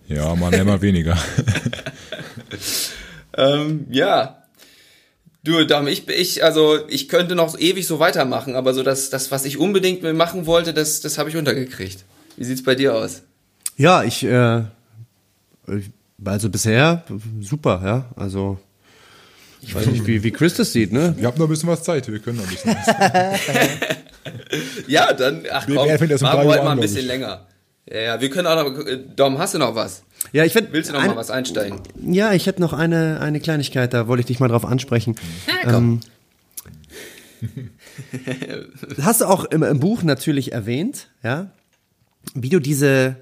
Ja, 0.08 0.34
man 0.34 0.52
immer 0.52 0.82
weniger. 0.82 1.16
ähm, 3.36 3.86
ja, 3.90 4.40
Du, 5.42 5.64
Dam, 5.64 5.88
ich, 5.88 6.06
ich, 6.08 6.44
also 6.44 6.86
ich 6.88 7.08
könnte 7.08 7.34
noch 7.34 7.58
ewig 7.58 7.86
so 7.86 7.98
weitermachen, 7.98 8.56
aber 8.56 8.74
so 8.74 8.82
das, 8.82 9.08
das, 9.08 9.30
was 9.30 9.46
ich 9.46 9.56
unbedingt 9.56 10.02
machen 10.14 10.44
wollte, 10.44 10.74
das, 10.74 11.00
das 11.00 11.16
habe 11.16 11.30
ich 11.30 11.36
untergekriegt. 11.36 12.04
Wie 12.36 12.44
sieht's 12.44 12.62
bei 12.62 12.74
dir 12.74 12.94
aus? 12.94 13.22
Ja, 13.76 14.02
ich, 14.02 14.22
äh, 14.22 14.64
also 16.22 16.50
bisher 16.50 17.04
super, 17.40 17.80
ja. 17.82 18.22
Also 18.22 18.58
ich 19.62 19.74
weiß 19.74 19.86
nicht, 19.86 20.06
wie, 20.06 20.22
wie 20.22 20.30
Chris 20.30 20.54
das 20.54 20.72
sieht, 20.72 20.92
ne? 20.92 21.14
Wir 21.16 21.26
haben 21.26 21.38
noch 21.38 21.46
ein 21.46 21.50
bisschen 21.50 21.68
was 21.68 21.82
Zeit, 21.82 22.10
wir 22.10 22.18
können 22.18 22.38
noch 22.38 22.44
ein 22.44 22.50
bisschen 22.50 22.74
was. 22.74 23.40
ja, 24.86 25.12
dann, 25.12 25.44
ach 25.50 25.66
komm, 25.66 25.74
machen 25.74 25.88
wir 25.88 26.44
heute 26.44 26.64
mal 26.64 26.72
ein 26.72 26.80
bisschen 26.80 27.06
länger. 27.06 27.46
Ja, 27.90 28.00
ja, 28.00 28.20
wir 28.20 28.30
können 28.30 28.46
auch 28.46 28.56
noch, 28.56 28.84
Dom, 29.16 29.38
hast 29.38 29.54
du 29.54 29.58
noch 29.58 29.74
was? 29.74 30.02
Ja, 30.32 30.44
ich 30.44 30.54
werd, 30.54 30.72
Willst 30.72 30.90
du 30.90 30.94
noch 30.94 31.02
ein, 31.02 31.10
mal 31.10 31.16
was 31.16 31.30
einsteigen? 31.30 31.80
Ja, 32.00 32.32
ich 32.32 32.46
hätte 32.46 32.60
noch 32.60 32.72
eine, 32.72 33.20
eine 33.20 33.40
Kleinigkeit, 33.40 33.92
da 33.92 34.06
wollte 34.06 34.20
ich 34.20 34.26
dich 34.26 34.38
mal 34.38 34.48
drauf 34.48 34.64
ansprechen. 34.64 35.16
Ja, 35.46 35.70
komm. 35.72 36.00
Ähm, 37.42 37.70
hast 39.02 39.22
du 39.22 39.24
auch 39.26 39.44
im, 39.46 39.62
im, 39.62 39.80
Buch 39.80 40.02
natürlich 40.02 40.52
erwähnt, 40.52 41.08
ja, 41.22 41.50
wie 42.34 42.50
du 42.50 42.60
diese, 42.60 43.16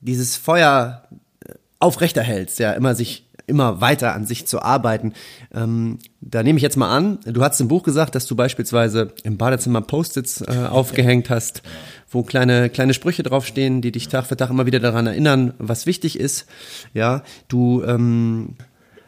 dieses 0.00 0.36
Feuer 0.36 1.04
äh, 1.46 1.54
aufrechterhältst, 1.78 2.58
ja, 2.58 2.72
immer 2.72 2.94
sich 2.94 3.29
immer 3.50 3.82
weiter 3.82 4.14
an 4.14 4.24
sich 4.24 4.46
zu 4.46 4.62
arbeiten. 4.62 5.12
Ähm, 5.52 5.98
da 6.22 6.42
nehme 6.42 6.56
ich 6.56 6.62
jetzt 6.62 6.76
mal 6.76 6.94
an, 6.96 7.18
du 7.26 7.42
hast 7.42 7.60
im 7.60 7.68
Buch 7.68 7.82
gesagt, 7.82 8.14
dass 8.14 8.26
du 8.26 8.36
beispielsweise 8.36 9.12
im 9.24 9.36
Badezimmer 9.36 9.82
Post-its 9.82 10.40
äh, 10.40 10.66
aufgehängt 10.70 11.28
hast 11.28 11.62
wo 12.10 12.22
kleine, 12.22 12.68
kleine 12.68 12.92
Sprüche 12.92 13.22
draufstehen, 13.22 13.82
die 13.82 13.92
dich 13.92 14.08
Tag 14.08 14.26
für 14.26 14.36
Tag 14.36 14.50
immer 14.50 14.66
wieder 14.66 14.80
daran 14.80 15.06
erinnern, 15.06 15.54
was 15.58 15.86
wichtig 15.86 16.18
ist. 16.18 16.46
Ja, 16.92 17.22
du, 17.48 17.84
ähm, 17.84 18.56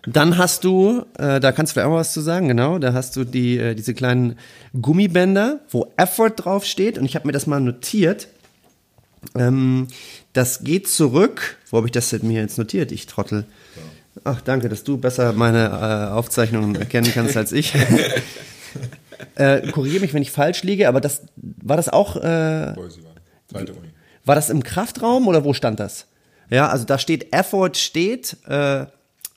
dann 0.06 0.38
hast 0.38 0.64
du, 0.64 1.04
äh, 1.18 1.40
da 1.40 1.52
kannst 1.52 1.76
du 1.76 1.84
auch 1.84 1.92
was 1.92 2.12
zu 2.12 2.20
sagen, 2.20 2.48
genau, 2.48 2.78
da 2.78 2.92
hast 2.92 3.16
du 3.16 3.24
die, 3.24 3.58
äh, 3.58 3.74
diese 3.74 3.94
kleinen 3.94 4.36
Gummibänder, 4.80 5.60
wo 5.70 5.92
Effort 5.96 6.30
draufsteht 6.36 6.96
und 6.96 7.04
ich 7.04 7.16
habe 7.16 7.26
mir 7.26 7.32
das 7.32 7.46
mal 7.46 7.60
notiert. 7.60 8.28
Ähm, 9.36 9.88
das 10.32 10.64
geht 10.64 10.88
zurück, 10.88 11.58
wo 11.70 11.76
habe 11.78 11.86
ich 11.86 11.92
das 11.92 12.12
mir 12.22 12.40
jetzt 12.40 12.58
notiert, 12.58 12.92
ich 12.92 13.06
Trottel? 13.06 13.44
Ach, 14.24 14.40
danke, 14.40 14.68
dass 14.68 14.84
du 14.84 14.98
besser 14.98 15.32
meine 15.32 15.66
äh, 15.68 16.12
Aufzeichnungen 16.12 16.74
erkennen 16.76 17.10
kannst 17.12 17.36
als 17.36 17.52
ich. 17.52 17.74
Äh, 19.36 19.70
Korrigiere 19.70 20.00
mich, 20.00 20.14
wenn 20.14 20.22
ich 20.22 20.30
falsch 20.30 20.62
liege, 20.62 20.88
aber 20.88 21.00
das 21.00 21.22
war 21.36 21.76
das 21.76 21.88
auch. 21.88 22.16
Äh, 22.16 22.74
war 24.24 24.34
das 24.34 24.50
im 24.50 24.62
Kraftraum 24.62 25.28
oder 25.28 25.44
wo 25.44 25.54
stand 25.54 25.80
das? 25.80 26.06
Ja, 26.50 26.68
also 26.68 26.84
da 26.84 26.98
steht 26.98 27.32
Effort 27.32 27.76
steht 27.76 28.36
äh, 28.46 28.86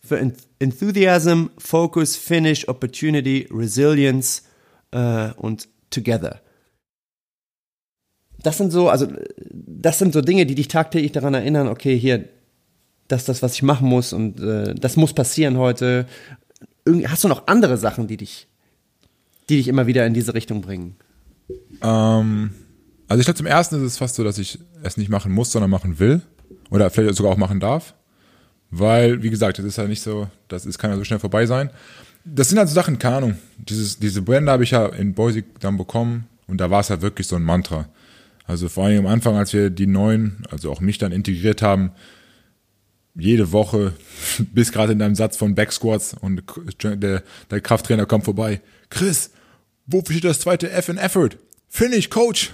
für 0.04 0.32
Enthusiasm, 0.60 1.46
Focus, 1.58 2.16
Finish, 2.16 2.68
Opportunity, 2.68 3.48
Resilience 3.52 4.44
äh, 4.92 5.32
und 5.38 5.68
Together. 5.90 6.42
Das 8.44 8.58
sind 8.58 8.72
so, 8.72 8.90
also 8.90 9.08
das 9.52 9.98
sind 9.98 10.14
so 10.14 10.22
Dinge, 10.22 10.46
die 10.46 10.56
dich 10.56 10.68
tagtäglich 10.68 11.14
daran 11.14 11.34
erinnern, 11.34 11.68
okay, 11.68 11.98
hier, 11.98 12.28
das 13.08 13.22
ist 13.22 13.30
das, 13.30 13.42
was 13.42 13.54
ich 13.56 13.64
machen 13.64 13.88
muss 13.88 14.14
und 14.14 14.40
äh, 14.40 14.74
das 14.76 14.96
muss 14.96 15.14
passieren 15.14 15.58
heute. 15.58 16.06
Irgend, 16.86 17.10
hast 17.10 17.24
du 17.24 17.28
noch 17.28 17.48
andere 17.48 17.78
Sachen, 17.78 18.08
die 18.08 18.18
dich 18.18 18.48
die 19.50 19.58
dich 19.58 19.68
immer 19.68 19.88
wieder 19.88 20.06
in 20.06 20.14
diese 20.14 20.34
Richtung 20.34 20.62
bringen? 20.62 20.96
Ähm, 21.82 22.52
also 23.08 23.20
ich 23.20 23.26
glaube, 23.26 23.38
zum 23.38 23.46
ersten 23.46 23.76
ist 23.76 23.82
es 23.82 23.98
fast 23.98 24.16
so, 24.16 24.24
dass 24.24 24.38
ich 24.38 24.60
es 24.84 24.98
nicht 24.98 25.10
machen 25.10 25.32
muss, 25.32 25.52
sondern 25.52 25.70
machen 25.70 26.00
will. 26.00 26.22
Oder 26.72 26.90
vielleicht 26.90 27.16
sogar 27.16 27.32
auch 27.32 27.38
machen 27.38 27.60
darf. 27.60 27.94
Weil, 28.72 29.22
wie 29.22 29.30
gesagt, 29.30 29.60
das 29.60 29.66
ist 29.66 29.78
ja 29.78 29.88
nicht 29.88 30.02
so, 30.02 30.28
das 30.48 30.66
ist, 30.66 30.80
kann 30.80 30.90
ja 30.90 30.98
so 30.98 31.04
schnell 31.04 31.20
vorbei 31.20 31.46
sein. 31.46 31.70
Das 32.26 32.50
sind 32.50 32.58
halt 32.58 32.68
so 32.68 32.76
Sachen, 32.76 32.98
keine 32.98 33.18
Ahnung. 33.18 33.38
Dieses, 33.58 34.00
diese 34.00 34.24
Brände 34.24 34.52
habe 34.52 34.64
ich 34.64 34.72
ja 34.72 34.88
in 34.88 35.14
Boise 35.14 35.44
dann 35.60 35.78
bekommen 35.78 36.28
und 36.48 36.60
da 36.60 36.72
war 36.72 36.80
es 36.80 36.90
halt 36.90 37.02
wirklich 37.02 37.28
so 37.28 37.36
ein 37.36 37.44
Mantra. 37.44 37.88
Also 38.48 38.68
vor 38.68 38.86
allem 38.86 39.06
am 39.06 39.12
Anfang, 39.12 39.36
als 39.36 39.54
wir 39.54 39.70
die 39.70 39.88
neuen, 39.88 40.44
also 40.50 40.72
auch 40.72 40.82
mich 40.82 40.98
dann 40.98 41.12
integriert 41.12 41.62
haben, 41.62 41.92
jede 43.16 43.52
Woche, 43.52 43.94
bis 44.54 44.72
gerade 44.72 44.94
in 44.94 45.02
einem 45.02 45.16
Satz 45.16 45.38
von 45.38 45.56
Backsquats 45.56 46.16
und 46.20 46.44
der, 46.84 47.24
der 47.50 47.62
Krafttrainer 47.62 48.06
kommt 48.06 48.26
vorbei. 48.26 48.62
Chris, 48.90 49.32
wofür 49.86 50.16
steht 50.16 50.30
das 50.30 50.40
zweite 50.40 50.70
F 50.72 50.90
in 50.90 50.98
Effort? 50.98 51.32
Finish, 51.70 52.10
Coach. 52.10 52.54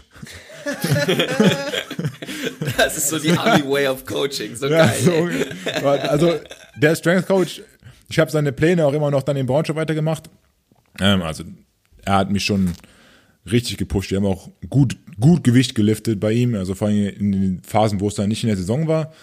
das 2.78 2.98
ist 2.98 3.10
so 3.10 3.20
die 3.20 3.32
Army 3.32 3.64
Way 3.68 3.88
of 3.88 4.06
Coaching, 4.06 4.56
so 4.56 4.68
ja, 4.70 4.86
geil. 4.86 5.00
So, 5.82 5.88
also 5.88 6.40
der 6.78 6.96
Strength 6.96 7.28
Coach, 7.28 7.62
ich 8.10 8.20
habe 8.20 8.30
seine 8.32 8.52
Pläne 8.52 8.86
auch 8.86 8.94
immer 8.94 9.10
noch 9.12 9.24
dann 9.24 9.38
in 9.38 9.46
Braunschweig 9.46 9.76
weitergemacht. 9.76 10.30
Ähm, 11.00 11.22
also 11.22 11.44
er 12.04 12.16
hat 12.16 12.32
mich 12.32 12.46
schon 12.46 12.74
richtig 13.50 13.78
gepusht. 13.78 14.12
Wir 14.12 14.18
haben 14.18 14.26
auch 14.26 14.50
gut, 14.70 14.98
gut 15.20 15.44
Gewicht 15.44 15.76
geliftet 15.76 16.20
bei 16.20 16.32
ihm, 16.32 16.56
also 16.56 16.76
vor 16.76 16.90
allem 16.90 17.08
in 17.08 17.32
den 17.32 17.62
Phasen, 17.64 18.00
wo 18.00 18.08
es 18.08 18.16
dann 18.16 18.30
nicht 18.30 18.44
in 18.44 18.48
der 18.48 18.58
Saison 18.58 18.88
war. 18.88 19.14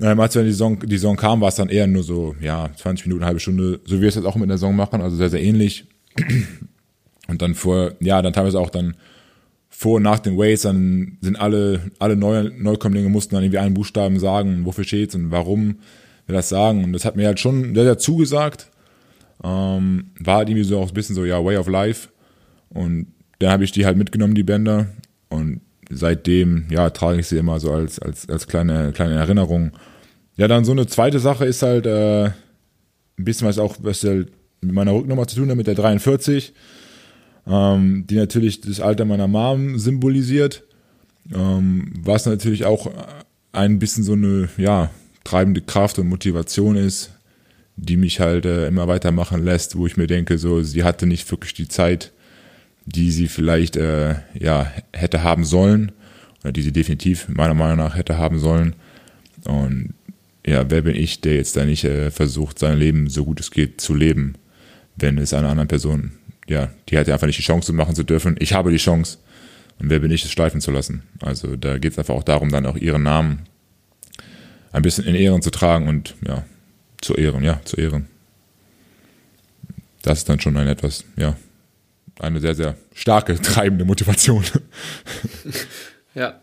Ähm, 0.00 0.18
als 0.18 0.34
dann 0.34 0.44
die 0.44 0.50
Saison, 0.50 0.78
die 0.80 0.96
Saison 0.96 1.16
kam, 1.16 1.40
war 1.40 1.48
es 1.48 1.54
dann 1.54 1.68
eher 1.68 1.86
nur 1.86 2.02
so, 2.02 2.34
ja, 2.40 2.68
20 2.76 3.06
Minuten, 3.06 3.24
halbe 3.24 3.40
Stunde, 3.40 3.80
so 3.84 3.96
wie 3.96 4.00
wir 4.02 4.08
es 4.08 4.16
jetzt 4.16 4.24
auch 4.24 4.36
mit 4.36 4.48
der 4.48 4.58
Saison 4.58 4.74
machen, 4.74 5.00
also 5.00 5.16
sehr, 5.16 5.30
sehr 5.30 5.42
ähnlich. 5.42 5.86
Und 7.26 7.40
dann 7.40 7.54
vor, 7.54 7.92
ja, 8.00 8.20
dann 8.20 8.32
teilweise 8.32 8.60
auch 8.60 8.70
dann 8.70 8.96
vor 9.70 9.96
und 9.96 10.02
nach 10.02 10.20
den 10.20 10.38
Ways, 10.38 10.62
dann 10.62 11.18
sind 11.20 11.36
alle, 11.36 11.90
alle 11.98 12.16
Neu 12.16 12.50
Neukommlinge 12.56 13.08
mussten 13.08 13.34
dann 13.34 13.42
irgendwie 13.42 13.58
einen 13.58 13.74
Buchstaben 13.74 14.20
sagen, 14.20 14.64
wofür 14.64 14.84
steht's 14.84 15.14
und 15.14 15.30
warum 15.30 15.76
wir 16.26 16.34
das 16.34 16.48
sagen. 16.48 16.84
Und 16.84 16.92
das 16.92 17.04
hat 17.04 17.16
mir 17.16 17.26
halt 17.26 17.40
schon 17.40 17.74
sehr, 17.74 17.84
sehr 17.84 17.98
zugesagt. 17.98 18.70
Ähm, 19.42 20.10
war 20.20 20.36
halt 20.36 20.48
irgendwie 20.48 20.64
so 20.64 20.78
auch 20.78 20.88
ein 20.88 20.94
bisschen 20.94 21.16
so, 21.16 21.24
ja, 21.24 21.44
Way 21.44 21.56
of 21.56 21.66
Life. 21.66 22.08
Und 22.68 23.08
dann 23.40 23.50
habe 23.50 23.64
ich 23.64 23.72
die 23.72 23.84
halt 23.84 23.96
mitgenommen, 23.96 24.34
die 24.34 24.44
Bänder. 24.44 24.86
Und 25.28 25.60
seitdem, 25.90 26.66
ja, 26.70 26.90
trage 26.90 27.20
ich 27.20 27.26
sie 27.26 27.38
immer 27.38 27.60
so 27.60 27.72
als, 27.72 27.98
als, 27.98 28.28
als 28.28 28.46
kleine, 28.46 28.92
kleine 28.92 29.14
Erinnerung. 29.14 29.72
Ja, 30.36 30.48
dann 30.48 30.64
so 30.64 30.72
eine 30.72 30.86
zweite 30.86 31.18
Sache 31.18 31.44
ist 31.44 31.62
halt, 31.62 31.86
äh, 31.86 32.24
ein 32.24 33.24
bisschen 33.24 33.46
was 33.46 33.58
auch, 33.58 33.76
was 33.80 34.02
halt 34.04 34.32
mit 34.60 34.72
meiner 34.72 34.92
Rücknummer 34.92 35.26
zu 35.26 35.36
tun 35.36 35.50
hat, 35.50 35.56
mit 35.56 35.66
der 35.66 35.74
43, 35.74 36.52
ähm, 37.46 38.06
die 38.08 38.16
natürlich 38.16 38.60
das 38.60 38.80
Alter 38.80 39.04
meiner 39.04 39.28
Mom 39.28 39.78
symbolisiert, 39.78 40.64
ähm, 41.32 41.92
was 42.00 42.26
natürlich 42.26 42.64
auch 42.64 42.90
ein 43.52 43.78
bisschen 43.78 44.04
so 44.04 44.14
eine, 44.14 44.48
ja, 44.56 44.90
treibende 45.22 45.62
Kraft 45.62 45.98
und 45.98 46.08
Motivation 46.08 46.76
ist, 46.76 47.10
die 47.76 47.96
mich 47.96 48.20
halt 48.20 48.44
äh, 48.44 48.68
immer 48.68 48.88
weitermachen 48.88 49.42
lässt, 49.44 49.76
wo 49.76 49.86
ich 49.86 49.96
mir 49.96 50.06
denke, 50.06 50.38
so, 50.38 50.62
sie 50.62 50.84
hatte 50.84 51.06
nicht 51.06 51.30
wirklich 51.30 51.54
die 51.54 51.68
Zeit, 51.68 52.12
die 52.86 53.10
sie 53.10 53.28
vielleicht, 53.28 53.76
äh, 53.76 54.16
ja, 54.34 54.70
hätte 54.92 55.22
haben 55.22 55.44
sollen, 55.44 55.92
oder 56.42 56.52
die 56.52 56.62
sie 56.62 56.72
definitiv 56.72 57.28
meiner 57.28 57.54
Meinung 57.54 57.78
nach 57.78 57.96
hätte 57.96 58.18
haben 58.18 58.38
sollen. 58.38 58.74
Und 59.44 59.94
ja, 60.46 60.68
wer 60.70 60.82
bin 60.82 60.94
ich, 60.94 61.20
der 61.20 61.36
jetzt 61.36 61.56
da 61.56 61.64
nicht 61.64 61.84
äh, 61.84 62.10
versucht, 62.10 62.58
sein 62.58 62.78
Leben 62.78 63.08
so 63.08 63.24
gut 63.24 63.40
es 63.40 63.50
geht 63.50 63.80
zu 63.80 63.94
leben, 63.94 64.34
wenn 64.96 65.18
es 65.18 65.32
einer 65.32 65.48
anderen 65.48 65.68
Person, 65.68 66.12
ja, 66.46 66.70
die 66.88 66.98
hat 66.98 67.08
ja 67.08 67.14
einfach 67.14 67.26
nicht 67.26 67.38
die 67.38 67.42
Chance 67.42 67.72
machen 67.72 67.94
zu 67.94 68.02
dürfen. 68.02 68.36
Ich 68.38 68.52
habe 68.52 68.70
die 68.70 68.76
Chance. 68.76 69.18
Und 69.80 69.90
wer 69.90 69.98
bin 69.98 70.10
ich, 70.10 70.24
es 70.24 70.30
schleifen 70.30 70.60
zu 70.60 70.70
lassen? 70.70 71.02
Also 71.20 71.56
da 71.56 71.78
geht 71.78 71.92
es 71.92 71.98
einfach 71.98 72.14
auch 72.14 72.22
darum, 72.22 72.50
dann 72.50 72.66
auch 72.66 72.76
ihren 72.76 73.02
Namen 73.02 73.40
ein 74.72 74.82
bisschen 74.82 75.04
in 75.04 75.14
Ehren 75.14 75.42
zu 75.42 75.50
tragen 75.50 75.88
und 75.88 76.14
ja, 76.26 76.44
zu 77.00 77.14
ehren, 77.14 77.42
ja, 77.42 77.60
zu 77.64 77.76
ehren. 77.76 78.06
Das 80.02 80.18
ist 80.18 80.28
dann 80.28 80.40
schon 80.40 80.56
ein 80.56 80.68
etwas, 80.68 81.04
ja, 81.16 81.36
eine 82.20 82.40
sehr, 82.40 82.54
sehr 82.54 82.76
starke, 82.94 83.34
treibende 83.42 83.84
Motivation. 83.84 84.44
ja. 86.14 86.40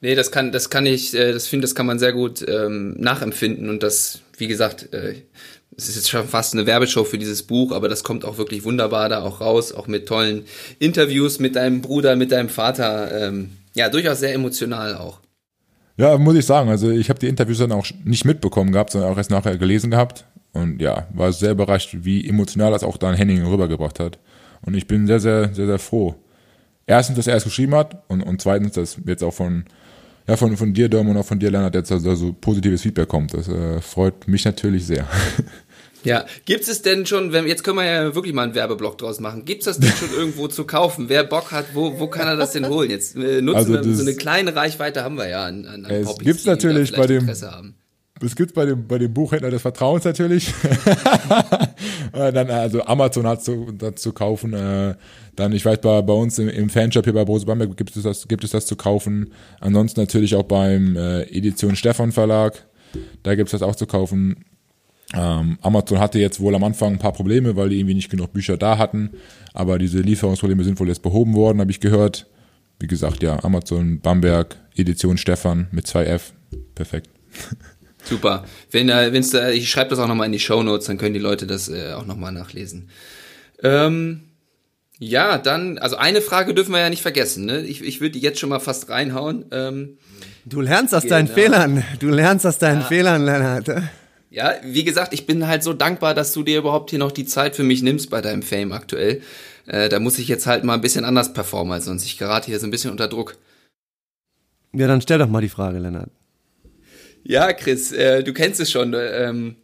Nee, 0.00 0.14
das 0.14 0.30
kann, 0.30 0.52
das 0.52 0.68
kann 0.68 0.86
ich, 0.86 1.14
äh, 1.14 1.32
das 1.32 1.46
finde, 1.46 1.64
das 1.64 1.74
kann 1.74 1.86
man 1.86 1.98
sehr 1.98 2.12
gut 2.12 2.44
ähm, 2.46 2.94
nachempfinden 2.98 3.70
und 3.70 3.82
das, 3.82 4.20
wie 4.36 4.48
gesagt, 4.48 4.92
äh, 4.92 5.14
es 5.76 5.88
ist 5.88 5.96
jetzt 5.96 6.10
schon 6.10 6.28
fast 6.28 6.52
eine 6.52 6.66
Werbeshow 6.66 7.04
für 7.04 7.18
dieses 7.18 7.42
Buch, 7.42 7.72
aber 7.72 7.88
das 7.88 8.04
kommt 8.04 8.24
auch 8.24 8.38
wirklich 8.38 8.64
wunderbar 8.64 9.08
da 9.08 9.22
auch 9.22 9.40
raus, 9.40 9.72
auch 9.72 9.86
mit 9.86 10.06
tollen 10.06 10.44
Interviews 10.78 11.40
mit 11.40 11.56
deinem 11.56 11.80
Bruder, 11.80 12.16
mit 12.16 12.32
deinem 12.32 12.48
Vater, 12.48 13.28
ähm, 13.28 13.50
ja, 13.74 13.88
durchaus 13.88 14.20
sehr 14.20 14.34
emotional 14.34 14.94
auch. 14.94 15.20
Ja, 15.96 16.18
muss 16.18 16.36
ich 16.36 16.44
sagen, 16.46 16.70
also 16.70 16.90
ich 16.90 17.08
habe 17.08 17.18
die 17.18 17.28
Interviews 17.28 17.58
dann 17.58 17.72
auch 17.72 17.86
nicht 18.04 18.24
mitbekommen 18.24 18.72
gehabt, 18.72 18.90
sondern 18.90 19.10
auch 19.10 19.16
erst 19.16 19.30
nachher 19.30 19.56
gelesen 19.56 19.90
gehabt 19.90 20.26
und 20.54 20.80
ja, 20.80 21.06
war 21.12 21.32
sehr 21.32 21.52
überrascht, 21.52 21.94
wie 22.00 22.26
emotional 22.28 22.72
das 22.72 22.82
auch 22.82 22.96
dann 22.96 23.14
Henning 23.14 23.44
rübergebracht 23.44 24.00
hat. 24.00 24.18
Und 24.62 24.74
ich 24.74 24.86
bin 24.86 25.06
sehr, 25.06 25.20
sehr, 25.20 25.52
sehr, 25.52 25.66
sehr 25.66 25.78
froh. 25.78 26.14
Erstens, 26.86 27.16
dass 27.16 27.26
er 27.26 27.36
es 27.36 27.44
geschrieben 27.44 27.74
hat 27.74 28.02
und, 28.08 28.22
und 28.22 28.40
zweitens, 28.40 28.72
dass 28.72 28.98
jetzt 29.04 29.22
auch 29.22 29.34
von 29.34 29.64
ja, 30.26 30.36
von, 30.36 30.56
von 30.56 30.72
dir, 30.72 30.88
Dom, 30.88 31.08
und 31.08 31.18
auch 31.18 31.26
von 31.26 31.38
dir, 31.38 31.50
Lennart, 31.50 31.74
jetzt 31.74 31.92
also, 31.92 32.08
also 32.08 32.32
positives 32.32 32.80
Feedback 32.80 33.08
kommt. 33.08 33.34
Das 33.34 33.46
äh, 33.46 33.80
freut 33.82 34.26
mich 34.26 34.44
natürlich 34.44 34.86
sehr. 34.86 35.06
Ja, 36.04 36.26
gibt 36.44 36.68
es 36.68 36.82
denn 36.82 37.06
schon, 37.06 37.32
wenn 37.32 37.46
jetzt 37.46 37.64
können 37.64 37.78
wir 37.78 37.84
ja 37.84 38.14
wirklich 38.14 38.34
mal 38.34 38.42
einen 38.42 38.54
Werbeblock 38.54 38.98
draus 38.98 39.20
machen. 39.20 39.46
Gibt 39.46 39.60
es 39.60 39.64
das 39.64 39.78
denn 39.78 39.90
schon 39.90 40.10
irgendwo 40.16 40.48
zu 40.48 40.64
kaufen? 40.64 41.08
Wer 41.08 41.24
Bock 41.24 41.50
hat, 41.50 41.64
wo, 41.72 41.98
wo 41.98 42.08
kann 42.08 42.28
er 42.28 42.36
das 42.36 42.52
denn 42.52 42.68
holen? 42.68 42.90
Jetzt 42.90 43.16
äh, 43.16 43.40
nutzen 43.40 43.56
also 43.56 43.72
wir 43.72 43.94
so 43.94 44.02
eine 44.02 44.14
kleine 44.14 44.54
Reichweite 44.54 45.02
haben 45.02 45.16
wir 45.16 45.28
ja 45.28 45.46
an, 45.46 45.64
an, 45.64 45.86
an 45.86 45.90
Es 45.90 46.18
gibt 46.18 46.44
natürlich 46.44 46.92
bei 46.92 47.06
dem 47.06 47.26
Es 48.24 48.36
gibt 48.36 48.54
bei 48.54 48.64
dem 48.66 48.86
bei 48.86 48.98
dem 48.98 49.12
Buchhändler 49.12 49.50
des 49.50 49.62
Vertrauens 49.62 50.04
natürlich. 50.04 50.52
Äh, 52.12 52.32
dann 52.32 52.48
also 52.48 52.84
Amazon 52.84 53.26
hat 53.26 53.42
zu, 53.42 53.76
zu 53.96 54.12
kaufen. 54.12 54.52
Äh, 54.52 54.94
dann, 55.34 55.52
ich 55.52 55.64
weiß, 55.64 55.80
bei, 55.80 56.00
bei 56.00 56.12
uns 56.12 56.38
im, 56.38 56.48
im 56.48 56.70
Fanshop 56.70 57.04
hier 57.04 57.12
bei 57.12 57.24
Brose 57.24 57.44
Bamberg 57.44 57.76
gibt 57.76 57.96
es 57.96 58.04
das, 58.04 58.28
gibt 58.28 58.44
es 58.44 58.52
das 58.52 58.66
zu 58.66 58.76
kaufen. 58.76 59.32
Ansonsten 59.60 60.00
natürlich 60.00 60.36
auch 60.36 60.44
beim 60.44 60.96
äh, 60.96 61.22
Edition 61.22 61.74
Stefan 61.74 62.12
Verlag. 62.12 62.66
Da 63.24 63.34
gibt 63.34 63.48
es 63.48 63.52
das 63.58 63.62
auch 63.62 63.74
zu 63.74 63.86
kaufen. 63.86 64.44
Ähm, 65.12 65.58
Amazon 65.60 65.98
hatte 65.98 66.18
jetzt 66.18 66.40
wohl 66.40 66.54
am 66.54 66.64
Anfang 66.64 66.94
ein 66.94 66.98
paar 66.98 67.12
Probleme, 67.12 67.56
weil 67.56 67.68
die 67.68 67.78
irgendwie 67.78 67.94
nicht 67.94 68.10
genug 68.10 68.32
Bücher 68.32 68.56
da 68.56 68.78
hatten. 68.78 69.10
Aber 69.52 69.78
diese 69.78 70.00
Lieferungsprobleme 70.00 70.64
sind 70.64 70.78
wohl 70.80 70.88
jetzt 70.88 71.02
behoben 71.02 71.34
worden, 71.34 71.60
habe 71.60 71.70
ich 71.70 71.80
gehört. 71.80 72.26
Wie 72.78 72.86
gesagt, 72.86 73.22
ja, 73.22 73.42
Amazon 73.42 74.00
Bamberg, 74.00 74.56
Edition 74.76 75.16
Stefan 75.16 75.68
mit 75.70 75.86
2F. 75.86 76.32
Perfekt. 76.74 77.10
Super. 78.04 78.44
Wenn, 78.70 78.88
äh, 78.88 79.12
wenn's 79.12 79.30
da, 79.30 79.50
ich 79.50 79.70
schreibe 79.70 79.90
das 79.90 79.98
auch 79.98 80.08
nochmal 80.08 80.26
in 80.26 80.32
die 80.32 80.38
Show 80.38 80.62
Notes, 80.62 80.86
dann 80.86 80.98
können 80.98 81.14
die 81.14 81.20
Leute 81.20 81.46
das 81.46 81.68
äh, 81.68 81.92
auch 81.92 82.06
nochmal 82.06 82.32
nachlesen. 82.32 82.90
Ähm, 83.62 84.20
ja, 84.98 85.38
dann, 85.38 85.78
also 85.78 85.96
eine 85.96 86.20
Frage 86.20 86.54
dürfen 86.54 86.72
wir 86.72 86.80
ja 86.80 86.90
nicht 86.90 87.02
vergessen. 87.02 87.46
Ne? 87.46 87.62
Ich, 87.62 87.82
ich 87.82 88.00
würde 88.00 88.12
die 88.12 88.20
jetzt 88.20 88.38
schon 88.38 88.50
mal 88.50 88.60
fast 88.60 88.88
reinhauen. 88.90 89.46
Ähm, 89.50 89.98
du 90.44 90.60
lernst 90.60 90.94
aus 90.94 91.02
genau. 91.02 91.16
deinen 91.16 91.28
Fehlern. 91.28 91.84
Du 91.98 92.08
lernst 92.08 92.46
aus 92.46 92.58
deinen 92.58 92.80
ja. 92.80 92.86
Fehlern, 92.86 93.24
Lennart. 93.24 93.68
Ja, 94.30 94.52
wie 94.64 94.84
gesagt, 94.84 95.12
ich 95.14 95.26
bin 95.26 95.46
halt 95.46 95.62
so 95.62 95.72
dankbar, 95.72 96.12
dass 96.12 96.32
du 96.32 96.42
dir 96.42 96.58
überhaupt 96.58 96.90
hier 96.90 96.98
noch 96.98 97.12
die 97.12 97.24
Zeit 97.24 97.54
für 97.54 97.62
mich 97.62 97.82
nimmst 97.82 98.10
bei 98.10 98.20
deinem 98.20 98.42
Fame 98.42 98.72
aktuell. 98.72 99.22
Äh, 99.66 99.88
da 99.88 100.00
muss 100.00 100.18
ich 100.18 100.28
jetzt 100.28 100.46
halt 100.46 100.64
mal 100.64 100.74
ein 100.74 100.80
bisschen 100.80 101.04
anders 101.04 101.32
performen 101.32 101.72
als 101.72 101.84
sonst. 101.84 102.04
Ich 102.04 102.18
gerate 102.18 102.46
hier 102.46 102.58
so 102.58 102.66
ein 102.66 102.70
bisschen 102.70 102.90
unter 102.90 103.08
Druck. 103.08 103.36
Ja, 104.72 104.88
dann 104.88 105.00
stell 105.00 105.18
doch 105.18 105.28
mal 105.28 105.40
die 105.40 105.48
Frage, 105.48 105.78
Lennart. 105.78 106.10
Ja, 107.24 107.52
Chris, 107.54 107.90
äh, 107.90 108.22
du 108.22 108.32
kennst 108.34 108.60
es 108.60 108.70
schon. 108.70 108.94
Ähm, 108.94 109.56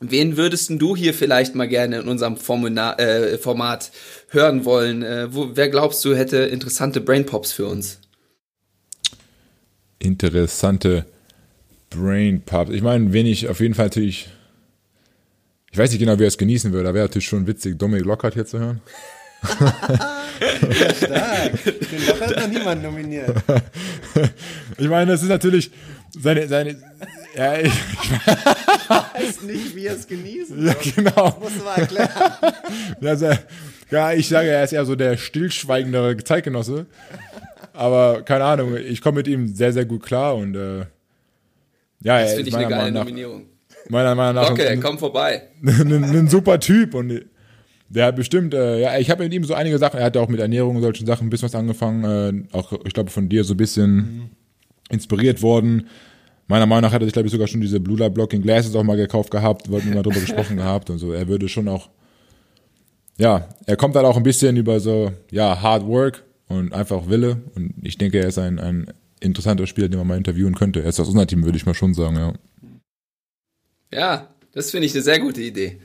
wen 0.00 0.36
würdest 0.36 0.70
du 0.70 0.96
hier 0.96 1.14
vielleicht 1.14 1.54
mal 1.54 1.68
gerne 1.68 2.00
in 2.00 2.08
unserem 2.08 2.36
Formula 2.36 2.94
äh, 2.98 3.38
Format 3.38 3.92
hören 4.28 4.64
wollen? 4.64 5.02
Äh, 5.02 5.32
wo, 5.32 5.50
wer 5.54 5.68
glaubst 5.68 6.04
du 6.04 6.16
hätte 6.16 6.38
interessante 6.38 7.00
Brainpops 7.00 7.52
für 7.52 7.66
uns? 7.66 8.00
Interessante 10.00 11.06
Brainpops. 11.90 12.72
Ich 12.72 12.82
meine, 12.82 13.12
wen 13.12 13.26
ich 13.26 13.48
auf 13.48 13.60
jeden 13.60 13.74
Fall 13.74 13.86
natürlich. 13.86 14.28
Ich 15.70 15.78
weiß 15.78 15.90
nicht 15.90 16.00
genau, 16.00 16.18
wie 16.18 16.24
er 16.24 16.28
es 16.28 16.38
genießen 16.38 16.72
würde, 16.72 16.88
aber 16.88 16.96
wäre 16.96 17.06
natürlich 17.06 17.26
schon 17.26 17.46
witzig, 17.46 17.78
Dominik 17.78 18.06
Lockhart 18.06 18.34
hier 18.34 18.46
zu 18.46 18.58
hören. 18.58 18.80
ja, 19.60 20.94
stark. 20.94 21.64
Den 21.64 22.06
Lockhart 22.06 22.36
hat 22.36 22.40
noch 22.40 22.48
niemand 22.48 22.82
nominiert. 22.82 23.36
ich 24.78 24.88
meine, 24.88 25.12
das 25.12 25.22
ist 25.22 25.28
natürlich 25.28 25.70
seine, 26.10 26.48
seine, 26.48 26.76
ja, 27.36 27.58
ich, 27.58 27.66
ich 27.66 28.90
weiß 28.90 29.42
nicht, 29.42 29.76
wie 29.76 29.86
er 29.86 29.94
es 29.94 30.06
genießen 30.06 30.66
Ja, 30.66 30.74
genau. 30.94 31.30
Das 31.30 31.38
musst 31.40 31.60
du 31.60 31.64
mal 31.64 31.78
erklären. 31.78 32.10
Also, 33.02 33.30
ja, 33.90 34.12
ich 34.12 34.28
sage, 34.28 34.48
er 34.48 34.64
ist 34.64 34.72
eher 34.72 34.84
so 34.84 34.96
der 34.96 35.16
stillschweigendere 35.16 36.16
Zeitgenosse. 36.18 36.86
Aber 37.72 38.22
keine 38.22 38.44
Ahnung, 38.44 38.76
ich 38.76 39.00
komme 39.00 39.18
mit 39.18 39.28
ihm 39.28 39.54
sehr, 39.54 39.72
sehr 39.72 39.84
gut 39.84 40.02
klar 40.02 40.34
und 40.36 40.56
äh, 40.56 40.86
ja, 42.02 42.20
das 42.20 42.34
finde 42.34 42.48
ich 42.48 42.56
eine 42.56 42.68
geile 42.68 42.92
nach, 42.92 43.04
Nominierung. 43.04 43.46
Meiner 43.88 44.14
Meinung 44.14 44.42
nach. 44.42 44.50
Okay, 44.50 44.78
komm 44.82 44.98
vorbei. 44.98 45.42
Ein, 45.62 45.92
ein 45.92 46.28
super 46.28 46.58
Typ 46.58 46.94
und 46.94 47.22
der 47.88 48.06
hat 48.06 48.16
bestimmt, 48.16 48.54
äh, 48.54 48.80
ja, 48.80 48.98
ich 48.98 49.10
habe 49.10 49.24
mit 49.24 49.32
ihm 49.32 49.44
so 49.44 49.54
einige 49.54 49.78
Sachen, 49.78 49.98
er 49.98 50.06
hat 50.06 50.16
auch 50.16 50.28
mit 50.28 50.40
Ernährung 50.40 50.76
und 50.76 50.82
solchen 50.82 51.06
Sachen 51.06 51.26
ein 51.26 51.30
bisschen 51.30 51.46
was 51.46 51.54
angefangen, 51.54 52.48
äh, 52.52 52.56
auch 52.56 52.72
ich 52.84 52.94
glaube 52.94 53.10
von 53.10 53.28
dir 53.28 53.44
so 53.44 53.54
ein 53.54 53.58
bisschen 53.58 53.94
mhm. 53.94 54.30
Inspiriert 54.90 55.42
worden. 55.42 55.88
Meiner 56.48 56.66
Meinung 56.66 56.82
nach 56.82 56.92
hat 56.92 57.02
er 57.02 57.06
sich, 57.06 57.12
glaube 57.12 57.26
ich, 57.26 57.32
sogar 57.32 57.48
schon 57.48 57.60
diese 57.60 57.80
Blue 57.80 57.98
Light 57.98 58.14
Blocking 58.14 58.42
Glasses 58.42 58.74
auch 58.76 58.84
mal 58.84 58.96
gekauft 58.96 59.30
gehabt, 59.30 59.70
wollten 59.70 59.88
wir 59.88 59.96
mal 59.96 60.02
drüber 60.02 60.20
gesprochen 60.20 60.56
gehabt 60.56 60.90
und 60.90 60.98
so. 60.98 61.12
Er 61.12 61.26
würde 61.26 61.48
schon 61.48 61.68
auch, 61.68 61.88
ja, 63.18 63.48
er 63.66 63.76
kommt 63.76 63.96
halt 63.96 64.06
auch 64.06 64.16
ein 64.16 64.22
bisschen 64.22 64.56
über 64.56 64.78
so, 64.78 65.12
ja, 65.30 65.60
Hard 65.60 65.86
Work 65.86 66.24
und 66.48 66.72
einfach 66.72 67.08
Wille. 67.08 67.42
Und 67.54 67.74
ich 67.82 67.98
denke, 67.98 68.20
er 68.20 68.28
ist 68.28 68.38
ein, 68.38 68.60
ein 68.60 68.86
interessanter 69.20 69.66
Spieler, 69.66 69.88
den 69.88 69.98
man 69.98 70.06
mal 70.06 70.18
interviewen 70.18 70.54
könnte. 70.54 70.82
Er 70.82 70.88
ist 70.88 71.00
aus 71.00 71.08
unserem 71.08 71.26
Team, 71.26 71.44
würde 71.44 71.58
ich 71.58 71.66
mal 71.66 71.74
schon 71.74 71.94
sagen, 71.94 72.16
ja. 72.16 72.32
Ja, 73.92 74.28
das 74.52 74.70
finde 74.70 74.86
ich 74.86 74.94
eine 74.94 75.02
sehr 75.02 75.18
gute 75.18 75.40
Idee. 75.40 75.78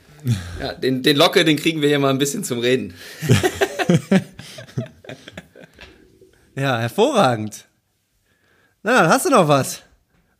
Ja, 0.60 0.74
den, 0.74 1.02
den 1.02 1.16
Locke, 1.16 1.44
den 1.44 1.56
kriegen 1.56 1.82
wir 1.82 1.88
hier 1.88 1.98
mal 1.98 2.10
ein 2.10 2.18
bisschen 2.18 2.44
zum 2.44 2.60
Reden. 2.60 2.94
ja, 6.56 6.78
hervorragend. 6.78 7.66
Na, 8.82 9.08
hast 9.08 9.26
du 9.26 9.30
noch 9.30 9.48
was? 9.48 9.82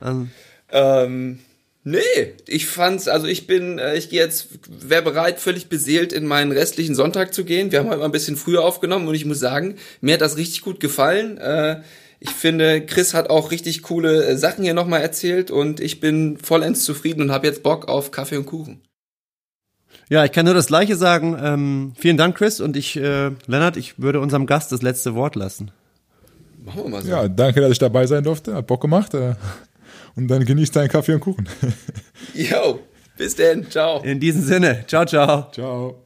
Ähm, 0.01 0.31
ähm 0.71 1.39
Nee, 1.85 1.99
ich 2.47 2.67
fand's, 2.67 3.09
also 3.09 3.27
ich 3.27 3.49
bin, 3.49 3.81
äh, 3.81 3.97
ich 3.97 4.09
gehe 4.09 4.21
jetzt, 4.21 4.49
wäre 4.69 5.03
bereit, 5.03 5.41
völlig 5.41 5.69
beseelt 5.69 6.13
in 6.13 6.27
meinen 6.27 6.53
restlichen 6.53 6.95
Sonntag 6.95 7.35
zu 7.35 7.45
gehen. 7.45 7.73
Wir 7.73 7.81
haben 7.81 7.89
heute 7.89 7.99
mal 7.99 8.05
ein 8.05 8.13
bisschen 8.13 8.37
früher 8.37 8.65
aufgenommen 8.65 9.09
und 9.09 9.17
ich 9.17 9.25
muss 9.25 9.41
sagen, 9.41 9.75
mir 10.01 10.15
hat 10.15 10.21
das 10.21 10.37
richtig 10.37 10.61
gut 10.61 10.79
gefallen. 10.79 11.39
Äh, 11.39 11.83
ich 12.21 12.31
finde, 12.31 12.87
Chris 12.87 13.15
hat 13.15 13.31
auch 13.31 13.51
richtig 13.51 13.83
coole 13.83 14.25
äh, 14.25 14.37
Sachen 14.37 14.63
hier 14.63 14.75
nochmal 14.75 15.01
erzählt 15.01 15.51
und 15.51 15.81
ich 15.81 15.99
bin 15.99 16.39
vollends 16.39 16.85
zufrieden 16.85 17.23
und 17.23 17.33
habe 17.33 17.49
jetzt 17.49 17.65
Bock 17.65 17.89
auf 17.89 18.13
Kaffee 18.13 18.37
und 18.37 18.47
Kuchen. 18.47 18.81
Ja, 20.09 20.25
ich 20.25 20.31
kann 20.31 20.45
nur 20.45 20.55
das 20.55 20.69
Gleiche 20.69 20.95
sagen. 20.95 21.37
Ähm, 21.43 21.93
vielen 21.99 22.17
Dank, 22.17 22.37
Chris. 22.37 22.61
Und 22.61 22.77
ich, 22.77 22.97
äh, 22.97 23.33
Lennart, 23.47 23.77
ich 23.77 23.99
würde 23.99 24.21
unserem 24.21 24.47
Gast 24.47 24.71
das 24.71 24.83
letzte 24.83 25.17
Wort 25.17 25.35
lassen. 25.35 25.73
Machen 26.65 26.85
wir 26.85 26.91
mal 26.91 27.03
so. 27.03 27.09
Ja, 27.09 27.29
danke, 27.29 27.61
dass 27.61 27.73
ich 27.73 27.79
dabei 27.79 28.07
sein 28.07 28.23
durfte. 28.23 28.55
Hat 28.55 28.67
Bock 28.67 28.81
gemacht. 28.81 29.15
Äh 29.15 29.35
und 30.15 30.29
dann 30.29 30.45
genießt 30.45 30.77
deinen 30.77 30.89
Kaffee 30.89 31.15
und 31.15 31.21
Kuchen. 31.21 31.49
Jo, 32.35 32.81
bis 33.17 33.35
denn. 33.35 33.71
Ciao. 33.71 34.01
In 34.03 34.21
diesem 34.21 34.43
Sinne. 34.43 34.85
Ciao, 34.87 35.05
ciao. 35.05 35.51
Ciao. 35.53 36.02